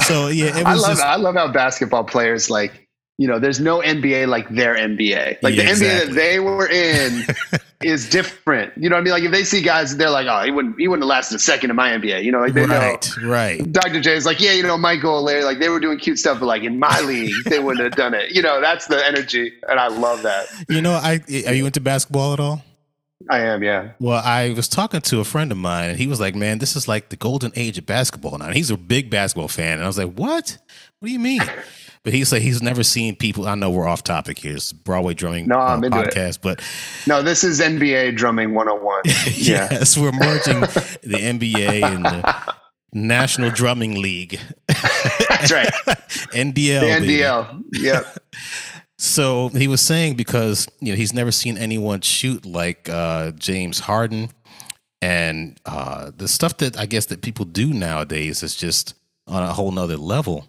so 0.06 0.28
yeah, 0.28 0.58
it 0.58 0.66
I 0.66 0.74
was 0.74 0.82
love 0.82 0.90
just 0.92 1.02
I 1.02 1.16
love 1.16 1.34
how 1.34 1.48
basketball 1.48 2.04
players 2.04 2.50
like 2.50 2.81
you 3.22 3.28
know 3.28 3.38
there's 3.38 3.60
no 3.60 3.78
NBA 3.80 4.26
like 4.26 4.48
their 4.48 4.74
NBA 4.74 5.38
like 5.42 5.54
Yeah, 5.54 5.72
the 5.74 5.84
NBA 5.84 6.06
that 6.06 6.14
they 6.14 6.40
were 6.40 6.68
in 6.68 7.24
is 7.82 8.08
different 8.08 8.72
you 8.76 8.88
know 8.88 8.96
what 8.96 9.02
I 9.02 9.04
mean 9.04 9.12
like 9.12 9.22
if 9.22 9.30
they 9.30 9.44
see 9.44 9.62
guys 9.62 9.96
they're 9.96 10.10
like 10.10 10.26
oh 10.28 10.44
he 10.44 10.50
wouldn't 10.50 10.78
he 10.78 10.88
wouldn't 10.88 11.04
have 11.04 11.08
lasted 11.08 11.36
a 11.36 11.38
second 11.38 11.70
in 11.70 11.76
my 11.76 11.90
NBA 11.90 12.24
you 12.24 12.32
know 12.32 12.40
like 12.40 12.54
they 12.54 12.66
right, 12.66 13.16
right. 13.22 13.72
Dr. 13.72 14.00
J 14.00 14.16
is 14.16 14.26
like 14.26 14.40
yeah 14.40 14.52
you 14.52 14.64
know 14.64 14.76
Michael 14.76 15.22
Larry 15.22 15.44
like 15.44 15.60
they 15.60 15.68
were 15.68 15.78
doing 15.78 15.98
cute 15.98 16.18
stuff 16.18 16.40
but 16.40 16.46
like 16.46 16.64
in 16.64 16.80
my 16.80 17.00
league 17.04 17.32
they 17.46 17.60
wouldn't 17.60 17.84
have 17.84 17.94
done 17.94 18.12
it 18.12 18.32
you 18.32 18.42
know 18.42 18.60
that's 18.60 18.86
the 18.86 19.06
energy 19.06 19.52
and 19.68 19.78
I 19.78 19.86
love 19.86 20.22
that 20.22 20.46
You 20.68 20.82
know, 20.82 20.92
I 20.92 21.20
eh, 21.28 21.48
are 21.48 21.54
you 21.54 21.66
into 21.66 21.80
basketball 21.80 22.32
at 22.32 22.40
all? 22.40 22.64
I 23.30 23.38
am 23.40 23.62
yeah 23.62 23.92
Well, 23.98 24.22
I 24.24 24.50
was 24.50 24.68
talking 24.68 25.00
to 25.02 25.20
a 25.20 25.24
friend 25.24 25.50
of 25.52 25.58
mine, 25.58 25.90
and 25.90 25.98
he 25.98 26.06
was 26.06 26.20
like, 26.20 26.34
"Man, 26.34 26.58
this 26.58 26.76
is 26.76 26.86
like 26.88 27.08
the 27.10 27.16
golden 27.16 27.52
age 27.56 27.78
of 27.78 27.86
basketball 27.86 28.36
now." 28.38 28.46
And 28.46 28.54
he's 28.56 28.70
a 28.70 28.76
big 28.76 29.10
basketball 29.10 29.48
fan, 29.48 29.74
and 29.74 29.84
I 29.84 29.86
was 29.86 29.98
like, 29.98 30.12
"What? 30.14 30.58
What 30.98 31.06
do 31.08 31.12
you 31.12 31.18
mean?" 31.18 31.42
But 32.04 32.12
he's 32.12 32.32
like, 32.32 32.42
he's 32.42 32.60
never 32.60 32.82
seen 32.82 33.14
people. 33.14 33.46
I 33.46 33.54
know 33.54 33.70
we're 33.70 33.86
off 33.86 34.02
topic 34.02 34.40
here. 34.40 34.56
It's 34.56 34.72
Broadway 34.72 35.14
drumming 35.14 35.46
No, 35.46 35.60
uh, 35.60 35.66
I'm 35.66 35.84
into 35.84 36.00
it. 36.00 36.08
podcast, 36.12 36.38
but 36.42 36.60
no 37.06 37.22
this 37.22 37.44
is 37.44 37.60
NBA 37.60 38.16
drumming 38.16 38.54
101 38.54 39.02
yeah 39.36 39.68
yes, 39.70 39.96
we're 39.96 40.10
merging 40.10 40.60
the 40.60 41.18
NBA 41.20 41.82
and 41.84 42.04
the 42.04 42.54
National 42.92 43.50
Drumming 43.50 44.02
League, 44.02 44.38
that's 44.66 45.52
right 45.52 45.68
NDL. 46.34 46.54
the 46.54 46.80
baby. 46.80 47.18
NDL 47.18 47.62
yep 47.74 48.18
So 49.02 49.48
he 49.48 49.66
was 49.66 49.80
saying 49.80 50.14
because 50.14 50.68
you 50.78 50.92
know 50.92 50.96
he's 50.96 51.12
never 51.12 51.32
seen 51.32 51.58
anyone 51.58 52.02
shoot 52.02 52.46
like 52.46 52.88
uh, 52.88 53.32
James 53.32 53.80
Harden, 53.80 54.30
and 55.00 55.58
uh, 55.66 56.12
the 56.16 56.28
stuff 56.28 56.56
that 56.58 56.78
I 56.78 56.86
guess 56.86 57.06
that 57.06 57.20
people 57.20 57.44
do 57.44 57.72
nowadays 57.72 58.44
is 58.44 58.54
just 58.54 58.94
on 59.26 59.42
a 59.42 59.52
whole 59.52 59.72
nother 59.72 59.96
level, 59.96 60.46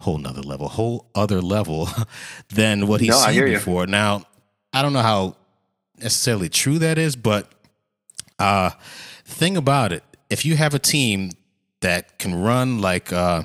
whole 0.00 0.18
nother 0.18 0.42
level, 0.42 0.68
whole 0.68 1.06
other 1.14 1.40
level 1.40 1.88
than 2.50 2.88
what 2.88 3.00
he's 3.00 3.08
No, 3.08 3.16
seen 3.16 3.32
hear 3.32 3.46
you. 3.46 3.54
before. 3.54 3.86
Now, 3.86 4.24
I 4.74 4.82
don't 4.82 4.92
know 4.92 5.00
how 5.00 5.36
necessarily 5.98 6.50
true 6.50 6.78
that 6.80 6.98
is, 6.98 7.16
but 7.16 7.50
uh, 8.38 8.68
thing 9.24 9.56
about 9.56 9.92
it, 9.92 10.02
if 10.28 10.44
you 10.44 10.56
have 10.56 10.74
a 10.74 10.78
team 10.78 11.30
that 11.80 12.18
can 12.18 12.34
run 12.34 12.82
like 12.82 13.14
uh, 13.14 13.44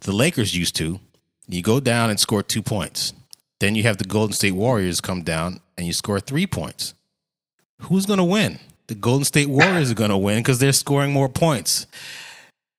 the 0.00 0.12
Lakers 0.12 0.56
used 0.56 0.76
to, 0.76 0.98
you 1.46 1.60
go 1.60 1.78
down 1.78 2.08
and 2.08 2.18
score 2.18 2.42
two 2.42 2.62
points. 2.62 3.12
Then 3.60 3.74
you 3.74 3.82
have 3.84 3.98
the 3.98 4.04
Golden 4.04 4.32
State 4.34 4.52
Warriors 4.54 5.00
come 5.00 5.22
down 5.22 5.60
and 5.76 5.86
you 5.86 5.92
score 5.92 6.18
three 6.20 6.46
points. 6.46 6.94
Who's 7.82 8.06
going 8.06 8.18
to 8.18 8.24
win? 8.24 8.58
The 8.88 8.94
Golden 8.94 9.24
State 9.24 9.48
Warriors 9.48 9.90
are 9.90 9.94
going 9.94 10.10
to 10.10 10.16
win 10.18 10.38
because 10.38 10.58
they're 10.58 10.72
scoring 10.72 11.12
more 11.12 11.28
points. 11.28 11.86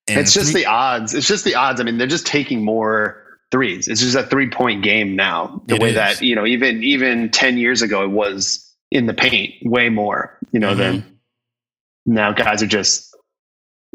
And 0.08 0.20
it's 0.20 0.34
just 0.34 0.52
three- 0.52 0.62
the 0.64 0.68
odds. 0.68 1.14
It's 1.14 1.28
just 1.28 1.46
the 1.46 1.56
odds. 1.56 1.80
I 1.80 1.84
mean, 1.84 1.98
they're 1.98 2.08
just 2.08 2.26
taking 2.26 2.66
more 2.66 3.24
threes. 3.52 3.88
It's 3.88 4.02
just 4.02 4.16
a 4.16 4.24
three 4.24 4.50
point 4.50 4.84
game 4.84 5.16
now. 5.16 5.62
The 5.68 5.76
It 5.76 5.82
way 5.82 5.90
is. 5.90 5.96
that 5.96 6.22
you 6.22 6.36
know, 6.36 6.46
even 6.46 6.84
even 6.84 7.30
ten 7.30 7.58
years 7.58 7.82
ago, 7.82 8.04
it 8.04 8.10
was 8.12 8.68
in 8.92 9.06
the 9.06 9.14
paint 9.14 9.54
way 9.64 9.90
more. 9.90 10.38
You 10.52 10.60
know, 10.60 10.74
Mhm. 10.74 10.78
than 10.78 11.18
now. 12.06 12.32
Guys 12.34 12.62
are 12.64 12.68
just 12.68 13.16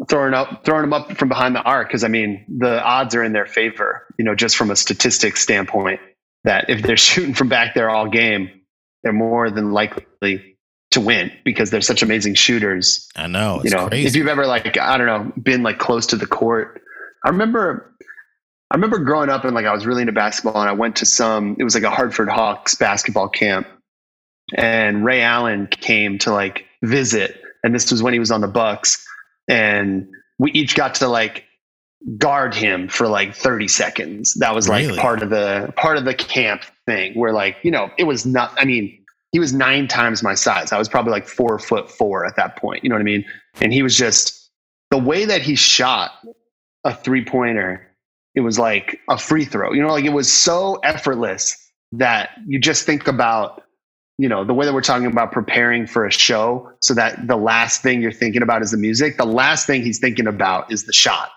throwing 0.09 0.33
up 0.35 0.65
throwing 0.65 0.83
them 0.83 0.93
up 0.93 1.17
from 1.19 1.29
behind 1.29 1.55
the 1.57 1.63
arc 1.63 1.89
because 1.89 2.05
I 2.05 2.09
mean 2.09 2.45
the 2.49 2.83
odds 2.83 3.15
are 3.15 3.23
in 3.25 3.33
their 3.33 3.47
favor. 3.47 4.07
You 4.19 4.25
know, 4.25 4.35
just 4.35 4.57
from 4.57 4.71
a 4.71 4.77
statistics 4.77 5.41
standpoint, 5.43 6.01
that 6.47 6.71
if 6.71 6.83
they're 6.83 6.97
shooting 6.97 7.35
from 7.35 7.49
back 7.49 7.75
there 7.75 7.91
all 7.91 8.09
game, 8.09 8.63
they're 9.03 9.13
more 9.13 9.51
than 9.51 9.73
likely 9.73 10.57
to 10.93 11.01
win 11.01 11.31
because 11.45 11.71
they're 11.71 11.83
such 11.83 12.03
amazing 12.03 12.35
shooters. 12.35 13.07
I 13.15 13.27
know. 13.27 13.57
It's 13.57 13.67
you 13.67 13.71
know, 13.73 13.89
crazy. 13.89 14.09
if 14.09 14.17
you've 14.17 14.29
ever 14.29 14.47
like 14.47 14.79
I 14.79 14.97
don't 14.97 15.07
know 15.07 15.33
been 15.41 15.63
like 15.63 15.79
close 15.79 16.07
to 16.07 16.17
the 16.17 16.27
court, 16.27 16.81
I 17.25 17.29
remember. 17.29 17.93
I 18.69 18.75
remember 18.75 18.99
growing 18.99 19.31
up 19.31 19.45
and 19.45 19.55
like 19.55 19.65
I 19.65 19.73
was 19.73 19.87
really 19.87 20.01
into 20.01 20.13
basketball 20.13 20.61
and 20.61 20.69
I 20.69 20.73
went 20.73 20.97
to 20.97 21.07
some 21.07 21.55
it 21.57 21.63
was 21.63 21.77
like 21.77 21.85
a 21.85 21.91
Hartford 21.91 22.29
Hawks 22.29 22.75
basketball 22.75 23.29
camp 23.29 23.69
and 24.57 25.05
Ray 25.05 25.23
Allen 25.23 25.69
came 25.69 26.19
to 26.19 26.33
like 26.33 26.65
visit 26.83 27.41
and 27.63 27.73
this 27.73 27.93
was 27.93 28.03
when 28.03 28.13
he 28.13 28.19
was 28.19 28.33
on 28.33 28.41
the 28.41 28.49
Bucks 28.49 29.07
and 29.49 30.09
we 30.41 30.51
each 30.51 30.75
got 30.75 30.97
to 30.97 31.07
like 31.07 31.45
guard 32.19 32.55
him 32.55 32.89
for 32.89 33.09
like 33.09 33.35
30 33.35 33.69
seconds. 33.69 34.35
That 34.35 34.55
was 34.55 34.69
like 34.69 34.87
Really? 34.87 34.99
part 34.99 35.23
of 35.23 35.31
the 35.31 35.73
part 35.77 35.99
of 35.99 36.05
the 36.05 36.15
camp 36.15 36.63
thing 36.87 37.15
where 37.15 37.33
like, 37.33 37.57
you 37.63 37.71
know, 37.71 37.91
it 37.99 38.05
was 38.05 38.25
not 38.25 38.53
I 38.59 38.65
mean, 38.65 39.03
he 39.33 39.41
was 39.41 39.53
nine 39.53 39.89
times 39.89 40.23
my 40.23 40.35
size. 40.35 40.73
I 40.73 40.79
was 40.79 40.89
probably 40.89 41.11
like 41.13 41.27
four 41.27 41.59
foot 41.59 41.91
four 41.91 42.25
at 42.25 42.37
that 42.37 42.57
point. 42.57 42.85
You 42.85 42.91
know 42.91 42.95
what 42.95 43.01
I 43.01 43.05
mean? 43.05 43.25
And 43.61 43.73
he 43.73 43.83
was 43.83 43.97
just 43.97 44.51
the 44.91 44.99
way 44.99 45.25
that 45.25 45.43
he 45.43 45.57
shot 45.57 46.13
a 46.85 46.95
three 46.95 47.25
pointer, 47.25 47.87
it 48.37 48.41
was 48.43 48.59
like 48.59 49.01
a 49.11 49.19
free 49.19 49.45
throw. 49.45 49.73
You 49.73 49.83
know, 49.83 49.89
like 49.89 50.05
it 50.05 50.13
was 50.13 50.33
so 50.33 50.77
effortless 50.85 51.57
that 51.93 52.31
you 52.47 52.61
just 52.61 52.87
think 52.87 53.09
about, 53.09 53.65
you 54.19 54.29
know, 54.29 54.45
the 54.45 54.55
way 54.55 54.65
that 54.65 54.73
we're 54.75 54.81
talking 54.81 55.07
about 55.07 55.33
preparing 55.33 55.87
for 55.87 56.07
a 56.07 56.13
show 56.13 56.71
so 56.81 56.95
that 56.95 57.27
the 57.27 57.37
last 57.37 57.83
thing 57.83 58.01
you're 58.01 58.13
thinking 58.13 58.43
about 58.43 58.63
is 58.63 58.71
the 58.71 58.77
music. 58.77 59.17
The 59.17 59.27
last 59.27 59.67
thing 59.67 59.83
he's 59.83 59.99
thinking 59.99 60.29
about 60.29 60.73
is 60.73 60.85
the 60.85 60.93
shot. 60.93 61.31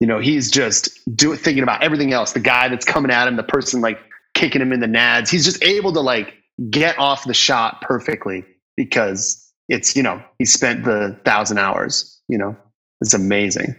You 0.00 0.06
know, 0.06 0.18
he's 0.18 0.50
just 0.50 0.98
do 1.14 1.36
thinking 1.36 1.62
about 1.62 1.82
everything 1.82 2.12
else. 2.12 2.32
The 2.32 2.40
guy 2.40 2.68
that's 2.68 2.86
coming 2.86 3.10
at 3.10 3.28
him, 3.28 3.36
the 3.36 3.42
person 3.42 3.80
like 3.80 4.00
kicking 4.34 4.62
him 4.62 4.72
in 4.72 4.80
the 4.80 4.86
nads. 4.86 5.30
He's 5.30 5.44
just 5.44 5.62
able 5.62 5.92
to 5.92 6.00
like 6.00 6.34
get 6.70 6.98
off 6.98 7.24
the 7.24 7.34
shot 7.34 7.82
perfectly 7.82 8.44
because 8.76 9.46
it's, 9.68 9.94
you 9.94 10.02
know, 10.02 10.22
he 10.38 10.46
spent 10.46 10.84
the 10.84 11.18
thousand 11.24 11.58
hours, 11.58 12.20
you 12.28 12.38
know, 12.38 12.56
it's 13.00 13.14
amazing. 13.14 13.76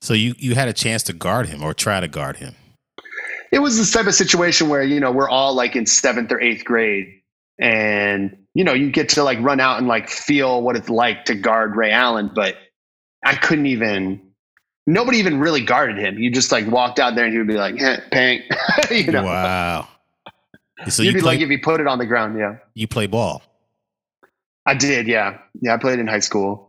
so 0.00 0.14
you 0.14 0.34
you 0.38 0.54
had 0.54 0.68
a 0.68 0.72
chance 0.72 1.02
to 1.04 1.12
guard 1.12 1.46
him 1.46 1.62
or 1.62 1.74
try 1.74 1.98
to 2.00 2.08
guard 2.08 2.36
him. 2.36 2.54
it 3.52 3.58
was 3.58 3.76
this 3.76 3.92
type 3.92 4.06
of 4.06 4.14
situation 4.14 4.68
where 4.68 4.82
you 4.82 5.00
know 5.00 5.10
we're 5.10 5.28
all 5.28 5.54
like 5.54 5.74
in 5.76 5.86
seventh 5.86 6.30
or 6.30 6.40
eighth 6.40 6.64
grade 6.64 7.06
and 7.58 8.36
you 8.54 8.64
know 8.64 8.74
you 8.74 8.90
get 8.90 9.10
to 9.10 9.24
like 9.24 9.38
run 9.40 9.60
out 9.60 9.78
and 9.78 9.88
like 9.88 10.08
feel 10.08 10.60
what 10.62 10.76
it's 10.76 10.90
like 10.90 11.24
to 11.24 11.34
guard 11.34 11.74
ray 11.74 11.90
allen 11.90 12.30
but 12.34 12.56
i 13.24 13.34
couldn't 13.34 13.66
even 13.66 14.20
nobody 14.88 15.18
even 15.18 15.38
really 15.38 15.60
guarded 15.60 15.98
him 15.98 16.18
you 16.18 16.30
just 16.30 16.50
like 16.50 16.66
walked 16.66 16.98
out 16.98 17.14
there 17.14 17.24
and 17.24 17.32
he 17.32 17.38
would 17.38 17.46
be 17.46 17.54
like 17.54 17.80
eh, 17.80 17.98
pang 18.10 18.40
you 18.90 19.12
know 19.12 19.22
Wow. 19.22 19.88
So 20.88 21.02
you'd 21.02 21.08
you 21.10 21.14
be 21.14 21.20
play 21.20 21.34
like 21.34 21.40
if 21.42 21.50
you 21.50 21.58
put 21.60 21.80
it 21.80 21.86
on 21.86 21.98
the 21.98 22.06
ground 22.06 22.38
yeah 22.38 22.56
you 22.74 22.86
play 22.88 23.06
ball. 23.06 23.42
i 24.66 24.74
did 24.74 25.06
yeah 25.06 25.38
yeah 25.60 25.74
i 25.74 25.76
played 25.76 25.98
in 25.98 26.06
high 26.06 26.20
school 26.20 26.64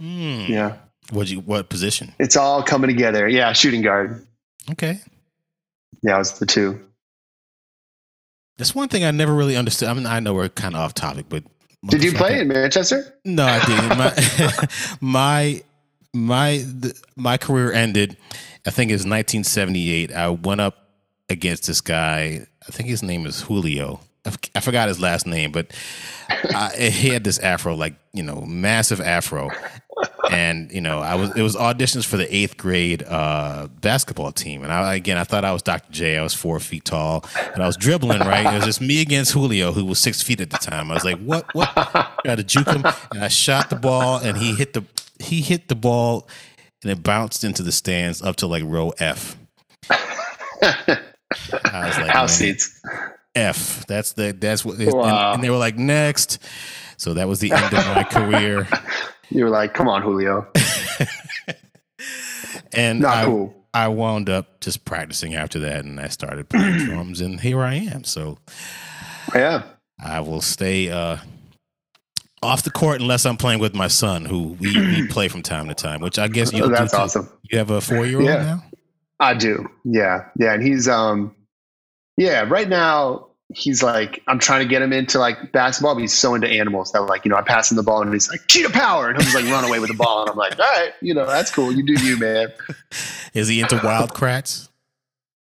Hmm. 0.00 0.46
yeah 0.48 0.76
What 1.10 1.28
you 1.28 1.40
what 1.40 1.68
position? 1.68 2.14
it's 2.18 2.36
all 2.36 2.62
coming 2.62 2.88
together 2.88 3.28
yeah 3.28 3.52
shooting 3.52 3.82
guard 3.82 4.26
Okay. 4.70 4.98
yeah 6.02 6.14
it 6.16 6.18
was 6.18 6.38
the 6.38 6.46
two 6.46 6.80
That's 8.58 8.74
one 8.74 8.88
thing 8.88 9.04
I 9.04 9.10
never 9.10 9.34
really 9.34 9.56
understood. 9.56 9.88
I 9.88 9.94
mean, 9.94 10.06
I 10.06 10.20
know 10.20 10.34
we're 10.34 10.48
kind 10.50 10.74
of 10.74 10.80
off 10.82 10.92
topic, 10.94 11.26
but 11.28 11.42
did 11.88 12.02
you 12.04 12.12
play 12.12 12.40
in 12.40 12.48
manchester 12.48 13.14
No, 13.24 13.44
I 13.46 13.58
didn't. 13.64 13.88
My 13.98 14.66
my 15.00 15.62
my 16.14 16.64
my 17.16 17.36
career 17.36 17.72
ended. 17.72 18.16
I 18.66 18.70
think 18.70 18.90
it 18.90 18.94
was 18.94 19.00
1978. 19.02 20.12
I 20.12 20.28
went 20.30 20.60
up 20.60 20.76
against 21.28 21.66
this 21.66 21.80
guy. 21.80 22.46
I 22.66 22.72
think 22.72 22.88
his 22.88 23.02
name 23.02 23.26
is 23.26 23.42
Julio. 23.42 24.00
I 24.24 24.28
f- 24.28 24.38
I 24.54 24.60
forgot 24.60 24.88
his 24.88 25.00
last 25.00 25.26
name, 25.26 25.50
but 25.52 25.72
I, 26.28 26.70
he 26.92 27.08
had 27.08 27.24
this 27.24 27.38
afro, 27.38 27.74
like 27.74 27.94
you 28.12 28.22
know, 28.22 28.42
massive 28.42 29.00
afro, 29.00 29.48
and 30.30 30.70
you 30.72 30.82
know, 30.82 30.98
I 30.98 31.14
was 31.14 31.34
it 31.34 31.42
was 31.42 31.56
auditions 31.56 32.04
for 32.04 32.18
the 32.18 32.34
eighth 32.34 32.58
grade 32.58 33.02
uh, 33.06 33.68
basketball 33.80 34.32
team, 34.32 34.62
and 34.62 34.72
I 34.72 34.94
again 34.94 35.16
I 35.16 35.24
thought 35.24 35.44
I 35.46 35.52
was 35.52 35.62
Dr. 35.62 35.90
J. 35.90 36.18
I 36.18 36.22
was 36.22 36.34
four 36.34 36.60
feet 36.60 36.84
tall, 36.84 37.24
and 37.54 37.62
I 37.62 37.66
was 37.66 37.78
dribbling 37.78 38.20
right. 38.20 38.44
It 38.52 38.56
was 38.56 38.66
just 38.66 38.80
me 38.82 39.00
against 39.00 39.32
Julio, 39.32 39.72
who 39.72 39.86
was 39.86 39.98
six 39.98 40.20
feet 40.22 40.40
at 40.42 40.50
the 40.50 40.58
time. 40.58 40.90
I 40.90 40.94
was 40.94 41.04
like, 41.04 41.18
what 41.18 41.46
what? 41.54 41.72
Tried 41.74 42.36
to 42.36 42.44
juke 42.44 42.68
him, 42.68 42.84
and 43.12 43.24
I 43.24 43.28
shot 43.28 43.70
the 43.70 43.76
ball, 43.76 44.18
and 44.18 44.36
he 44.36 44.54
hit 44.54 44.74
the 44.74 44.84
he 45.20 45.40
hit 45.42 45.68
the 45.68 45.74
ball, 45.74 46.28
and 46.82 46.90
it 46.90 47.02
bounced 47.02 47.44
into 47.44 47.62
the 47.62 47.72
stands 47.72 48.22
up 48.22 48.36
to 48.36 48.46
like 48.46 48.62
row 48.64 48.90
F. 48.98 49.36
I 49.90 50.98
was 51.62 51.98
like, 51.98 52.10
house 52.10 52.34
seats 52.34 52.80
F. 53.34 53.86
That's 53.86 54.12
the 54.14 54.32
that's 54.32 54.64
what. 54.64 54.78
and- 54.78 54.92
Wow. 54.92 55.34
And, 55.34 55.42
they 55.44 55.50
were 55.50 55.56
like 55.56 55.76
next. 55.76 56.38
So 56.96 57.14
that 57.14 57.28
was 57.28 57.40
the 57.40 57.52
end 57.52 57.64
of 57.72 57.86
my 57.94 58.02
career. 58.04 58.66
you 59.30 59.44
were 59.44 59.50
like 59.50 59.72
come 59.74 59.88
on 59.88 60.02
julio 60.02 60.46
And 62.72 63.00
not 63.00 63.16
I, 63.16 63.24
cool 63.24 63.54
I 63.72 63.88
wound 63.88 64.28
up 64.28 64.60
just 64.60 64.84
practicing 64.84 65.34
after 65.34 65.60
that, 65.60 65.84
and 65.84 66.00
I 66.00 66.08
started 66.08 66.48
playing 66.48 66.78
drums, 66.86 67.20
and 67.20 67.40
here 67.40 67.60
I 67.62 67.74
am. 67.74 68.04
So 68.04 68.38
yeah 69.34 69.62
I 70.02 70.20
will 70.20 70.40
stay 70.40 70.90
uh, 70.90 71.18
off 72.42 72.62
the 72.62 72.70
court 72.70 73.00
unless 73.00 73.26
I'm 73.26 73.36
playing 73.36 73.60
with 73.60 73.74
my 73.74 73.88
son, 73.88 74.24
who 74.24 74.56
we, 74.60 74.74
we 74.76 75.08
play 75.10 75.28
from 75.28 75.42
time 75.42 75.68
to 75.68 75.74
time. 75.74 76.00
Which 76.00 76.18
I 76.18 76.28
guess 76.28 76.52
you 76.52 76.64
Oh, 76.64 76.68
that's 76.68 76.94
awesome 76.94 77.28
You 77.50 77.58
have 77.58 77.70
a 77.70 77.80
four 77.80 78.06
year 78.06 78.18
old 78.18 78.26
Yeah. 78.28 78.42
now. 78.42 78.64
I 79.18 79.34
do. 79.34 79.68
Yeah. 79.84 80.26
Yeah. 80.38 80.54
And 80.54 80.62
he's 80.62 80.88
um 80.88 81.34
yeah, 82.16 82.42
right 82.48 82.68
now 82.68 83.26
he's 83.52 83.82
like 83.82 84.22
I'm 84.28 84.38
trying 84.38 84.62
to 84.62 84.68
get 84.68 84.80
him 84.80 84.92
into 84.92 85.18
like 85.18 85.52
basketball, 85.52 85.94
but 85.94 86.00
he's 86.00 86.16
so 86.16 86.34
into 86.34 86.48
animals 86.48 86.92
that 86.92 87.00
like, 87.02 87.24
you 87.24 87.30
know, 87.30 87.36
I 87.36 87.42
pass 87.42 87.70
him 87.70 87.76
the 87.76 87.82
ball 87.82 88.00
and 88.00 88.12
he's 88.12 88.30
like, 88.30 88.40
cheetah 88.48 88.70
power, 88.70 89.10
and 89.10 89.22
he'll 89.22 89.34
like 89.42 89.50
run 89.52 89.64
away 89.64 89.78
with 89.78 89.88
the 89.88 89.96
ball. 89.96 90.22
And 90.22 90.30
I'm 90.30 90.36
like, 90.36 90.58
all 90.58 90.64
right, 90.64 90.92
you 91.02 91.12
know, 91.12 91.26
that's 91.26 91.50
cool. 91.50 91.72
You 91.72 91.84
do 91.84 91.92
you, 92.04 92.16
man. 92.18 92.52
Is 93.34 93.48
he 93.48 93.60
into 93.60 93.80
Wild 93.84 94.14
Kratts? 94.14 94.68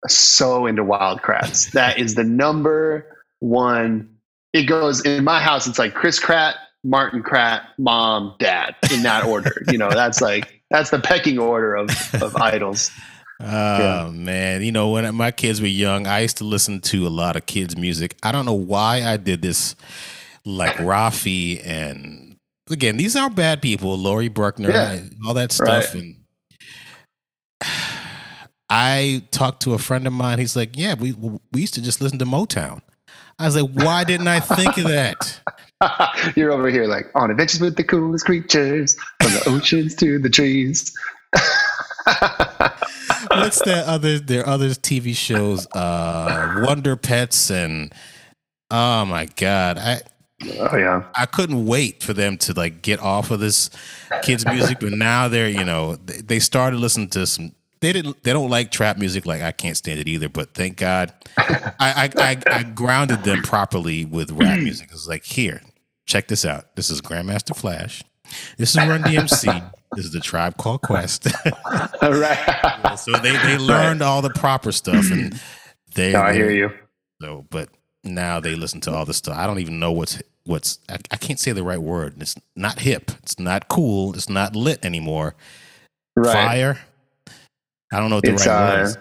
So 0.08 0.68
into 0.68 0.84
wild 0.84 1.20
wildcrats. 1.22 1.72
That 1.72 1.98
is 2.00 2.16
the 2.16 2.24
number 2.24 3.18
one. 3.40 4.10
It 4.54 4.64
goes 4.64 5.04
in 5.06 5.24
my 5.24 5.42
house, 5.42 5.68
it's 5.68 5.80
like 5.80 5.94
Chris 5.94 6.20
Kratt, 6.20 6.54
Martin 6.84 7.22
Kratt, 7.24 7.62
mom, 7.78 8.36
dad, 8.40 8.76
in 8.94 9.04
that 9.04 9.26
order. 9.26 9.52
you 9.70 9.78
know, 9.78 9.90
that's 9.90 10.22
like 10.22 10.62
that's 10.70 10.90
the 10.90 11.00
pecking 11.00 11.38
order 11.40 11.76
of 11.76 11.90
of 12.22 12.36
idols. 12.36 12.92
Oh 13.40 14.10
man, 14.10 14.64
you 14.64 14.72
know 14.72 14.90
when 14.90 15.14
my 15.14 15.30
kids 15.30 15.62
were 15.62 15.68
young, 15.68 16.08
I 16.08 16.22
used 16.22 16.38
to 16.38 16.44
listen 16.44 16.82
to 16.82 17.06
a 17.06 17.10
lot 17.10 17.36
of 17.36 17.46
kids' 17.46 17.78
music. 17.78 18.16
I 18.24 18.32
don't 18.32 18.48
know 18.48 18.54
why 18.56 19.04
I 19.04 19.18
did 19.18 19.44
this, 19.44 19.76
like 20.44 20.76
Raffi 20.78 21.62
and 21.64 22.36
again, 22.72 22.98
these 22.98 23.16
aren't 23.16 23.36
bad 23.36 23.62
people. 23.62 23.96
Laurie 23.96 24.32
Berkner, 24.32 24.74
Yeah. 24.74 25.02
all 25.28 25.36
that 25.36 25.52
stuff, 25.52 25.94
Right. 25.94 26.02
and 26.02 26.16
I 28.70 29.24
talked 29.32 29.62
to 29.64 29.74
a 29.74 29.78
friend 29.78 30.06
of 30.08 30.14
mine. 30.14 30.40
He's 30.40 30.56
like, 30.56 30.76
"Yeah, 30.76 30.96
we 30.96 31.12
we 31.14 31.62
used 31.62 31.76
to 31.76 31.82
just 31.82 32.02
listen 32.02 32.20
to 32.20 32.26
Motown." 32.26 32.82
I 33.40 33.46
was 33.46 33.56
like, 33.62 33.72
"Why 33.72 34.04
didn't 34.04 34.28
I 34.28 34.40
think 34.40 34.78
of 34.78 34.86
that?" 34.86 35.40
You're 36.36 36.52
over 36.52 36.70
here 36.70 36.86
like 36.86 37.10
on 37.16 37.32
adventures 37.32 37.62
with 37.62 37.76
the 37.76 37.84
coolest 37.84 38.26
creatures, 38.26 38.98
from 39.22 39.32
the 39.32 39.44
oceans 39.48 39.96
to 39.96 40.20
the 40.20 40.30
trees. 40.30 40.98
What's 43.30 43.62
that 43.64 43.84
other? 43.86 44.20
There 44.20 44.42
are 44.42 44.48
other 44.48 44.70
TV 44.70 45.16
shows, 45.16 45.68
uh, 45.74 46.64
Wonder 46.66 46.96
Pets, 46.96 47.52
and 47.52 47.94
oh 48.72 49.06
my 49.06 49.26
god, 49.26 49.78
I. 49.78 50.02
oh 50.60 50.78
yeah, 50.78 51.04
I 51.14 51.26
couldn't 51.26 51.66
wait 51.66 52.02
for 52.02 52.14
them 52.14 52.38
to 52.40 52.54
like 52.54 52.82
get 52.82 53.00
off 53.00 53.30
of 53.30 53.40
this 53.40 53.70
kids 54.24 54.46
music, 54.46 54.80
but 54.80 54.94
now 54.94 55.28
they're 55.28 55.50
you 55.50 55.66
know 55.66 55.98
they, 55.98 56.22
they 56.22 56.40
started 56.40 56.80
listening 56.80 57.10
to 57.10 57.28
some. 57.28 57.54
They 57.80 57.94
didn't. 57.94 58.24
They 58.24 58.34
don't 58.34 58.50
like 58.50 58.72
trap 58.72 58.98
music. 58.98 59.26
Like 59.26 59.42
I 59.42 59.52
can't 59.52 59.78
stand 59.78 60.00
it 60.00 60.08
either. 60.08 60.30
But 60.30 60.54
thank 60.54 60.78
God, 60.78 61.14
I 61.38 61.74
I, 61.80 62.10
I, 62.18 62.38
I 62.52 62.64
grounded 62.64 63.24
them 63.24 63.44
properly 63.44 64.06
with 64.06 64.32
rap 64.32 64.60
music. 64.60 64.90
It's 64.92 65.08
like 65.08 65.24
here, 65.24 65.62
check 66.06 66.28
this 66.28 66.46
out. 66.46 66.76
This 66.76 66.90
is 66.90 67.02
Grandmaster 67.02 67.56
Flash. 67.56 68.04
This 68.58 68.72
is 68.72 68.78
Run 68.78 69.04
DMC. 69.04 69.72
This 69.94 70.06
is 70.06 70.12
the 70.12 70.20
Tribe 70.20 70.58
Called 70.58 70.82
Quest. 70.82 71.28
all 72.02 72.14
right. 72.14 72.96
so 72.98 73.12
they 73.14 73.38
they 73.38 73.58
learned 73.58 74.02
all 74.02 74.22
the 74.22 74.32
proper 74.32 74.72
stuff, 74.72 75.12
and 75.12 75.40
they. 75.96 76.14
No, 76.14 76.22
I 76.22 76.34
hear 76.34 76.52
you. 76.52 76.72
So, 77.22 77.46
but 77.50 77.70
now 78.04 78.40
they 78.40 78.56
listen 78.56 78.82
to 78.82 78.92
all 78.92 79.06
this 79.06 79.18
stuff. 79.18 79.38
I 79.38 79.48
don't 79.48 79.60
even 79.60 79.80
know 79.80 79.92
what's 79.92 80.22
what's. 80.46 80.80
I, 80.90 80.98
I 81.12 81.18
can't 81.18 81.40
say 81.40 81.52
the 81.52 81.64
right 81.64 81.82
word. 81.82 82.16
It's 82.20 82.36
not 82.56 82.80
hip. 82.80 83.12
It's 83.24 83.40
not 83.40 83.68
cool. 83.68 84.14
It's 84.14 84.30
not 84.30 84.56
lit 84.56 84.84
anymore. 84.84 85.36
Right. 86.16 86.34
Fire. 86.34 86.80
I 87.92 88.00
don't 88.00 88.10
know 88.10 88.18
what 88.18 88.26
the 88.26 88.34
It's 88.34 88.46
right 88.46 88.70
word 88.76 88.80
uh, 88.80 88.84
is. 88.84 88.98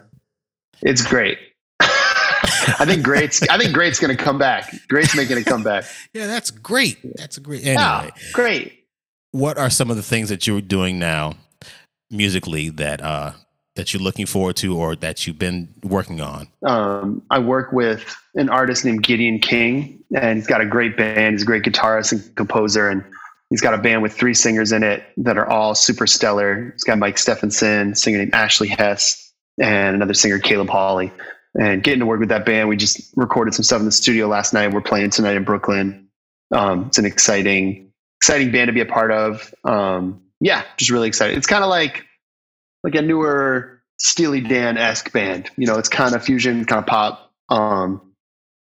it's 0.83 1.03
great. 1.07 1.39
I 1.81 2.85
think 2.85 3.03
great's. 3.03 3.43
I 3.49 3.59
think 3.59 3.73
great's 3.75 3.99
going 3.99 4.17
to 4.17 4.23
come 4.23 4.39
back. 4.39 4.73
Great's 4.89 5.15
making 5.17 5.39
a 5.39 5.45
comeback. 5.45 5.85
Yeah, 6.13 6.27
that's 6.27 6.51
great. 6.51 6.99
That's 7.17 7.37
a 7.37 7.41
great. 7.41 7.61
Anyway, 7.63 7.75
Yeah, 7.75 8.11
great. 8.33 8.85
what 9.33 9.59
are 9.59 9.71
some 9.71 9.91
of 9.91 9.97
the 9.97 10.03
things 10.03 10.29
that 10.31 10.47
you're 10.47 10.61
doing 10.61 10.99
now 10.99 11.35
musically 12.11 12.69
that 12.71 13.01
uh 13.03 13.33
that 13.75 13.93
you're 13.93 14.03
looking 14.03 14.25
forward 14.25 14.57
to 14.57 14.75
or 14.79 14.97
that 14.97 15.27
you've 15.27 15.39
been 15.39 15.69
working 15.83 16.21
on? 16.21 16.49
um, 16.65 17.23
I 17.31 17.39
work 17.41 17.73
with 17.73 18.17
an 18.35 18.49
artist 18.49 18.85
named 18.87 19.03
Gideon 19.03 19.39
King, 19.39 20.03
and 20.15 20.39
he's 20.39 20.47
got 20.47 20.63
a 20.63 20.67
great 20.67 20.97
band. 20.97 21.35
He's 21.35 21.43
a 21.43 21.47
great 21.47 21.63
guitarist 21.65 22.13
and 22.13 22.35
composer, 22.37 22.89
and 22.89 23.05
he's 23.51 23.61
got 23.61 23.75
a 23.75 23.79
band 23.79 24.03
with 24.03 24.13
three 24.13 24.35
singers 24.35 24.73
in 24.73 24.83
it 24.83 25.05
that 25.19 25.39
are 25.39 25.49
all 25.49 25.75
super 25.75 26.07
stellar. 26.07 26.71
He's 26.73 26.85
got 26.85 26.99
Mike 26.99 27.19
Stephenson, 27.19 27.95
singer 27.95 28.19
named 28.19 28.35
Ashley 28.35 28.69
Hess, 28.69 29.33
and 29.61 29.95
another 29.95 30.15
singer, 30.15 30.39
Caleb 30.39 30.69
Hawley. 30.69 31.13
And 31.59 31.83
getting 31.83 32.01
to 32.01 32.07
work 32.07 32.21
with 32.21 32.29
that 32.29 32.45
band, 32.45 32.69
we 32.69 32.77
just 32.77 33.13
recorded 33.17 33.55
some 33.55 33.63
stuff 33.63 33.81
in 33.81 33.87
the 33.87 33.93
studio 33.93 34.27
last 34.27 34.53
night. 34.53 34.73
We're 34.73 34.83
playing 34.83 35.11
tonight 35.11 35.37
in 35.37 35.45
Brooklyn. 35.45 36.09
Um, 36.55 36.87
it's 36.89 36.99
an 36.99 37.07
exciting, 37.07 37.93
exciting 38.21 38.53
band 38.53 38.69
to 38.69 38.73
be 38.73 38.81
a 38.81 38.87
part 38.87 39.11
of. 39.11 39.55
Um, 39.65 40.23
yeah, 40.41 40.65
just 40.77 40.91
really 40.91 41.09
excited. 41.09 41.39
It's 41.39 41.47
kind 41.47 41.65
of 41.65 41.71
like 41.71 42.05
like 42.85 42.95
a 42.95 43.03
newer 43.03 43.83
Steely 43.99 44.43
Dan 44.43 44.77
esque 44.77 45.11
band. 45.13 45.51
You 45.57 45.67
know, 45.67 45.79
it's 45.79 45.89
kind 45.89 46.15
of 46.15 46.23
fusion, 46.23 46.67
kind 46.67 46.81
of 46.81 46.87
pop, 46.87 47.33
um, 47.49 48.13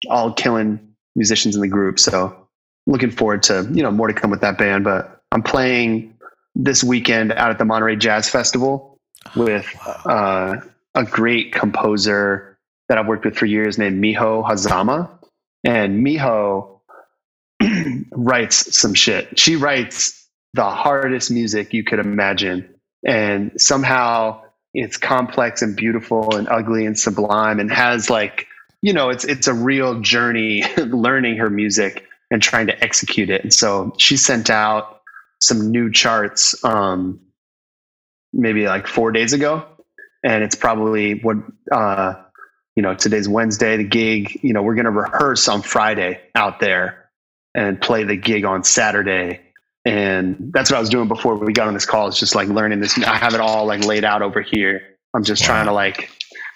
all 0.10 0.34
killing 0.34 0.96
musicians 1.16 1.56
in 1.56 1.62
the 1.62 1.68
group. 1.68 2.00
So 2.00 2.49
looking 2.88 3.12
forward 3.12 3.44
to, 3.44 3.68
you 3.72 3.84
know, 3.84 3.92
more 3.92 4.08
to 4.08 4.14
come 4.14 4.32
with 4.32 4.42
that 4.42 4.58
band. 4.58 4.84
But 4.84 5.22
I'm 5.32 5.44
playing 5.44 6.18
this 6.56 6.84
weekend 6.84 7.32
out 7.32 7.52
at 7.52 7.58
the 7.58 7.66
Monterey 7.66 7.96
Jazz 7.96 8.30
Festival 8.30 8.98
with 9.36 9.66
uh, 10.06 10.58
a 10.96 11.04
great 11.04 11.54
composer 11.54 12.58
that 12.88 12.98
I've 12.98 13.08
worked 13.08 13.26
with 13.26 13.38
for 13.38 13.46
years 13.46 13.78
named 13.78 14.04
Miho 14.04 14.44
Hazama. 14.44 15.10
And 15.64 16.06
Miho 16.06 16.80
writes 18.12 18.78
some 18.78 18.94
shit. 18.94 19.40
She 19.40 19.56
writes 19.56 20.28
the 20.54 20.70
hardest 20.70 21.30
music 21.32 21.74
you 21.74 21.84
could 21.84 22.00
imagine. 22.00 22.76
And 23.06 23.52
somehow 23.58 24.42
it's 24.74 24.98
complex 24.98 25.62
and 25.62 25.76
beautiful 25.76 26.36
and 26.36 26.48
ugly 26.50 26.86
and 26.86 26.98
sublime 26.98 27.60
and 27.60 27.72
has 27.72 28.10
like, 28.10 28.48
you 28.82 28.94
know, 28.94 29.10
it's 29.10 29.26
it's 29.26 29.48
a 29.48 29.54
real 29.54 30.02
journey 30.02 30.64
learning 30.78 31.38
her 31.38 31.50
music 31.50 32.06
and 32.32 32.42
trying 32.42 32.68
to 32.68 32.84
execute 32.84 33.30
it. 33.30 33.44
And 33.44 33.54
so 33.54 33.94
she 33.98 34.18
sent 34.18 34.50
out 34.50 35.02
some 35.42 35.72
new 35.72 35.92
charts 35.92 36.64
um 36.66 37.20
maybe 38.34 38.68
like 38.68 38.88
four 38.88 39.12
days 39.12 39.34
ago. 39.34 39.66
And 40.24 40.44
it's 40.44 40.56
probably 40.56 41.16
what 41.16 41.38
uh 41.72 42.16
you 42.76 42.84
know, 42.84 42.94
today's 42.96 43.28
Wednesday, 43.28 43.78
the 43.78 43.84
gig, 43.84 44.40
you 44.42 44.54
know, 44.54 44.62
we're 44.62 44.76
gonna 44.76 44.92
rehearse 44.92 45.48
on 45.48 45.62
Friday 45.62 46.22
out 46.36 46.60
there 46.60 47.10
and 47.56 47.82
play 47.82 48.04
the 48.04 48.16
gig 48.16 48.46
on 48.46 48.64
Saturday 48.64 49.42
and 49.86 50.52
that's 50.54 50.70
what 50.70 50.78
I 50.78 50.80
was 50.80 50.90
doing 50.90 51.08
before 51.08 51.36
we 51.36 51.54
got 51.54 51.68
on 51.68 51.74
this 51.74 51.86
call. 51.86 52.08
It's 52.08 52.20
just 52.20 52.36
like 52.36 52.48
learning 52.48 52.80
this. 52.80 52.98
I 53.00 53.16
have 53.16 53.34
it 53.34 53.40
all 53.40 53.66
like 53.66 53.86
laid 53.86 54.04
out 54.04 54.22
over 54.22 54.42
here. 54.42 54.82
I'm 55.16 55.24
just 55.24 55.44
trying 55.44 55.66
to 55.66 55.74
like 55.74 56.10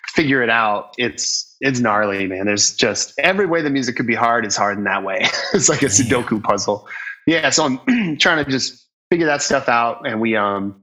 figure 0.09 0.43
it 0.43 0.49
out. 0.49 0.93
It's 0.97 1.52
it's 1.63 1.79
gnarly, 1.79 2.27
man. 2.27 2.45
There's 2.45 2.75
just 2.75 3.17
every 3.17 3.45
way 3.45 3.61
the 3.61 3.69
music 3.69 3.95
could 3.95 4.05
be 4.05 4.15
hard 4.15 4.45
is 4.45 4.57
hard 4.57 4.77
in 4.77 4.83
that 4.83 5.03
way. 5.03 5.19
it's 5.53 5.69
like 5.69 5.81
a 5.81 5.85
Sudoku 5.85 6.43
puzzle. 6.43 6.87
Yeah, 7.25 7.49
so 7.51 7.63
I'm 7.63 8.17
trying 8.17 8.43
to 8.43 8.51
just 8.51 8.85
figure 9.09 9.27
that 9.27 9.41
stuff 9.41 9.69
out. 9.69 10.05
And 10.05 10.19
we 10.19 10.35
um 10.35 10.81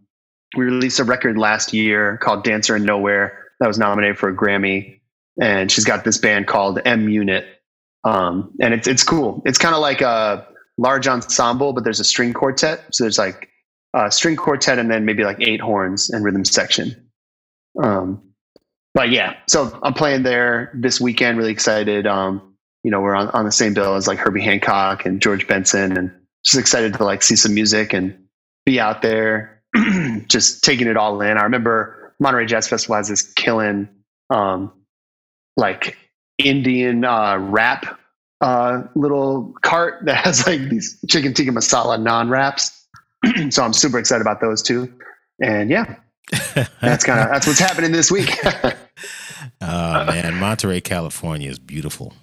we 0.57 0.65
released 0.65 0.99
a 0.99 1.05
record 1.05 1.37
last 1.37 1.75
year 1.75 2.17
called 2.17 2.45
Dancer 2.45 2.75
in 2.77 2.85
Nowhere 2.85 3.45
that 3.61 3.69
was 3.69 3.79
nominated 3.79 4.19
for 4.19 4.31
a 4.31 4.35
Grammy. 4.35 5.01
And 5.41 5.71
she's 5.71 5.85
got 5.85 6.03
this 6.03 6.17
band 6.17 6.47
called 6.47 6.81
M 6.85 7.11
Unit. 7.11 7.45
Um, 8.05 8.55
and 8.59 8.73
it's 8.73 8.89
it's 8.89 9.05
cool. 9.05 9.43
It's 9.45 9.59
kind 9.59 9.75
of 9.75 9.83
like 9.83 10.01
a 10.01 10.47
large 10.79 11.07
ensemble, 11.07 11.75
but 11.75 11.85
there's 11.85 12.01
a 12.01 12.05
string 12.05 12.33
quartet. 12.33 12.87
So 12.93 13.05
there's 13.05 13.19
like 13.19 13.51
a 13.95 14.11
string 14.11 14.37
quartet 14.37 14.79
and 14.79 14.91
then 14.91 15.05
maybe 15.05 15.25
like 15.25 15.43
eight 15.43 15.61
horns 15.61 16.09
and 16.09 16.25
rhythm 16.25 16.47
section. 16.47 17.11
Um, 17.83 18.30
but 18.95 19.11
yeah, 19.11 19.37
so 19.49 19.79
I'm 19.83 19.95
playing 19.95 20.23
there 20.23 20.71
this 20.75 21.01
weekend. 21.01 21.39
Really 21.39 21.53
excited. 21.53 22.07
Um, 22.07 22.55
you 22.83 22.91
know, 22.91 23.01
we're 23.01 23.15
on, 23.15 23.29
on 23.31 23.45
the 23.45 23.53
same 23.53 23.75
bill 23.75 23.95
as 23.95 24.09
like 24.09 24.19
Herbie 24.19 24.43
Hancock 24.43 25.05
and 25.07 25.21
George 25.21 25.47
Benson, 25.47 25.97
and 25.97 26.13
just 26.45 26.59
excited 26.59 26.95
to 26.95 27.05
like 27.05 27.23
see 27.23 27.37
some 27.37 27.55
music 27.55 27.93
and 27.93 28.17
be 28.67 28.81
out 28.81 29.03
there, 29.03 29.63
just 30.29 30.65
taking 30.65 30.89
it 30.89 30.97
all 30.97 31.21
in. 31.21 31.39
I 31.39 31.43
remember 31.43 32.15
Monterey 32.19 32.47
Jazz 32.47 32.69
Festival 32.69 32.97
has 32.97 33.09
this 33.09 33.23
killing, 33.23 33.89
um, 34.31 34.73
like 35.57 35.97
Indian 36.39 37.05
uh, 37.05 37.39
rap 37.39 37.99
uh, 38.41 38.83
little 38.95 39.55
cart 39.63 40.05
that 40.07 40.25
has 40.25 40.47
like 40.47 40.69
these 40.69 40.99
chicken 41.09 41.35
tikka 41.35 41.53
masala 41.53 41.99
naan 41.99 42.31
wraps. 42.31 42.87
so 43.51 43.63
I'm 43.63 43.73
super 43.73 43.99
excited 43.99 44.23
about 44.23 44.41
those 44.41 44.63
too. 44.63 44.93
And 45.43 45.71
yeah, 45.71 45.97
that's 46.81 47.05
kind 47.05 47.21
of 47.21 47.29
that's 47.29 47.47
what's 47.47 47.59
happening 47.59 47.93
this 47.93 48.11
week. 48.11 48.39
Oh 49.61 50.05
man, 50.07 50.37
Monterey, 50.37 50.81
California 50.81 51.51
is 51.51 51.59
beautiful. 51.59 52.15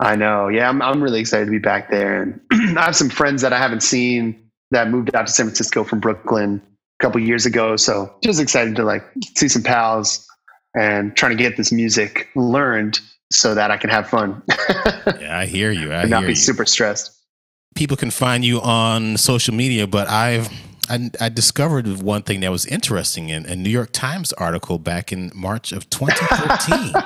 I 0.00 0.14
know. 0.16 0.48
Yeah, 0.48 0.68
I'm 0.68 0.80
I'm 0.82 1.02
really 1.02 1.20
excited 1.20 1.46
to 1.46 1.50
be 1.50 1.58
back 1.58 1.90
there, 1.90 2.22
and 2.22 2.40
I 2.78 2.84
have 2.84 2.96
some 2.96 3.08
friends 3.10 3.42
that 3.42 3.52
I 3.52 3.58
haven't 3.58 3.82
seen 3.82 4.50
that 4.70 4.90
moved 4.90 5.14
out 5.14 5.26
to 5.26 5.32
San 5.32 5.46
Francisco 5.46 5.82
from 5.84 6.00
Brooklyn 6.00 6.60
a 7.00 7.04
couple 7.04 7.20
years 7.20 7.46
ago. 7.46 7.76
So 7.76 8.14
just 8.22 8.40
excited 8.40 8.76
to 8.76 8.84
like 8.84 9.02
see 9.36 9.48
some 9.48 9.62
pals 9.62 10.26
and 10.76 11.16
trying 11.16 11.36
to 11.36 11.42
get 11.42 11.56
this 11.56 11.72
music 11.72 12.28
learned 12.36 13.00
so 13.32 13.54
that 13.54 13.70
I 13.70 13.76
can 13.76 13.90
have 13.90 14.08
fun 14.08 14.42
Yeah, 15.20 15.38
I 15.38 15.46
hear 15.46 15.70
you. 15.70 15.92
I 15.92 16.02
and 16.02 16.10
not 16.10 16.22
be 16.22 16.28
you. 16.28 16.34
super 16.34 16.64
stressed. 16.64 17.12
People 17.74 17.96
can 17.96 18.10
find 18.10 18.44
you 18.44 18.60
on 18.60 19.16
social 19.16 19.54
media, 19.54 19.86
but 19.86 20.08
I've 20.08 20.48
I, 20.88 21.10
I 21.20 21.28
discovered 21.28 21.86
one 22.02 22.22
thing 22.22 22.40
that 22.40 22.50
was 22.50 22.66
interesting 22.66 23.28
in 23.28 23.46
a 23.46 23.54
New 23.54 23.70
York 23.70 23.90
Times 23.92 24.32
article 24.34 24.78
back 24.78 25.12
in 25.12 25.30
March 25.34 25.72
of 25.72 25.88
2013. 25.90 26.92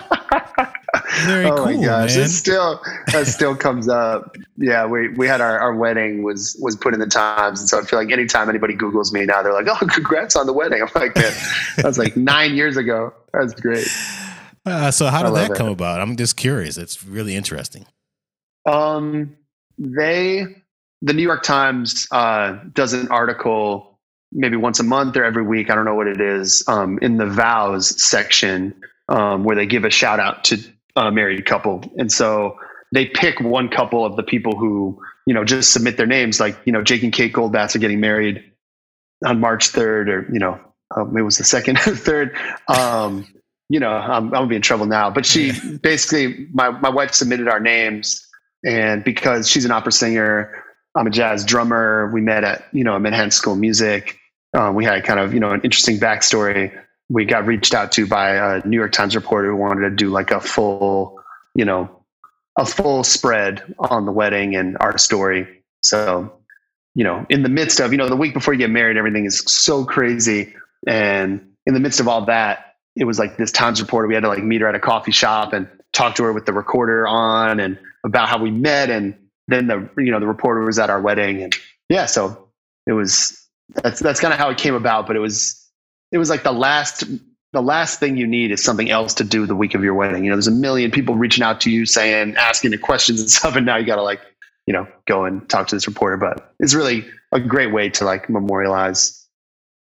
Very 1.24 1.46
oh 1.46 1.56
cool, 1.56 1.66
my 1.66 1.84
gosh, 1.84 2.16
man. 2.16 2.24
it 2.24 2.28
still 2.28 2.80
that 3.12 3.26
still 3.26 3.54
comes 3.54 3.88
up. 3.88 4.36
Yeah, 4.56 4.86
we 4.86 5.08
we 5.08 5.26
had 5.26 5.40
our, 5.40 5.58
our 5.58 5.74
wedding 5.74 6.22
was 6.22 6.56
was 6.60 6.76
put 6.76 6.94
in 6.94 7.00
the 7.00 7.06
Times, 7.06 7.60
and 7.60 7.68
so 7.68 7.78
I 7.78 7.82
feel 7.82 7.98
like 7.98 8.10
anytime 8.10 8.48
anybody 8.48 8.74
Google's 8.74 9.12
me 9.12 9.24
now, 9.24 9.42
they're 9.42 9.52
like, 9.52 9.66
"Oh, 9.68 9.86
congrats 9.86 10.36
on 10.36 10.46
the 10.46 10.52
wedding." 10.52 10.82
I'm 10.82 10.88
like, 10.94 11.14
"Man, 11.14 11.32
that 11.76 11.84
was 11.84 11.98
like 11.98 12.16
nine 12.16 12.54
years 12.54 12.76
ago. 12.76 13.12
That's 13.32 13.54
great." 13.54 13.86
Uh, 14.64 14.90
so 14.90 15.06
how 15.06 15.22
did 15.22 15.34
that 15.34 15.50
it. 15.50 15.56
come 15.56 15.68
about? 15.68 16.00
I'm 16.00 16.16
just 16.16 16.36
curious. 16.36 16.76
It's 16.76 17.04
really 17.04 17.36
interesting. 17.36 17.86
Um, 18.66 19.36
they, 19.78 20.61
the 21.03 21.12
New 21.12 21.22
York 21.22 21.42
Times, 21.42 22.07
uh, 22.12 22.59
does 22.72 22.92
an 22.92 23.09
article 23.09 23.98
maybe 24.30 24.57
once 24.57 24.80
a 24.80 24.84
month 24.84 25.16
or 25.16 25.24
every 25.24 25.42
week. 25.42 25.68
I 25.68 25.74
don't 25.74 25.84
know 25.84 25.94
what 25.94 26.07
it 26.07 26.20
is. 26.20 26.64
Um, 26.68 26.98
in 27.03 27.18
the 27.18 27.26
vows 27.26 28.03
section, 28.03 28.74
um, 29.09 29.44
where 29.44 29.57
they 29.57 29.66
give 29.66 29.84
a 29.84 29.90
shout 29.90 30.20
out 30.20 30.44
to 30.44 30.59
a 30.96 31.11
married 31.11 31.44
couple, 31.44 31.82
and 31.96 32.11
so 32.11 32.57
they 32.92 33.07
pick 33.07 33.40
one 33.40 33.68
couple 33.68 34.07
of 34.07 34.16
the 34.16 34.22
people 34.22 34.57
who 34.57 34.98
you 35.26 35.34
know 35.34 35.44
just 35.44 35.72
submit 35.72 35.96
their 35.96 36.07
names. 36.07 36.40
Like 36.40 36.57
you 36.64 36.72
know, 36.72 36.82
Jake 36.82 37.03
and 37.03 37.12
Kate 37.12 37.32
Goldbas 37.32 37.74
are 37.74 37.80
getting 37.80 38.00
married 38.00 38.42
on 39.24 39.40
March 39.40 39.68
third, 39.68 40.09
or 40.09 40.28
you 40.32 40.38
know, 40.38 40.59
uh, 40.96 41.05
it 41.07 41.22
was 41.22 41.36
the 41.36 41.44
second 41.44 41.78
or 41.78 41.80
third. 41.96 42.36
Um, 42.68 43.26
you 43.68 43.80
know, 43.80 43.90
I'm, 43.90 44.24
I'm 44.26 44.30
gonna 44.30 44.46
be 44.46 44.57
in 44.57 44.62
trouble 44.62 44.86
now. 44.86 45.11
But 45.11 45.26
she 45.26 45.53
basically, 45.78 46.46
my 46.53 46.70
my 46.70 46.90
wife 46.90 47.12
submitted 47.12 47.48
our 47.48 47.61
names, 47.61 48.24
and 48.64 49.02
because 49.02 49.48
she's 49.48 49.64
an 49.64 49.72
opera 49.72 49.93
singer, 49.93 50.62
I'm 50.94 51.06
a 51.06 51.10
jazz 51.10 51.44
drummer. 51.44 52.10
We 52.12 52.20
met 52.20 52.44
at 52.44 52.64
you 52.73 52.85
know 52.85 52.94
a 52.94 53.01
Manhattan 53.01 53.31
School 53.31 53.55
of 53.55 53.59
Music. 53.59 54.19
Um, 54.55 54.74
we 54.74 54.85
had 54.85 55.05
kind 55.05 55.20
of 55.20 55.32
you 55.35 55.40
know 55.40 55.51
an 55.51 55.62
interesting 55.62 55.98
backstory. 55.98 56.78
We 57.09 57.24
got 57.24 57.47
reached 57.47 57.74
out 57.74 57.93
to 57.93 58.06
by 58.06 58.56
a 58.56 58.66
New 58.66 58.77
York 58.77 58.93
Times 58.93 59.14
reporter 59.16 59.51
who 59.51 59.56
wanted 59.56 59.89
to 59.89 59.90
do 59.90 60.10
like 60.10 60.31
a 60.31 60.40
full, 60.40 61.20
you 61.55 61.64
know, 61.64 62.05
a 62.59 62.64
full 62.64 63.05
spread 63.05 63.74
on 63.78 64.06
the 64.06 64.12
wedding 64.12 64.56
and 64.56 64.77
our 64.81 64.97
story. 64.98 65.62
So, 65.82 66.32
you 66.94 67.05
know, 67.05 67.27
in 67.28 67.43
the 67.43 67.48
midst 67.48 67.81
of 67.81 67.93
you 67.93 67.98
know 67.98 68.09
the 68.09 68.16
week 68.16 68.35
before 68.35 68.55
you 68.55 68.59
get 68.59 68.70
married, 68.70 68.97
everything 68.97 69.24
is 69.24 69.43
so 69.47 69.85
crazy, 69.85 70.55
and 70.86 71.52
in 71.66 71.74
the 71.74 71.81
midst 71.81 72.01
of 72.01 72.09
all 72.09 72.27
that, 72.27 72.74
it 72.97 73.05
was 73.05 73.19
like 73.19 73.36
this 73.36 73.52
Times 73.52 73.81
reporter. 73.81 74.09
We 74.09 74.14
had 74.14 74.24
to 74.24 74.28
like 74.28 74.43
meet 74.43 74.60
her 74.60 74.69
at 74.69 74.74
a 74.74 74.81
coffee 74.81 75.12
shop 75.12 75.52
and 75.52 75.69
talk 75.93 76.16
to 76.16 76.24
her 76.24 76.32
with 76.32 76.47
the 76.47 76.52
recorder 76.52 77.06
on 77.06 77.60
and 77.60 77.78
about 78.05 78.28
how 78.28 78.43
we 78.43 78.51
met. 78.51 78.90
And 78.90 79.16
then 79.52 79.66
the 79.66 79.88
you 80.02 80.10
know 80.10 80.20
the 80.20 80.26
reporter 80.26 80.60
was 80.64 80.78
at 80.78 80.90
our 80.90 81.00
wedding, 81.00 81.42
and 81.42 81.54
yeah, 81.88 82.06
so 82.06 82.48
it 82.86 82.92
was 82.92 83.46
that's 83.74 84.00
that's 84.00 84.20
kind 84.20 84.32
of 84.32 84.38
how 84.38 84.50
it 84.50 84.58
came 84.58 84.74
about. 84.74 85.06
But 85.06 85.16
it 85.16 85.20
was 85.20 85.58
it 86.10 86.18
was 86.18 86.30
like 86.30 86.42
the 86.42 86.52
last 86.52 87.04
the 87.52 87.62
last 87.62 88.00
thing 88.00 88.16
you 88.16 88.26
need 88.26 88.50
is 88.50 88.62
something 88.64 88.90
else 88.90 89.14
to 89.14 89.24
do 89.24 89.46
the 89.46 89.54
week 89.54 89.74
of 89.74 89.84
your 89.84 89.94
wedding. 89.94 90.24
You 90.24 90.30
know, 90.30 90.36
there's 90.36 90.46
a 90.46 90.52
million 90.52 90.90
people 90.90 91.16
reaching 91.16 91.42
out 91.42 91.60
to 91.62 91.70
you 91.70 91.84
saying 91.84 92.36
asking 92.36 92.72
you 92.72 92.78
questions 92.78 93.20
and 93.20 93.30
stuff, 93.30 93.56
and 93.56 93.66
now 93.66 93.76
you 93.76 93.86
got 93.86 93.96
to 93.96 94.02
like 94.02 94.20
you 94.66 94.72
know 94.72 94.86
go 95.06 95.24
and 95.24 95.48
talk 95.48 95.68
to 95.68 95.76
this 95.76 95.86
reporter. 95.86 96.16
But 96.16 96.54
it's 96.60 96.74
really 96.74 97.06
a 97.32 97.40
great 97.40 97.72
way 97.72 97.88
to 97.90 98.04
like 98.04 98.28
memorialize 98.30 99.26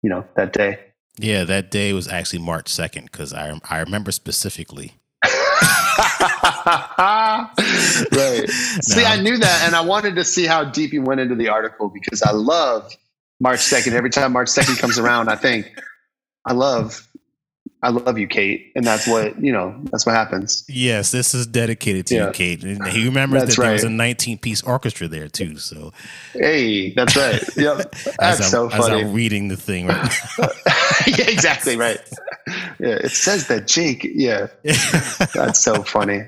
you 0.03 0.11
know 0.11 0.25
that 0.37 0.53
day. 0.53 0.79
Yeah, 1.19 1.45
that 1.45 1.71
day 1.71 1.93
was 1.93 2.09
actually 2.09 2.39
March 2.39 2.67
2nd 2.67 3.05
because 3.05 3.35
I 3.35 3.59
I 3.69 3.81
remember 3.81 4.13
specifically. 4.13 4.95
right. 6.67 8.45
See, 8.83 9.03
No. 9.03 9.09
I 9.09 9.21
knew 9.21 9.37
that, 9.39 9.63
and 9.67 9.75
I 9.75 9.81
wanted 9.81 10.17
to 10.17 10.25
see 10.25 10.47
how 10.47 10.65
deep 10.65 10.93
you 10.93 11.03
went 11.03 11.21
into 11.21 11.35
the 11.35 11.49
article 11.49 11.89
because 11.89 12.23
I 12.23 12.33
love 12.33 12.93
March 13.41 13.61
second. 13.61 13.95
Every 13.95 14.11
time 14.11 14.33
March 14.33 14.49
second 14.49 14.77
comes 14.79 14.99
around, 14.99 15.29
I 15.29 15.37
think 15.37 15.73
I 16.47 16.53
love, 16.53 17.09
I 17.85 17.89
love 17.89 18.17
you, 18.17 18.29
Kate, 18.29 18.71
and 18.77 18.85
that's 18.85 19.09
what 19.09 19.43
you 19.43 19.51
know. 19.53 19.75
That's 19.91 20.07
what 20.07 20.15
happens. 20.15 20.65
Yes, 20.69 21.11
this 21.11 21.35
is 21.35 21.49
dedicated 21.49 22.07
to 22.07 22.15
Yeah. 22.15 22.27
you, 22.29 22.33
Kate. 22.33 22.63
And 22.63 22.87
he 22.87 23.05
remembers 23.07 23.45
that 23.45 23.57
there 23.61 23.73
was 23.73 23.83
a 23.83 23.91
19 23.91 24.39
piece 24.39 24.63
orchestra 24.63 25.09
there 25.09 25.29
too. 25.29 25.57
So 25.59 25.93
Hey, 26.33 26.95
that's 26.95 27.17
right. 27.17 27.43
Yep, 27.57 27.93
that's 28.19 28.41
I'm, 28.41 28.43
so 28.43 28.69
as 28.69 28.75
funny. 28.87 29.03
I'm 29.03 29.13
reading 29.13 29.49
the 29.49 29.57
thing 29.57 29.87
right 29.89 30.13
yeah, 31.09 31.25
exactly 31.29 31.77
right. 31.77 31.99
Yeah, 32.79 32.99
it 33.03 33.11
says 33.11 33.49
that 33.49 33.67
Jake. 33.67 34.07
Yeah, 34.15 34.47
that's 35.35 35.59
so 35.59 35.83
funny. 35.83 36.23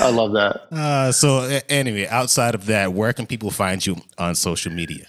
I 0.00 0.10
love 0.10 0.32
that. 0.34 0.72
uh, 0.72 1.10
so 1.12 1.60
anyway, 1.68 2.06
outside 2.06 2.54
of 2.54 2.66
that, 2.66 2.92
where 2.92 3.12
can 3.12 3.26
people 3.26 3.50
find 3.50 3.84
you 3.84 3.96
on 4.18 4.34
social 4.36 4.70
media? 4.72 5.06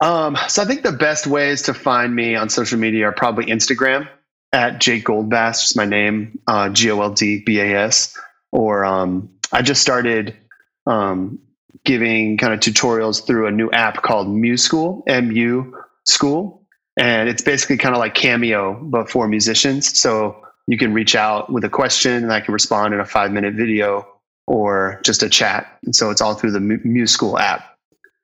Um, 0.00 0.36
so 0.48 0.62
I 0.62 0.64
think 0.64 0.82
the 0.82 0.92
best 0.92 1.26
ways 1.26 1.62
to 1.62 1.74
find 1.74 2.14
me 2.14 2.34
on 2.34 2.48
social 2.48 2.78
media 2.78 3.06
are 3.08 3.12
probably 3.12 3.46
Instagram 3.46 4.08
at 4.52 4.80
Jake 4.80 5.04
Goldbas, 5.04 5.62
just 5.62 5.76
my 5.76 5.84
name, 5.84 6.38
uh, 6.46 6.68
G 6.70 6.90
O 6.90 7.00
L 7.00 7.10
D 7.10 7.42
B 7.44 7.60
A 7.60 7.84
S. 7.84 8.16
Or 8.52 8.84
um, 8.84 9.30
I 9.52 9.62
just 9.62 9.80
started 9.80 10.36
um, 10.86 11.38
giving 11.84 12.36
kind 12.36 12.52
of 12.52 12.60
tutorials 12.60 13.24
through 13.24 13.46
a 13.46 13.50
new 13.50 13.70
app 13.70 14.02
called 14.02 14.28
Mu 14.28 14.56
School, 14.56 15.04
M 15.06 15.30
U 15.32 15.76
School, 16.06 16.66
and 16.98 17.28
it's 17.28 17.42
basically 17.42 17.76
kind 17.76 17.94
of 17.94 18.00
like 18.00 18.14
Cameo 18.14 18.74
but 18.82 19.08
for 19.08 19.28
musicians. 19.28 19.98
So 20.00 20.44
you 20.66 20.76
can 20.78 20.92
reach 20.92 21.14
out 21.14 21.52
with 21.52 21.64
a 21.64 21.70
question, 21.70 22.12
and 22.24 22.32
I 22.32 22.40
can 22.40 22.52
respond 22.52 22.94
in 22.94 23.00
a 23.00 23.06
five 23.06 23.30
minute 23.30 23.54
video 23.54 24.06
or 24.46 25.00
just 25.04 25.22
a 25.22 25.28
chat. 25.28 25.78
And 25.84 25.94
so 25.94 26.10
it's 26.10 26.20
all 26.20 26.34
through 26.34 26.52
the 26.52 26.60
Mu 26.60 26.78
Mu 26.84 27.06
School 27.06 27.38
app. 27.38 27.76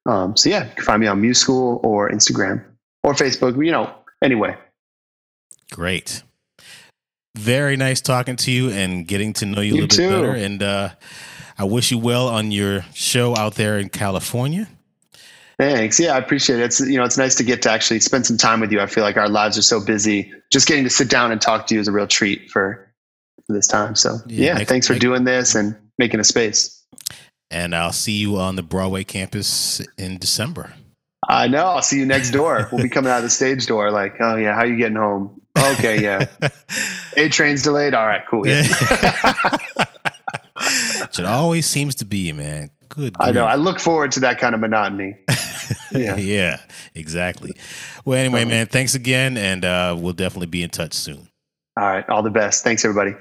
Um, 0.06 0.36
so 0.36 0.48
yeah, 0.50 0.64
you 0.64 0.70
can 0.74 0.84
find 0.84 1.00
me 1.00 1.06
on 1.06 1.20
Muse 1.20 1.38
School 1.38 1.80
or 1.84 2.10
Instagram 2.10 2.64
or 3.04 3.14
Facebook. 3.14 3.64
You 3.64 3.72
know, 3.72 3.92
anyway. 4.22 4.56
Great. 5.72 6.22
Very 7.36 7.76
nice 7.76 8.00
talking 8.00 8.36
to 8.36 8.50
you 8.50 8.70
and 8.70 9.06
getting 9.06 9.32
to 9.34 9.46
know 9.46 9.60
you 9.60 9.74
a 9.74 9.76
little 9.82 9.88
too. 9.88 10.08
bit 10.08 10.14
better. 10.14 10.32
And 10.32 10.62
uh, 10.62 10.90
I 11.58 11.64
wish 11.64 11.90
you 11.90 11.98
well 11.98 12.28
on 12.28 12.50
your 12.50 12.84
show 12.94 13.36
out 13.36 13.54
there 13.54 13.78
in 13.78 13.88
California. 13.88 14.68
Thanks. 15.58 15.98
Yeah, 15.98 16.14
I 16.14 16.18
appreciate 16.18 16.60
it. 16.60 16.64
It's 16.64 16.80
you 16.80 16.98
know, 16.98 17.04
it's 17.04 17.16
nice 17.16 17.34
to 17.36 17.44
get 17.44 17.62
to 17.62 17.70
actually 17.70 18.00
spend 18.00 18.26
some 18.26 18.36
time 18.36 18.60
with 18.60 18.70
you. 18.72 18.80
I 18.80 18.86
feel 18.86 19.04
like 19.04 19.16
our 19.16 19.28
lives 19.28 19.56
are 19.56 19.62
so 19.62 19.82
busy. 19.82 20.32
Just 20.52 20.68
getting 20.68 20.84
to 20.84 20.90
sit 20.90 21.08
down 21.08 21.32
and 21.32 21.40
talk 21.40 21.66
to 21.68 21.74
you 21.74 21.80
is 21.80 21.88
a 21.88 21.92
real 21.92 22.06
treat 22.06 22.50
for, 22.50 22.86
for 23.46 23.52
this 23.54 23.66
time. 23.66 23.96
So 23.96 24.18
Yeah, 24.26 24.58
yeah, 24.58 24.64
thanks 24.64 24.86
for 24.86 24.98
doing 24.98 25.24
this 25.24 25.54
and 25.54 25.74
making 25.98 26.20
a 26.20 26.24
space. 26.24 26.84
And 27.50 27.74
I'll 27.74 27.92
see 27.92 28.12
you 28.12 28.36
on 28.36 28.56
the 28.56 28.62
Broadway 28.62 29.04
campus 29.04 29.80
in 29.96 30.18
December. 30.18 30.74
I 31.28 31.48
know. 31.48 31.64
I'll 31.64 31.82
see 31.82 31.98
you 31.98 32.06
next 32.06 32.30
door. 32.32 32.68
We'll 32.70 32.82
be 32.82 32.88
coming 32.88 33.10
out 33.10 33.18
of 33.18 33.22
the 33.24 33.30
stage 33.30 33.66
door. 33.66 33.90
Like, 33.90 34.16
oh 34.20 34.36
yeah, 34.36 34.54
how 34.54 34.64
you 34.64 34.76
getting 34.76 34.96
home? 34.96 35.40
Okay, 35.56 36.02
yeah. 36.02 36.26
A 37.16 37.28
train's 37.28 37.62
delayed. 37.62 37.94
All 37.94 38.06
right, 38.06 38.22
cool. 38.28 38.46
Yeah. 38.46 38.62
it 40.58 41.24
always 41.24 41.66
seems 41.66 41.96
to 41.96 42.04
be, 42.04 42.32
man. 42.32 42.70
Good. 42.88 43.16
I 43.18 43.26
know. 43.26 43.44
grief. 43.44 43.52
I 43.52 43.54
look 43.56 43.80
forward 43.80 44.12
to 44.12 44.20
that 44.20 44.38
kind 44.38 44.54
of 44.54 44.60
monotony. 44.60 45.16
yeah. 45.92 46.16
Yeah. 46.16 46.60
exactly. 46.94 47.52
Well, 48.04 48.18
anyway, 48.18 48.44
man, 48.44 48.66
thanks 48.66 48.94
again, 48.94 49.36
and 49.36 49.64
uh, 49.64 49.96
we'll 49.98 50.12
definitely 50.12 50.46
be 50.46 50.62
in 50.62 50.70
touch 50.70 50.94
soon. 50.94 51.28
All 51.78 51.84
right. 51.84 52.08
All 52.08 52.22
the 52.22 52.30
best. 52.30 52.62
Thanks, 52.64 52.84
everybody. 52.84 53.16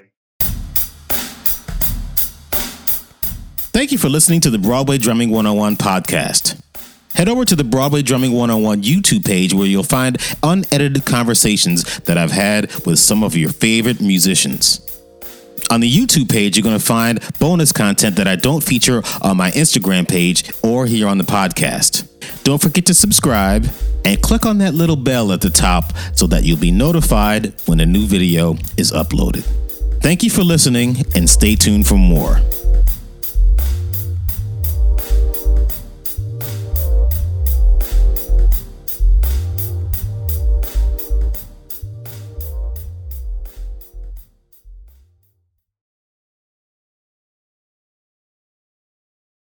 Thank 3.74 3.92
you 3.92 3.98
for 3.98 4.08
listening 4.08 4.40
to 4.42 4.50
the 4.50 4.58
Broadway 4.58 4.98
Drumming 4.98 5.32
101 5.32 5.76
podcast. 5.76 6.62
Head 7.16 7.30
over 7.30 7.46
to 7.46 7.56
the 7.56 7.64
Broadway 7.64 8.02
Drumming 8.02 8.34
101 8.34 8.84
YouTube 8.84 9.26
page 9.26 9.54
where 9.54 9.66
you'll 9.66 9.84
find 9.84 10.18
unedited 10.44 11.06
conversations 11.06 12.00
that 12.02 12.18
I've 12.18 12.32
had 12.32 12.66
with 12.86 13.00
some 13.00 13.24
of 13.24 13.38
your 13.38 13.52
favorite 13.52 14.02
musicians. 14.02 14.82
On 15.72 15.80
the 15.80 15.90
YouTube 15.90 16.30
page, 16.30 16.58
you're 16.58 16.64
going 16.64 16.78
to 16.78 16.86
find 16.86 17.20
bonus 17.40 17.72
content 17.72 18.18
that 18.18 18.28
I 18.28 18.36
don't 18.36 18.62
feature 18.62 19.02
on 19.22 19.38
my 19.38 19.50
Instagram 19.52 20.08
page 20.08 20.52
or 20.62 20.86
here 20.86 21.08
on 21.08 21.18
the 21.18 21.24
podcast. 21.24 22.08
Don't 22.44 22.62
forget 22.62 22.86
to 22.88 22.94
subscribe 22.94 23.66
and 24.04 24.22
click 24.22 24.46
on 24.46 24.58
that 24.60 24.74
little 24.74 24.98
bell 24.98 25.32
at 25.32 25.42
the 25.42 25.50
top 25.50 25.94
so 26.14 26.28
that 26.28 26.44
you'll 26.44 26.60
be 26.60 26.72
notified 26.72 27.54
when 27.66 27.80
a 27.80 27.86
new 27.86 28.06
video 28.06 28.56
is 28.78 28.92
uploaded. 28.92 29.44
Thank 30.02 30.22
you 30.22 30.30
for 30.30 30.44
listening 30.44 30.98
and 31.16 31.30
stay 31.30 31.56
tuned 31.56 31.88
for 31.88 31.98
more. 31.98 32.42